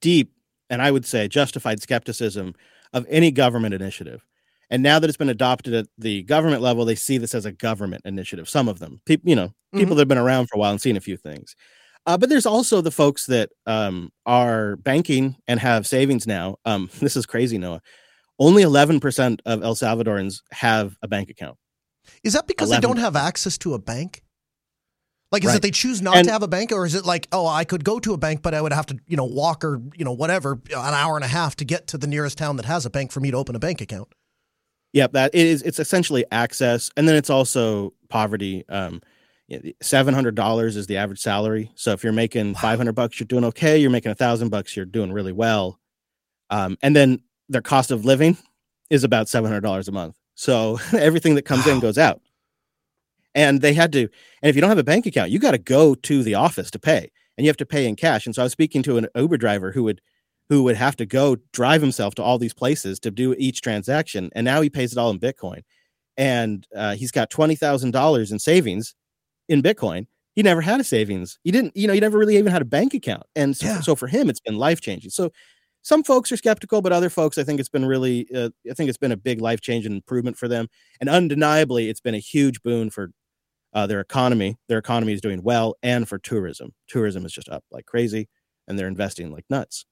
deep 0.00 0.34
and 0.68 0.82
I 0.82 0.90
would 0.90 1.06
say 1.06 1.28
justified 1.28 1.80
skepticism 1.80 2.54
of 2.92 3.06
any 3.08 3.30
government 3.30 3.74
initiative. 3.74 4.26
And 4.70 4.82
now 4.82 4.98
that 4.98 5.08
it's 5.08 5.16
been 5.16 5.30
adopted 5.30 5.74
at 5.74 5.86
the 5.96 6.22
government 6.24 6.62
level, 6.62 6.84
they 6.84 6.94
see 6.94 7.18
this 7.18 7.34
as 7.34 7.46
a 7.46 7.52
government 7.52 8.02
initiative. 8.04 8.48
Some 8.48 8.68
of 8.68 8.78
them, 8.78 9.00
people, 9.06 9.28
you 9.28 9.36
know, 9.36 9.54
people 9.72 9.84
mm-hmm. 9.84 9.90
that 9.90 10.00
have 10.00 10.08
been 10.08 10.18
around 10.18 10.48
for 10.48 10.56
a 10.56 10.58
while 10.58 10.70
and 10.70 10.80
seen 10.80 10.96
a 10.96 11.00
few 11.00 11.16
things. 11.16 11.56
Uh, 12.06 12.16
but 12.16 12.28
there's 12.28 12.46
also 12.46 12.80
the 12.80 12.90
folks 12.90 13.26
that 13.26 13.50
um, 13.66 14.10
are 14.26 14.76
banking 14.76 15.36
and 15.46 15.60
have 15.60 15.86
savings 15.86 16.26
now. 16.26 16.56
Um, 16.64 16.90
this 17.00 17.16
is 17.16 17.26
crazy, 17.26 17.58
Noah. 17.58 17.80
Only 18.38 18.62
11% 18.62 19.40
of 19.46 19.62
El 19.62 19.74
Salvadorans 19.74 20.42
have 20.52 20.96
a 21.02 21.08
bank 21.08 21.30
account. 21.30 21.56
Is 22.22 22.34
that 22.34 22.46
because 22.46 22.70
11%. 22.70 22.74
they 22.74 22.80
don't 22.80 22.96
have 22.98 23.16
access 23.16 23.58
to 23.58 23.74
a 23.74 23.78
bank? 23.78 24.22
Like, 25.30 25.44
is 25.44 25.48
right. 25.48 25.56
it 25.56 25.62
they 25.62 25.70
choose 25.70 26.00
not 26.00 26.16
and, 26.16 26.26
to 26.26 26.32
have 26.32 26.42
a 26.42 26.48
bank, 26.48 26.72
or 26.72 26.86
is 26.86 26.94
it 26.94 27.04
like, 27.04 27.28
oh, 27.32 27.46
I 27.46 27.64
could 27.64 27.84
go 27.84 28.00
to 28.00 28.14
a 28.14 28.16
bank, 28.16 28.40
but 28.40 28.54
I 28.54 28.62
would 28.62 28.72
have 28.72 28.86
to, 28.86 28.98
you 29.06 29.16
know, 29.16 29.26
walk 29.26 29.62
or 29.62 29.82
you 29.94 30.04
know 30.04 30.12
whatever 30.12 30.52
an 30.70 30.94
hour 30.94 31.16
and 31.16 31.24
a 31.24 31.28
half 31.28 31.54
to 31.56 31.66
get 31.66 31.88
to 31.88 31.98
the 31.98 32.06
nearest 32.06 32.38
town 32.38 32.56
that 32.56 32.64
has 32.64 32.86
a 32.86 32.90
bank 32.90 33.12
for 33.12 33.20
me 33.20 33.30
to 33.30 33.36
open 33.36 33.54
a 33.54 33.58
bank 33.58 33.82
account? 33.82 34.08
Yep, 34.92 35.12
that 35.12 35.34
is 35.34 35.62
it's 35.62 35.78
essentially 35.78 36.24
access, 36.30 36.90
and 36.96 37.06
then 37.08 37.14
it's 37.14 37.30
also 37.30 37.92
poverty. 38.08 38.64
Um, 38.68 39.02
seven 39.80 40.14
hundred 40.14 40.34
dollars 40.34 40.76
is 40.76 40.86
the 40.86 40.96
average 40.96 41.20
salary. 41.20 41.70
So 41.74 41.92
if 41.92 42.02
you're 42.02 42.12
making 42.12 42.52
wow. 42.54 42.60
five 42.60 42.78
hundred 42.78 42.94
bucks, 42.94 43.18
you're 43.18 43.26
doing 43.26 43.44
okay. 43.46 43.78
You're 43.78 43.90
making 43.90 44.12
a 44.12 44.14
thousand 44.14 44.50
bucks, 44.50 44.76
you're 44.76 44.86
doing 44.86 45.12
really 45.12 45.32
well. 45.32 45.78
Um, 46.50 46.76
and 46.82 46.94
then 46.96 47.20
their 47.48 47.62
cost 47.62 47.90
of 47.90 48.04
living 48.04 48.36
is 48.90 49.04
about 49.04 49.28
seven 49.28 49.50
hundred 49.50 49.62
dollars 49.62 49.88
a 49.88 49.92
month. 49.92 50.16
So 50.34 50.78
everything 50.92 51.34
that 51.34 51.42
comes 51.42 51.66
wow. 51.66 51.72
in 51.72 51.80
goes 51.80 51.98
out. 51.98 52.20
And 53.34 53.60
they 53.60 53.74
had 53.74 53.92
to, 53.92 54.00
and 54.00 54.50
if 54.50 54.56
you 54.56 54.60
don't 54.60 54.70
have 54.70 54.78
a 54.78 54.84
bank 54.84 55.06
account, 55.06 55.30
you 55.30 55.38
got 55.38 55.52
to 55.52 55.58
go 55.58 55.94
to 55.94 56.22
the 56.22 56.34
office 56.34 56.70
to 56.72 56.78
pay, 56.78 57.10
and 57.36 57.44
you 57.44 57.50
have 57.50 57.58
to 57.58 57.66
pay 57.66 57.86
in 57.86 57.94
cash. 57.94 58.26
And 58.26 58.34
so 58.34 58.42
I 58.42 58.44
was 58.44 58.52
speaking 58.52 58.82
to 58.84 58.96
an 58.96 59.06
Uber 59.14 59.36
driver 59.36 59.70
who 59.70 59.84
would 59.84 60.00
who 60.48 60.62
would 60.62 60.76
have 60.76 60.96
to 60.96 61.06
go 61.06 61.36
drive 61.52 61.82
himself 61.82 62.14
to 62.14 62.22
all 62.22 62.38
these 62.38 62.54
places 62.54 62.98
to 63.00 63.10
do 63.10 63.34
each 63.38 63.60
transaction. 63.60 64.30
And 64.34 64.44
now 64.44 64.60
he 64.60 64.70
pays 64.70 64.92
it 64.92 64.98
all 64.98 65.10
in 65.10 65.18
Bitcoin. 65.18 65.62
And 66.16 66.66
uh, 66.74 66.94
he's 66.94 67.12
got 67.12 67.30
$20,000 67.30 68.32
in 68.32 68.38
savings 68.38 68.94
in 69.48 69.62
Bitcoin. 69.62 70.06
He 70.34 70.42
never 70.42 70.60
had 70.60 70.80
a 70.80 70.84
savings. 70.84 71.38
He 71.44 71.50
didn't, 71.50 71.76
you 71.76 71.86
know, 71.86 71.92
he 71.92 72.00
never 72.00 72.18
really 72.18 72.36
even 72.38 72.52
had 72.52 72.62
a 72.62 72.66
bank 72.66 72.94
account. 72.94 73.24
And 73.36 73.56
so, 73.56 73.66
yeah. 73.66 73.80
so 73.80 73.94
for 73.94 74.06
him, 74.06 74.30
it's 74.30 74.40
been 74.40 74.56
life 74.56 74.80
changing. 74.80 75.10
So 75.10 75.30
some 75.82 76.02
folks 76.02 76.32
are 76.32 76.36
skeptical, 76.36 76.80
but 76.80 76.92
other 76.92 77.10
folks, 77.10 77.38
I 77.38 77.44
think 77.44 77.60
it's 77.60 77.68
been 77.68 77.84
really, 77.84 78.26
uh, 78.34 78.50
I 78.70 78.74
think 78.74 78.88
it's 78.88 78.98
been 78.98 79.12
a 79.12 79.16
big 79.16 79.40
life 79.40 79.60
changing 79.60 79.92
improvement 79.92 80.36
for 80.36 80.48
them. 80.48 80.68
And 81.00 81.08
undeniably, 81.08 81.88
it's 81.88 82.00
been 82.00 82.14
a 82.14 82.18
huge 82.18 82.62
boon 82.62 82.90
for 82.90 83.10
uh, 83.74 83.86
their 83.86 84.00
economy. 84.00 84.56
Their 84.68 84.78
economy 84.78 85.12
is 85.12 85.20
doing 85.20 85.42
well 85.42 85.76
and 85.82 86.08
for 86.08 86.18
tourism. 86.18 86.72
Tourism 86.88 87.26
is 87.26 87.32
just 87.32 87.48
up 87.48 87.64
like 87.70 87.86
crazy 87.86 88.28
and 88.66 88.78
they're 88.78 88.88
investing 88.88 89.30
like 89.32 89.44
nuts. 89.50 89.86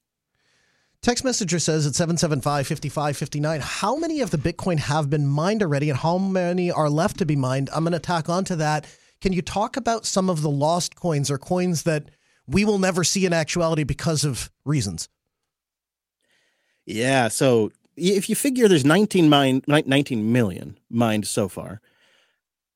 Text 1.07 1.23
messenger 1.23 1.61
says 1.61 1.87
at 1.87 1.95
775 1.95 2.67
5559, 2.67 3.61
how 3.61 3.95
many 3.95 4.23
of 4.23 4.33
the 4.33 4.37
Bitcoin 4.37 4.77
have 4.81 5.09
been 5.09 5.25
mined 5.25 5.63
already 5.63 5.89
and 5.89 5.97
how 5.97 6.19
many 6.19 6.73
are 6.73 6.91
left 6.91 7.19
to 7.19 7.25
be 7.25 7.37
mined? 7.37 7.71
I'm 7.73 7.85
going 7.85 7.93
to 7.93 8.01
tack 8.01 8.29
onto 8.29 8.57
that. 8.57 8.89
Can 9.21 9.33
you 9.33 9.41
talk 9.41 9.77
about 9.77 10.05
some 10.05 10.29
of 10.29 10.43
the 10.43 10.51
lost 10.51 10.97
coins 10.97 11.31
or 11.31 11.39
coins 11.39 11.85
that 11.85 12.11
we 12.49 12.65
will 12.65 12.81
never 12.81 13.05
see 13.05 13.25
in 13.25 13.33
actuality 13.33 13.85
because 13.85 14.25
of 14.25 14.51
reasons? 14.65 15.09
Yeah. 16.87 17.29
So 17.29 17.71
if 17.97 18.29
you 18.29 18.35
figure 18.35 18.67
there's 18.67 18.85
19, 18.85 19.29
mine, 19.29 19.63
19 19.69 20.33
million 20.33 20.77
mined 20.91 21.29
so 21.29 21.49
far, 21.49 21.81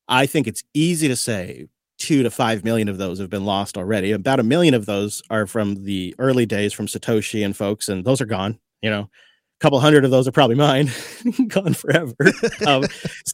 I 0.07 0.27
think 0.27 0.47
it's 0.47 0.63
easy 0.73 1.09
to 1.09 1.17
say 1.17 1.67
two 2.01 2.23
to 2.23 2.31
five 2.31 2.65
million 2.65 2.89
of 2.89 2.99
those 2.99 3.21
have 3.21 3.31
been 3.31 3.45
lost 3.45 3.77
already. 3.77 4.11
About 4.11 4.41
a 4.41 4.43
million 4.43 4.75
of 4.75 4.87
those 4.87 5.23
are 5.31 5.47
from 5.47 5.85
the 5.85 6.15
early 6.19 6.47
days 6.47 6.73
from 6.73 6.87
Satoshi 6.87 7.45
and 7.45 7.57
folks, 7.57 7.89
and 7.89 8.05
those 8.05 8.21
are 8.21 8.27
gone. 8.27 8.59
You 8.83 8.91
know, 8.91 9.03
a 9.03 9.61
couple 9.61 9.79
hundred 9.79 10.05
of 10.05 10.11
those 10.11 10.27
are 10.27 10.33
probably 10.33 10.57
mine, 10.57 10.91
gone 11.49 11.75
forever. 11.75 12.17
um, 12.67 12.85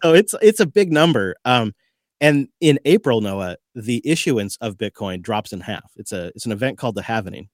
so 0.03 0.13
it's 0.13 0.35
it's 0.43 0.61
a 0.61 0.67
big 0.67 0.93
number. 0.93 1.37
Um, 1.45 1.73
and 2.21 2.49
in 2.61 2.79
April, 2.85 3.21
Noah, 3.21 3.57
the 3.75 4.03
issuance 4.05 4.57
of 4.61 4.77
Bitcoin 4.77 5.23
drops 5.23 5.53
in 5.53 5.61
half. 5.61 5.93
It's 5.97 6.13
a 6.13 6.27
it's 6.35 6.47
an 6.47 6.53
event 6.53 6.77
called 6.77 6.97
the 6.97 7.03
Halvening, 7.03 7.49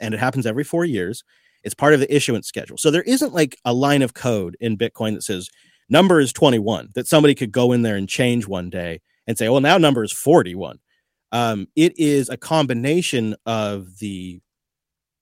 and 0.00 0.14
it 0.14 0.20
happens 0.20 0.46
every 0.46 0.64
four 0.64 0.84
years. 0.84 1.22
It's 1.62 1.74
part 1.74 1.94
of 1.94 2.00
the 2.00 2.12
issuance 2.12 2.48
schedule. 2.48 2.78
So 2.78 2.90
there 2.90 3.02
isn't 3.02 3.34
like 3.34 3.56
a 3.64 3.72
line 3.72 4.02
of 4.02 4.14
code 4.14 4.56
in 4.60 4.78
Bitcoin 4.78 5.14
that 5.14 5.22
says 5.22 5.48
number 5.88 6.18
is 6.18 6.32
21 6.32 6.88
that 6.94 7.06
somebody 7.06 7.34
could 7.34 7.52
go 7.52 7.70
in 7.70 7.82
there 7.82 7.96
and 7.96 8.08
change 8.08 8.48
one 8.48 8.70
day 8.70 9.00
and 9.26 9.38
say, 9.38 9.48
well, 9.48 9.60
now 9.60 9.78
number 9.78 10.02
is 10.04 10.12
41. 10.12 10.78
Um, 11.32 11.66
it 11.76 11.98
is 11.98 12.28
a 12.28 12.36
combination 12.36 13.34
of 13.46 13.98
the 13.98 14.40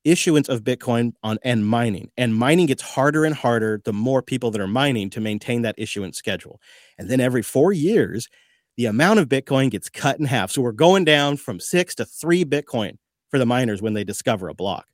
issuance 0.04 0.48
of 0.48 0.62
Bitcoin 0.64 1.12
on 1.22 1.38
and 1.44 1.66
mining. 1.66 2.10
And 2.16 2.34
mining 2.34 2.66
gets 2.66 2.82
harder 2.82 3.24
and 3.24 3.34
harder 3.34 3.80
the 3.84 3.92
more 3.92 4.22
people 4.22 4.50
that 4.52 4.60
are 4.60 4.66
mining 4.66 5.10
to 5.10 5.20
maintain 5.20 5.62
that 5.62 5.74
issuance 5.78 6.16
schedule. 6.18 6.60
And 6.98 7.08
then 7.10 7.20
every 7.20 7.42
four 7.42 7.72
years, 7.72 8.28
the 8.76 8.86
amount 8.86 9.20
of 9.20 9.28
Bitcoin 9.28 9.70
gets 9.70 9.90
cut 9.90 10.18
in 10.18 10.24
half. 10.26 10.50
So 10.50 10.62
we're 10.62 10.72
going 10.72 11.04
down 11.04 11.36
from 11.36 11.60
six 11.60 11.94
to 11.96 12.04
three 12.06 12.44
Bitcoin 12.44 12.96
for 13.28 13.38
the 13.38 13.46
miners 13.46 13.82
when 13.82 13.92
they 13.94 14.04
discover 14.04 14.48
a 14.48 14.54
block. 14.54 14.86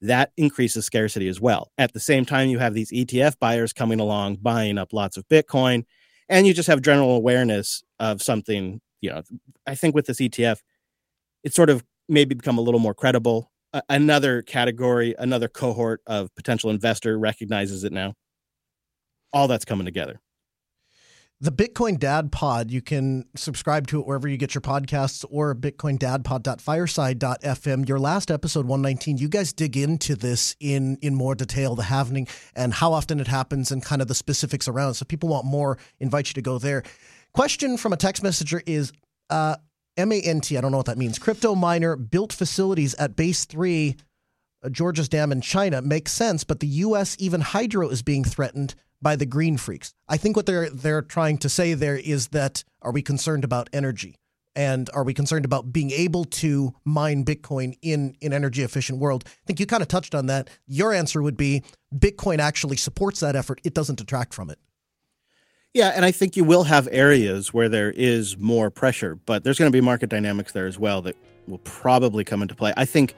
that 0.00 0.32
increases 0.36 0.84
scarcity 0.84 1.28
as 1.28 1.40
well. 1.40 1.72
At 1.78 1.92
the 1.92 2.00
same 2.00 2.24
time, 2.24 2.48
you 2.48 2.58
have 2.58 2.74
these 2.74 2.92
ETF 2.92 3.38
buyers 3.40 3.72
coming 3.72 4.00
along, 4.00 4.36
buying 4.36 4.78
up 4.78 4.92
lots 4.92 5.16
of 5.16 5.26
Bitcoin, 5.28 5.84
and 6.28 6.46
you 6.46 6.54
just 6.54 6.68
have 6.68 6.82
general 6.82 7.16
awareness 7.16 7.82
of 7.98 8.22
something. 8.22 8.80
You 9.00 9.10
know, 9.10 9.22
I 9.66 9.74
think 9.74 9.94
with 9.94 10.06
this 10.06 10.20
ETF, 10.20 10.60
it's 11.44 11.56
sort 11.56 11.70
of 11.70 11.84
maybe 12.08 12.34
become 12.34 12.58
a 12.58 12.62
little 12.62 12.80
more 12.80 12.94
credible. 12.94 13.50
Uh, 13.72 13.82
another 13.88 14.42
category, 14.42 15.14
another 15.18 15.48
cohort 15.48 16.00
of 16.06 16.34
potential 16.34 16.70
investor 16.70 17.18
recognizes 17.18 17.84
it 17.84 17.92
now. 17.92 18.14
All 19.32 19.46
that's 19.46 19.64
coming 19.64 19.84
together 19.84 20.20
the 21.40 21.52
Bitcoin 21.52 22.00
Dad 22.00 22.32
Pod, 22.32 22.72
you 22.72 22.82
can 22.82 23.24
subscribe 23.36 23.86
to 23.88 24.00
it 24.00 24.06
wherever 24.06 24.26
you 24.26 24.36
get 24.36 24.56
your 24.56 24.62
podcasts 24.62 25.24
or 25.30 25.54
bitcoindadpod.fireside.fm. 25.54 27.88
Your 27.88 28.00
last 28.00 28.32
episode 28.32 28.66
119, 28.66 29.18
you 29.18 29.28
guys 29.28 29.52
dig 29.52 29.76
into 29.76 30.16
this 30.16 30.56
in 30.58 30.98
in 31.00 31.14
more 31.14 31.36
detail, 31.36 31.76
the 31.76 31.84
halvening 31.84 32.28
and 32.56 32.74
how 32.74 32.92
often 32.92 33.20
it 33.20 33.28
happens 33.28 33.70
and 33.70 33.84
kind 33.84 34.02
of 34.02 34.08
the 34.08 34.16
specifics 34.16 34.66
around. 34.66 34.94
So 34.94 35.04
people 35.04 35.28
want 35.28 35.46
more, 35.46 35.78
invite 36.00 36.28
you 36.28 36.34
to 36.34 36.42
go 36.42 36.58
there. 36.58 36.82
Question 37.32 37.76
from 37.76 37.92
a 37.92 37.96
text 37.96 38.24
messenger 38.24 38.60
is 38.66 38.92
uh, 39.30 39.54
MANT, 39.96 40.50
I 40.50 40.60
don't 40.60 40.72
know 40.72 40.78
what 40.78 40.86
that 40.86 40.98
means. 40.98 41.20
Crypto 41.20 41.54
miner 41.54 41.94
built 41.94 42.32
facilities 42.32 42.94
at 42.94 43.14
base 43.14 43.44
3 43.44 43.94
uh, 44.64 44.70
Gorges 44.70 45.08
dam 45.08 45.30
in 45.30 45.40
China 45.40 45.80
makes 45.82 46.10
sense, 46.10 46.42
but 46.42 46.58
the 46.58 46.66
US 46.66 47.14
even 47.20 47.40
hydro 47.40 47.88
is 47.90 48.02
being 48.02 48.24
threatened 48.24 48.74
by 49.00 49.16
the 49.16 49.26
green 49.26 49.56
freaks. 49.56 49.94
I 50.08 50.16
think 50.16 50.36
what 50.36 50.46
they're 50.46 50.70
they're 50.70 51.02
trying 51.02 51.38
to 51.38 51.48
say 51.48 51.74
there 51.74 51.96
is 51.96 52.28
that 52.28 52.64
are 52.82 52.92
we 52.92 53.02
concerned 53.02 53.44
about 53.44 53.68
energy? 53.72 54.16
And 54.56 54.90
are 54.92 55.04
we 55.04 55.14
concerned 55.14 55.44
about 55.44 55.72
being 55.72 55.92
able 55.92 56.24
to 56.24 56.74
mine 56.84 57.24
Bitcoin 57.24 57.78
in 57.80 58.16
an 58.20 58.32
energy 58.32 58.62
efficient 58.62 58.98
world? 58.98 59.22
I 59.24 59.30
think 59.46 59.60
you 59.60 59.66
kind 59.66 59.82
of 59.82 59.88
touched 59.88 60.16
on 60.16 60.26
that. 60.26 60.50
Your 60.66 60.92
answer 60.92 61.22
would 61.22 61.36
be 61.36 61.62
Bitcoin 61.94 62.40
actually 62.40 62.76
supports 62.76 63.20
that 63.20 63.36
effort. 63.36 63.60
It 63.62 63.72
doesn't 63.72 64.00
detract 64.00 64.34
from 64.34 64.50
it. 64.50 64.58
Yeah, 65.74 65.92
and 65.94 66.04
I 66.04 66.10
think 66.10 66.36
you 66.36 66.42
will 66.42 66.64
have 66.64 66.88
areas 66.90 67.54
where 67.54 67.68
there 67.68 67.92
is 67.92 68.36
more 68.36 68.68
pressure, 68.68 69.14
but 69.14 69.44
there's 69.44 69.60
going 69.60 69.70
to 69.70 69.76
be 69.76 69.80
market 69.80 70.10
dynamics 70.10 70.50
there 70.50 70.66
as 70.66 70.76
well 70.76 71.02
that 71.02 71.14
will 71.46 71.58
probably 71.58 72.24
come 72.24 72.42
into 72.42 72.56
play. 72.56 72.72
I 72.76 72.84
think 72.84 73.14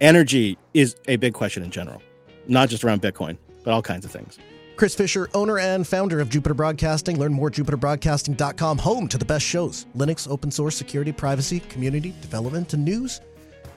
energy 0.00 0.56
is 0.72 0.96
a 1.08 1.16
big 1.16 1.34
question 1.34 1.62
in 1.62 1.70
general, 1.70 2.00
not 2.48 2.70
just 2.70 2.84
around 2.84 3.02
Bitcoin, 3.02 3.36
but 3.64 3.72
all 3.72 3.82
kinds 3.82 4.06
of 4.06 4.10
things. 4.10 4.38
Chris 4.80 4.94
Fisher, 4.94 5.28
owner 5.34 5.58
and 5.58 5.86
founder 5.86 6.20
of 6.20 6.30
Jupiter 6.30 6.54
Broadcasting. 6.54 7.18
Learn 7.18 7.34
more 7.34 7.48
at 7.48 7.52
jupiterbroadcasting.com, 7.52 8.78
home 8.78 9.08
to 9.08 9.18
the 9.18 9.26
best 9.26 9.44
shows 9.44 9.84
Linux, 9.94 10.26
open 10.26 10.50
source, 10.50 10.74
security, 10.74 11.12
privacy, 11.12 11.60
community, 11.60 12.14
development, 12.22 12.72
and 12.72 12.82
news. 12.82 13.20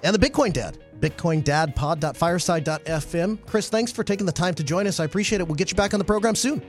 And 0.04 0.16
the 0.16 0.30
Bitcoin 0.30 0.54
Dad, 0.54 0.78
bitcoindadpod.fireside.fm. 1.01 3.45
Chris, 3.45 3.68
thanks 3.68 3.91
for 3.91 4.06
taking 4.06 4.26
the 4.26 4.32
time 4.32 4.54
to 4.54 4.64
join 4.64 4.88
us. 4.88 5.01
I 5.01 5.04
appreciate 5.04 5.41
it. 5.41 5.43
We'll 5.45 5.56
get 5.56 5.70
you 5.70 5.76
back 5.76 5.93
on 5.93 5.97
the 5.97 6.06
program 6.06 6.36
soon. 6.36 6.62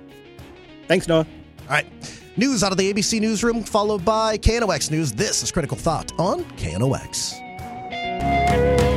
Thanks, 0.89 1.07
Noah. 1.07 1.29
All 1.61 1.69
right. 1.69 1.87
News 2.37 2.65
out 2.65 2.73
of 2.73 2.79
the 2.79 2.93
ABC 2.93 3.21
Newsroom, 3.21 3.63
followed 3.63 4.05
by 4.05 4.37
KNOX 4.39 4.91
News. 4.91 5.13
This 5.13 5.45
is 5.45 5.53
Critical 5.53 5.77
Thought 5.77 6.11
on 6.19 6.43
KNOX. 6.57 8.94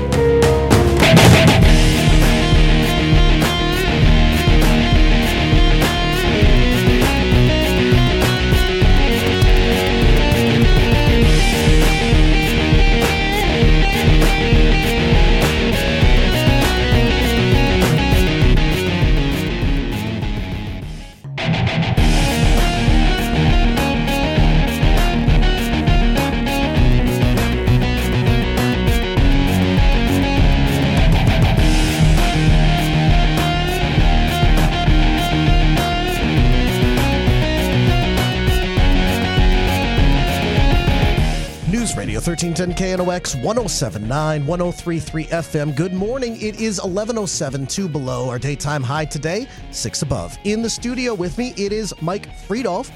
1310 42.37 42.99
KNOX 42.99 43.33
1079 43.43 44.45
1033 44.45 45.25
FM. 45.25 45.75
Good 45.75 45.93
morning. 45.93 46.35
It 46.35 46.61
is 46.61 46.77
1107, 46.77 47.65
two 47.65 47.89
below 47.89 48.29
our 48.29 48.37
daytime 48.37 48.83
high 48.83 49.05
today, 49.05 49.47
six 49.71 50.03
above. 50.03 50.37
In 50.43 50.61
the 50.61 50.69
studio 50.69 51.15
with 51.15 51.35
me, 51.39 51.55
it 51.57 51.71
is 51.71 51.95
Mike 51.99 52.29
Fridolfs, 52.47 52.91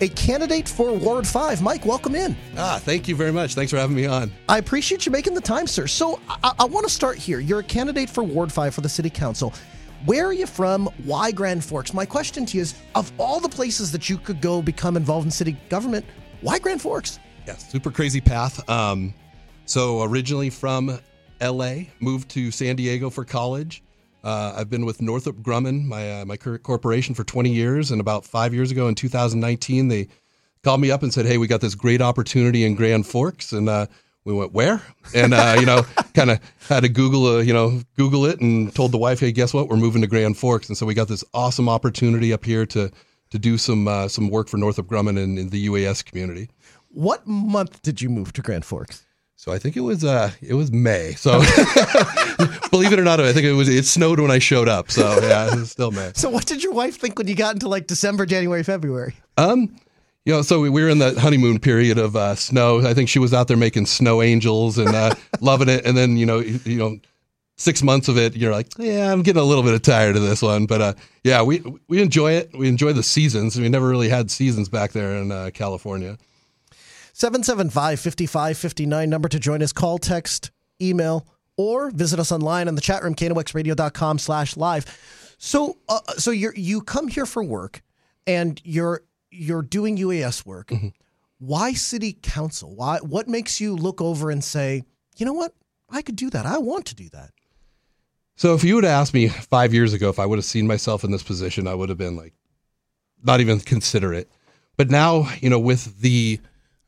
a 0.00 0.08
candidate 0.08 0.66
for 0.66 0.90
Ward 0.94 1.26
5. 1.26 1.60
Mike, 1.60 1.84
welcome 1.84 2.14
in. 2.14 2.34
Ah, 2.56 2.80
thank 2.82 3.08
you 3.08 3.14
very 3.14 3.30
much. 3.30 3.54
Thanks 3.54 3.70
for 3.70 3.76
having 3.76 3.94
me 3.94 4.06
on. 4.06 4.32
I 4.48 4.56
appreciate 4.56 5.04
you 5.04 5.12
making 5.12 5.34
the 5.34 5.42
time, 5.42 5.66
sir. 5.66 5.86
So 5.86 6.18
I, 6.42 6.54
I 6.60 6.64
want 6.64 6.86
to 6.86 6.92
start 6.92 7.18
here. 7.18 7.40
You're 7.40 7.60
a 7.60 7.64
candidate 7.64 8.08
for 8.08 8.24
Ward 8.24 8.50
5 8.50 8.74
for 8.74 8.80
the 8.80 8.88
City 8.88 9.10
Council. 9.10 9.52
Where 10.06 10.24
are 10.24 10.32
you 10.32 10.46
from? 10.46 10.86
Why 11.04 11.30
Grand 11.30 11.62
Forks? 11.62 11.92
My 11.92 12.06
question 12.06 12.46
to 12.46 12.56
you 12.56 12.62
is 12.62 12.74
of 12.94 13.12
all 13.18 13.38
the 13.38 13.50
places 13.50 13.92
that 13.92 14.08
you 14.08 14.16
could 14.16 14.40
go 14.40 14.62
become 14.62 14.96
involved 14.96 15.26
in 15.26 15.30
city 15.30 15.58
government, 15.68 16.06
why 16.40 16.58
Grand 16.58 16.80
Forks? 16.80 17.18
Yeah, 17.48 17.56
super 17.56 17.90
crazy 17.90 18.20
path. 18.20 18.68
Um, 18.68 19.14
so 19.64 20.02
originally 20.02 20.50
from 20.50 21.00
LA, 21.40 21.84
moved 21.98 22.28
to 22.32 22.50
San 22.50 22.76
Diego 22.76 23.08
for 23.08 23.24
college. 23.24 23.82
Uh, 24.22 24.52
I've 24.54 24.68
been 24.68 24.84
with 24.84 25.00
Northrop 25.00 25.36
Grumman, 25.36 25.86
my 25.86 26.20
uh, 26.20 26.24
my 26.26 26.36
corporation, 26.36 27.14
for 27.14 27.24
20 27.24 27.48
years. 27.48 27.90
And 27.90 28.02
about 28.02 28.26
five 28.26 28.52
years 28.52 28.70
ago, 28.70 28.86
in 28.86 28.94
2019, 28.94 29.88
they 29.88 30.08
called 30.62 30.78
me 30.78 30.90
up 30.90 31.02
and 31.02 31.10
said, 31.10 31.24
"Hey, 31.24 31.38
we 31.38 31.46
got 31.46 31.62
this 31.62 31.74
great 31.74 32.02
opportunity 32.02 32.64
in 32.66 32.74
Grand 32.74 33.06
Forks." 33.06 33.52
And 33.52 33.66
uh, 33.66 33.86
we 34.24 34.34
went, 34.34 34.52
"Where?" 34.52 34.82
And 35.14 35.32
uh, 35.32 35.56
you 35.58 35.64
know, 35.64 35.84
kind 36.14 36.30
of 36.30 36.40
had 36.68 36.80
to 36.80 36.90
Google, 36.90 37.38
uh, 37.38 37.38
you 37.38 37.54
know, 37.54 37.80
Google 37.96 38.26
it, 38.26 38.42
and 38.42 38.74
told 38.74 38.92
the 38.92 38.98
wife, 38.98 39.20
"Hey, 39.20 39.32
guess 39.32 39.54
what? 39.54 39.68
We're 39.68 39.76
moving 39.76 40.02
to 40.02 40.06
Grand 40.06 40.36
Forks." 40.36 40.68
And 40.68 40.76
so 40.76 40.84
we 40.84 40.92
got 40.92 41.08
this 41.08 41.24
awesome 41.32 41.70
opportunity 41.70 42.30
up 42.30 42.44
here 42.44 42.66
to 42.66 42.90
to 43.30 43.38
do 43.38 43.56
some 43.56 43.88
uh, 43.88 44.08
some 44.08 44.28
work 44.28 44.48
for 44.48 44.58
Northrop 44.58 44.86
Grumman 44.86 45.18
in, 45.18 45.38
in 45.38 45.48
the 45.48 45.66
UAS 45.66 46.04
community. 46.04 46.50
What 46.98 47.28
month 47.28 47.80
did 47.82 48.02
you 48.02 48.08
move 48.08 48.32
to 48.32 48.42
Grand 48.42 48.64
Forks? 48.64 49.04
So 49.36 49.52
I 49.52 49.58
think 49.58 49.76
it 49.76 49.82
was 49.82 50.02
uh 50.02 50.32
it 50.42 50.54
was 50.54 50.72
May. 50.72 51.12
So 51.12 51.30
believe 52.72 52.92
it 52.92 52.98
or 52.98 53.04
not, 53.04 53.20
I 53.20 53.32
think 53.32 53.46
it 53.46 53.52
was 53.52 53.68
it 53.68 53.84
snowed 53.84 54.18
when 54.18 54.32
I 54.32 54.40
showed 54.40 54.68
up. 54.68 54.90
So 54.90 55.16
yeah, 55.22 55.46
it 55.46 55.60
was 55.60 55.70
still 55.70 55.92
May. 55.92 56.10
So 56.16 56.28
what 56.28 56.44
did 56.46 56.60
your 56.60 56.72
wife 56.72 56.98
think 56.98 57.16
when 57.16 57.28
you 57.28 57.36
got 57.36 57.54
into 57.54 57.68
like 57.68 57.86
December, 57.86 58.26
January, 58.26 58.64
February? 58.64 59.14
Um, 59.36 59.76
you 60.24 60.32
know, 60.32 60.42
so 60.42 60.60
we 60.60 60.70
were 60.70 60.88
in 60.88 60.98
the 60.98 61.20
honeymoon 61.20 61.60
period 61.60 61.98
of 61.98 62.16
uh, 62.16 62.34
snow. 62.34 62.84
I 62.84 62.94
think 62.94 63.08
she 63.08 63.20
was 63.20 63.32
out 63.32 63.46
there 63.46 63.56
making 63.56 63.86
snow 63.86 64.20
angels 64.20 64.76
and 64.76 64.88
uh, 64.88 65.14
loving 65.40 65.68
it. 65.68 65.86
And 65.86 65.96
then 65.96 66.16
you 66.16 66.26
know, 66.26 66.40
you, 66.40 66.58
you, 66.64 66.78
know, 66.78 66.98
six 67.58 67.80
months 67.80 68.08
of 68.08 68.18
it, 68.18 68.36
you're 68.36 68.50
like, 68.50 68.76
yeah, 68.76 69.12
I'm 69.12 69.22
getting 69.22 69.40
a 69.40 69.44
little 69.44 69.62
bit 69.62 69.80
tired 69.84 70.16
of 70.16 70.22
this 70.22 70.42
one. 70.42 70.66
But 70.66 70.80
uh, 70.80 70.94
yeah, 71.22 71.42
we 71.42 71.62
we 71.86 72.02
enjoy 72.02 72.32
it. 72.32 72.58
We 72.58 72.66
enjoy 72.66 72.92
the 72.92 73.04
seasons. 73.04 73.56
We 73.56 73.68
never 73.68 73.86
really 73.86 74.08
had 74.08 74.32
seasons 74.32 74.68
back 74.68 74.90
there 74.90 75.14
in 75.14 75.30
uh, 75.30 75.50
California. 75.54 76.18
775 77.18 77.98
5559 77.98 79.10
number 79.10 79.28
to 79.28 79.40
join 79.40 79.60
us. 79.60 79.72
Call, 79.72 79.98
text, 79.98 80.52
email, 80.80 81.26
or 81.56 81.90
visit 81.90 82.20
us 82.20 82.30
online 82.30 82.68
on 82.68 82.76
the 82.76 82.80
chat 82.80 83.02
room, 83.02 83.16
knoxradio.com 83.16 84.20
slash 84.20 84.56
live. 84.56 85.34
So, 85.36 85.78
uh, 85.88 85.98
so 86.16 86.30
you 86.30 86.52
you 86.54 86.80
come 86.80 87.08
here 87.08 87.26
for 87.26 87.42
work 87.42 87.82
and 88.28 88.60
you're, 88.64 89.02
you're 89.32 89.62
doing 89.62 89.96
UAS 89.96 90.46
work. 90.46 90.68
Mm-hmm. 90.68 90.88
Why 91.40 91.72
city 91.72 92.16
council? 92.22 92.76
Why, 92.76 92.98
what 92.98 93.26
makes 93.26 93.60
you 93.60 93.74
look 93.74 94.00
over 94.00 94.30
and 94.30 94.44
say, 94.44 94.84
you 95.16 95.26
know 95.26 95.32
what? 95.32 95.54
I 95.90 96.02
could 96.02 96.16
do 96.16 96.30
that. 96.30 96.46
I 96.46 96.58
want 96.58 96.86
to 96.86 96.94
do 96.94 97.08
that. 97.10 97.30
So 98.36 98.54
if 98.54 98.62
you 98.62 98.76
would 98.76 98.84
have 98.84 98.92
asked 98.92 99.14
me 99.14 99.26
five 99.26 99.74
years 99.74 99.92
ago 99.92 100.08
if 100.08 100.20
I 100.20 100.26
would 100.26 100.38
have 100.38 100.44
seen 100.44 100.68
myself 100.68 101.02
in 101.02 101.10
this 101.10 101.24
position, 101.24 101.66
I 101.66 101.74
would 101.74 101.88
have 101.88 101.98
been 101.98 102.14
like, 102.14 102.34
not 103.24 103.40
even 103.40 103.58
consider 103.58 104.14
it. 104.14 104.30
But 104.76 104.88
now, 104.88 105.28
you 105.40 105.50
know, 105.50 105.58
with 105.58 106.00
the 106.00 106.38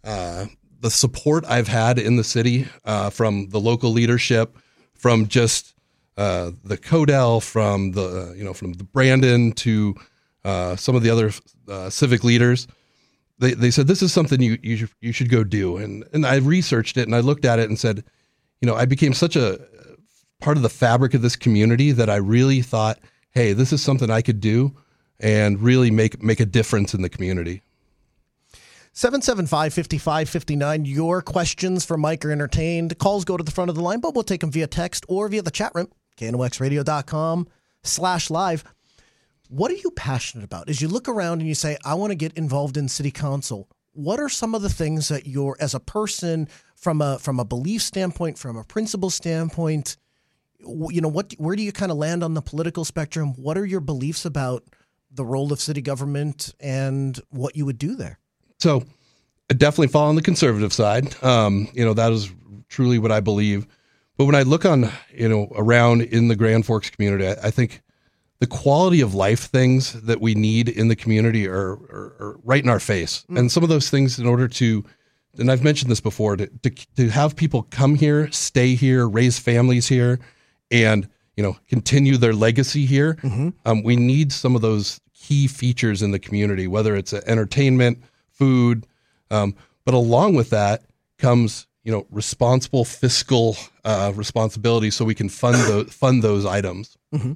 uh, 0.04 0.46
the 0.80 0.90
support 0.90 1.44
I've 1.46 1.68
had 1.68 1.98
in 1.98 2.16
the 2.16 2.24
city 2.24 2.66
uh, 2.84 3.10
from 3.10 3.48
the 3.50 3.60
local 3.60 3.90
leadership, 3.90 4.56
from 4.94 5.28
just 5.28 5.74
uh, 6.16 6.52
the 6.64 6.78
Codell, 6.78 7.42
from 7.42 7.92
the 7.92 8.34
you 8.36 8.44
know 8.44 8.54
from 8.54 8.74
the 8.74 8.84
Brandon 8.84 9.52
to 9.52 9.94
uh, 10.44 10.76
some 10.76 10.94
of 10.94 11.02
the 11.02 11.10
other 11.10 11.30
uh, 11.68 11.90
civic 11.90 12.24
leaders, 12.24 12.66
they 13.38 13.54
they 13.54 13.70
said 13.70 13.86
this 13.86 14.02
is 14.02 14.12
something 14.12 14.40
you 14.40 14.58
you 14.62 14.76
should, 14.76 14.90
you 15.00 15.12
should 15.12 15.30
go 15.30 15.44
do, 15.44 15.76
and 15.76 16.04
and 16.12 16.26
I 16.26 16.36
researched 16.36 16.96
it 16.96 17.06
and 17.06 17.14
I 17.14 17.20
looked 17.20 17.44
at 17.44 17.58
it 17.58 17.68
and 17.68 17.78
said, 17.78 18.04
you 18.60 18.66
know, 18.66 18.74
I 18.74 18.84
became 18.84 19.14
such 19.14 19.36
a 19.36 19.58
part 20.40 20.56
of 20.56 20.62
the 20.62 20.70
fabric 20.70 21.14
of 21.14 21.22
this 21.22 21.36
community 21.36 21.92
that 21.92 22.08
I 22.08 22.16
really 22.16 22.62
thought, 22.62 22.98
hey, 23.32 23.52
this 23.52 23.72
is 23.72 23.82
something 23.82 24.10
I 24.10 24.22
could 24.22 24.40
do 24.40 24.76
and 25.18 25.60
really 25.60 25.90
make 25.90 26.22
make 26.22 26.40
a 26.40 26.46
difference 26.46 26.94
in 26.94 27.02
the 27.02 27.08
community. 27.08 27.62
775 29.00 29.72
5559. 29.72 30.84
Your 30.84 31.22
questions 31.22 31.86
for 31.86 31.96
Mike 31.96 32.22
are 32.22 32.32
entertained. 32.32 32.98
Calls 32.98 33.24
go 33.24 33.38
to 33.38 33.42
the 33.42 33.50
front 33.50 33.70
of 33.70 33.74
the 33.74 33.80
line, 33.80 33.98
but 33.98 34.14
we'll 34.14 34.22
take 34.22 34.42
them 34.42 34.50
via 34.50 34.66
text 34.66 35.06
or 35.08 35.26
via 35.26 35.40
the 35.40 35.50
chat 35.50 35.72
room. 35.74 35.88
knoxradio.com 36.18 37.48
slash 37.82 38.28
live. 38.28 38.62
What 39.48 39.70
are 39.70 39.76
you 39.76 39.90
passionate 39.92 40.44
about? 40.44 40.68
As 40.68 40.82
you 40.82 40.88
look 40.88 41.08
around 41.08 41.38
and 41.38 41.48
you 41.48 41.54
say, 41.54 41.78
I 41.82 41.94
want 41.94 42.10
to 42.10 42.14
get 42.14 42.34
involved 42.34 42.76
in 42.76 42.88
city 42.88 43.10
council, 43.10 43.70
what 43.92 44.20
are 44.20 44.28
some 44.28 44.54
of 44.54 44.60
the 44.60 44.68
things 44.68 45.08
that 45.08 45.26
you're, 45.26 45.56
as 45.60 45.72
a 45.72 45.80
person, 45.80 46.46
from 46.76 47.00
a 47.00 47.18
from 47.18 47.40
a 47.40 47.44
belief 47.46 47.80
standpoint, 47.80 48.36
from 48.36 48.58
a 48.58 48.64
principle 48.64 49.08
standpoint, 49.08 49.96
you 50.58 51.00
know, 51.00 51.08
what 51.08 51.32
where 51.38 51.56
do 51.56 51.62
you 51.62 51.72
kind 51.72 51.90
of 51.90 51.96
land 51.96 52.22
on 52.22 52.34
the 52.34 52.42
political 52.42 52.84
spectrum? 52.84 53.32
What 53.36 53.56
are 53.56 53.64
your 53.64 53.80
beliefs 53.80 54.26
about 54.26 54.64
the 55.10 55.24
role 55.24 55.54
of 55.54 55.58
city 55.58 55.80
government 55.80 56.54
and 56.60 57.18
what 57.30 57.56
you 57.56 57.64
would 57.64 57.78
do 57.78 57.94
there? 57.94 58.20
So, 58.60 58.84
I 59.50 59.54
definitely 59.54 59.88
fall 59.88 60.08
on 60.08 60.14
the 60.14 60.22
conservative 60.22 60.72
side. 60.72 61.22
Um, 61.24 61.68
you 61.74 61.84
know, 61.84 61.92
that 61.94 62.12
is 62.12 62.30
truly 62.68 62.98
what 62.98 63.10
I 63.10 63.18
believe. 63.18 63.66
But 64.16 64.26
when 64.26 64.36
I 64.36 64.42
look 64.42 64.64
on, 64.64 64.90
you 65.12 65.28
know, 65.28 65.50
around 65.56 66.02
in 66.02 66.28
the 66.28 66.36
Grand 66.36 66.66
Forks 66.66 66.88
community, 66.88 67.26
I, 67.26 67.48
I 67.48 67.50
think 67.50 67.82
the 68.38 68.46
quality 68.46 69.00
of 69.00 69.14
life 69.14 69.40
things 69.40 69.94
that 70.02 70.20
we 70.20 70.34
need 70.34 70.68
in 70.68 70.88
the 70.88 70.96
community 70.96 71.48
are, 71.48 71.72
are, 71.72 72.16
are 72.20 72.40
right 72.44 72.62
in 72.62 72.70
our 72.70 72.80
face. 72.80 73.24
Mm. 73.30 73.38
And 73.38 73.52
some 73.52 73.62
of 73.62 73.68
those 73.68 73.90
things, 73.90 74.18
in 74.18 74.26
order 74.26 74.46
to, 74.46 74.84
and 75.38 75.50
I've 75.50 75.64
mentioned 75.64 75.90
this 75.90 76.00
before, 76.00 76.36
to, 76.36 76.46
to, 76.46 76.70
to 76.96 77.08
have 77.08 77.34
people 77.34 77.64
come 77.70 77.96
here, 77.96 78.30
stay 78.30 78.74
here, 78.76 79.08
raise 79.08 79.38
families 79.38 79.88
here, 79.88 80.20
and 80.70 81.08
you 81.36 81.42
know 81.42 81.56
continue 81.68 82.16
their 82.16 82.34
legacy 82.34 82.86
here, 82.86 83.14
mm-hmm. 83.14 83.50
um, 83.64 83.82
we 83.82 83.96
need 83.96 84.32
some 84.32 84.54
of 84.54 84.62
those 84.62 85.00
key 85.14 85.46
features 85.46 86.02
in 86.02 86.12
the 86.12 86.18
community, 86.18 86.66
whether 86.66 86.94
it's 86.96 87.12
entertainment, 87.12 88.02
food, 88.40 88.86
um, 89.30 89.54
but 89.84 89.94
along 89.94 90.34
with 90.34 90.50
that 90.50 90.82
comes 91.18 91.66
you 91.84 91.92
know 91.92 92.06
responsible 92.10 92.84
fiscal 92.84 93.56
uh, 93.84 94.12
responsibility, 94.14 94.90
so 94.90 95.04
we 95.04 95.14
can 95.14 95.28
fund 95.28 95.56
those 95.56 95.92
fund 96.02 96.22
those 96.22 96.44
items. 96.44 96.96
Mm-hmm. 97.14 97.34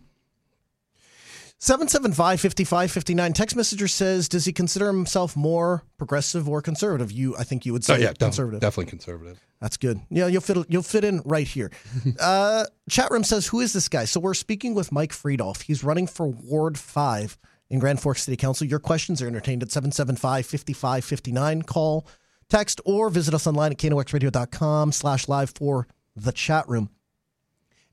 775 1.65 2.41
5559. 2.43 3.33
Text 3.33 3.57
messenger 3.57 3.89
says, 3.89 4.29
Does 4.29 4.45
he 4.45 4.53
consider 4.53 4.87
himself 4.89 5.35
more 5.35 5.83
progressive 5.97 6.47
or 6.47 6.61
conservative? 6.61 7.11
You, 7.11 7.35
I 7.39 7.45
think 7.45 7.65
you 7.65 7.73
would 7.73 7.83
say 7.83 7.95
oh, 7.95 7.97
yeah, 7.97 8.13
conservative. 8.13 8.61
Definitely 8.61 8.91
conservative. 8.91 9.41
That's 9.63 9.79
good. 9.79 9.99
Yeah, 10.11 10.27
you'll 10.27 10.43
fit, 10.43 10.59
you'll 10.69 10.83
fit 10.83 11.05
in 11.05 11.23
right 11.25 11.47
here. 11.47 11.71
uh, 12.21 12.67
chat 12.91 13.11
room 13.11 13.25
says, 13.25 13.47
Who 13.47 13.61
is 13.61 13.73
this 13.73 13.89
guy? 13.89 14.05
So 14.05 14.21
we're 14.21 14.35
speaking 14.35 14.75
with 14.75 14.93
Mike 14.93 15.13
Fridolfs. 15.13 15.63
He's 15.63 15.83
running 15.83 16.07
for 16.07 16.27
Ward 16.27 16.77
5 16.77 17.39
in 17.75 17.81
Grand 17.81 18.01
Forks 18.01 18.23
City 18.23 18.37
Council. 18.37 18.67
Your 18.67 18.79
questions 18.79 19.21
are 19.21 19.27
entertained 19.27 19.63
at 19.63 19.71
775 19.71 20.47
5559. 20.47 21.63
Call, 21.63 22.07
text, 22.49 22.81
or 22.85 23.11
visit 23.11 23.35
us 23.35 23.47
online 23.47 23.73
at 23.73 23.79
knoxradio.com 23.79 24.93
slash 24.93 25.29
live 25.29 25.51
for 25.51 25.87
the 26.17 26.33
chat 26.33 26.67
room. 26.69 26.89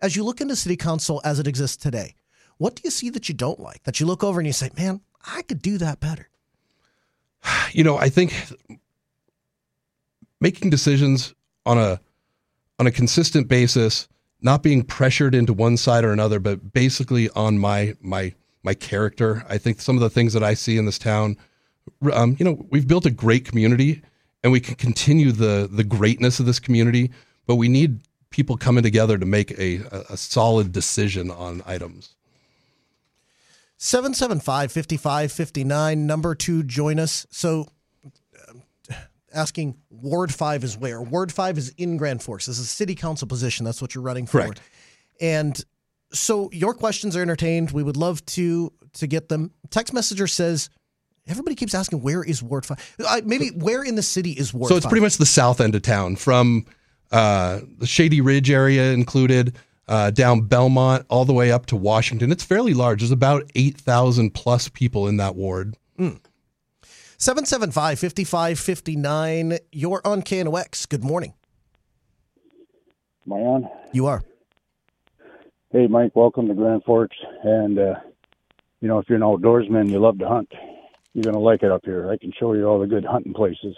As 0.01 0.15
you 0.15 0.23
look 0.23 0.39
into 0.39 0.55
City 0.55 0.77
Council 0.77 1.19
as 1.25 1.39
it 1.39 1.47
exists 1.47 1.77
today, 1.77 2.15
what 2.57 2.75
do 2.75 2.81
you 2.85 2.91
see 2.91 3.09
that 3.09 3.27
you 3.27 3.35
don't 3.35 3.59
like? 3.59 3.83
That 3.83 3.99
you 3.99 4.05
look 4.05 4.23
over 4.23 4.39
and 4.39 4.47
you 4.47 4.53
say, 4.53 4.69
man, 4.77 5.01
I 5.25 5.41
could 5.41 5.61
do 5.61 5.77
that 5.79 5.99
better? 5.99 6.29
You 7.73 7.85
know, 7.85 7.97
I 7.97 8.09
think 8.09 8.33
making 10.41 10.71
decisions 10.71 11.33
on 11.65 11.77
a 11.77 12.01
on 12.79 12.85
a 12.85 12.91
consistent 12.91 13.47
basis, 13.47 14.09
not 14.41 14.61
being 14.61 14.83
pressured 14.83 15.33
into 15.33 15.53
one 15.53 15.77
side 15.77 16.03
or 16.03 16.11
another, 16.11 16.39
but 16.39 16.73
basically 16.73 17.29
on 17.29 17.57
my 17.57 17.95
my 18.01 18.33
my 18.63 18.73
character. 18.73 19.45
I 19.49 19.57
think 19.57 19.81
some 19.81 19.95
of 19.95 20.01
the 20.01 20.09
things 20.09 20.33
that 20.33 20.43
I 20.43 20.53
see 20.53 20.77
in 20.77 20.85
this 20.85 20.99
town, 20.99 21.37
um, 22.13 22.35
you 22.39 22.45
know, 22.45 22.65
we've 22.69 22.87
built 22.87 23.05
a 23.05 23.11
great 23.11 23.45
community, 23.45 24.01
and 24.43 24.51
we 24.51 24.59
can 24.59 24.75
continue 24.75 25.31
the 25.31 25.69
the 25.71 25.83
greatness 25.83 26.39
of 26.39 26.45
this 26.45 26.59
community, 26.59 27.11
but 27.45 27.55
we 27.55 27.67
need 27.67 28.01
people 28.31 28.57
coming 28.57 28.81
together 28.81 29.17
to 29.17 29.25
make 29.25 29.51
a, 29.59 29.81
a, 30.09 30.15
solid 30.15 30.71
decision 30.71 31.29
on 31.29 31.61
items. 31.65 32.15
775 33.77 34.71
5559, 34.71 36.07
number 36.07 36.33
two, 36.33 36.63
join 36.63 36.97
us. 36.97 37.27
So, 37.29 37.67
uh, 38.49 38.93
asking 39.33 39.77
Ward 39.89 40.33
5 40.33 40.63
is 40.63 40.77
where? 40.77 41.01
Ward 41.01 41.31
5 41.31 41.57
is 41.57 41.73
in 41.77 41.97
Grand 41.97 42.23
Forks. 42.23 42.45
This 42.45 42.57
is 42.57 42.65
a 42.65 42.67
city 42.69 42.95
council 42.95 43.27
position. 43.27 43.65
That's 43.65 43.81
what 43.81 43.93
you're 43.93 44.03
running 44.03 44.27
for. 44.27 44.41
Correct. 44.41 44.61
And 45.19 45.63
so 46.13 46.49
your 46.51 46.73
questions 46.73 47.15
are 47.15 47.21
entertained. 47.21 47.71
We 47.71 47.83
would 47.83 47.97
love 47.97 48.25
to 48.27 48.71
to 48.93 49.07
get 49.07 49.29
them. 49.29 49.51
Text 49.69 49.93
messenger 49.93 50.27
says, 50.27 50.69
everybody 51.27 51.55
keeps 51.55 51.73
asking, 51.73 52.01
where 52.01 52.23
is 52.23 52.43
Ward 52.43 52.65
5? 52.65 52.95
Uh, 53.05 53.21
maybe 53.23 53.47
where 53.49 53.83
in 53.83 53.95
the 53.95 54.03
city 54.03 54.31
is 54.31 54.53
Ward 54.53 54.69
So 54.69 54.75
it's 54.75 54.85
5? 54.85 54.89
pretty 54.89 55.03
much 55.03 55.17
the 55.17 55.25
south 55.25 55.61
end 55.61 55.75
of 55.75 55.81
town 55.81 56.17
from 56.17 56.65
uh, 57.11 57.61
the 57.77 57.87
Shady 57.87 58.19
Ridge 58.19 58.49
area 58.51 58.91
included 58.91 59.55
uh, 59.87 60.11
down 60.11 60.41
Belmont 60.41 61.05
all 61.09 61.23
the 61.25 61.33
way 61.33 61.51
up 61.51 61.67
to 61.67 61.75
Washington. 61.77 62.31
It's 62.31 62.43
fairly 62.43 62.73
large. 62.73 62.99
There's 62.99 63.11
about 63.11 63.49
8,000 63.55 64.33
plus 64.33 64.67
people 64.67 65.07
in 65.07 65.17
that 65.17 65.35
ward. 65.35 65.77
Mm. 65.97 66.19
775 67.17 67.99
5559. 67.99 69.57
You're 69.71 70.01
on 70.03 70.21
KNOX. 70.21 70.89
Good 70.89 71.03
morning. 71.03 71.33
Am 73.27 73.33
I 73.33 73.37
on? 73.37 73.69
You 73.93 74.07
are. 74.07 74.23
Hey, 75.71 75.87
Mike, 75.87 76.17
welcome 76.17 76.49
to 76.49 76.53
Grand 76.53 76.83
Forks. 76.83 77.15
And, 77.43 77.79
uh, 77.79 77.93
you 78.81 78.89
know, 78.89 78.99
if 78.99 79.07
you're 79.07 79.15
an 79.15 79.23
outdoorsman, 79.23 79.89
you 79.89 79.99
love 79.99 80.19
to 80.19 80.27
hunt, 80.27 80.51
you're 81.13 81.23
going 81.23 81.33
to 81.33 81.39
like 81.39 81.63
it 81.63 81.71
up 81.71 81.85
here. 81.85 82.11
I 82.11 82.17
can 82.17 82.33
show 82.37 82.51
you 82.53 82.65
all 82.65 82.77
the 82.77 82.87
good 82.87 83.05
hunting 83.05 83.33
places. 83.33 83.77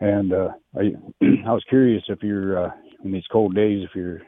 And 0.00 0.34
uh, 0.34 0.48
I, 0.76 0.92
I 1.46 1.52
was 1.52 1.64
curious 1.66 2.02
if 2.08 2.22
you're, 2.22 2.62
uh, 2.62 2.70
in 3.02 3.12
these 3.12 3.24
cold 3.32 3.54
days, 3.54 3.84
if 3.84 3.96
you're 3.96 4.20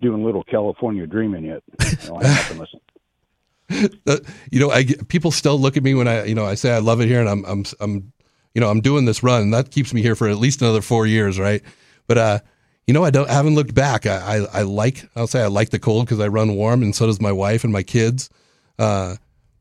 doing 0.00 0.24
little 0.24 0.44
California 0.44 1.04
dreaming 1.04 1.46
yet. 1.46 1.64
You 2.02 2.08
know, 2.10 2.16
I 2.20 2.26
have 2.26 2.48
to 2.48 2.60
listen. 2.60 2.80
Uh, 4.04 4.16
you 4.50 4.58
know, 4.58 4.72
I 4.72 4.84
people 5.06 5.30
still 5.30 5.56
look 5.56 5.76
at 5.76 5.84
me 5.84 5.94
when 5.94 6.08
I, 6.08 6.24
you 6.24 6.34
know, 6.34 6.44
I 6.44 6.54
say 6.54 6.72
I 6.72 6.78
love 6.78 7.00
it 7.00 7.06
here, 7.06 7.20
and 7.20 7.28
I'm, 7.28 7.44
I'm, 7.44 7.64
I'm, 7.78 8.12
you 8.52 8.60
know, 8.60 8.68
I'm 8.68 8.80
doing 8.80 9.04
this 9.04 9.22
run, 9.22 9.42
and 9.42 9.54
that 9.54 9.70
keeps 9.70 9.94
me 9.94 10.02
here 10.02 10.16
for 10.16 10.28
at 10.28 10.38
least 10.38 10.60
another 10.60 10.80
four 10.80 11.06
years, 11.06 11.38
right? 11.38 11.62
But 12.08 12.18
uh, 12.18 12.38
you 12.86 12.94
know, 12.94 13.04
I 13.04 13.10
don't, 13.10 13.28
I 13.28 13.34
haven't 13.34 13.54
looked 13.54 13.74
back. 13.74 14.06
I, 14.06 14.16
I, 14.16 14.60
I 14.60 14.62
like, 14.62 15.08
I'll 15.14 15.26
say 15.26 15.42
I 15.42 15.46
like 15.46 15.70
the 15.70 15.78
cold 15.78 16.06
because 16.06 16.20
I 16.20 16.28
run 16.28 16.54
warm, 16.56 16.82
and 16.82 16.94
so 16.94 17.06
does 17.06 17.20
my 17.20 17.32
wife 17.32 17.64
and 17.64 17.72
my 17.72 17.82
kids. 17.82 18.30
Uh, 18.78 19.16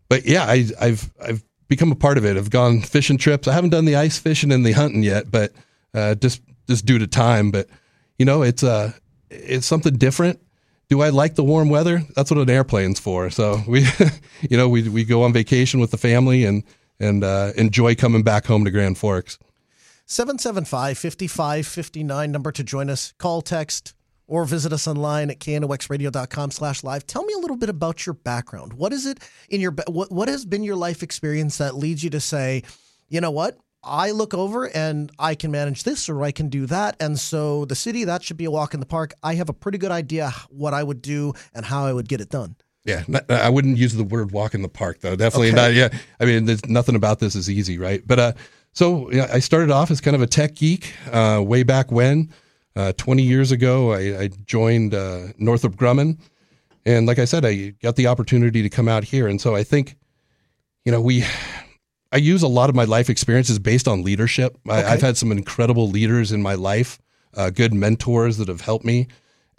but 0.10 0.26
yeah, 0.26 0.46
I, 0.46 0.66
I've, 0.80 1.12
I've 1.22 1.44
become 1.68 1.92
a 1.92 1.96
part 1.96 2.18
of 2.18 2.26
it. 2.26 2.38
I've 2.38 2.50
gone 2.50 2.82
fishing 2.82 3.18
trips. 3.18 3.48
I 3.48 3.54
haven't 3.54 3.70
done 3.70 3.86
the 3.86 3.96
ice 3.96 4.18
fishing 4.18 4.52
and 4.52 4.66
the 4.66 4.72
hunting 4.72 5.04
yet, 5.04 5.30
but 5.30 5.52
uh, 5.94 6.16
just, 6.16 6.42
just 6.68 6.86
due 6.86 6.98
to 6.98 7.08
time. 7.08 7.52
But 7.52 7.68
you 8.18 8.26
know, 8.26 8.42
it's, 8.42 8.64
uh, 8.64 8.94
it's 9.30 9.66
something 9.66 9.98
different. 9.98 10.40
Do 10.90 11.02
I 11.02 11.10
like 11.10 11.36
the 11.36 11.44
warm 11.44 11.70
weather? 11.70 12.02
That's 12.16 12.32
what 12.32 12.40
an 12.40 12.50
airplane's 12.50 13.00
for. 13.00 13.30
So 13.30 13.62
we, 13.68 13.86
you 14.50 14.58
know, 14.58 14.68
we 14.68 14.90
we 14.90 15.04
go 15.04 15.22
on 15.22 15.34
vacation 15.34 15.80
with 15.80 15.92
the 15.92 15.98
family 15.98 16.46
and 16.46 16.64
and 17.00 17.24
uh, 17.24 17.52
enjoy 17.56 17.96
coming 17.96 18.24
back 18.24 18.46
home 18.48 18.66
to 18.66 18.72
Grand 18.72 18.98
Forks. 18.98 19.38
775 20.10 20.98
5559 20.98 22.32
number 22.32 22.52
to 22.52 22.64
join 22.64 22.90
us. 22.90 23.14
Call, 23.20 23.44
text, 23.44 23.94
or 24.26 24.44
visit 24.44 24.74
us 24.74 24.88
online 24.88 25.30
at 25.30 25.40
knoxradio.com 25.40 26.50
slash 26.50 26.84
live. 26.84 27.06
Tell 27.06 27.24
me 27.24 27.34
a 27.34 27.38
little 27.38 27.56
bit 27.56 27.70
about 27.70 28.08
your 28.08 28.16
background. 28.16 28.74
What 28.74 28.92
is 28.92 29.06
it 29.06 29.20
in 29.50 29.62
your 29.62 29.76
what 29.88 30.12
what 30.12 30.28
has 30.28 30.46
been 30.46 30.64
your 30.64 30.76
life 30.76 31.04
experience 31.04 31.60
that 31.60 31.76
leads 31.76 32.04
you 32.04 32.10
to 32.10 32.20
say, 32.20 32.64
you 33.08 33.22
know 33.22 33.30
what? 33.30 33.60
I 33.84 34.10
look 34.10 34.34
over 34.34 34.68
and 34.68 35.12
I 35.20 35.36
can 35.36 35.52
manage 35.52 35.84
this 35.84 36.10
or 36.10 36.24
I 36.24 36.32
can 36.32 36.50
do 36.50 36.66
that. 36.66 36.98
And 37.00 37.18
so 37.18 37.66
the 37.66 37.76
city, 37.76 38.04
that 38.06 38.24
should 38.24 38.36
be 38.36 38.46
a 38.46 38.52
walk 38.52 38.74
in 38.74 38.80
the 38.80 38.88
park. 38.88 39.14
I 39.22 39.36
have 39.36 39.48
a 39.48 39.54
pretty 39.54 39.78
good 39.78 39.92
idea 39.92 40.32
what 40.50 40.74
I 40.74 40.84
would 40.84 41.04
do 41.04 41.34
and 41.54 41.64
how 41.64 41.86
I 41.86 41.94
would 41.94 42.10
get 42.10 42.20
it 42.20 42.30
done. 42.30 42.56
Yeah, 42.84 43.04
not, 43.08 43.30
I 43.30 43.50
wouldn't 43.50 43.78
use 43.78 43.94
the 43.94 44.04
word 44.04 44.32
walk 44.32 44.56
in 44.56 44.64
the 44.64 44.70
park 44.70 45.02
though. 45.02 45.16
Definitely 45.16 45.50
okay. 45.50 45.56
not. 45.56 45.74
Yeah, 45.74 45.90
I 46.20 46.26
mean, 46.26 46.46
there's 46.46 46.66
nothing 46.66 46.96
about 46.96 47.20
this 47.20 47.36
is 47.36 47.50
easy, 47.50 47.78
right? 47.78 48.02
But 48.06 48.20
uh, 48.20 48.34
so 48.74 49.08
know, 49.08 49.28
I 49.32 49.40
started 49.40 49.72
off 49.72 49.92
as 49.92 50.02
kind 50.02 50.16
of 50.16 50.22
a 50.22 50.28
tech 50.28 50.56
geek 50.56 50.94
uh, 51.12 51.42
way 51.46 51.64
back 51.64 51.92
when. 51.92 52.32
Uh, 52.76 52.94
20 52.94 53.24
years 53.24 53.52
ago, 53.52 53.92
I, 53.92 54.22
I 54.22 54.28
joined 54.46 54.94
uh, 54.94 55.28
Northrop 55.38 55.76
Grumman, 55.76 56.20
and 56.86 57.08
like 57.08 57.20
I 57.20 57.26
said, 57.26 57.46
I 57.46 57.74
got 57.82 57.96
the 57.96 58.08
opportunity 58.08 58.62
to 58.62 58.70
come 58.70 58.88
out 58.88 59.04
here, 59.04 59.28
and 59.28 59.42
so 59.42 59.56
I 59.56 59.64
think, 59.64 59.98
you 60.86 60.92
know, 60.92 61.02
we 61.02 61.26
I 62.12 62.18
use 62.18 62.42
a 62.42 62.48
lot 62.48 62.70
of 62.70 62.76
my 62.76 62.86
life 62.86 63.10
experiences 63.10 63.60
based 63.60 63.88
on 63.88 64.04
leadership. 64.04 64.58
Okay. 64.68 64.78
I, 64.78 64.90
have 64.90 65.02
had 65.02 65.18
some 65.18 65.32
incredible 65.32 65.90
leaders 65.90 66.32
in 66.32 66.42
my 66.42 66.56
life, 66.56 67.00
uh, 67.36 67.52
good 67.52 67.74
mentors 67.74 68.38
that 68.38 68.48
have 68.48 68.62
helped 68.62 68.86
me. 68.86 69.08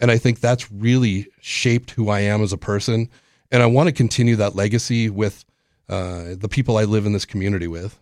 And 0.01 0.11
I 0.11 0.19
think 0.19 0.41
that's 0.41 0.71
really 0.73 1.29
shaped 1.41 1.93
who 1.93 2.09
I 2.09 2.21
am 2.21 2.43
as 2.43 2.53
a 2.53 2.59
person. 2.59 3.09
And 3.53 3.63
I 3.63 3.67
want 3.67 3.89
to 3.89 3.93
continue 3.93 4.37
that 4.37 4.57
legacy 4.57 5.11
with 5.11 5.45
uh, 5.89 6.35
the 6.37 6.49
people 6.49 6.77
I 6.77 6.85
live 6.85 7.07
in 7.07 7.13
this 7.13 7.25
community 7.25 7.69
with. 7.69 8.01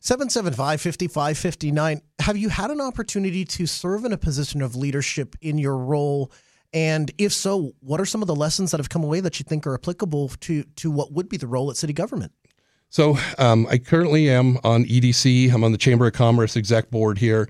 775 0.00 0.80
5559. 0.80 2.00
Have 2.20 2.36
you 2.36 2.48
had 2.48 2.70
an 2.70 2.80
opportunity 2.80 3.44
to 3.44 3.66
serve 3.66 4.04
in 4.04 4.12
a 4.12 4.18
position 4.18 4.62
of 4.62 4.74
leadership 4.74 5.36
in 5.40 5.58
your 5.58 5.76
role? 5.76 6.32
And 6.72 7.10
if 7.18 7.32
so, 7.32 7.72
what 7.80 8.00
are 8.00 8.06
some 8.06 8.22
of 8.22 8.28
the 8.28 8.34
lessons 8.34 8.70
that 8.70 8.78
have 8.78 8.88
come 8.88 9.04
away 9.04 9.20
that 9.20 9.38
you 9.38 9.44
think 9.44 9.66
are 9.66 9.74
applicable 9.74 10.28
to, 10.28 10.62
to 10.62 10.90
what 10.90 11.12
would 11.12 11.28
be 11.28 11.36
the 11.36 11.46
role 11.46 11.70
at 11.70 11.76
city 11.76 11.92
government? 11.92 12.32
So 12.88 13.18
um, 13.38 13.66
I 13.70 13.78
currently 13.78 14.28
am 14.28 14.58
on 14.64 14.84
EDC. 14.84 15.52
I'm 15.52 15.62
on 15.62 15.72
the 15.72 15.78
Chamber 15.78 16.06
of 16.06 16.12
Commerce 16.12 16.56
exec 16.56 16.90
board 16.90 17.18
here, 17.18 17.48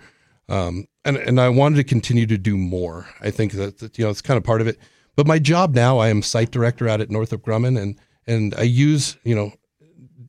um, 0.50 0.86
and 1.04 1.16
and 1.16 1.40
I 1.40 1.48
wanted 1.48 1.76
to 1.76 1.84
continue 1.84 2.26
to 2.26 2.36
do 2.36 2.58
more. 2.58 3.08
I 3.22 3.30
think 3.30 3.52
that, 3.52 3.78
that, 3.78 3.96
you 3.96 4.04
know 4.04 4.10
it's 4.10 4.20
kind 4.20 4.36
of 4.36 4.44
part 4.44 4.60
of 4.60 4.66
it. 4.66 4.78
But 5.16 5.26
my 5.26 5.38
job 5.38 5.74
now, 5.74 5.96
I 5.96 6.08
am 6.10 6.20
site 6.20 6.50
director 6.50 6.88
out 6.90 7.00
at 7.00 7.10
Northrop 7.10 7.40
Grumman, 7.40 7.80
and 7.80 7.98
and 8.26 8.54
I 8.56 8.62
use 8.62 9.16
you 9.24 9.34
know 9.34 9.52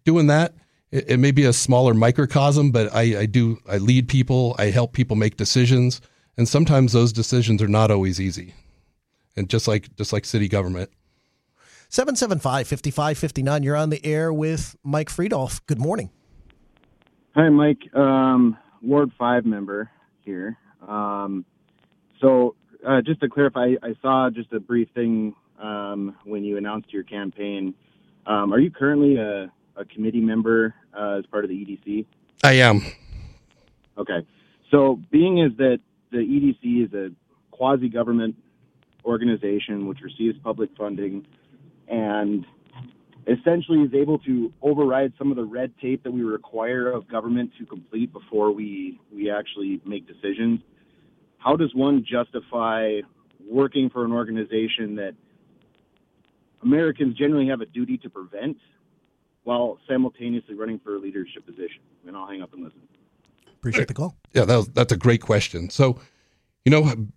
doing 0.05 0.27
that. 0.27 0.53
It, 0.91 1.11
it 1.11 1.17
may 1.17 1.31
be 1.31 1.45
a 1.45 1.53
smaller 1.53 1.93
microcosm, 1.93 2.71
but 2.71 2.93
I, 2.93 3.21
I 3.21 3.25
do 3.25 3.59
I 3.67 3.77
lead 3.77 4.07
people, 4.07 4.55
I 4.57 4.65
help 4.65 4.93
people 4.93 5.15
make 5.15 5.37
decisions, 5.37 6.01
and 6.37 6.47
sometimes 6.47 6.93
those 6.93 7.13
decisions 7.13 7.61
are 7.61 7.67
not 7.67 7.91
always 7.91 8.19
easy. 8.19 8.53
And 9.35 9.49
just 9.49 9.67
like 9.67 9.95
just 9.95 10.11
like 10.11 10.25
city 10.25 10.47
government. 10.47 10.89
775 11.89 12.67
5559. 12.67 13.63
You're 13.63 13.75
on 13.75 13.89
the 13.89 14.05
air 14.05 14.31
with 14.31 14.75
Mike 14.83 15.09
Fridolfs. 15.09 15.61
Good 15.65 15.79
morning. 15.79 16.09
Hi, 17.35 17.49
Mike. 17.49 17.93
Um, 17.93 18.57
Ward 18.81 19.11
5 19.17 19.45
member 19.45 19.89
here. 20.21 20.57
Um, 20.87 21.45
so, 22.19 22.55
uh, 22.87 23.01
just 23.01 23.21
to 23.21 23.29
clarify, 23.29 23.73
I 23.83 23.93
saw 24.01 24.29
just 24.29 24.51
a 24.53 24.59
brief 24.59 24.89
thing 24.93 25.35
um, 25.61 26.15
when 26.23 26.43
you 26.43 26.57
announced 26.57 26.91
your 26.91 27.03
campaign. 27.03 27.73
Um, 28.25 28.53
are 28.53 28.59
you 28.59 28.71
currently 28.71 29.17
a, 29.17 29.51
a 29.75 29.85
committee 29.85 30.21
member 30.21 30.73
uh, 30.97 31.19
as 31.19 31.25
part 31.27 31.43
of 31.43 31.49
the 31.49 31.55
EDC? 31.55 32.05
I 32.43 32.53
am. 32.53 32.81
Okay. 33.97 34.25
So, 34.71 34.99
being 35.11 35.39
is 35.39 35.55
that 35.57 35.79
the 36.11 36.17
EDC 36.17 36.85
is 36.85 36.93
a 36.93 37.09
quasi 37.51 37.89
government 37.89 38.35
organization 39.05 39.87
which 39.87 39.99
receives 40.01 40.37
public 40.39 40.69
funding 40.77 41.25
and 41.87 42.45
essentially 43.27 43.79
is 43.79 43.93
able 43.93 44.17
to 44.19 44.51
override 44.61 45.13
some 45.17 45.29
of 45.31 45.37
the 45.37 45.43
red 45.43 45.71
tape 45.79 46.03
that 46.03 46.11
we 46.11 46.23
require 46.23 46.91
of 46.91 47.07
government 47.07 47.51
to 47.59 47.65
complete 47.65 48.11
before 48.11 48.51
we 48.51 48.99
we 49.13 49.29
actually 49.29 49.81
make 49.85 50.07
decisions. 50.07 50.59
How 51.37 51.55
does 51.55 51.73
one 51.73 52.05
justify 52.09 53.01
working 53.47 53.89
for 53.89 54.05
an 54.05 54.11
organization 54.11 54.95
that 54.95 55.13
Americans 56.63 57.17
generally 57.17 57.47
have 57.47 57.61
a 57.61 57.65
duty 57.65 57.97
to 57.97 58.09
prevent 58.09 58.57
while 59.43 59.79
simultaneously 59.87 60.55
running 60.55 60.79
for 60.79 60.95
a 60.95 60.99
leadership 60.99 61.45
position? 61.45 61.81
And 62.07 62.15
I'll 62.15 62.27
hang 62.27 62.41
up 62.41 62.53
and 62.53 62.63
listen. 62.63 62.81
Appreciate 63.59 63.87
the 63.87 63.93
call. 63.93 64.15
Yeah, 64.33 64.45
that 64.45 64.55
was, 64.55 64.67
that's 64.69 64.91
a 64.91 64.97
great 64.97 65.21
question. 65.21 65.69
So, 65.69 65.99
you 66.65 66.71
know, 66.71 67.07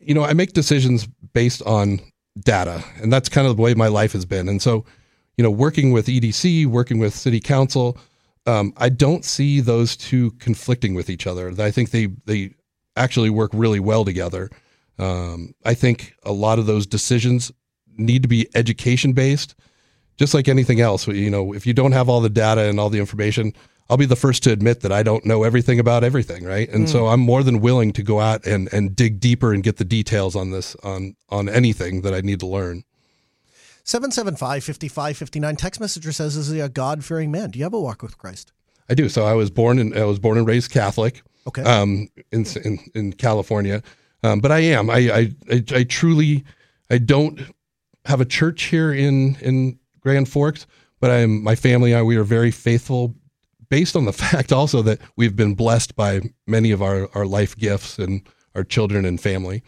you 0.00 0.14
know, 0.14 0.22
I 0.22 0.32
make 0.34 0.52
decisions 0.52 1.06
based 1.32 1.62
on 1.62 2.00
data, 2.38 2.84
and 3.00 3.12
that's 3.12 3.28
kind 3.28 3.46
of 3.46 3.56
the 3.56 3.62
way 3.62 3.74
my 3.74 3.88
life 3.88 4.12
has 4.12 4.24
been. 4.24 4.48
And 4.48 4.60
so, 4.60 4.84
you 5.36 5.42
know, 5.42 5.50
working 5.50 5.92
with 5.92 6.06
EDC, 6.06 6.66
working 6.66 6.98
with 6.98 7.14
City 7.14 7.40
Council, 7.40 7.98
um, 8.46 8.72
I 8.76 8.88
don't 8.88 9.24
see 9.24 9.60
those 9.60 9.96
two 9.96 10.30
conflicting 10.32 10.94
with 10.94 11.10
each 11.10 11.26
other. 11.26 11.52
I 11.58 11.70
think 11.70 11.90
they 11.90 12.08
they 12.26 12.54
actually 12.96 13.30
work 13.30 13.50
really 13.52 13.80
well 13.80 14.04
together. 14.04 14.50
Um, 14.98 15.54
I 15.64 15.74
think 15.74 16.14
a 16.22 16.32
lot 16.32 16.58
of 16.58 16.66
those 16.66 16.86
decisions 16.86 17.52
need 17.96 18.22
to 18.22 18.28
be 18.28 18.48
education 18.54 19.12
based, 19.12 19.54
just 20.16 20.34
like 20.34 20.48
anything 20.48 20.80
else. 20.80 21.06
You 21.06 21.30
know, 21.30 21.52
if 21.52 21.66
you 21.66 21.72
don't 21.72 21.92
have 21.92 22.08
all 22.08 22.20
the 22.20 22.30
data 22.30 22.62
and 22.62 22.80
all 22.80 22.90
the 22.90 22.98
information, 22.98 23.52
I'll 23.88 23.96
be 23.96 24.06
the 24.06 24.16
first 24.16 24.42
to 24.44 24.52
admit 24.52 24.80
that 24.80 24.92
I 24.92 25.02
don't 25.02 25.24
know 25.24 25.44
everything 25.44 25.78
about 25.78 26.02
everything, 26.02 26.44
right? 26.44 26.68
And 26.68 26.86
mm. 26.86 26.88
so 26.88 27.06
I'm 27.06 27.20
more 27.20 27.42
than 27.42 27.60
willing 27.60 27.92
to 27.92 28.02
go 28.02 28.20
out 28.20 28.44
and, 28.46 28.72
and 28.72 28.96
dig 28.96 29.20
deeper 29.20 29.52
and 29.52 29.62
get 29.62 29.76
the 29.76 29.84
details 29.84 30.34
on 30.34 30.50
this 30.50 30.74
on 30.82 31.16
on 31.28 31.48
anything 31.48 32.02
that 32.02 32.12
I 32.12 32.20
need 32.20 32.40
to 32.40 32.46
learn. 32.46 32.84
775 33.84 34.64
5559 34.64 35.56
text 35.56 35.80
messenger 35.80 36.10
says 36.10 36.34
is 36.34 36.48
he 36.48 36.58
a 36.58 36.68
God 36.68 37.04
fearing 37.04 37.30
man? 37.30 37.50
Do 37.50 37.58
you 37.58 37.64
have 37.64 37.74
a 37.74 37.80
walk 37.80 38.02
with 38.02 38.18
Christ? 38.18 38.52
I 38.88 38.94
do. 38.94 39.08
So 39.08 39.24
I 39.24 39.34
was 39.34 39.50
born 39.50 39.78
in 39.78 39.96
I 39.96 40.04
was 40.04 40.18
born 40.18 40.38
and 40.38 40.46
raised 40.46 40.72
Catholic. 40.72 41.22
Okay. 41.46 41.62
Um 41.62 42.08
in 42.32 42.44
in, 42.64 42.78
in 42.94 43.12
California. 43.12 43.82
Um, 44.22 44.40
but 44.40 44.50
I 44.50 44.58
am. 44.60 44.90
I, 44.90 44.96
I 44.96 45.30
I 45.50 45.64
I 45.72 45.84
truly 45.84 46.44
I 46.90 46.98
don't 46.98 47.40
have 48.06 48.20
a 48.20 48.24
church 48.24 48.64
here 48.64 48.92
in 48.92 49.36
in 49.36 49.78
Grand 50.06 50.28
Forks, 50.28 50.68
but 51.00 51.10
I'm 51.10 51.42
my 51.42 51.56
family 51.56 51.90
and 51.90 51.98
I 51.98 52.02
we 52.04 52.16
are 52.16 52.22
very 52.22 52.52
faithful 52.52 53.16
based 53.68 53.96
on 53.96 54.04
the 54.04 54.12
fact 54.24 54.52
also 54.52 54.80
that 54.82 55.00
we've 55.16 55.34
been 55.34 55.56
blessed 55.56 55.96
by 55.96 56.20
many 56.46 56.70
of 56.70 56.80
our, 56.80 57.08
our 57.12 57.26
life 57.26 57.56
gifts 57.56 57.98
and 57.98 58.22
our 58.54 58.62
children 58.62 59.04
and 59.04 59.20
family. 59.20 59.64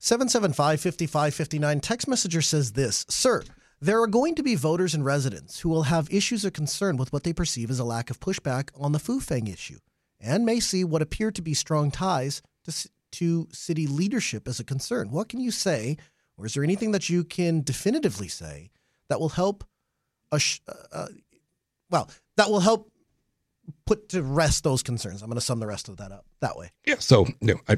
775 0.00 0.80
5559 0.80 1.78
text 1.78 2.08
messenger 2.08 2.42
says 2.42 2.72
this 2.72 3.06
Sir, 3.08 3.44
there 3.80 4.02
are 4.02 4.08
going 4.08 4.34
to 4.34 4.42
be 4.42 4.56
voters 4.56 4.94
and 4.94 5.04
residents 5.04 5.60
who 5.60 5.68
will 5.68 5.84
have 5.84 6.12
issues 6.12 6.44
or 6.44 6.50
concern 6.50 6.96
with 6.96 7.12
what 7.12 7.22
they 7.22 7.32
perceive 7.32 7.70
as 7.70 7.78
a 7.78 7.84
lack 7.84 8.10
of 8.10 8.18
pushback 8.18 8.70
on 8.76 8.90
the 8.90 8.98
Fufeng 8.98 9.48
issue 9.48 9.78
and 10.20 10.44
may 10.44 10.58
see 10.58 10.82
what 10.82 11.02
appear 11.02 11.30
to 11.30 11.40
be 11.40 11.54
strong 11.54 11.92
ties 11.92 12.42
to, 12.64 12.88
to 13.12 13.46
city 13.52 13.86
leadership 13.86 14.48
as 14.48 14.58
a 14.58 14.64
concern. 14.64 15.12
What 15.12 15.28
can 15.28 15.38
you 15.38 15.52
say, 15.52 15.98
or 16.36 16.46
is 16.46 16.54
there 16.54 16.64
anything 16.64 16.90
that 16.90 17.08
you 17.08 17.22
can 17.22 17.62
definitively 17.62 18.26
say 18.26 18.70
that 19.14 19.20
will 19.20 19.28
help 19.28 19.62
uh, 20.32 20.38
uh, 20.92 21.06
well, 21.88 22.10
that 22.36 22.50
will 22.50 22.58
help 22.58 22.90
put 23.86 24.08
to 24.08 24.24
rest 24.24 24.64
those 24.64 24.82
concerns. 24.82 25.22
I'm 25.22 25.28
going 25.28 25.36
to 25.36 25.40
sum 25.40 25.60
the 25.60 25.68
rest 25.68 25.88
of 25.88 25.98
that 25.98 26.10
up 26.10 26.24
that 26.40 26.56
way. 26.56 26.72
Yeah. 26.84 26.96
So, 26.98 27.26
you 27.40 27.54
know, 27.54 27.60
I, 27.68 27.76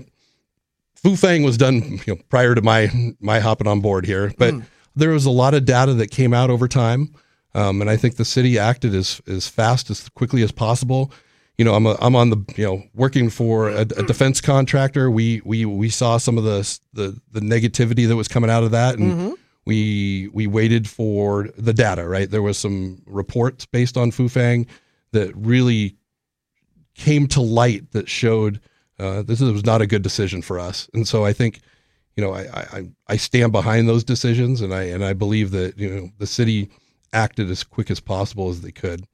Fufeng 0.99 1.45
was 1.45 1.59
done 1.59 2.01
you 2.07 2.14
know, 2.14 2.22
prior 2.30 2.55
to 2.55 2.62
my 2.62 2.91
my 3.20 3.39
hopping 3.39 3.66
on 3.66 3.82
board 3.82 4.07
here, 4.07 4.32
but 4.39 4.55
mm. 4.55 4.64
there 4.95 5.11
was 5.11 5.26
a 5.26 5.30
lot 5.30 5.53
of 5.53 5.66
data 5.66 5.93
that 5.93 6.11
came 6.11 6.32
out 6.32 6.49
over 6.49 6.68
time, 6.68 7.14
um, 7.55 7.82
and 7.82 7.91
I 7.91 7.99
think 7.99 8.16
the 8.16 8.24
city 8.24 8.59
acted 8.59 8.95
as 8.95 9.20
as 9.28 9.47
fast 9.47 9.91
as 9.91 10.09
quickly 10.09 10.43
as 10.43 10.53
possible. 10.53 11.12
You 11.59 11.66
know, 11.66 11.74
I'm 11.74 11.84
a, 11.84 11.99
I'm 12.01 12.16
on 12.16 12.30
the 12.30 12.39
you 12.57 12.64
know 12.64 12.82
working 12.95 13.28
for 13.28 13.68
a, 13.68 13.80
a 13.80 13.84
defense 13.84 14.41
contractor. 14.41 15.11
We 15.11 15.43
we 15.45 15.66
we 15.66 15.91
saw 15.91 16.16
some 16.16 16.39
of 16.39 16.45
the 16.45 16.78
the 16.95 17.20
the 17.30 17.41
negativity 17.41 18.09
that 18.09 18.16
was 18.16 18.26
coming 18.26 18.49
out 18.49 18.64
of 18.64 18.70
that, 18.70 18.97
and. 18.97 19.12
Mm-hmm 19.12 19.32
we 19.67 20.31
we 20.33 20.47
waited 20.47 20.89
for 20.89 21.49
the 21.59 21.75
data. 21.75 22.09
Right, 22.09 22.31
there 22.31 22.43
was 22.43 22.57
some 22.57 23.03
reports 23.07 23.67
based 23.67 23.97
on 23.97 24.11
Fufeng 24.11 24.67
that 25.12 25.37
really 25.37 25.97
came 26.95 27.27
to 27.29 27.41
light 27.41 27.91
that 27.93 28.09
showed 28.09 28.61
uh, 28.99 29.23
this 29.23 29.41
was 29.41 29.64
not 29.64 29.83
a 29.83 29.87
good 29.87 30.03
decision 30.03 30.43
for 30.43 30.59
us. 30.59 30.89
And 30.95 31.07
so 31.07 31.25
I 31.25 31.33
think, 31.33 31.61
you 32.17 32.25
know, 32.25 32.33
I, 32.33 32.41
I 32.55 32.89
I 33.09 33.17
stand 33.17 33.53
behind 33.53 33.89
those 33.89 34.05
decisions, 34.05 34.61
and 34.62 34.73
I 34.73 34.85
and 34.85 35.05
I 35.05 35.12
believe 35.12 35.51
that 35.51 35.79
you 35.79 35.91
know 35.91 36.11
the 36.19 36.27
city 36.27 36.71
acted 37.12 37.51
as 37.51 37.62
quick 37.62 37.91
as 37.91 38.01
possible 38.01 38.49
as 38.49 38.62
they 38.62 38.73
could. 38.73 39.07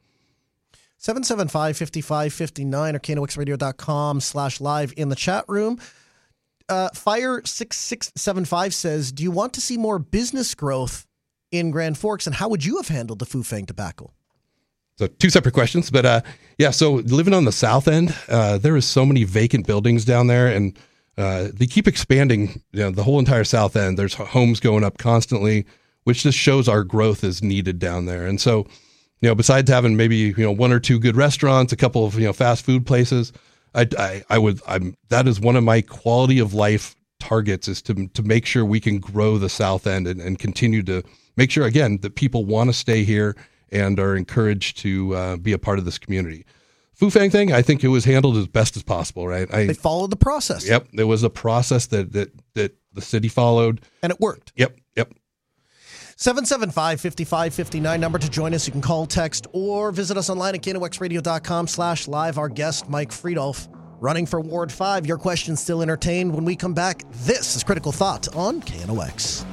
775-5559 1.01 2.95
or 2.95 3.01
knoxradio.com 3.01 4.21
slash 4.21 4.61
live 4.61 4.95
in 4.97 5.09
the 5.09 5.17
chat 5.17 5.45
room 5.49 5.81
uh, 6.69 6.89
Fire 6.91 7.43
six 7.45 7.79
six 7.79 8.13
seven 8.17 8.45
five 8.45 8.75
says, 8.75 9.13
"Do 9.13 9.23
you 9.23 9.31
want 9.31 9.53
to 9.55 9.61
see 9.61 9.77
more 9.77 9.99
business 9.99 10.55
growth 10.55 11.07
in 11.51 11.71
Grand 11.71 11.99
Forks, 11.99 12.27
and 12.27 12.37
how 12.37 12.49
would 12.49 12.65
you 12.65 12.77
have 12.77 12.89
handled 12.89 13.19
the 13.19 13.27
Fufeng 13.27 13.67
tobacco?" 13.67 14.13
So 14.99 15.07
two 15.07 15.31
separate 15.31 15.53
questions, 15.53 15.91
but 15.91 16.05
uh, 16.05 16.21
yeah. 16.59 16.71
So 16.71 16.95
living 16.95 17.35
on 17.35 17.45
the 17.45 17.53
south 17.53 17.89
end, 17.89 18.15
uh, 18.29 18.59
there 18.59 18.77
is 18.77 18.85
so 18.85 19.07
many 19.07 19.25
vacant 19.25 19.67
buildings 19.67 20.05
down 20.05 20.27
there, 20.27 20.49
and 20.49 20.79
uh, 21.17 21.49
they 21.53 21.67
keep 21.67 21.89
expanding. 21.89 22.63
You 22.73 22.85
know, 22.85 22.91
the 22.91 23.05
whole 23.05 23.19
entire 23.19 23.45
south 23.45 23.77
end. 23.77 23.99
There's 23.99 24.15
homes 24.15 24.61
going 24.61 24.85
up 24.85 24.99
constantly, 24.99 25.67
which 26.05 26.23
just 26.23 26.39
shows 26.39 26.69
our 26.69 26.85
growth 26.85 27.25
is 27.25 27.43
needed 27.43 27.79
down 27.79 28.07
there. 28.07 28.27
And 28.27 28.41
so, 28.41 28.67
you 29.21 29.29
know, 29.29 29.35
besides 29.35 29.71
having 29.71 29.97
maybe 29.97 30.17
you 30.17 30.35
know 30.37 30.53
one 30.53 30.73
or 30.73 30.81
two 30.81 30.99
good 30.99 31.17
restaurants, 31.17 31.73
a 31.73 31.77
couple 31.77 32.05
of 32.05 32.15
you 32.15 32.27
know 32.27 32.33
fast 32.33 32.65
food 32.65 32.87
places, 32.87 33.33
I, 33.75 33.87
I, 33.99 34.23
I 34.31 34.39
would, 34.39 34.61
I'm, 34.67 34.97
that 35.09 35.27
is 35.27 35.41
one 35.41 35.57
of 35.57 35.65
my 35.65 35.81
quality 35.81 36.39
of 36.39 36.55
life 36.55 36.95
targets 37.21 37.69
is 37.69 37.81
to, 37.83 38.09
to 38.09 38.23
make 38.23 38.47
sure 38.47 38.65
we 38.65 38.81
can 38.81 38.99
grow 38.99 39.39
the 39.39 39.49
South 39.49 39.87
End 39.87 40.07
and, 40.07 40.21
and 40.21 40.39
continue 40.39 40.83
to 40.83 41.03
make 41.37 41.51
sure, 41.51 41.65
again, 41.65 41.99
that 42.03 42.15
people 42.15 42.45
want 42.45 42.69
to 42.69 42.75
stay 42.75 43.05
here 43.05 43.37
and 43.71 43.99
are 43.99 44.17
encouraged 44.17 44.79
to 44.79 45.15
uh, 45.15 45.37
be 45.37 45.53
a 45.53 45.59
part 45.59 45.79
of 45.79 45.85
this 45.85 45.99
community. 45.99 46.45
Fufeng 47.01 47.33
thing, 47.33 47.53
I 47.53 47.63
think 47.63 47.83
it 47.83 47.89
was 47.89 48.05
handled 48.05 48.37
as 48.37 48.47
best 48.47 48.77
as 48.77 48.83
possible, 48.83 49.27
right? 49.27 49.53
I, 49.53 49.67
they 49.67 49.75
followed 49.75 50.11
the 50.11 50.17
process. 50.17 50.69
Yep. 50.69 50.89
There 50.93 51.07
was 51.07 51.23
a 51.23 51.31
process 51.31 51.87
that, 51.87 52.13
that, 52.13 52.31
that 52.55 52.77
the 52.93 53.01
city 53.01 53.29
followed. 53.29 53.81
And 54.03 54.13
it 54.13 54.21
worked. 54.21 54.53
Yep. 54.57 54.79
Yep. 56.25 56.37
775 56.37 57.01
5559 57.01 58.01
number 58.01 58.19
to 58.19 58.31
join 58.31 58.55
us. 58.55 58.67
You 58.67 58.73
can 58.73 58.81
call, 58.81 59.07
text, 59.07 59.49
or 59.53 59.91
visit 59.91 60.17
us 60.17 60.31
online 60.31 60.55
at 60.55 60.63
knoxradio.com 60.63 61.67
slash 61.67 62.07
live. 62.07 62.39
Our 62.39 62.49
guest, 62.49 62.89
Mike 62.89 63.11
Fridolfs, 63.11 63.69
running 64.01 64.27
for 64.27 64.41
Ward 64.41 64.71
5. 64.71 65.05
Your 65.05 65.19
questions 65.19 65.61
still 65.61 65.83
entertained. 65.83 66.33
When 66.33 66.45
we 66.45 66.55
come 66.55 66.75
back, 66.75 67.03
this 67.25 67.57
is 67.57 67.65
Critical 67.65 67.91
Thought 67.91 68.35
on 68.37 68.61
KNOX. 68.63 69.45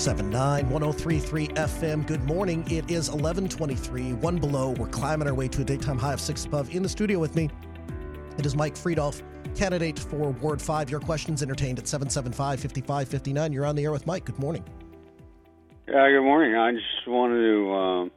1079, 0.00 0.70
1033 0.70 1.48
FM. 1.48 2.06
Good 2.06 2.24
morning. 2.24 2.62
It 2.68 2.90
is 2.90 3.10
1123, 3.10 4.14
one 4.14 4.38
below. 4.38 4.70
We're 4.70 4.86
climbing 4.86 5.28
our 5.28 5.34
way 5.34 5.46
to 5.48 5.60
a 5.60 5.64
daytime 5.64 5.98
high 5.98 6.14
of 6.14 6.20
six 6.22 6.46
above. 6.46 6.74
In 6.74 6.82
the 6.82 6.88
studio 6.88 7.18
with 7.18 7.36
me, 7.36 7.50
it 8.38 8.46
is 8.46 8.56
Mike 8.56 8.76
Fridolf, 8.76 9.20
candidate 9.54 9.98
for 9.98 10.30
Ward 10.30 10.62
5. 10.62 10.88
Your 10.88 11.00
questions 11.00 11.42
entertained 11.42 11.78
at 11.78 11.86
775 11.86 12.60
5559. 12.60 13.52
You're 13.52 13.66
on 13.66 13.76
the 13.76 13.84
air 13.84 13.92
with 13.92 14.06
Mike. 14.06 14.24
Good 14.24 14.38
morning. 14.38 14.64
Yeah, 15.86 16.08
good 16.08 16.22
morning. 16.22 16.56
I 16.56 16.72
just 16.72 17.06
wanted 17.06 17.42
to 17.42 17.70
um, 17.70 18.10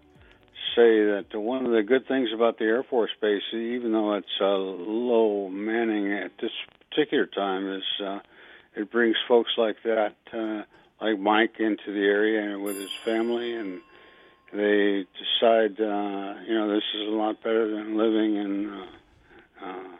say 0.78 1.04
that 1.04 1.26
one 1.34 1.66
of 1.66 1.74
the 1.74 1.84
good 1.84 2.08
things 2.08 2.30
about 2.34 2.60
the 2.60 2.64
Air 2.64 2.84
Force 2.84 3.12
Base, 3.22 3.44
even 3.52 3.92
though 3.92 4.14
it's 4.14 4.28
uh, 4.40 4.46
low 4.46 5.50
manning 5.50 6.14
at 6.14 6.32
this 6.40 6.52
particular 6.90 7.26
time, 7.26 7.70
is 7.74 7.84
uh, 8.02 8.20
it 8.74 8.90
brings 8.90 9.18
folks 9.28 9.52
like 9.58 9.76
that, 9.84 10.16
uh, 10.32 10.64
like 11.04 11.20
Mike, 11.20 11.60
into 11.60 11.92
the 11.92 12.06
area 12.06 12.58
with 12.58 12.78
his 12.78 12.92
family, 13.04 13.54
and 13.54 13.82
they 14.54 15.06
decide, 15.20 15.80
uh, 15.80 16.36
you 16.48 16.54
know, 16.54 16.74
this 16.74 16.84
is 16.96 17.08
a 17.10 17.12
lot 17.12 17.44
better 17.44 17.70
than 17.70 17.98
living 17.98 18.36
in 18.36 18.70
uh, 18.70 19.66
uh, 19.66 19.96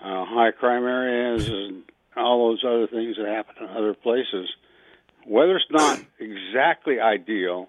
uh, 0.00 0.24
high 0.24 0.50
crime 0.52 0.84
areas 0.84 1.48
and 1.48 1.82
all 2.16 2.48
those 2.48 2.64
other 2.64 2.86
things 2.86 3.16
that 3.16 3.26
happen 3.26 3.64
in 3.64 3.76
other 3.76 3.92
places. 3.92 4.48
Weather's 5.26 5.66
not 5.70 6.00
exactly 6.18 7.00
ideal, 7.00 7.68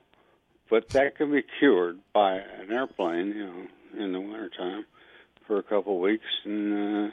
but 0.70 0.90
that 0.90 1.18
can 1.18 1.32
be 1.32 1.44
cured 1.60 2.00
by 2.14 2.36
an 2.36 2.72
airplane, 2.72 3.28
you 3.30 3.46
know, 3.46 4.04
in 4.06 4.14
the 4.14 4.20
wintertime 4.20 4.86
for 5.46 5.58
a 5.58 5.64
couple 5.64 5.96
of 5.96 6.02
weeks. 6.02 6.24
And 6.46 7.12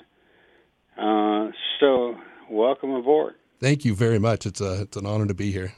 uh, 0.96 1.02
uh, 1.02 1.50
so, 1.80 2.16
welcome 2.48 2.92
aboard. 2.92 3.34
Thank 3.60 3.84
you 3.84 3.94
very 3.94 4.18
much. 4.18 4.46
It's 4.46 4.60
a 4.60 4.82
it's 4.82 4.96
an 4.96 5.06
honor 5.06 5.26
to 5.26 5.34
be 5.34 5.50
here. 5.50 5.72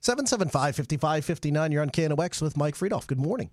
775 0.00 0.76
5559. 0.76 1.72
You're 1.72 1.82
on 1.82 1.90
KNOX 1.90 2.40
with 2.40 2.56
Mike 2.56 2.76
Fridolf. 2.76 3.06
Good 3.06 3.18
morning. 3.18 3.50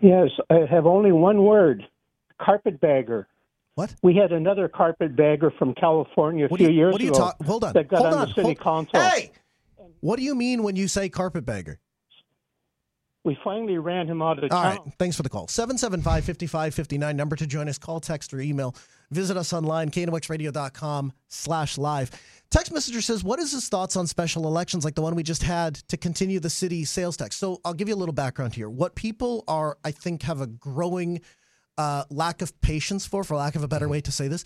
Yes, 0.00 0.30
I 0.50 0.60
have 0.70 0.86
only 0.86 1.12
one 1.12 1.42
word 1.44 1.86
carpetbagger. 2.40 3.26
What? 3.74 3.94
We 4.02 4.14
had 4.16 4.32
another 4.32 4.68
carpetbagger 4.68 5.50
from 5.58 5.74
California 5.74 6.46
a 6.46 6.48
What 6.48 6.58
few 6.58 6.68
do 6.68 6.72
you, 6.72 6.78
years 6.78 6.92
what 6.92 6.98
do 6.98 7.04
you 7.04 7.10
ago. 7.10 7.18
talk? 7.18 7.42
Hold 7.44 7.64
on. 7.64 7.72
That 7.72 7.88
got 7.88 8.00
hold 8.00 8.14
on, 8.14 8.20
on. 8.20 8.28
the 8.28 8.34
city 8.34 8.42
hold- 8.42 8.60
council. 8.60 9.00
Hey! 9.00 9.32
What 10.00 10.16
do 10.16 10.22
you 10.22 10.34
mean 10.34 10.62
when 10.62 10.76
you 10.76 10.86
say 10.88 11.08
carpetbagger? 11.08 11.78
We 13.24 13.38
finally 13.42 13.78
ran 13.78 14.06
him 14.06 14.20
out 14.20 14.38
of 14.38 14.52
All 14.52 14.62
town. 14.62 14.64
right. 14.64 14.80
Thanks 14.98 15.16
for 15.16 15.22
the 15.22 15.30
call. 15.30 15.48
775 15.48 16.24
5559. 16.26 17.16
Number 17.16 17.36
to 17.36 17.46
join 17.46 17.70
us. 17.70 17.78
Call, 17.78 17.98
text, 17.98 18.34
or 18.34 18.40
email. 18.40 18.76
Visit 19.10 19.38
us 19.38 19.54
online, 19.54 19.90
knoxradio.com 19.90 21.12
slash 21.28 21.78
live. 21.78 22.10
Text 22.50 22.70
messenger 22.70 23.00
says, 23.00 23.24
What 23.24 23.38
is 23.38 23.52
his 23.52 23.68
thoughts 23.70 23.96
on 23.96 24.06
special 24.06 24.46
elections 24.46 24.84
like 24.84 24.94
the 24.94 25.00
one 25.02 25.14
we 25.14 25.22
just 25.22 25.42
had 25.42 25.76
to 25.88 25.96
continue 25.96 26.38
the 26.38 26.50
city 26.50 26.84
sales 26.84 27.16
tax? 27.16 27.36
So 27.36 27.60
I'll 27.64 27.72
give 27.74 27.88
you 27.88 27.94
a 27.94 27.96
little 27.96 28.12
background 28.12 28.54
here. 28.54 28.68
What 28.68 28.94
people 28.94 29.42
are, 29.48 29.78
I 29.84 29.90
think, 29.90 30.22
have 30.24 30.42
a 30.42 30.46
growing 30.46 31.22
uh, 31.78 32.04
lack 32.10 32.42
of 32.42 32.60
patience 32.60 33.06
for, 33.06 33.24
for 33.24 33.36
lack 33.36 33.56
of 33.56 33.62
a 33.64 33.68
better 33.68 33.88
way 33.88 34.02
to 34.02 34.12
say 34.12 34.28
this, 34.28 34.44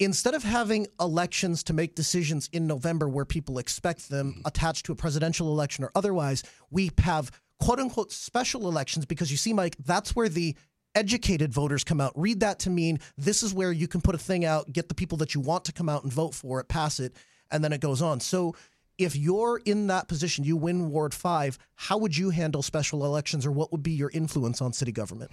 instead 0.00 0.34
of 0.34 0.42
having 0.42 0.88
elections 1.00 1.62
to 1.64 1.72
make 1.72 1.94
decisions 1.94 2.48
in 2.52 2.66
November 2.66 3.08
where 3.08 3.24
people 3.24 3.58
expect 3.58 4.10
them 4.10 4.42
attached 4.44 4.86
to 4.86 4.92
a 4.92 4.96
presidential 4.96 5.48
election 5.48 5.84
or 5.84 5.90
otherwise, 5.94 6.42
we 6.70 6.90
have 6.98 7.30
quote 7.60 7.78
unquote 7.78 8.12
special 8.12 8.68
elections 8.68 9.06
because 9.06 9.30
you 9.30 9.36
see, 9.36 9.52
Mike, 9.52 9.76
that's 9.84 10.14
where 10.14 10.28
the 10.28 10.56
educated 10.94 11.52
voters 11.52 11.84
come 11.84 12.00
out. 12.00 12.12
Read 12.16 12.40
that 12.40 12.58
to 12.60 12.70
mean 12.70 12.98
this 13.16 13.42
is 13.42 13.54
where 13.54 13.72
you 13.72 13.88
can 13.88 14.00
put 14.00 14.14
a 14.14 14.18
thing 14.18 14.44
out, 14.44 14.72
get 14.72 14.88
the 14.88 14.94
people 14.94 15.18
that 15.18 15.34
you 15.34 15.40
want 15.40 15.64
to 15.66 15.72
come 15.72 15.88
out 15.88 16.02
and 16.02 16.12
vote 16.12 16.34
for 16.34 16.60
it, 16.60 16.68
pass 16.68 17.00
it, 17.00 17.14
and 17.50 17.62
then 17.62 17.72
it 17.72 17.80
goes 17.80 18.02
on. 18.02 18.20
So 18.20 18.54
if 18.98 19.14
you're 19.14 19.60
in 19.64 19.86
that 19.86 20.08
position, 20.08 20.44
you 20.44 20.56
win 20.56 20.90
Ward 20.90 21.14
5, 21.14 21.58
how 21.76 21.98
would 21.98 22.16
you 22.16 22.30
handle 22.30 22.62
special 22.62 23.04
elections 23.04 23.46
or 23.46 23.52
what 23.52 23.70
would 23.70 23.82
be 23.82 23.92
your 23.92 24.10
influence 24.12 24.60
on 24.60 24.72
city 24.72 24.92
government? 24.92 25.30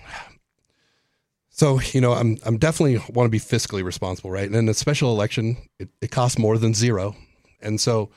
So 1.50 1.80
you 1.94 2.02
know, 2.02 2.12
I'm 2.12 2.38
I'm 2.46 2.58
definitely 2.58 2.98
want 3.14 3.28
to 3.28 3.32
be 3.32 3.40
fiscally 3.40 3.82
responsible, 3.82 4.30
right? 4.30 4.46
And 4.46 4.56
in 4.56 4.68
a 4.68 4.74
special 4.74 5.12
election, 5.14 5.56
it, 5.80 5.88
it 6.02 6.12
costs 6.12 6.38
more 6.38 6.58
than 6.58 6.74
zero, 6.74 7.16
and 7.62 7.80
so 7.80 8.10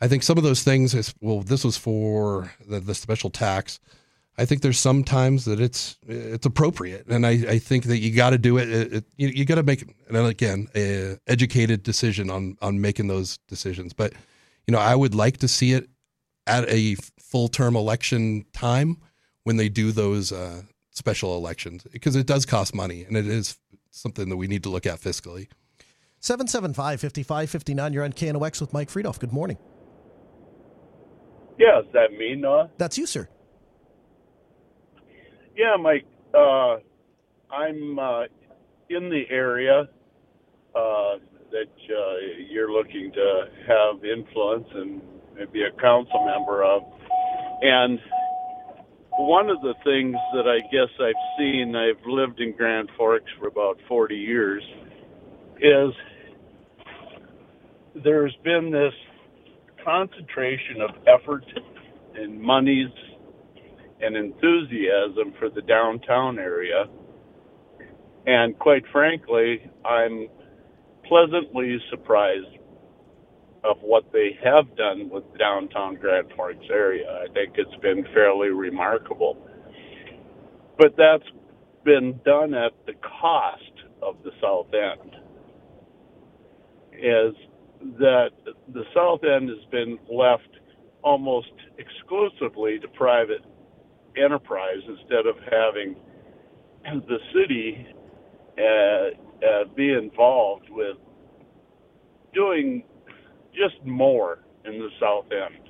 I 0.00 0.08
think 0.08 0.22
some 0.22 0.36
of 0.36 0.44
those 0.44 0.62
things 0.62 0.94
is 0.94 1.14
well, 1.20 1.40
this 1.40 1.64
was 1.64 1.76
for 1.76 2.52
the, 2.68 2.80
the 2.80 2.94
special 2.94 3.30
tax. 3.30 3.80
I 4.38 4.44
think 4.44 4.60
there's 4.60 4.78
some 4.78 5.02
times 5.02 5.46
that 5.46 5.60
it's 5.60 5.96
it's 6.06 6.44
appropriate, 6.44 7.06
and 7.06 7.26
I, 7.26 7.30
I 7.30 7.58
think 7.58 7.84
that 7.84 7.98
you 7.98 8.14
got 8.14 8.30
to 8.30 8.38
do 8.38 8.58
it. 8.58 8.68
it, 8.68 8.92
it 8.92 9.04
you, 9.16 9.28
you 9.28 9.44
got 9.46 9.54
to 9.54 9.62
make 9.62 9.82
and 10.08 10.16
again 10.16 10.68
a 10.74 11.18
educated 11.26 11.82
decision 11.82 12.30
on 12.30 12.58
on 12.60 12.80
making 12.80 13.06
those 13.06 13.38
decisions. 13.48 13.94
But 13.94 14.12
you 14.66 14.72
know, 14.72 14.78
I 14.78 14.94
would 14.94 15.14
like 15.14 15.38
to 15.38 15.48
see 15.48 15.72
it 15.72 15.88
at 16.46 16.68
a 16.68 16.96
full 17.18 17.48
term 17.48 17.76
election 17.76 18.44
time 18.52 18.98
when 19.44 19.56
they 19.56 19.68
do 19.68 19.92
those 19.92 20.32
uh, 20.32 20.62
special 20.90 21.36
elections 21.36 21.86
because 21.90 22.16
it 22.16 22.26
does 22.26 22.44
cost 22.44 22.74
money 22.74 23.04
and 23.04 23.16
it 23.16 23.26
is 23.26 23.58
something 23.90 24.28
that 24.28 24.36
we 24.36 24.46
need 24.46 24.62
to 24.64 24.68
look 24.68 24.86
at 24.86 25.00
fiscally. 25.00 25.48
775 26.20 27.00
5559. 27.00 27.92
You're 27.92 28.04
on 28.04 28.12
KNOX 28.12 28.60
with 28.60 28.72
Mike 28.72 28.90
Fridolf. 28.90 29.18
Good 29.18 29.32
morning. 29.32 29.56
Yeah, 31.58 31.80
is 31.80 31.86
that 31.92 32.12
me, 32.12 32.34
Noah? 32.34 32.70
That's 32.76 32.98
you, 32.98 33.06
sir. 33.06 33.28
Yeah, 35.56 35.76
Mike. 35.80 36.04
Uh, 36.34 36.76
I'm 37.50 37.98
uh, 37.98 38.24
in 38.90 39.08
the 39.08 39.22
area 39.30 39.88
uh, 40.74 41.14
that 41.50 41.72
uh, 41.88 42.14
you're 42.50 42.70
looking 42.70 43.10
to 43.12 43.44
have 43.66 44.04
influence 44.04 44.68
and 44.74 45.00
be 45.52 45.62
a 45.62 45.80
council 45.80 46.24
member 46.26 46.62
of. 46.62 46.82
And 47.62 47.98
one 49.18 49.48
of 49.48 49.60
the 49.62 49.74
things 49.84 50.16
that 50.34 50.46
I 50.46 50.60
guess 50.70 50.90
I've 51.00 51.38
seen, 51.38 51.74
I've 51.74 52.04
lived 52.06 52.40
in 52.40 52.54
Grand 52.54 52.90
Forks 52.96 53.30
for 53.38 53.48
about 53.48 53.78
40 53.88 54.14
years, 54.14 54.62
is 55.58 55.92
there's 58.04 58.36
been 58.44 58.70
this 58.70 58.92
concentration 59.86 60.82
of 60.82 60.90
effort 61.06 61.44
and 62.16 62.40
monies 62.40 62.90
and 64.00 64.16
enthusiasm 64.16 65.32
for 65.38 65.48
the 65.48 65.62
downtown 65.62 66.38
area. 66.38 66.86
And 68.26 68.58
quite 68.58 68.82
frankly, 68.90 69.70
I'm 69.84 70.26
pleasantly 71.04 71.78
surprised 71.90 72.58
of 73.62 73.78
what 73.80 74.12
they 74.12 74.36
have 74.42 74.76
done 74.76 75.08
with 75.08 75.24
downtown 75.38 75.94
Grand 75.94 76.32
Forks 76.36 76.66
area. 76.70 77.24
I 77.24 77.32
think 77.32 77.54
it's 77.56 77.80
been 77.80 78.04
fairly 78.12 78.48
remarkable. 78.48 79.38
But 80.78 80.96
that's 80.96 81.28
been 81.84 82.20
done 82.24 82.54
at 82.54 82.72
the 82.86 82.94
cost 83.20 83.62
of 84.02 84.16
the 84.24 84.32
South 84.42 84.66
End. 84.74 85.16
Is 86.92 87.34
that 87.98 88.30
the 88.72 88.84
South 88.94 89.20
End 89.24 89.48
has 89.48 89.64
been 89.70 89.98
left 90.10 90.48
almost 91.02 91.52
exclusively 91.78 92.78
to 92.80 92.88
private 92.88 93.44
enterprise 94.16 94.82
instead 94.88 95.26
of 95.26 95.36
having 95.50 95.96
the 97.08 97.18
city 97.34 97.86
uh, 98.58 99.46
uh, 99.46 99.64
be 99.74 99.92
involved 99.92 100.66
with 100.70 100.96
doing 102.32 102.82
just 103.52 103.84
more 103.84 104.38
in 104.64 104.78
the 104.78 104.88
South 105.00 105.26
End. 105.32 105.68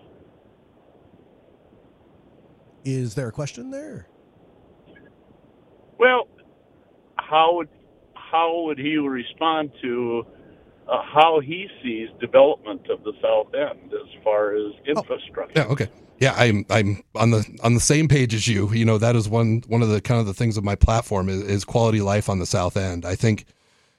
Is 2.84 3.14
there 3.14 3.28
a 3.28 3.32
question 3.32 3.70
there? 3.70 4.08
Well, 5.98 6.28
how 7.16 7.56
would 7.56 7.68
how 8.14 8.62
would 8.66 8.78
he 8.78 8.96
respond 8.96 9.72
to 9.82 10.26
uh, 10.88 11.02
how 11.02 11.40
he 11.40 11.68
sees 11.82 12.08
development 12.20 12.88
of 12.90 13.02
the 13.02 13.12
South 13.20 13.52
End 13.54 13.92
as 13.92 14.22
far 14.22 14.54
as 14.54 14.72
infrastructure? 14.86 15.60
Yeah, 15.60 15.66
okay. 15.66 15.88
Yeah, 16.18 16.34
I'm 16.36 16.64
I'm 16.70 17.02
on 17.14 17.30
the 17.30 17.44
on 17.62 17.74
the 17.74 17.80
same 17.80 18.08
page 18.08 18.32
as 18.32 18.48
you. 18.48 18.72
You 18.72 18.84
know, 18.84 18.96
that 18.98 19.16
is 19.16 19.28
one 19.28 19.62
one 19.66 19.82
of 19.82 19.88
the 19.88 20.00
kind 20.00 20.20
of 20.20 20.26
the 20.26 20.34
things 20.34 20.56
of 20.56 20.64
my 20.64 20.74
platform 20.74 21.28
is, 21.28 21.42
is 21.42 21.64
quality 21.64 22.00
life 22.00 22.28
on 22.28 22.38
the 22.38 22.46
South 22.46 22.76
End. 22.76 23.04
I 23.04 23.16
think 23.16 23.44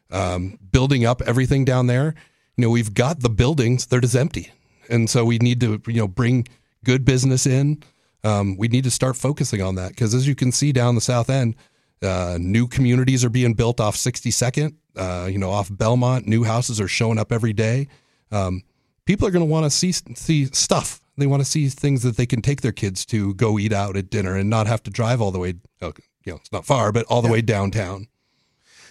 um, 0.09 0.57
building 0.71 1.05
up 1.05 1.21
everything 1.23 1.63
down 1.63 1.87
there. 1.87 2.15
You 2.55 2.63
know, 2.63 2.69
we've 2.69 2.93
got 2.93 3.19
the 3.19 3.29
buildings; 3.29 3.85
they're 3.85 4.01
just 4.01 4.15
empty, 4.15 4.51
and 4.89 5.09
so 5.09 5.25
we 5.25 5.37
need 5.37 5.59
to 5.61 5.79
you 5.87 6.01
know 6.01 6.07
bring 6.07 6.47
good 6.83 7.05
business 7.05 7.45
in. 7.45 7.83
Um, 8.23 8.57
we 8.57 8.67
need 8.67 8.83
to 8.85 8.91
start 8.91 9.15
focusing 9.15 9.61
on 9.61 9.75
that 9.75 9.89
because, 9.89 10.15
as 10.15 10.27
you 10.27 10.33
can 10.33 10.51
see 10.51 10.71
down 10.71 10.95
the 10.95 11.01
South 11.01 11.29
End, 11.29 11.55
uh, 12.01 12.37
new 12.39 12.67
communities 12.67 13.25
are 13.25 13.29
being 13.29 13.53
built 13.53 13.79
off 13.79 13.95
62nd. 13.95 14.75
Uh, 14.95 15.27
you 15.31 15.37
know, 15.37 15.51
off 15.51 15.69
Belmont, 15.71 16.27
new 16.27 16.43
houses 16.43 16.81
are 16.81 16.87
showing 16.87 17.17
up 17.19 17.31
every 17.31 17.53
day. 17.53 17.87
Um, 18.31 18.63
people 19.05 19.27
are 19.27 19.31
going 19.31 19.45
to 19.45 19.51
want 19.51 19.65
to 19.65 19.69
see 19.69 19.91
see 19.91 20.45
stuff. 20.45 21.01
They 21.17 21.27
want 21.27 21.41
to 21.41 21.49
see 21.49 21.67
things 21.69 22.03
that 22.03 22.17
they 22.17 22.25
can 22.25 22.41
take 22.41 22.61
their 22.61 22.71
kids 22.71 23.05
to 23.07 23.33
go 23.35 23.57
eat 23.57 23.73
out 23.73 23.97
at 23.97 24.09
dinner 24.09 24.35
and 24.35 24.49
not 24.49 24.67
have 24.67 24.83
to 24.83 24.91
drive 24.91 25.21
all 25.21 25.31
the 25.31 25.39
way. 25.39 25.55
oh, 25.81 25.93
You 26.23 26.33
know, 26.33 26.35
it's 26.37 26.51
not 26.51 26.65
far, 26.65 26.91
but 26.91 27.05
all 27.07 27.21
the 27.21 27.31
way 27.31 27.41
downtown. 27.41 28.07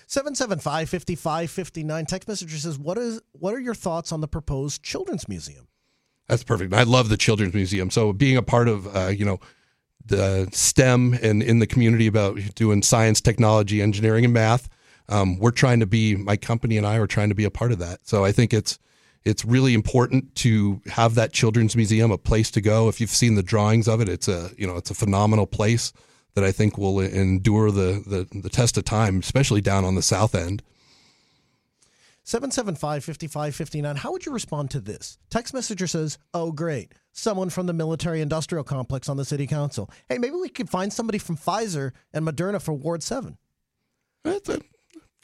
775 0.09 0.89
5559. 0.89 2.07
Text 2.07 2.29
messenger 2.29 2.57
says, 2.57 2.79
what 2.79 2.99
is 2.99 3.21
what 3.33 3.55
are 3.55 3.61
your 3.61 3.75
thoughts 3.75 4.13
on 4.13 4.21
the 4.21 4.29
proposed 4.29 4.83
children's 4.83 5.29
museum? 5.29 5.69
That's 6.29 6.43
perfect. 6.43 6.75
I 6.75 6.83
love 6.83 7.09
the 7.09 7.17
Children's 7.17 7.55
Museum. 7.55 7.89
So 7.91 8.13
being 8.13 8.37
a 8.37 8.43
part 8.43 8.67
of, 8.67 8.95
uh, 8.97 9.09
you 9.09 9.25
know, 9.25 9.39
the 10.07 10.49
STEM 10.53 11.19
and 11.23 11.43
in 11.43 11.59
the 11.59 11.67
community 11.67 12.07
about 12.07 12.39
doing 12.55 12.83
science, 12.83 13.21
technology, 13.21 13.83
engineering, 13.83 14.25
and 14.25 14.35
math, 14.35 14.69
um, 15.09 15.39
we're 15.39 15.51
trying 15.51 15.81
to 15.81 15.87
be. 15.87 16.17
My 16.17 16.37
company 16.37 16.77
and 16.77 16.87
I 16.87 16.97
are 16.97 17.07
trying 17.07 17.29
to 17.29 17.35
be 17.35 17.45
a 17.45 17.51
part 17.51 17.73
of 17.73 17.79
that. 17.79 18.01
So 18.03 18.25
I 18.25 18.33
think 18.33 18.53
it's 18.53 18.79
it's 19.25 19.45
really 19.45 19.75
important 19.75 20.35
to 20.37 20.81
have 20.87 21.15
that 21.17 21.33
Children's 21.33 21.77
Museum 21.77 22.11
a 22.11 22.19
place 22.19 22.51
to 22.53 22.61
go. 22.61 22.89
If 22.89 23.01
you've 23.01 23.11
seen 23.11 23.35
the 23.35 23.43
drawings 23.43 23.89
of 23.89 24.01
it, 24.01 24.09
it's 24.09 24.29
a 24.29 24.51
you 24.57 24.67
know 24.67 24.77
it's 24.77 24.91
a 24.91 24.95
phenomenal 24.95 25.47
place 25.47 25.93
that 26.35 26.45
I 26.45 26.53
think 26.53 26.77
will 26.77 27.01
endure 27.01 27.71
the 27.71 28.03
the, 28.07 28.41
the 28.41 28.49
test 28.49 28.77
of 28.77 28.85
time, 28.85 29.19
especially 29.21 29.61
down 29.61 29.85
on 29.85 29.95
the 29.95 30.03
south 30.03 30.35
end. 30.35 30.63
775 32.27 33.05
5559. 33.05 33.97
How 33.97 34.11
would 34.11 34.27
you 34.27 34.33
respond 34.33 34.73
to 34.73 34.81
this? 34.81 35.17
Text 35.31 35.55
messenger 35.55 35.87
says, 35.87 36.19
Oh, 36.35 36.51
great. 36.51 36.93
Someone 37.19 37.49
from 37.49 37.65
the 37.65 37.73
military 37.73 38.21
industrial 38.21 38.63
complex 38.63 39.09
on 39.09 39.17
the 39.17 39.25
city 39.25 39.47
council. 39.47 39.91
Hey, 40.07 40.19
maybe 40.19 40.35
we 40.35 40.51
could 40.51 40.69
find 40.69 40.93
somebody 40.93 41.17
from 41.17 41.39
Pfizer 41.39 41.93
and 42.13 42.27
Moderna 42.27 42.61
for 42.61 42.75
Ward 42.75 43.03
7. 43.03 43.39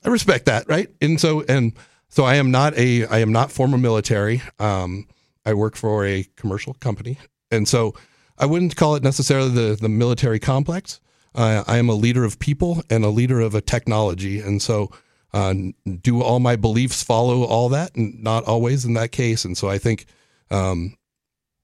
I 0.03 0.09
respect 0.09 0.47
that, 0.47 0.67
right? 0.69 0.89
And 1.03 1.21
so, 1.21 1.43
and 1.43 1.75
so 2.09 2.25
I 2.25 2.37
am 2.37 2.51
not 2.51 2.75
a, 2.79 3.05
I 3.05 3.19
am 3.19 3.31
not 3.31 3.53
former 3.53 3.77
military. 3.77 4.41
Um, 4.59 5.07
I 5.45 5.53
work 5.53 5.77
for 5.77 6.07
a 6.07 6.27
commercial 6.35 6.73
company. 6.73 7.19
And 7.51 7.69
so 7.69 7.95
I 8.39 8.47
wouldn't 8.47 8.75
call 8.75 8.95
it 8.95 9.03
necessarily 9.03 9.51
the, 9.51 9.77
the 9.79 9.91
military 9.91 10.39
complex. 10.39 10.99
Uh, 11.35 11.63
I 11.67 11.77
am 11.77 11.91
a 11.91 11.95
leader 11.95 12.25
of 12.25 12.39
people 12.39 12.83
and 12.89 13.05
a 13.05 13.11
leader 13.11 13.39
of 13.41 13.55
a 13.55 13.61
technology. 13.61 14.41
And 14.41 14.63
so, 14.63 14.91
uh, 15.35 15.55
do 16.01 16.23
all 16.23 16.41
my 16.41 16.57
beliefs 16.57 17.03
follow 17.03 17.45
all 17.45 17.69
that? 17.69 17.95
And 17.97 18.23
not 18.23 18.45
always 18.45 18.87
in 18.87 18.95
that 18.95 19.13
case. 19.13 19.45
And 19.45 19.59
so 19.59 19.69
I 19.69 19.77
think 19.77 20.07
um, 20.51 20.97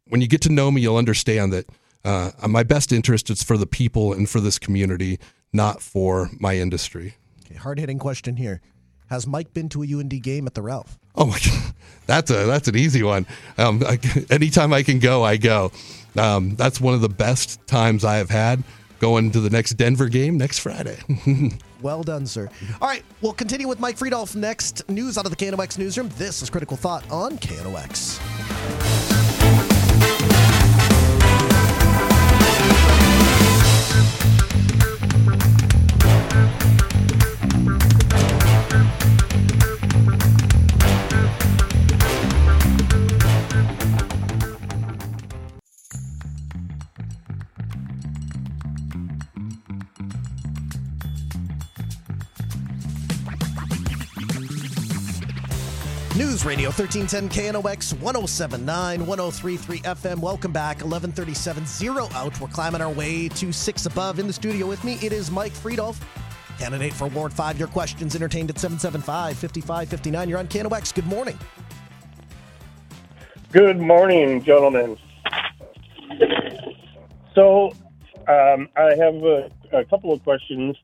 when 0.08 0.20
you 0.20 0.28
get 0.28 0.40
to 0.42 0.52
know 0.52 0.70
me, 0.70 0.80
you'll 0.80 0.96
understand 0.96 1.52
that 1.52 1.68
uh, 2.04 2.30
my 2.48 2.62
best 2.62 2.92
interest 2.92 3.30
is 3.30 3.42
for 3.42 3.56
the 3.56 3.66
people 3.66 4.12
and 4.12 4.28
for 4.28 4.40
this 4.40 4.58
community, 4.58 5.18
not 5.52 5.82
for 5.82 6.30
my 6.38 6.56
industry. 6.56 7.14
Okay, 7.44 7.56
hard 7.56 7.78
hitting 7.78 7.98
question 7.98 8.36
here. 8.36 8.60
Has 9.10 9.26
Mike 9.26 9.54
been 9.54 9.68
to 9.70 9.82
a 9.82 9.86
UND 9.86 10.22
game 10.22 10.46
at 10.46 10.54
the 10.54 10.62
Ralph? 10.62 10.98
Oh 11.14 11.26
my 11.26 11.38
God, 11.38 11.74
that's 12.06 12.30
a 12.30 12.46
that's 12.46 12.68
an 12.68 12.76
easy 12.76 13.02
one. 13.02 13.26
Um, 13.56 13.82
I, 13.84 13.98
anytime 14.30 14.72
I 14.72 14.82
can 14.82 14.98
go, 14.98 15.24
I 15.24 15.36
go. 15.36 15.72
Um, 16.16 16.56
that's 16.56 16.80
one 16.80 16.94
of 16.94 17.00
the 17.00 17.08
best 17.08 17.66
times 17.66 18.04
I 18.04 18.16
have 18.16 18.30
had 18.30 18.62
going 19.00 19.30
to 19.30 19.40
the 19.40 19.50
next 19.50 19.72
Denver 19.72 20.08
game 20.08 20.36
next 20.36 20.58
Friday. 20.58 20.98
well 21.82 22.02
done, 22.02 22.26
sir. 22.26 22.50
All 22.80 22.88
right, 22.88 23.04
we'll 23.20 23.32
continue 23.32 23.68
with 23.68 23.80
Mike 23.80 23.96
Fridolf 23.96 24.34
next. 24.36 24.88
News 24.88 25.16
out 25.16 25.24
of 25.24 25.36
the 25.36 25.36
KNOX 25.36 25.78
newsroom. 25.78 26.10
This 26.16 26.42
is 26.42 26.50
Critical 26.50 26.76
Thought 26.76 27.08
on 27.10 27.38
KNOX. 27.38 28.97
Radio 56.48 56.70
1310 56.70 57.28
KNOX 57.52 57.92
1079 58.00 59.06
1033 59.06 59.80
FM. 59.80 60.18
Welcome 60.18 60.50
back. 60.50 60.76
1137 60.76 61.66
zero 61.66 62.08
out. 62.14 62.40
We're 62.40 62.48
climbing 62.48 62.80
our 62.80 62.90
way 62.90 63.28
to 63.28 63.52
six 63.52 63.84
above. 63.84 64.18
In 64.18 64.26
the 64.26 64.32
studio 64.32 64.66
with 64.66 64.82
me, 64.82 64.94
it 65.02 65.12
is 65.12 65.30
Mike 65.30 65.52
Fridolf, 65.52 66.00
candidate 66.58 66.94
for 66.94 67.08
Ward 67.08 67.34
5. 67.34 67.58
Your 67.58 67.68
questions 67.68 68.16
entertained 68.16 68.48
at 68.48 68.58
775 68.58 69.36
5559. 69.36 70.28
You're 70.30 70.38
on 70.38 70.48
KNOX. 70.48 70.94
Good 70.94 71.06
morning. 71.06 71.38
Good 73.52 73.78
morning, 73.78 74.42
gentlemen. 74.42 74.96
So, 77.34 77.72
um, 78.26 78.70
I 78.74 78.94
have 78.96 79.16
a, 79.16 79.50
a, 79.74 79.84
couple 79.84 80.14
of 80.14 80.24
questions. 80.24 80.76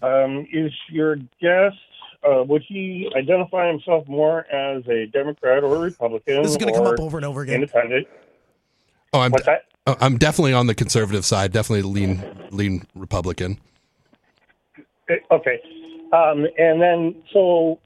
Um, 0.00 0.46
is 0.50 0.72
your 0.88 1.16
guest 1.38 1.76
uh, 2.24 2.44
would 2.44 2.62
he 2.66 3.10
identify 3.16 3.68
himself 3.68 4.06
more 4.06 4.46
as 4.52 4.86
a 4.88 5.06
Democrat 5.06 5.64
or 5.64 5.76
a 5.76 5.78
Republican? 5.78 6.42
This 6.42 6.52
is 6.52 6.56
going 6.56 6.72
to 6.72 6.78
come 6.78 6.86
up 6.86 7.00
over 7.00 7.18
and 7.18 7.24
over 7.24 7.42
again. 7.42 7.56
Independent. 7.56 8.06
Oh, 9.12 9.20
I'm 9.20 9.32
What's 9.32 9.46
that? 9.46 9.66
oh, 9.86 9.96
I'm 10.00 10.18
definitely 10.18 10.52
on 10.52 10.66
the 10.66 10.74
conservative 10.74 11.24
side. 11.24 11.52
Definitely 11.52 11.90
lean 11.90 12.22
lean 12.50 12.86
Republican. 12.94 13.58
Eh, 15.08 15.16
okay, 15.30 15.60
um, 16.12 16.46
and 16.58 16.80
then 16.80 17.22
so 17.32 17.78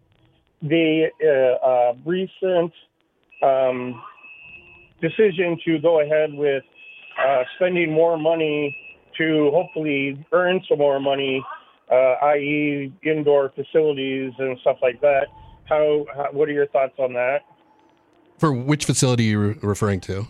the 0.63 1.09
uh, 1.25 1.67
uh, 1.67 1.95
recent 2.05 2.73
um, 3.43 4.03
decision 5.01 5.59
to 5.65 5.79
go 5.79 6.01
ahead 6.01 6.33
with 6.33 6.63
uh, 7.25 7.43
spending 7.57 7.93
more 7.93 8.19
money 8.19 8.77
to 9.17 9.51
hopefully 9.53 10.25
earn 10.33 10.63
some 10.69 10.79
more 10.79 11.01
money 11.01 11.45
uh, 11.91 12.15
i.e., 12.35 12.93
indoor 13.03 13.51
facilities 13.51 14.33
and 14.39 14.59
stuff 14.61 14.79
like 14.83 15.01
that. 15.01 15.27
How, 15.65 16.07
how, 16.15 16.29
What 16.33 16.49
are 16.49 16.53
your 16.53 16.67
thoughts 16.69 16.95
on 16.99 17.13
that? 17.15 17.43
For 18.39 18.53
which 18.53 18.85
facility 18.85 19.35
are 19.35 19.49
you 19.49 19.59
referring 19.63 20.01
to? 20.03 20.27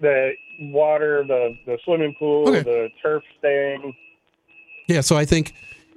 The 0.00 0.32
water, 0.58 1.24
the 1.26 1.56
the 1.66 1.78
swimming 1.84 2.14
pool, 2.18 2.48
okay. 2.48 2.62
the 2.62 2.88
turf 3.02 3.22
thing. 3.40 3.94
Yeah, 4.88 5.00
so 5.00 5.16
I 5.16 5.24
think 5.24 5.54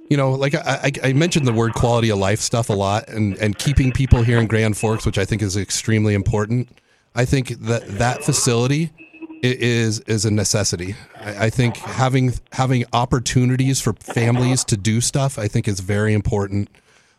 you 0.08 0.16
know, 0.16 0.32
like 0.32 0.54
I, 0.54 0.92
I, 1.02 1.12
mentioned 1.12 1.46
the 1.46 1.52
word 1.52 1.74
quality 1.74 2.10
of 2.10 2.18
life 2.18 2.40
stuff 2.40 2.68
a 2.68 2.72
lot, 2.72 3.08
and 3.08 3.36
and 3.38 3.58
keeping 3.58 3.90
people 3.90 4.22
here 4.22 4.38
in 4.38 4.46
Grand 4.46 4.76
Forks, 4.76 5.04
which 5.04 5.18
I 5.18 5.24
think 5.24 5.42
is 5.42 5.56
extremely 5.56 6.14
important. 6.14 6.68
I 7.14 7.24
think 7.24 7.48
that 7.60 7.86
that 7.98 8.22
facility 8.22 8.92
is 9.42 10.00
is 10.00 10.24
a 10.24 10.30
necessity. 10.30 10.94
I, 11.20 11.46
I, 11.46 11.50
think 11.50 11.76
having 11.76 12.34
having 12.52 12.84
opportunities 12.92 13.80
for 13.80 13.92
families 13.94 14.64
to 14.64 14.76
do 14.76 15.00
stuff, 15.00 15.38
I 15.38 15.48
think, 15.48 15.68
is 15.68 15.80
very 15.80 16.14
important. 16.14 16.68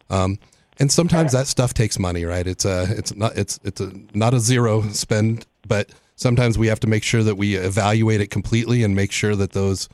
Um, 0.10 0.40
and 0.80 0.92
sometimes 0.92 1.32
that 1.32 1.48
stuff 1.48 1.74
takes 1.74 1.98
money, 1.98 2.26
right? 2.26 2.46
It's 2.46 2.66
a 2.66 2.86
it's 2.90 3.16
not 3.16 3.38
it's 3.38 3.60
it's 3.64 3.82
a 3.82 3.92
not 4.14 4.34
a 4.34 4.40
zero 4.40 4.82
spend, 4.90 5.46
but 5.68 5.90
sometimes 6.16 6.58
we 6.58 6.68
have 6.68 6.80
to 6.82 6.88
make 6.88 7.04
sure 7.04 7.24
that 7.24 7.36
we 7.36 7.56
evaluate 7.56 8.22
it 8.22 8.30
completely 8.30 8.84
and 8.84 8.96
make 8.96 9.12
sure 9.12 9.36
that 9.36 9.54
those 9.54 9.90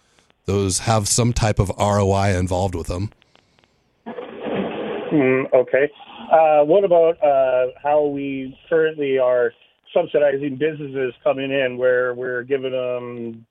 those 0.45 0.80
have 0.80 1.08
some 1.08 1.34
type 1.34 1.60
of 1.60 1.72
ROI 1.80 2.38
involved 2.38 2.76
with 2.76 2.88
them. 2.88 3.12
Mm, 4.06 5.54
okay. 5.54 5.91
Uh, 6.32 6.64
what 6.64 6.84
about 6.84 7.24
uh, 7.24 7.68
how 7.82 8.06
we 8.06 8.58
currently 8.68 9.20
are 9.20 9.54
subsidizing 9.94 10.57
businesses 10.57 11.14
coming 11.24 11.52
in 11.52 11.78
where 11.78 12.14
we're 12.14 12.44
giving 12.44 12.72
them 12.72 13.45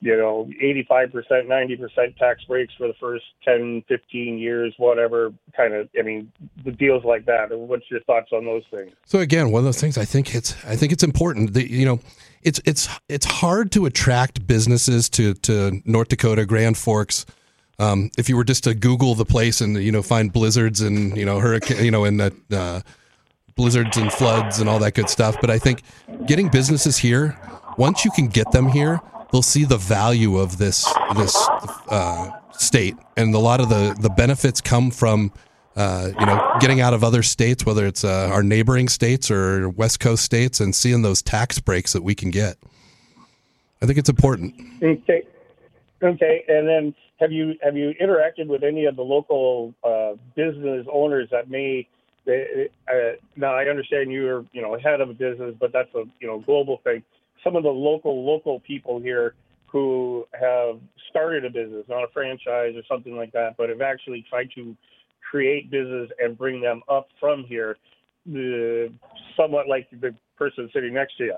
you 0.00 0.16
know 0.16 0.48
85% 0.62 1.12
90% 1.46 2.16
tax 2.16 2.44
breaks 2.44 2.74
for 2.76 2.86
the 2.86 2.94
first 3.00 3.24
10 3.44 3.82
15 3.88 4.38
years 4.38 4.74
whatever 4.76 5.32
kind 5.56 5.74
of 5.74 5.88
i 5.98 6.02
mean 6.02 6.30
the 6.64 6.72
deals 6.72 7.04
like 7.04 7.24
that 7.26 7.56
what's 7.56 7.90
your 7.90 8.00
thoughts 8.00 8.30
on 8.32 8.44
those 8.44 8.62
things? 8.70 8.92
So 9.06 9.20
again 9.20 9.50
one 9.50 9.60
of 9.60 9.64
those 9.64 9.80
things 9.80 9.96
i 9.96 10.04
think 10.04 10.34
it's 10.34 10.52
i 10.66 10.76
think 10.76 10.92
it's 10.92 11.02
important 11.02 11.54
that 11.54 11.70
you 11.70 11.86
know 11.86 12.00
it's 12.42 12.60
it's 12.64 12.88
it's 13.08 13.26
hard 13.26 13.72
to 13.72 13.86
attract 13.86 14.46
businesses 14.46 15.08
to 15.10 15.34
to 15.34 15.80
north 15.84 16.08
dakota 16.08 16.46
grand 16.46 16.76
forks. 16.78 17.26
Um, 17.78 18.10
if 18.16 18.30
you 18.30 18.38
were 18.38 18.44
just 18.44 18.64
to 18.64 18.74
google 18.74 19.14
the 19.14 19.26
place 19.26 19.60
and 19.60 19.76
you 19.82 19.92
know 19.92 20.02
find 20.02 20.32
blizzards 20.32 20.80
and 20.80 21.16
you 21.16 21.26
know 21.26 21.40
hurricane 21.40 21.84
you 21.84 21.90
know 21.90 22.04
in 22.04 22.18
that 22.18 22.32
uh, 22.50 22.80
blizzards 23.56 23.96
and 23.96 24.12
floods 24.12 24.60
and 24.60 24.68
all 24.68 24.78
that 24.78 24.94
good 24.94 25.08
stuff. 25.08 25.36
But 25.40 25.50
I 25.50 25.58
think 25.58 25.82
getting 26.26 26.48
businesses 26.48 26.98
here, 26.98 27.36
once 27.76 28.04
you 28.04 28.10
can 28.10 28.28
get 28.28 28.52
them 28.52 28.68
here, 28.68 29.00
they'll 29.32 29.42
see 29.42 29.64
the 29.64 29.78
value 29.78 30.38
of 30.38 30.58
this 30.58 30.84
this 31.16 31.36
uh, 31.88 32.30
state, 32.52 32.96
and 33.16 33.34
a 33.34 33.38
lot 33.38 33.60
of 33.60 33.68
the 33.68 33.96
the 34.00 34.10
benefits 34.10 34.60
come 34.60 34.90
from. 34.90 35.32
Uh, 35.74 36.10
you 36.18 36.24
know, 36.24 36.56
getting 36.58 36.80
out 36.80 36.94
of 36.94 37.04
other 37.04 37.22
states, 37.22 37.66
whether 37.66 37.86
it's 37.86 38.02
uh, 38.02 38.30
our 38.32 38.42
neighboring 38.42 38.88
states 38.88 39.30
or 39.30 39.68
West 39.68 40.00
Coast 40.00 40.24
states, 40.24 40.58
and 40.58 40.74
seeing 40.74 41.02
those 41.02 41.20
tax 41.20 41.60
breaks 41.60 41.92
that 41.92 42.02
we 42.02 42.14
can 42.14 42.30
get. 42.30 42.56
I 43.82 43.84
think 43.84 43.98
it's 43.98 44.08
important. 44.08 44.54
Okay. 44.82 45.22
Okay, 46.02 46.44
and 46.48 46.66
then 46.66 46.94
have 47.18 47.32
you 47.32 47.54
have 47.62 47.76
you 47.76 47.94
interacted 48.00 48.46
with 48.46 48.62
any 48.62 48.84
of 48.84 48.96
the 48.96 49.02
local 49.02 49.74
uh, 49.82 50.12
business 50.34 50.86
owners 50.90 51.28
that 51.30 51.50
may 51.50 51.86
they, 52.26 52.68
uh, 52.88 53.16
now 53.36 53.54
I 53.54 53.64
understand 53.64 54.12
you're, 54.12 54.44
you 54.52 54.60
know, 54.60 54.76
head 54.78 55.00
of 55.00 55.08
a 55.08 55.14
business, 55.14 55.54
but 55.58 55.72
that's 55.72 55.94
a, 55.94 56.04
you 56.20 56.26
know, 56.26 56.40
global 56.40 56.80
thing. 56.84 57.02
Some 57.42 57.56
of 57.56 57.62
the 57.62 57.70
local 57.70 58.24
local 58.24 58.60
people 58.60 59.00
here 59.00 59.34
who 59.66 60.26
have 60.38 60.80
started 61.10 61.44
a 61.44 61.50
business, 61.50 61.84
not 61.88 62.02
a 62.02 62.08
franchise 62.12 62.74
or 62.76 62.82
something 62.88 63.16
like 63.16 63.32
that, 63.32 63.56
but 63.56 63.68
have 63.68 63.80
actually 63.80 64.24
tried 64.28 64.50
to 64.56 64.76
create 65.30 65.70
business 65.70 66.10
and 66.18 66.36
bring 66.36 66.60
them 66.60 66.82
up 66.88 67.08
from 67.20 67.44
here. 67.44 67.76
The 68.26 68.92
somewhat 69.36 69.68
like 69.68 69.88
the 69.90 70.14
person 70.36 70.68
sitting 70.72 70.94
next 70.94 71.16
to 71.18 71.24
you. 71.24 71.36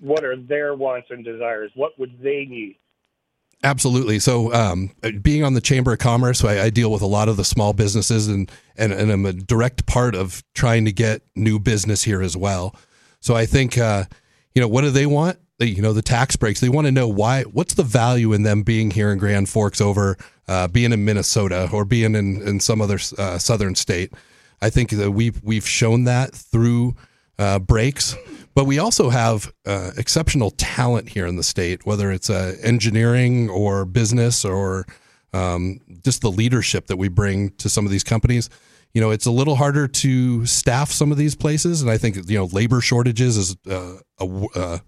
What 0.00 0.24
are 0.24 0.36
their 0.36 0.74
wants 0.74 1.08
and 1.10 1.24
desires? 1.24 1.70
What 1.74 1.98
would 1.98 2.20
they 2.22 2.44
need? 2.44 2.76
Absolutely. 3.62 4.18
So, 4.18 4.52
um, 4.54 4.90
being 5.20 5.44
on 5.44 5.52
the 5.52 5.60
Chamber 5.60 5.92
of 5.92 5.98
Commerce, 5.98 6.42
I, 6.42 6.64
I, 6.64 6.70
deal 6.70 6.90
with 6.90 7.02
a 7.02 7.06
lot 7.06 7.28
of 7.28 7.36
the 7.36 7.44
small 7.44 7.74
businesses, 7.74 8.26
and, 8.26 8.50
and 8.78 8.90
and 8.90 9.10
I'm 9.10 9.26
a 9.26 9.34
direct 9.34 9.84
part 9.84 10.14
of 10.14 10.42
trying 10.54 10.86
to 10.86 10.92
get 10.92 11.20
new 11.36 11.58
business 11.58 12.02
here 12.02 12.22
as 12.22 12.36
well. 12.38 12.74
So, 13.20 13.36
I 13.36 13.44
think, 13.44 13.76
uh, 13.76 14.04
you 14.54 14.62
know, 14.62 14.68
what 14.68 14.80
do 14.80 14.90
they 14.90 15.04
want? 15.04 15.38
You 15.58 15.82
know, 15.82 15.92
the 15.92 16.00
tax 16.00 16.36
breaks. 16.36 16.60
They 16.60 16.70
want 16.70 16.86
to 16.86 16.92
know 16.92 17.06
why. 17.06 17.42
What's 17.42 17.74
the 17.74 17.82
value 17.82 18.32
in 18.32 18.44
them 18.44 18.62
being 18.62 18.90
here 18.90 19.12
in 19.12 19.18
Grand 19.18 19.50
Forks 19.50 19.82
over 19.82 20.16
uh, 20.48 20.68
being 20.68 20.92
in 20.92 21.04
Minnesota 21.04 21.68
or 21.70 21.84
being 21.84 22.14
in 22.14 22.40
in 22.40 22.60
some 22.60 22.80
other 22.80 22.98
uh, 23.18 23.36
southern 23.36 23.74
state? 23.74 24.14
I 24.62 24.70
think 24.70 24.88
that 24.90 25.10
we've 25.10 25.38
we've 25.42 25.68
shown 25.68 26.04
that 26.04 26.32
through 26.34 26.96
uh, 27.38 27.58
breaks. 27.58 28.16
But 28.60 28.66
we 28.66 28.78
also 28.78 29.08
have 29.08 29.50
uh, 29.64 29.92
exceptional 29.96 30.50
talent 30.50 31.08
here 31.08 31.24
in 31.24 31.36
the 31.36 31.42
state, 31.42 31.86
whether 31.86 32.12
it's 32.12 32.28
uh, 32.28 32.56
engineering 32.62 33.48
or 33.48 33.86
business 33.86 34.44
or 34.44 34.84
um, 35.32 35.80
just 36.04 36.20
the 36.20 36.30
leadership 36.30 36.88
that 36.88 36.98
we 36.98 37.08
bring 37.08 37.52
to 37.52 37.70
some 37.70 37.86
of 37.86 37.90
these 37.90 38.04
companies. 38.04 38.50
You 38.92 39.00
know, 39.00 39.12
it's 39.12 39.24
a 39.24 39.30
little 39.30 39.56
harder 39.56 39.88
to 39.88 40.44
staff 40.44 40.90
some 40.90 41.10
of 41.10 41.16
these 41.16 41.34
places, 41.34 41.80
and 41.80 41.90
I 41.90 41.96
think 41.96 42.28
you 42.28 42.36
know 42.36 42.50
labor 42.52 42.82
shortages 42.82 43.38
is 43.38 43.56
uh, 43.66 43.94
a, 44.18 44.46
a, 44.54 44.82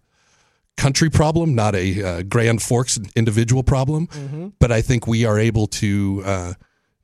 country 0.76 1.08
problem, 1.08 1.54
not 1.54 1.74
a 1.74 2.02
uh, 2.02 2.22
Grand 2.24 2.60
Forks 2.60 3.00
individual 3.16 3.62
problem. 3.62 4.06
Mm-hmm. 4.08 4.48
But 4.58 4.70
I 4.70 4.82
think 4.82 5.06
we 5.06 5.24
are 5.24 5.38
able 5.38 5.66
to 5.68 6.22
uh, 6.26 6.52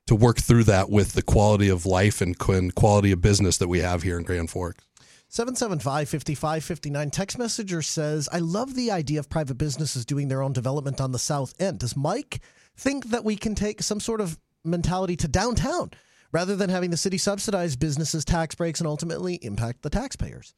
to 0.05 0.13
work 0.13 0.37
through 0.37 0.65
that 0.65 0.91
with 0.91 1.13
the 1.13 1.23
quality 1.23 1.69
of 1.69 1.87
life 1.87 2.21
and 2.21 2.37
quality 2.37 3.11
of 3.11 3.21
business 3.21 3.57
that 3.57 3.69
we 3.69 3.79
have 3.79 4.03
here 4.03 4.19
in 4.19 4.23
Grand 4.23 4.51
Forks. 4.51 4.83
775 5.31 6.09
5559 6.09 7.11
text 7.11 7.37
messenger 7.37 7.83
says, 7.83 8.27
I 8.33 8.39
love 8.39 8.73
the 8.73 8.89
idea 8.89 9.19
of 9.19 9.29
private 9.29 9.59
businesses 9.59 10.03
doing 10.03 10.27
their 10.27 10.41
own 10.41 10.53
development 10.53 10.99
on 10.99 11.11
the 11.11 11.19
south 11.19 11.53
end. 11.61 11.79
Does 11.79 11.95
Mike 11.95 12.41
think 12.75 13.11
that 13.11 13.23
we 13.23 13.35
can 13.35 13.53
take 13.53 13.83
some 13.83 13.99
sort 13.99 14.21
of 14.21 14.39
mentality 14.65 15.15
to 15.17 15.27
downtown 15.27 15.91
rather 16.31 16.55
than 16.55 16.71
having 16.71 16.89
the 16.89 16.97
city 16.97 17.19
subsidize 17.19 17.75
businesses' 17.75 18.25
tax 18.25 18.55
breaks 18.55 18.79
and 18.79 18.87
ultimately 18.87 19.35
impact 19.35 19.83
the 19.83 19.91
taxpayers? 19.91 20.55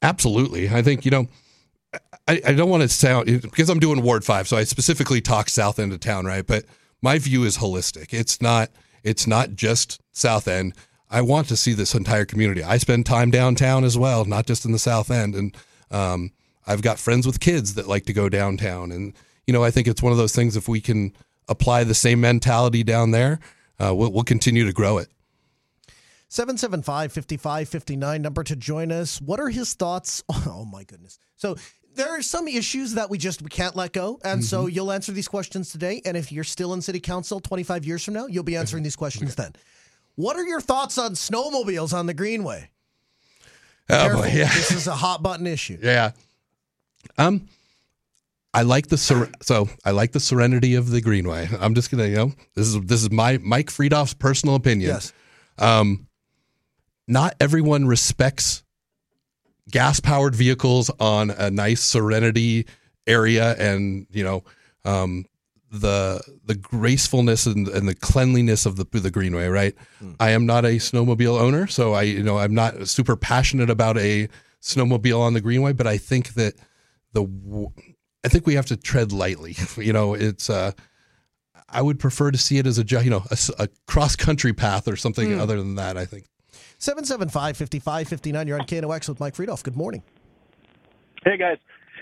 Absolutely. 0.00 0.70
I 0.70 0.80
think, 0.80 1.04
you 1.04 1.10
know, 1.10 1.26
I, 2.28 2.40
I 2.46 2.52
don't 2.52 2.70
want 2.70 2.84
to 2.84 2.88
sound 2.88 3.26
because 3.26 3.68
I'm 3.68 3.80
doing 3.80 4.02
Ward 4.02 4.24
5, 4.24 4.46
so 4.46 4.56
I 4.56 4.62
specifically 4.62 5.20
talk 5.20 5.48
south 5.48 5.80
end 5.80 5.92
of 5.92 5.98
town, 5.98 6.24
right? 6.24 6.46
But 6.46 6.66
my 7.02 7.18
view 7.18 7.42
is 7.42 7.58
holistic. 7.58 8.12
It's 8.12 8.40
not 8.40 8.70
it's 9.02 9.26
not 9.26 9.54
just 9.54 10.00
south 10.12 10.46
end. 10.46 10.74
I 11.10 11.22
want 11.22 11.48
to 11.48 11.56
see 11.56 11.72
this 11.72 11.94
entire 11.94 12.24
community. 12.24 12.62
I 12.62 12.78
spend 12.78 13.06
time 13.06 13.30
downtown 13.30 13.84
as 13.84 13.96
well, 13.96 14.24
not 14.24 14.46
just 14.46 14.64
in 14.64 14.72
the 14.72 14.78
South 14.78 15.10
End. 15.10 15.34
And 15.34 15.56
um, 15.90 16.32
I've 16.66 16.82
got 16.82 16.98
friends 16.98 17.26
with 17.26 17.40
kids 17.40 17.74
that 17.74 17.88
like 17.88 18.04
to 18.06 18.12
go 18.12 18.28
downtown. 18.28 18.92
And, 18.92 19.14
you 19.46 19.52
know, 19.52 19.64
I 19.64 19.70
think 19.70 19.88
it's 19.88 20.02
one 20.02 20.12
of 20.12 20.18
those 20.18 20.34
things 20.34 20.56
if 20.56 20.68
we 20.68 20.80
can 20.80 21.14
apply 21.48 21.84
the 21.84 21.94
same 21.94 22.20
mentality 22.20 22.84
down 22.84 23.10
there, 23.10 23.40
uh, 23.80 23.94
we'll, 23.94 24.12
we'll 24.12 24.24
continue 24.24 24.66
to 24.66 24.72
grow 24.72 24.98
it. 24.98 25.08
775 26.30 27.10
5559, 27.12 28.20
number 28.20 28.44
to 28.44 28.54
join 28.54 28.92
us. 28.92 29.18
What 29.18 29.40
are 29.40 29.48
his 29.48 29.74
thoughts? 29.74 30.22
Oh, 30.46 30.64
my 30.64 30.84
goodness. 30.84 31.18
So 31.36 31.56
there 31.94 32.10
are 32.10 32.22
some 32.22 32.48
issues 32.48 32.94
that 32.94 33.10
we 33.10 33.18
just 33.18 33.42
we 33.42 33.48
can't 33.48 33.74
let 33.74 33.92
go 33.92 34.20
and 34.24 34.40
mm-hmm. 34.40 34.46
so 34.46 34.66
you'll 34.66 34.92
answer 34.92 35.12
these 35.12 35.28
questions 35.28 35.72
today 35.72 36.00
and 36.04 36.16
if 36.16 36.30
you're 36.30 36.44
still 36.44 36.72
in 36.72 36.80
city 36.80 37.00
council 37.00 37.40
25 37.40 37.84
years 37.84 38.04
from 38.04 38.14
now 38.14 38.26
you'll 38.26 38.44
be 38.44 38.56
answering 38.56 38.82
these 38.84 38.96
questions 38.96 39.34
then 39.36 39.52
what 40.18 40.36
are 40.36 40.42
your 40.44 40.60
thoughts 40.60 40.98
on 40.98 41.12
snowmobiles 41.12 41.94
on 41.94 42.06
the 42.06 42.12
Greenway? 42.14 42.70
Oh, 43.88 44.16
boy, 44.16 44.32
yeah. 44.34 44.52
This 44.52 44.72
is 44.72 44.88
a 44.88 44.96
hot 44.96 45.22
button 45.22 45.46
issue. 45.46 45.78
Yeah. 45.82 46.10
Um, 47.16 47.48
I 48.52 48.62
like 48.62 48.88
the 48.88 48.98
ser- 48.98 49.30
so 49.42 49.68
I 49.84 49.92
like 49.92 50.10
the 50.10 50.18
serenity 50.18 50.74
of 50.74 50.90
the 50.90 51.00
Greenway. 51.00 51.48
I'm 51.60 51.74
just 51.76 51.90
gonna 51.90 52.06
you 52.06 52.16
know 52.16 52.32
this 52.56 52.66
is 52.66 52.80
this 52.80 53.02
is 53.02 53.12
my 53.12 53.38
Mike 53.38 53.68
Fridolf's 53.68 54.14
personal 54.14 54.56
opinion. 54.56 54.90
Yes. 54.90 55.12
Um, 55.56 56.08
not 57.06 57.36
everyone 57.40 57.86
respects 57.86 58.64
gas 59.70 60.00
powered 60.00 60.34
vehicles 60.34 60.90
on 60.98 61.30
a 61.30 61.50
nice 61.50 61.80
Serenity 61.82 62.66
area, 63.06 63.54
and 63.54 64.06
you 64.10 64.24
know 64.24 64.42
um, 64.84 65.24
the 65.70 66.20
the 66.44 66.54
gracefulness 66.54 67.46
and, 67.46 67.68
and 67.68 67.88
the 67.88 67.94
cleanliness 67.94 68.64
of 68.64 68.76
the 68.76 68.86
the 68.98 69.10
greenway 69.10 69.48
right 69.48 69.74
mm. 70.02 70.14
i 70.18 70.30
am 70.30 70.46
not 70.46 70.64
a 70.64 70.76
snowmobile 70.76 71.38
owner 71.38 71.66
so 71.66 71.92
i 71.92 72.02
you 72.02 72.22
know 72.22 72.38
i'm 72.38 72.54
not 72.54 72.88
super 72.88 73.16
passionate 73.16 73.68
about 73.68 73.98
a 73.98 74.28
snowmobile 74.62 75.20
on 75.20 75.34
the 75.34 75.40
greenway 75.40 75.72
but 75.72 75.86
i 75.86 75.98
think 75.98 76.34
that 76.34 76.54
the 77.12 77.68
i 78.24 78.28
think 78.28 78.46
we 78.46 78.54
have 78.54 78.66
to 78.66 78.76
tread 78.76 79.12
lightly 79.12 79.56
you 79.76 79.92
know 79.92 80.14
it's 80.14 80.48
uh 80.48 80.72
i 81.68 81.82
would 81.82 81.98
prefer 81.98 82.30
to 82.30 82.38
see 82.38 82.56
it 82.56 82.66
as 82.66 82.78
a 82.78 83.02
you 83.02 83.10
know 83.10 83.24
a, 83.30 83.36
a 83.58 83.68
cross 83.86 84.16
country 84.16 84.54
path 84.54 84.88
or 84.88 84.96
something 84.96 85.30
mm. 85.30 85.38
other 85.38 85.58
than 85.58 85.74
that 85.74 85.98
i 85.98 86.06
think 86.06 86.24
775 86.78 87.56
5559 87.58 88.48
you're 88.48 88.58
on 88.58 88.88
knox 88.88 89.08
with 89.08 89.20
mike 89.20 89.34
Fridolf. 89.34 89.62
good 89.62 89.76
morning 89.76 90.02
hey 91.24 91.36
guys 91.36 91.58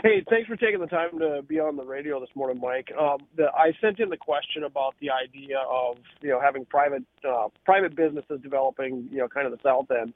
Hey, 0.06 0.24
thanks 0.30 0.46
for 0.46 0.54
taking 0.54 0.78
the 0.78 0.86
time 0.86 1.18
to 1.18 1.42
be 1.42 1.58
on 1.58 1.76
the 1.76 1.82
radio 1.82 2.20
this 2.20 2.28
morning, 2.36 2.60
Mike. 2.62 2.92
Um, 2.96 3.26
the, 3.36 3.46
I 3.46 3.72
sent 3.80 3.98
in 3.98 4.08
the 4.08 4.16
question 4.16 4.62
about 4.62 4.94
the 5.00 5.10
idea 5.10 5.58
of 5.68 5.96
you 6.20 6.28
know 6.28 6.40
having 6.40 6.64
private 6.64 7.02
uh, 7.28 7.48
private 7.64 7.96
businesses 7.96 8.40
developing 8.40 9.08
you 9.10 9.18
know 9.18 9.26
kind 9.26 9.48
of 9.48 9.52
the 9.52 9.58
south 9.64 9.90
end 9.90 10.14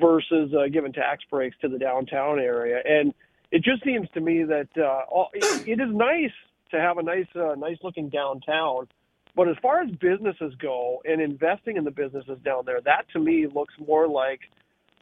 versus 0.00 0.54
uh, 0.54 0.68
giving 0.72 0.94
tax 0.94 1.24
breaks 1.28 1.58
to 1.60 1.68
the 1.68 1.78
downtown 1.78 2.38
area, 2.38 2.80
and 2.86 3.12
it 3.52 3.62
just 3.62 3.84
seems 3.84 4.08
to 4.14 4.20
me 4.22 4.44
that 4.44 4.68
uh, 4.78 5.02
all, 5.10 5.28
it, 5.34 5.78
it 5.78 5.82
is 5.82 5.94
nice 5.94 6.32
to 6.70 6.80
have 6.80 6.96
a 6.96 7.02
nice 7.02 7.28
uh, 7.36 7.54
nice 7.54 7.76
looking 7.82 8.08
downtown, 8.08 8.88
but 9.36 9.46
as 9.46 9.56
far 9.60 9.82
as 9.82 9.90
businesses 9.90 10.54
go 10.58 11.02
and 11.04 11.20
investing 11.20 11.76
in 11.76 11.84
the 11.84 11.90
businesses 11.90 12.38
down 12.46 12.62
there, 12.64 12.80
that 12.80 13.04
to 13.12 13.18
me 13.18 13.46
looks 13.46 13.74
more 13.78 14.08
like 14.08 14.40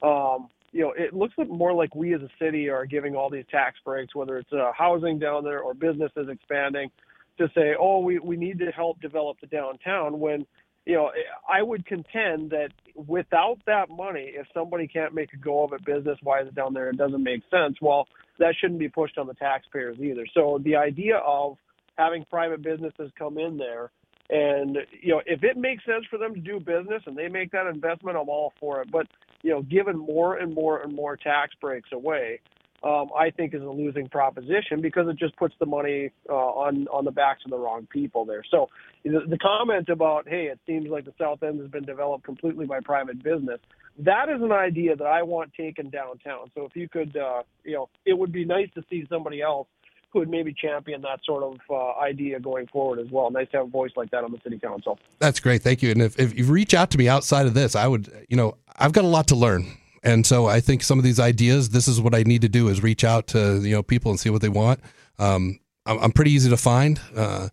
um, 0.03 0.49
you 0.77 0.83
know, 0.83 0.93
it 0.95 1.15
looks 1.15 1.35
more 1.49 1.73
like 1.73 1.95
we 1.95 2.15
as 2.15 2.21
a 2.21 2.29
city 2.39 2.69
are 2.69 2.85
giving 2.85 3.17
all 3.17 3.31
these 3.31 3.47
tax 3.51 3.79
breaks, 3.83 4.15
whether 4.15 4.37
it's 4.37 4.53
uh, 4.53 4.73
housing 4.77 5.19
down 5.19 5.43
there 5.43 5.61
or 5.61 5.73
businesses 5.73 6.29
expanding, 6.31 6.91
to 7.39 7.49
say, 7.55 7.75
oh, 7.81 8.01
we, 8.01 8.19
we 8.19 8.37
need 8.37 8.59
to 8.59 8.71
help 8.73 9.01
develop 9.01 9.39
the 9.41 9.47
downtown. 9.47 10.21
When, 10.21 10.45
you 10.85 10.97
know, 10.97 11.13
I 11.51 11.63
would 11.63 11.87
contend 11.87 12.51
that 12.51 12.73
without 12.95 13.57
that 13.67 13.89
money, 13.89 14.33
if 14.35 14.47
somebody 14.53 14.87
can't 14.87 15.15
make 15.15 15.33
a 15.33 15.39
go 15.39 15.65
of 15.65 15.73
it 15.73 15.83
business 15.87 16.19
wise 16.23 16.47
down 16.55 16.75
there, 16.75 16.91
it 16.91 16.99
doesn't 16.99 17.23
make 17.23 17.41
sense. 17.51 17.79
Well, 17.81 18.07
that 18.39 18.55
shouldn't 18.61 18.79
be 18.79 18.91
pushed 18.91 19.17
on 19.17 19.27
the 19.27 19.35
taxpayers 19.35 19.97
either. 19.99 20.27
So 20.35 20.61
the 20.63 20.77
idea 20.77 21.17
of 21.17 21.57
having 21.97 22.27
private 22.29 22.61
businesses 22.61 23.11
come 23.19 23.39
in 23.39 23.57
there 23.57 23.91
and 24.31 24.79
you 25.01 25.15
know, 25.15 25.23
if 25.27 25.45
it 25.45 25.57
makes 25.57 25.85
sense 25.85 26.05
for 26.11 26.19
them 26.19 26.35
to 26.35 26.41
do 26.41 26.59
business 26.59 27.03
and 27.07 27.17
they 27.17 27.29
make 27.29 27.53
that 27.53 27.67
investment, 27.67 28.17
I'm 28.17 28.29
all 28.29 28.53
for 28.59 28.83
it. 28.83 28.91
But 28.91 29.07
you 29.43 29.51
know, 29.51 29.63
giving 29.63 29.97
more 29.97 30.37
and 30.39 30.53
more 30.53 30.83
and 30.83 30.95
more 30.95 31.17
tax 31.17 31.55
breaks 31.61 31.91
away, 31.93 32.41
um, 32.83 33.11
I 33.17 33.31
think 33.31 33.55
is 33.55 33.63
a 33.63 33.69
losing 33.69 34.09
proposition 34.09 34.81
because 34.81 35.09
it 35.09 35.17
just 35.17 35.37
puts 35.37 35.55
the 35.61 35.67
money 35.67 36.11
uh, 36.29 36.35
on 36.35 36.89
on 36.89 37.05
the 37.05 37.13
backs 37.13 37.43
of 37.45 37.51
the 37.51 37.59
wrong 37.59 37.87
people 37.91 38.25
there. 38.25 38.43
So 38.51 38.69
the, 39.05 39.21
the 39.29 39.39
comment 39.39 39.89
about 39.89 40.29
hey, 40.29 40.47
it 40.47 40.59
seems 40.67 40.89
like 40.89 41.05
the 41.05 41.15
South 41.19 41.43
End 41.43 41.61
has 41.61 41.71
been 41.71 41.85
developed 41.85 42.25
completely 42.25 42.67
by 42.67 42.81
private 42.81 43.23
business. 43.23 43.61
That 43.99 44.29
is 44.29 44.43
an 44.43 44.53
idea 44.53 44.95
that 44.97 45.07
I 45.07 45.23
want 45.23 45.55
taken 45.55 45.89
downtown. 45.89 46.51
So 46.55 46.67
if 46.67 46.77
you 46.77 46.87
could, 46.89 47.17
uh, 47.17 47.43
you 47.65 47.75
know, 47.75 47.89
it 48.05 48.19
would 48.19 48.31
be 48.31 48.45
nice 48.45 48.69
to 48.75 48.83
see 48.91 49.07
somebody 49.09 49.41
else 49.41 49.69
could 50.17 50.31
maybe 50.31 50.55
champion 50.55 51.03
that 51.03 51.21
sort 51.27 51.43
of 51.43 51.61
uh, 51.69 52.01
idea 52.01 52.41
going 52.41 52.67
forward 52.69 52.99
as 52.99 53.11
well. 53.11 53.31
Nice 53.31 53.51
to 53.51 53.59
have 53.59 53.67
a 53.67 53.69
voice 53.69 53.91
like 53.97 54.11
that 54.13 54.25
on 54.25 54.33
the 54.33 54.41
city 54.43 54.59
council. 54.59 54.99
That's 55.19 55.41
great. 55.41 55.63
Thank 55.63 55.83
you. 55.83 55.91
And 55.91 56.01
if, 56.01 56.19
if 56.19 56.39
you 56.39 56.47
reach 56.47 56.73
out 56.73 56.91
to 56.93 56.99
me 56.99 57.07
outside 57.07 57.45
of 57.45 57.53
this, 57.53 57.77
I 57.77 57.87
would, 57.87 58.11
you 58.31 58.37
know, 58.37 58.57
I've 58.79 58.93
got 58.93 59.05
a 59.05 59.09
lot 59.09 59.29
to 59.29 59.37
learn. 59.37 59.67
And 60.03 60.25
so 60.25 60.47
I 60.47 60.61
think 60.61 60.83
some 60.83 60.99
of 60.99 61.05
these 61.05 61.21
ideas, 61.21 61.69
this 61.69 61.87
is 61.87 62.01
what 62.01 62.15
I 62.15 62.23
need 62.23 62.41
to 62.43 62.49
do 62.49 62.69
is 62.69 62.83
reach 62.83 63.05
out 63.05 63.27
to, 63.29 63.61
you 63.61 63.75
know, 63.75 63.83
people 63.83 64.11
and 64.11 64.19
see 64.19 64.31
what 64.31 64.41
they 64.41 64.49
want. 64.49 64.81
Um, 65.19 65.61
I'm, 65.85 65.99
I'm, 65.99 66.13
pretty 66.13 66.31
easy 66.31 66.49
to 66.49 66.57
find. 66.57 66.99
Uh, 67.15 67.51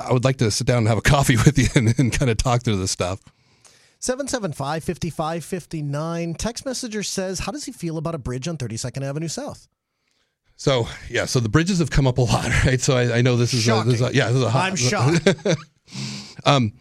I 0.00 0.12
would 0.12 0.24
like 0.24 0.38
to 0.38 0.50
sit 0.50 0.66
down 0.66 0.78
and 0.78 0.88
have 0.88 0.98
a 0.98 1.02
coffee 1.14 1.36
with 1.36 1.56
you 1.56 1.68
and, 1.76 1.96
and 2.00 2.12
kind 2.12 2.32
of 2.32 2.36
talk 2.36 2.64
through 2.64 2.78
this 2.78 2.90
stuff. 2.90 3.20
775 4.00 4.82
5559. 4.82 6.34
Text 6.34 6.66
messenger 6.66 7.04
says, 7.04 7.40
How 7.40 7.52
does 7.52 7.64
he 7.64 7.70
feel 7.70 7.96
about 7.96 8.16
a 8.16 8.18
bridge 8.18 8.48
on 8.48 8.56
32nd 8.56 9.04
Avenue 9.04 9.28
South? 9.28 9.68
So 10.56 10.88
yeah, 11.08 11.26
so 11.26 11.38
the 11.40 11.48
bridges 11.48 11.78
have 11.78 11.90
come 11.90 12.06
up 12.06 12.18
a 12.18 12.22
lot, 12.22 12.48
right? 12.64 12.80
So 12.80 12.96
I, 12.96 13.18
I 13.18 13.22
know 13.22 13.36
this 13.36 13.54
is, 13.54 13.68
a, 13.68 13.82
this 13.84 13.94
is 13.94 14.02
a, 14.02 14.14
yeah, 14.14 14.28
this 14.28 14.36
is 14.36 14.42
a 14.42 14.50
hot, 14.50 14.70
I'm 14.70 14.76
shocked. 14.76 15.28
um, 16.44 16.72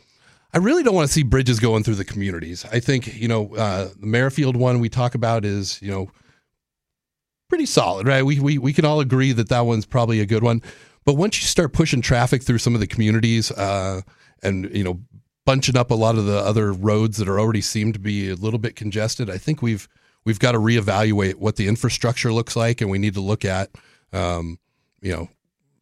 I 0.54 0.60
really 0.60 0.84
don't 0.84 0.96
want 0.96 1.08
to 1.08 1.14
see 1.14 1.24
bridges 1.24 1.60
going 1.60 1.84
through 1.84 1.96
the 1.96 2.06
communities. 2.06 2.66
I 2.72 2.80
think 2.80 3.20
you 3.20 3.28
know 3.28 3.54
uh, 3.56 3.90
the 4.00 4.08
Merrifield 4.08 4.56
one 4.56 4.80
we 4.80 4.90
talk 4.90 5.14
about 5.14 5.44
is 5.44 5.82
you 5.82 5.92
know 5.92 6.10
pretty 7.50 7.66
solid, 7.66 8.08
right? 8.08 8.24
We 8.24 8.40
we 8.40 8.58
we 8.58 8.72
can 8.72 8.86
all 8.86 9.02
agree 9.02 9.34
that 9.34 9.50
that 9.50 9.62
one's 9.62 9.86
probably 9.86 10.22
a 10.22 10.26
good 10.26 10.44
one. 10.44 10.62
But 11.04 11.16
once 11.16 11.40
you 11.40 11.46
start 11.46 11.74
pushing 11.74 12.02
traffic 12.02 12.42
through 12.42 12.58
some 12.58 12.74
of 12.74 12.80
the 12.80 12.88
communities, 12.88 13.52
uh, 13.52 14.02
and 14.42 14.74
you 14.74 14.84
know 14.84 15.02
bunching 15.46 15.78
up 15.78 15.92
a 15.92 15.96
lot 15.96 16.18
of 16.18 16.26
the 16.26 16.38
other 16.38 16.72
roads 16.74 17.18
that 17.18 17.28
are 17.28 17.40
already 17.40 17.62
seem 17.62 17.94
to 17.94 18.00
be 18.00 18.30
a 18.30 18.36
little 18.36 18.58
bit 18.58 18.76
congested, 18.76 19.30
I 19.30 19.38
think 19.38 19.62
we've 19.62 19.88
we've 20.26 20.40
got 20.40 20.54
to 20.54 20.60
reevaluate 20.60 21.36
what 21.36 21.56
the 21.56 21.68
infrastructure 21.68 22.34
looks 22.34 22.56
like, 22.56 22.82
and 22.82 22.90
we 22.90 22.98
need 22.98 23.14
to 23.14 23.22
look 23.22 23.46
at, 23.46 23.70
um, 24.12 24.60
you 25.02 25.14
know, 25.14 25.30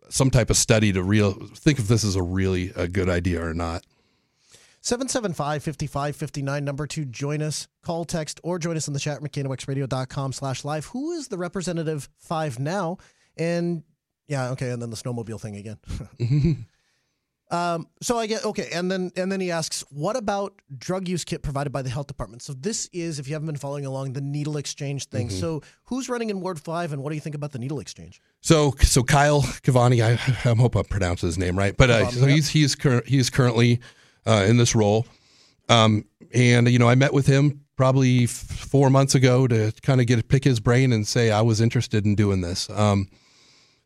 some 0.10 0.30
type 0.30 0.49
of 0.49 0.57
study 0.57 0.94
to 0.94 1.02
real 1.02 1.34
think 1.34 1.80
if 1.80 1.88
this 1.88 2.03
is 2.03 2.15
a 2.15 2.22
really 2.22 2.72
a 2.76 2.88
good 2.88 3.10
idea 3.10 3.44
or 3.44 3.53
not. 3.53 3.84
775 4.82 5.64
5559 5.64 6.65
number 6.65 6.86
to 6.88 7.06
join 7.06 7.41
us. 7.41 7.68
Call 7.84 8.03
text 8.03 8.40
or 8.44 8.60
join 8.60 8.76
us 8.76 8.88
in 8.88 8.94
the 8.94 8.99
chat 8.99 9.22
knoxradio.com 9.22 10.34
slash 10.34 10.65
live. 10.65 10.86
Who 10.88 11.14
is 11.14 11.30
the 11.30 11.38
representative 11.38 12.10
five 12.20 12.60
now? 12.60 12.98
And 13.38 13.84
yeah 14.28 14.49
okay 14.52 14.70
and 14.70 14.82
then 14.82 14.90
the 14.90 14.95
snowmobile 14.95 15.40
thing 15.40 15.56
again 15.56 15.78
um, 17.53 17.88
so 18.01 18.17
i 18.17 18.25
get 18.25 18.43
okay 18.45 18.67
and 18.73 18.89
then 18.91 19.11
and 19.15 19.31
then 19.31 19.39
he 19.39 19.51
asks 19.51 19.84
what 19.89 20.15
about 20.15 20.53
drug 20.75 21.07
use 21.07 21.23
kit 21.23 21.41
provided 21.43 21.71
by 21.71 21.81
the 21.81 21.89
health 21.89 22.07
department? 22.07 22.41
So 22.41 22.53
this 22.53 22.89
is 22.91 23.19
if 23.19 23.27
you 23.27 23.34
haven't 23.35 23.45
been 23.47 23.57
following 23.57 23.85
along 23.85 24.13
the 24.13 24.21
needle 24.21 24.57
exchange 24.57 25.05
thing. 25.09 25.27
Mhm. 25.30 25.39
so 25.39 25.61
who's 25.85 26.09
running 26.09 26.30
in 26.30 26.41
ward 26.41 26.59
five 26.59 26.91
and 26.93 27.01
what 27.03 27.09
do 27.11 27.15
you 27.15 27.21
think 27.21 27.35
about 27.35 27.51
the 27.51 27.59
needle 27.59 27.80
exchange? 27.80 28.19
So, 28.41 28.73
so 28.81 29.03
Kyle 29.03 29.41
Kvamme, 29.41 30.01
I, 30.03 30.11
I 30.49 30.55
hope 30.55 30.75
I 30.75 30.84
pronounced 30.84 31.21
his 31.21 31.38
name 31.38 31.57
right, 31.57 31.75
but 31.77 31.89
uh, 31.89 32.05
Kvamme, 32.07 32.19
so 32.21 32.25
he's 32.25 32.49
he's 32.49 32.75
cur- 32.75 33.03
he's 33.05 33.30
currently 33.30 33.80
uh, 34.25 34.45
in 34.47 34.57
this 34.57 34.73
role, 34.75 35.05
um, 35.69 36.05
and 36.34 36.67
you 36.69 36.80
know 36.80 36.89
I 36.89 36.95
met 36.95 37.13
with 37.13 37.27
him 37.27 37.61
probably 37.75 38.23
f- 38.25 38.30
four 38.31 38.89
months 38.89 39.15
ago 39.15 39.47
to 39.47 39.71
kind 39.81 40.01
of 40.01 40.07
get 40.07 40.27
pick 40.27 40.43
his 40.43 40.59
brain 40.59 40.91
and 40.93 41.07
say 41.07 41.31
I 41.31 41.41
was 41.41 41.61
interested 41.61 42.05
in 42.05 42.15
doing 42.15 42.41
this. 42.41 42.69
Um, 42.69 43.07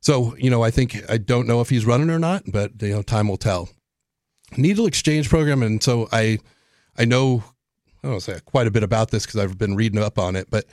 so 0.01 0.35
you 0.37 0.49
know 0.49 0.63
I 0.63 0.71
think 0.71 0.97
I 1.09 1.17
don't 1.17 1.47
know 1.47 1.61
if 1.61 1.69
he's 1.69 1.85
running 1.85 2.09
or 2.09 2.19
not, 2.19 2.43
but 2.47 2.81
you 2.81 2.93
know 2.93 3.01
time 3.01 3.27
will 3.27 3.37
tell. 3.37 3.69
Needle 4.55 4.85
exchange 4.85 5.29
program, 5.29 5.63
and 5.63 5.81
so 5.81 6.07
I 6.11 6.39
I 6.97 7.05
know 7.05 7.43
I 8.03 8.07
don't 8.07 8.21
say 8.21 8.39
quite 8.45 8.67
a 8.67 8.71
bit 8.71 8.83
about 8.83 9.11
this 9.11 9.25
because 9.25 9.41
I've 9.41 9.57
been 9.57 9.75
reading 9.75 10.01
up 10.01 10.17
on 10.17 10.35
it, 10.35 10.49
but 10.49 10.65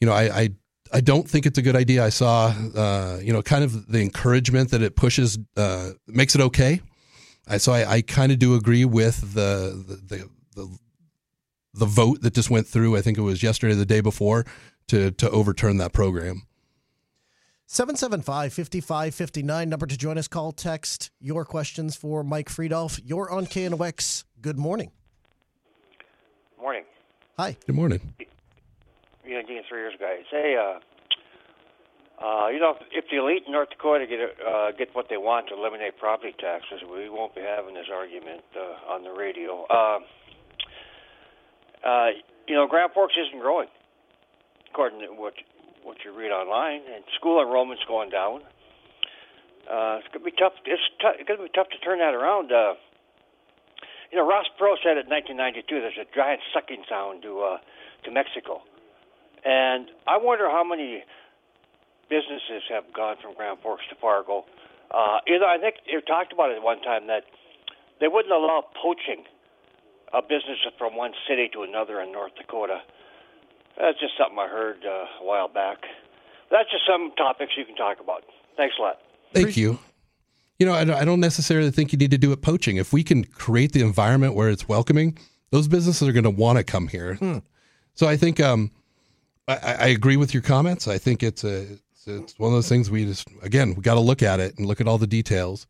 you 0.00 0.06
know 0.06 0.12
I. 0.12 0.40
I 0.40 0.48
I 0.94 1.00
don't 1.00 1.26
think 1.26 1.46
it's 1.46 1.56
a 1.56 1.62
good 1.62 1.74
idea. 1.74 2.04
I 2.04 2.10
saw, 2.10 2.54
uh, 2.76 3.18
you 3.22 3.32
know, 3.32 3.40
kind 3.40 3.64
of 3.64 3.90
the 3.90 4.02
encouragement 4.02 4.72
that 4.72 4.82
it 4.82 4.94
pushes, 4.94 5.38
uh, 5.56 5.92
makes 6.06 6.34
it 6.34 6.42
okay. 6.42 6.82
I 7.46 7.56
so 7.58 7.72
I, 7.72 7.90
I 7.90 8.02
kind 8.02 8.30
of 8.30 8.38
do 8.38 8.54
agree 8.54 8.84
with 8.84 9.34
the 9.34 9.82
the, 9.88 10.16
the 10.16 10.28
the 10.54 10.78
the 11.74 11.86
vote 11.86 12.20
that 12.22 12.34
just 12.34 12.50
went 12.50 12.66
through. 12.66 12.96
I 12.96 13.00
think 13.00 13.18
it 13.18 13.22
was 13.22 13.42
yesterday, 13.42 13.74
the 13.74 13.86
day 13.86 14.00
before, 14.00 14.44
to 14.88 15.10
to 15.12 15.30
overturn 15.30 15.78
that 15.78 15.92
program. 15.92 16.42
775 17.72 18.52
5559 18.52 19.68
number 19.68 19.86
to 19.86 19.96
join 19.96 20.18
us 20.18 20.28
call 20.28 20.52
text 20.52 21.10
your 21.20 21.44
questions 21.44 21.96
for 21.96 22.22
mike 22.22 22.48
Fridolf 22.48 23.00
you're 23.04 23.30
on 23.30 23.46
knox 23.46 24.24
good 24.40 24.58
morning 24.58 24.90
Morning. 26.62 26.84
Hi. 27.38 27.56
Good 27.66 27.74
morning. 27.74 28.14
You 29.26 29.34
know, 29.34 29.42
Dean, 29.42 29.62
three 29.68 29.80
years 29.80 29.94
guys. 29.98 30.22
Hey, 30.30 30.54
uh, 30.54 30.78
uh, 32.24 32.48
you 32.50 32.60
know, 32.60 32.76
if 32.92 33.06
the 33.10 33.16
elite 33.16 33.42
in 33.46 33.52
North 33.52 33.70
Dakota 33.70 34.06
get 34.06 34.20
uh, 34.46 34.70
get 34.70 34.94
what 34.94 35.08
they 35.10 35.16
want 35.16 35.48
to 35.48 35.54
eliminate 35.54 35.98
property 35.98 36.36
taxes, 36.38 36.78
we 36.88 37.10
won't 37.10 37.34
be 37.34 37.40
having 37.40 37.74
this 37.74 37.86
argument 37.92 38.42
uh, 38.54 38.92
on 38.92 39.02
the 39.02 39.10
radio. 39.10 39.66
Uh, 39.68 39.98
uh, 41.84 42.06
you 42.46 42.54
know, 42.54 42.68
Grand 42.68 42.92
Forks 42.92 43.14
isn't 43.18 43.40
growing, 43.40 43.66
according 44.70 45.00
to 45.00 45.06
what 45.08 45.34
what 45.82 45.98
you 46.04 46.12
read 46.16 46.30
online, 46.30 46.82
and 46.94 47.04
school 47.18 47.42
enrollment's 47.42 47.84
going 47.86 48.10
down. 48.10 48.42
Uh, 49.70 49.98
it's 50.02 50.08
gonna 50.12 50.24
be 50.24 50.32
tough. 50.32 50.54
It's, 50.66 50.82
t- 51.00 51.16
it's 51.18 51.28
gonna 51.28 51.42
be 51.42 51.52
tough 51.54 51.68
to 51.70 51.78
turn 51.78 51.98
that 51.98 52.14
around. 52.14 52.50
Uh, 52.50 52.74
you 54.10 54.18
know, 54.18 54.26
Ross 54.26 54.46
Perot 54.58 54.82
said 54.82 54.98
in 54.98 55.08
1992, 55.08 55.80
"There's 55.80 55.98
a 55.98 56.08
giant 56.14 56.42
sucking 56.52 56.84
sound 56.88 57.22
to 57.22 57.40
uh, 57.40 57.58
to 58.04 58.10
Mexico," 58.10 58.62
and 59.44 59.90
I 60.06 60.18
wonder 60.18 60.50
how 60.50 60.64
many 60.64 61.04
businesses 62.10 62.62
have 62.68 62.92
gone 62.92 63.16
from 63.22 63.34
Grand 63.34 63.60
Forks 63.62 63.84
to 63.88 63.94
Fargo. 63.96 64.44
Uh, 64.90 65.20
you 65.26 65.38
know, 65.38 65.46
I 65.46 65.56
think 65.58 65.76
you 65.86 66.00
talked 66.02 66.32
about 66.32 66.50
it 66.50 66.62
one 66.62 66.82
time 66.82 67.06
that 67.06 67.24
they 68.00 68.08
wouldn't 68.08 68.32
allow 68.32 68.66
poaching 68.82 69.24
a 70.12 70.20
business 70.20 70.60
from 70.76 70.96
one 70.96 71.12
city 71.26 71.48
to 71.54 71.62
another 71.62 72.00
in 72.00 72.12
North 72.12 72.34
Dakota. 72.36 72.82
That's 73.78 73.98
just 74.00 74.12
something 74.18 74.38
I 74.38 74.48
heard 74.48 74.84
uh, 74.84 75.22
a 75.22 75.24
while 75.24 75.48
back. 75.48 75.78
That's 76.50 76.70
just 76.70 76.84
some 76.86 77.12
topics 77.16 77.52
you 77.56 77.64
can 77.64 77.76
talk 77.76 77.98
about. 78.00 78.24
Thanks 78.56 78.74
a 78.78 78.82
lot. 78.82 78.98
Thank 79.32 79.56
you. 79.56 79.78
You 80.58 80.66
know, 80.66 80.74
I 80.74 80.84
don't, 80.84 81.18
necessarily 81.18 81.70
think 81.70 81.92
you 81.92 81.98
need 81.98 82.12
to 82.12 82.18
do 82.18 82.30
it 82.30 82.42
poaching. 82.42 82.76
If 82.76 82.92
we 82.92 83.02
can 83.02 83.24
create 83.24 83.72
the 83.72 83.80
environment 83.80 84.34
where 84.34 84.48
it's 84.48 84.68
welcoming, 84.68 85.18
those 85.50 85.66
businesses 85.66 86.06
are 86.06 86.12
going 86.12 86.24
to 86.24 86.30
want 86.30 86.58
to 86.58 86.64
come 86.64 86.88
here. 86.88 87.42
So 87.94 88.06
I 88.06 88.16
think 88.16 88.38
um, 88.38 88.70
I, 89.48 89.56
I 89.56 89.86
agree 89.88 90.16
with 90.16 90.32
your 90.34 90.42
comments. 90.42 90.88
I 90.88 90.98
think 90.98 91.22
it's 91.22 91.44
a 91.44 91.62
it's, 91.62 92.06
it's 92.06 92.38
one 92.38 92.48
of 92.48 92.54
those 92.54 92.68
things 92.68 92.90
we 92.90 93.04
just 93.04 93.28
again 93.42 93.74
we 93.74 93.82
got 93.82 93.94
to 93.94 94.00
look 94.00 94.22
at 94.22 94.40
it 94.40 94.56
and 94.56 94.66
look 94.66 94.80
at 94.80 94.88
all 94.88 94.98
the 94.98 95.06
details. 95.06 95.66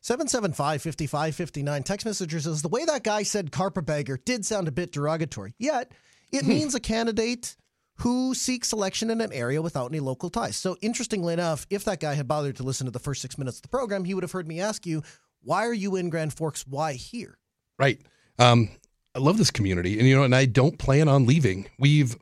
775 0.00 0.82
5559 0.82 1.82
text 1.82 2.06
messenger 2.06 2.40
says 2.40 2.62
the 2.62 2.68
way 2.68 2.84
that 2.84 3.02
guy 3.02 3.22
said 3.24 3.50
carpetbagger 3.50 4.18
did 4.24 4.46
sound 4.46 4.68
a 4.68 4.72
bit 4.72 4.92
derogatory 4.92 5.54
yet 5.58 5.90
it 6.32 6.44
means 6.46 6.74
a 6.74 6.80
candidate 6.80 7.56
who 7.96 8.32
seeks 8.34 8.72
election 8.72 9.10
in 9.10 9.20
an 9.20 9.32
area 9.32 9.60
without 9.60 9.90
any 9.90 10.00
local 10.00 10.30
ties 10.30 10.56
so 10.56 10.76
interestingly 10.80 11.32
enough 11.32 11.66
if 11.70 11.84
that 11.84 12.00
guy 12.00 12.14
had 12.14 12.28
bothered 12.28 12.56
to 12.56 12.62
listen 12.62 12.84
to 12.86 12.90
the 12.92 12.98
first 12.98 13.20
six 13.22 13.36
minutes 13.38 13.58
of 13.58 13.62
the 13.62 13.68
program 13.68 14.04
he 14.04 14.14
would 14.14 14.22
have 14.24 14.32
heard 14.32 14.46
me 14.46 14.60
ask 14.60 14.86
you 14.86 15.02
why 15.42 15.66
are 15.66 15.74
you 15.74 15.96
in 15.96 16.08
grand 16.10 16.32
forks 16.32 16.66
why 16.66 16.92
here 16.92 17.38
Right. 17.78 18.00
Um, 18.40 18.70
I 19.14 19.20
love 19.20 19.38
this 19.38 19.50
community, 19.52 19.98
and 19.98 20.06
you 20.08 20.16
know, 20.16 20.24
and 20.24 20.34
I 20.34 20.46
don't 20.46 20.78
plan 20.78 21.08
on 21.08 21.26
leaving. 21.26 21.68
We've, 21.78 22.16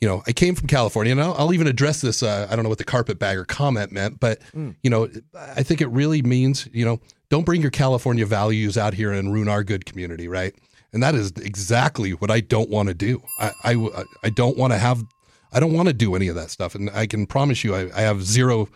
you 0.00 0.08
know, 0.08 0.22
I 0.26 0.32
came 0.32 0.54
from 0.56 0.66
California, 0.66 1.12
and 1.12 1.20
I'll, 1.20 1.34
I'll 1.34 1.52
even 1.54 1.66
address 1.68 2.00
this. 2.00 2.20
Uh, 2.22 2.48
I 2.50 2.54
don't 2.56 2.64
know 2.64 2.68
what 2.68 2.78
the 2.78 2.84
carpetbagger 2.84 3.44
comment 3.46 3.92
meant, 3.92 4.18
but 4.20 4.40
Mm. 4.56 4.74
you 4.82 4.90
know, 4.90 5.08
I 5.36 5.62
think 5.62 5.80
it 5.80 5.86
really 5.88 6.22
means, 6.22 6.68
you 6.72 6.84
know, 6.84 7.00
don't 7.30 7.44
bring 7.44 7.60
your 7.62 7.70
California 7.70 8.26
values 8.26 8.76
out 8.76 8.94
here 8.94 9.12
and 9.12 9.32
ruin 9.32 9.48
our 9.48 9.62
good 9.64 9.86
community, 9.86 10.26
right? 10.28 10.52
And 10.92 11.02
that 11.02 11.14
is 11.14 11.32
exactly 11.32 12.12
what 12.12 12.30
I 12.30 12.40
don't 12.40 12.70
want 12.70 12.88
to 12.88 12.94
do. 12.94 13.22
I, 13.38 13.52
I, 13.64 14.04
I 14.24 14.30
don't 14.30 14.56
want 14.56 14.72
to 14.72 14.78
have, 14.78 15.04
I 15.52 15.60
don't 15.60 15.72
want 15.72 15.88
to 15.88 15.94
do 15.94 16.14
any 16.14 16.28
of 16.28 16.34
that 16.36 16.50
stuff, 16.50 16.74
and 16.74 16.90
I 16.90 17.06
can 17.06 17.26
promise 17.26 17.62
you, 17.62 17.74
I, 17.74 17.90
I 17.94 18.00
have 18.02 18.22
zero 18.22 18.68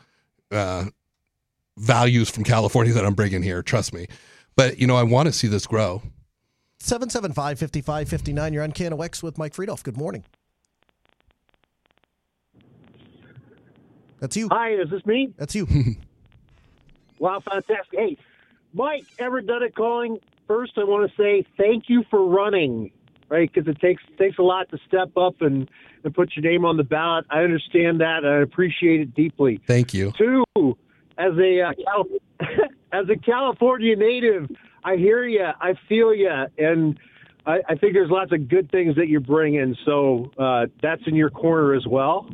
uh, 0.51 0.87
values 1.79 2.31
from 2.31 2.45
California 2.45 2.93
that 2.95 3.05
I'm 3.05 3.15
bringing 3.15 3.43
here. 3.43 3.63
Trust 3.63 3.95
me. 3.95 4.07
But 4.57 4.79
you 4.79 4.87
know, 4.87 4.97
I 4.97 5.03
want 5.03 5.27
to 5.27 5.33
see 5.33 5.49
this 5.49 5.67
grow. 5.67 6.03
775 6.81 7.61
5559 7.61 8.53
you're 8.53 8.65
on 8.65 8.73
KNOX 8.73 9.23
with 9.23 9.39
mike 9.39 9.55
Fridolf 9.55 9.85
good 9.85 9.97
morning 9.97 10.25
that's 14.19 14.37
you 14.37 14.49
Hi, 14.51 14.73
is 14.73 14.91
this 14.91 15.07
me? 15.07 15.33
that's 15.39 15.55
you 15.55 15.69
Wow, 17.23 17.39
fantastic. 17.39 17.97
Hey, 17.97 18.17
Mike, 18.75 19.05
ever 19.21 19.41
done 19.41 19.63
it 19.63 19.77
calling? 19.77 20.19
First, 20.53 20.73
I 20.77 20.85
want 20.85 21.11
to 21.11 21.17
say 21.17 21.47
thank 21.57 21.85
you 21.89 22.05
for 22.11 22.29
running, 22.29 22.91
right? 23.31 23.51
Because 23.51 23.67
it 23.67 23.81
takes 23.81 24.03
takes 24.19 24.37
a 24.37 24.43
lot 24.43 24.69
to 24.69 24.79
step 24.87 25.17
up 25.17 25.41
and, 25.41 25.67
and 26.05 26.15
put 26.15 26.37
your 26.37 26.43
name 26.45 26.67
on 26.67 26.77
the 26.77 26.83
ballot. 26.83 27.25
I 27.31 27.39
understand 27.39 28.03
that. 28.03 28.27
I 28.27 28.43
appreciate 28.43 29.01
it 29.01 29.15
deeply. 29.15 29.63
Thank 29.67 29.95
you. 29.95 30.13
Two, 30.19 30.45
as 31.17 31.33
a 31.39 31.63
uh, 31.63 31.73
Cal- 31.83 32.07
as 32.93 33.09
a 33.09 33.17
California 33.17 33.97
native, 33.97 34.51
I 34.85 34.97
hear 34.97 35.25
you, 35.27 35.43
I 35.43 35.73
feel 35.89 36.15
you, 36.15 36.31
and 36.59 37.01
I, 37.47 37.61
I 37.71 37.75
think 37.75 37.95
there's 37.95 38.11
lots 38.11 38.33
of 38.33 38.47
good 38.51 38.71
things 38.71 38.95
that 38.97 39.09
you 39.09 39.21
bring 39.21 39.55
in. 39.55 39.75
So 39.87 40.33
uh, 40.37 40.67
that's 40.83 41.03
in 41.07 41.15
your 41.15 41.31
corner 41.31 41.73
as 41.75 41.87
well. 41.87 42.29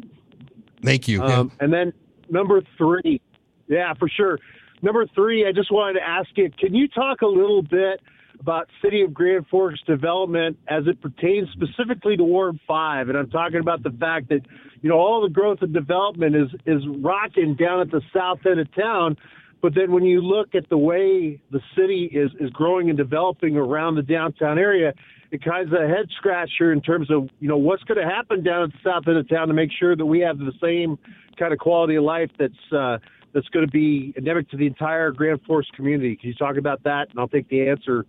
Thank 0.83 1.07
you. 1.07 1.23
Um, 1.23 1.53
and 1.61 1.73
then 1.73 1.93
number 2.29 2.63
three, 2.77 3.21
yeah, 3.69 3.95
for 3.95 4.09
sure. 4.09 4.41
Number 4.83 5.07
three, 5.15 5.47
I 5.47 5.53
just 5.53 5.73
wanted 5.73 6.01
to 6.01 6.07
ask 6.07 6.29
you: 6.37 6.51
Can 6.59 6.75
you 6.75 6.89
talk 6.89 7.23
a 7.23 7.27
little 7.27 7.63
bit 7.63 8.01
about 8.41 8.69
City 8.83 9.03
of 9.03 9.13
Grand 9.13 9.47
Forks 9.49 9.81
development 9.87 10.57
as 10.69 10.87
it 10.87 11.01
pertains 11.01 11.49
specifically 11.53 12.17
to 12.17 12.25
Ward 12.25 12.59
Five? 12.67 13.09
And 13.09 13.19
I'm 13.19 13.31
talking 13.31 13.61
about 13.61 13.83
the 13.83 13.91
fact 13.91 14.29
that 14.29 14.43
you 14.81 14.89
know 14.89 14.97
all 14.97 15.23
the 15.23 15.29
growth 15.29 15.59
and 15.63 15.73
development 15.73 16.37
is 16.37 16.49
is 16.67 16.83
rocking 17.01 17.55
down 17.55 17.81
at 17.81 17.91
the 17.91 18.03
south 18.13 18.41
end 18.47 18.61
of 18.61 18.73
town. 18.75 19.17
But 19.61 19.75
then 19.75 19.91
when 19.91 20.05
you 20.05 20.21
look 20.21 20.55
at 20.55 20.69
the 20.69 20.79
way 20.79 21.41
the 21.51 21.61
city 21.77 22.05
is, 22.13 22.31
is 22.39 22.51
growing 22.51 22.91
and 22.91 22.97
developing 22.97 23.57
around 23.57 23.97
the 23.97 24.03
downtown 24.03 24.57
area, 24.57 24.95
it 25.31 25.43
kind 25.45 25.67
of 25.67 25.73
a 25.73 25.89
head 25.89 26.07
scratcher 26.17 26.73
in 26.73 26.81
terms 26.81 27.11
of, 27.11 27.29
you 27.41 27.49
know, 27.49 27.57
what's 27.57 27.83
going 27.85 27.99
to 27.99 28.09
happen 28.09 28.45
down 28.45 28.63
at 28.63 28.71
the 28.71 28.79
south 28.85 29.09
end 29.09 29.17
of 29.17 29.29
town 29.29 29.49
to 29.49 29.55
make 29.55 29.71
sure 29.77 29.97
that 29.97 30.07
we 30.07 30.21
have 30.21 30.39
the 30.39 30.53
same 30.63 30.97
kind 31.37 31.53
of 31.53 31.59
quality 31.59 31.97
of 31.97 32.05
life 32.05 32.31
that's 32.39 32.73
uh, 32.73 32.99
that's 33.39 33.49
going 33.51 33.65
to 33.65 33.71
be 33.71 34.13
endemic 34.17 34.51
to 34.51 34.57
the 34.57 34.67
entire 34.67 35.13
Grand 35.13 35.41
Forks 35.47 35.69
community. 35.77 36.17
Can 36.17 36.29
you 36.29 36.35
talk 36.35 36.57
about 36.57 36.83
that? 36.83 37.09
And 37.11 37.21
I'll 37.21 37.29
take 37.29 37.49
the 37.49 37.69
answer 37.69 38.05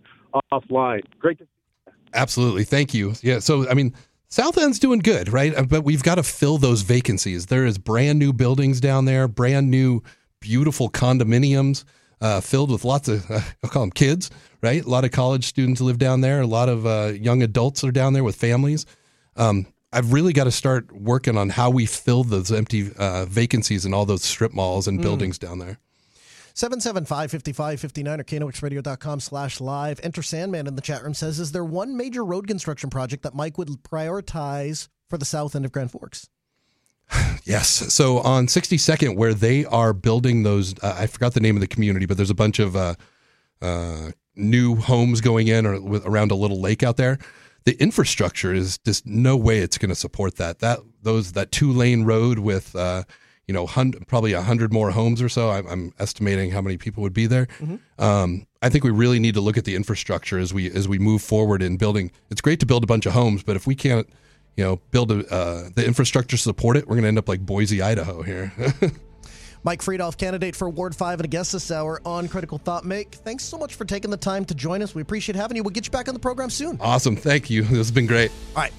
offline. 0.52 1.02
Great 1.20 1.38
to 1.38 1.46
Absolutely. 2.12 2.64
Thank 2.64 2.92
you. 2.92 3.14
Yeah. 3.22 3.38
So, 3.38 3.68
I 3.68 3.74
mean, 3.74 3.94
South 4.26 4.58
End's 4.58 4.80
doing 4.80 4.98
good, 4.98 5.32
right? 5.32 5.54
Uh, 5.54 5.62
But 5.62 5.84
we've 5.84 6.02
got 6.02 6.16
to 6.16 6.24
fill 6.24 6.58
those 6.58 6.82
vacancies. 6.82 7.46
There 7.46 7.64
is 7.64 7.78
brand 7.78 8.18
new 8.18 8.32
buildings 8.32 8.80
down 8.80 9.04
there, 9.04 9.28
brand 9.28 9.70
new, 9.70 10.02
beautiful 10.40 10.90
condominiums 10.90 11.84
uh, 12.20 12.40
filled 12.40 12.72
with 12.72 12.84
lots 12.84 13.06
of, 13.06 13.30
uh, 13.30 13.40
I'll 13.62 13.70
call 13.70 13.82
them 13.82 13.92
kids, 13.92 14.30
right? 14.60 14.84
A 14.84 14.88
lot 14.88 15.04
of 15.04 15.12
college 15.12 15.44
students 15.44 15.80
live 15.80 15.98
down 15.98 16.20
there. 16.20 16.40
A 16.40 16.46
lot 16.46 16.68
of 16.68 16.84
uh, 16.84 17.12
young 17.14 17.44
adults 17.44 17.84
are 17.84 17.92
down 17.92 18.12
there 18.12 18.24
with 18.24 18.34
families. 18.34 18.86
Um, 19.36 19.66
I've 19.92 20.12
really 20.12 20.32
got 20.32 20.44
to 20.44 20.52
start 20.52 20.92
working 20.92 21.36
on 21.36 21.48
how 21.50 21.70
we 21.70 21.84
fill 21.86 22.22
those 22.24 22.52
empty 22.52 22.90
uh, 22.96 23.24
vacancies 23.26 23.84
in 23.84 23.92
all 23.92 24.06
those 24.06 24.22
strip 24.22 24.52
malls 24.52 24.86
and 24.86 24.98
Mm. 24.98 25.02
buildings 25.02 25.38
down 25.38 25.58
there. 25.58 25.78
775-5559 26.54 28.18
or 28.20 28.24
knoxradio.com 28.24 29.20
slash 29.20 29.60
live. 29.60 30.00
Enter 30.02 30.22
Sandman 30.22 30.66
in 30.66 30.74
the 30.74 30.82
chat 30.82 31.02
room 31.02 31.14
says, 31.14 31.38
is 31.38 31.52
there 31.52 31.64
one 31.64 31.96
major 31.96 32.24
road 32.24 32.46
construction 32.46 32.90
project 32.90 33.22
that 33.22 33.34
Mike 33.34 33.56
would 33.58 33.68
prioritize 33.82 34.88
for 35.08 35.16
the 35.18 35.24
south 35.24 35.54
end 35.56 35.64
of 35.64 35.72
Grand 35.72 35.90
Forks? 35.90 36.28
Yes. 37.44 37.68
So 37.92 38.18
on 38.18 38.46
62nd, 38.46 39.16
where 39.16 39.34
they 39.34 39.64
are 39.64 39.92
building 39.92 40.42
those, 40.42 40.74
uh, 40.82 40.94
I 40.98 41.06
forgot 41.06 41.32
the 41.34 41.40
name 41.40 41.56
of 41.56 41.60
the 41.60 41.66
community, 41.66 42.04
but 42.06 42.16
there's 42.16 42.30
a 42.30 42.34
bunch 42.34 42.58
of 42.58 42.76
uh, 42.76 42.94
uh, 43.62 44.10
new 44.36 44.76
homes 44.76 45.20
going 45.20 45.48
in 45.48 45.66
or 45.66 45.80
with, 45.80 46.06
around 46.06 46.30
a 46.30 46.34
little 46.36 46.60
lake 46.60 46.82
out 46.82 46.96
there. 46.96 47.18
The 47.64 47.80
infrastructure 47.80 48.54
is 48.54 48.78
just 48.78 49.06
no 49.06 49.36
way 49.36 49.58
it's 49.58 49.78
going 49.78 49.90
to 49.90 49.94
support 49.94 50.36
that. 50.36 50.60
That 50.60 50.80
those 51.02 51.32
that 51.32 51.52
two 51.52 51.72
lane 51.72 52.04
road 52.04 52.38
with 52.38 52.74
uh, 52.74 53.04
you 53.46 53.54
know 53.54 53.66
hun- 53.66 53.92
probably 54.06 54.32
a 54.32 54.42
hundred 54.42 54.72
more 54.72 54.90
homes 54.90 55.20
or 55.20 55.28
so. 55.28 55.50
I'm, 55.50 55.66
I'm 55.66 55.92
estimating 55.98 56.50
how 56.52 56.60
many 56.60 56.76
people 56.76 57.02
would 57.02 57.12
be 57.12 57.26
there. 57.26 57.48
Um, 57.98 58.46
I 58.62 58.68
think 58.68 58.84
we 58.84 58.90
really 58.90 59.18
need 59.18 59.34
to 59.34 59.40
look 59.40 59.56
at 59.56 59.64
the 59.64 59.76
infrastructure 59.76 60.38
as 60.38 60.54
we 60.54 60.70
as 60.70 60.88
we 60.88 60.98
move 60.98 61.22
forward 61.22 61.62
in 61.62 61.76
building. 61.76 62.10
It's 62.30 62.40
great 62.40 62.60
to 62.60 62.66
build 62.66 62.84
a 62.84 62.86
bunch 62.86 63.06
of 63.06 63.12
homes, 63.12 63.42
but 63.42 63.56
if 63.56 63.66
we 63.66 63.74
can't 63.74 64.08
you 64.56 64.64
know 64.64 64.80
build 64.90 65.12
a, 65.12 65.26
uh, 65.32 65.68
the 65.74 65.84
infrastructure 65.86 66.36
to 66.36 66.42
support 66.42 66.76
it, 66.76 66.86
we're 66.86 66.94
going 66.96 67.02
to 67.02 67.08
end 67.08 67.18
up 67.18 67.28
like 67.28 67.40
Boise, 67.40 67.82
Idaho 67.82 68.22
here. 68.22 68.52
Mike 69.62 69.80
Fridolf, 69.82 70.16
candidate 70.16 70.56
for 70.56 70.68
Ward 70.70 70.96
5 70.96 71.20
and 71.20 71.24
a 71.24 71.28
guest 71.28 71.52
this 71.52 71.70
hour 71.70 72.00
on 72.04 72.28
Critical 72.28 72.58
Thought 72.58 72.84
Make. 72.84 73.14
Thanks 73.16 73.44
so 73.44 73.58
much 73.58 73.74
for 73.74 73.84
taking 73.84 74.10
the 74.10 74.16
time 74.16 74.44
to 74.46 74.54
join 74.54 74.82
us. 74.82 74.94
We 74.94 75.02
appreciate 75.02 75.36
having 75.36 75.56
you. 75.56 75.62
We'll 75.62 75.70
get 75.70 75.86
you 75.86 75.90
back 75.90 76.08
on 76.08 76.14
the 76.14 76.20
program 76.20 76.50
soon. 76.50 76.78
awesome. 76.80 77.16
Thank 77.16 77.50
you. 77.50 77.62
This 77.70 77.86
has 77.86 77.90
been 77.92 78.06
great. 78.06 78.30
All 78.56 78.62
right. 78.62 78.72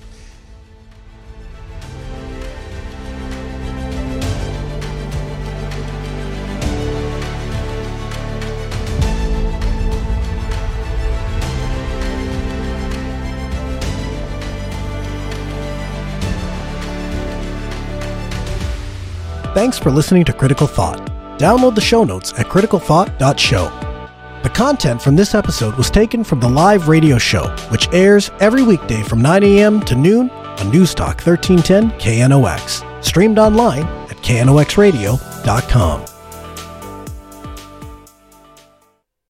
Thanks 19.53 19.77
for 19.77 19.91
listening 19.91 20.23
to 20.25 20.33
Critical 20.33 20.65
Thought. 20.65 21.11
Download 21.37 21.75
the 21.75 21.81
show 21.81 22.05
notes 22.05 22.31
at 22.39 22.45
criticalthought.show. 22.45 23.65
The 24.43 24.49
content 24.49 25.01
from 25.01 25.15
this 25.17 25.35
episode 25.35 25.75
was 25.75 25.91
taken 25.91 26.23
from 26.23 26.39
the 26.39 26.49
live 26.49 26.87
radio 26.87 27.17
show, 27.17 27.49
which 27.69 27.89
airs 27.91 28.31
every 28.39 28.63
weekday 28.63 29.03
from 29.03 29.21
9 29.21 29.43
a.m. 29.43 29.81
to 29.81 29.95
noon 29.95 30.29
on 30.29 30.71
Newstalk 30.71 31.25
1310 31.25 31.91
KNOX. 31.99 33.03
Streamed 33.03 33.39
online 33.39 33.83
at 33.83 34.17
knoxradio.com. 34.17 36.10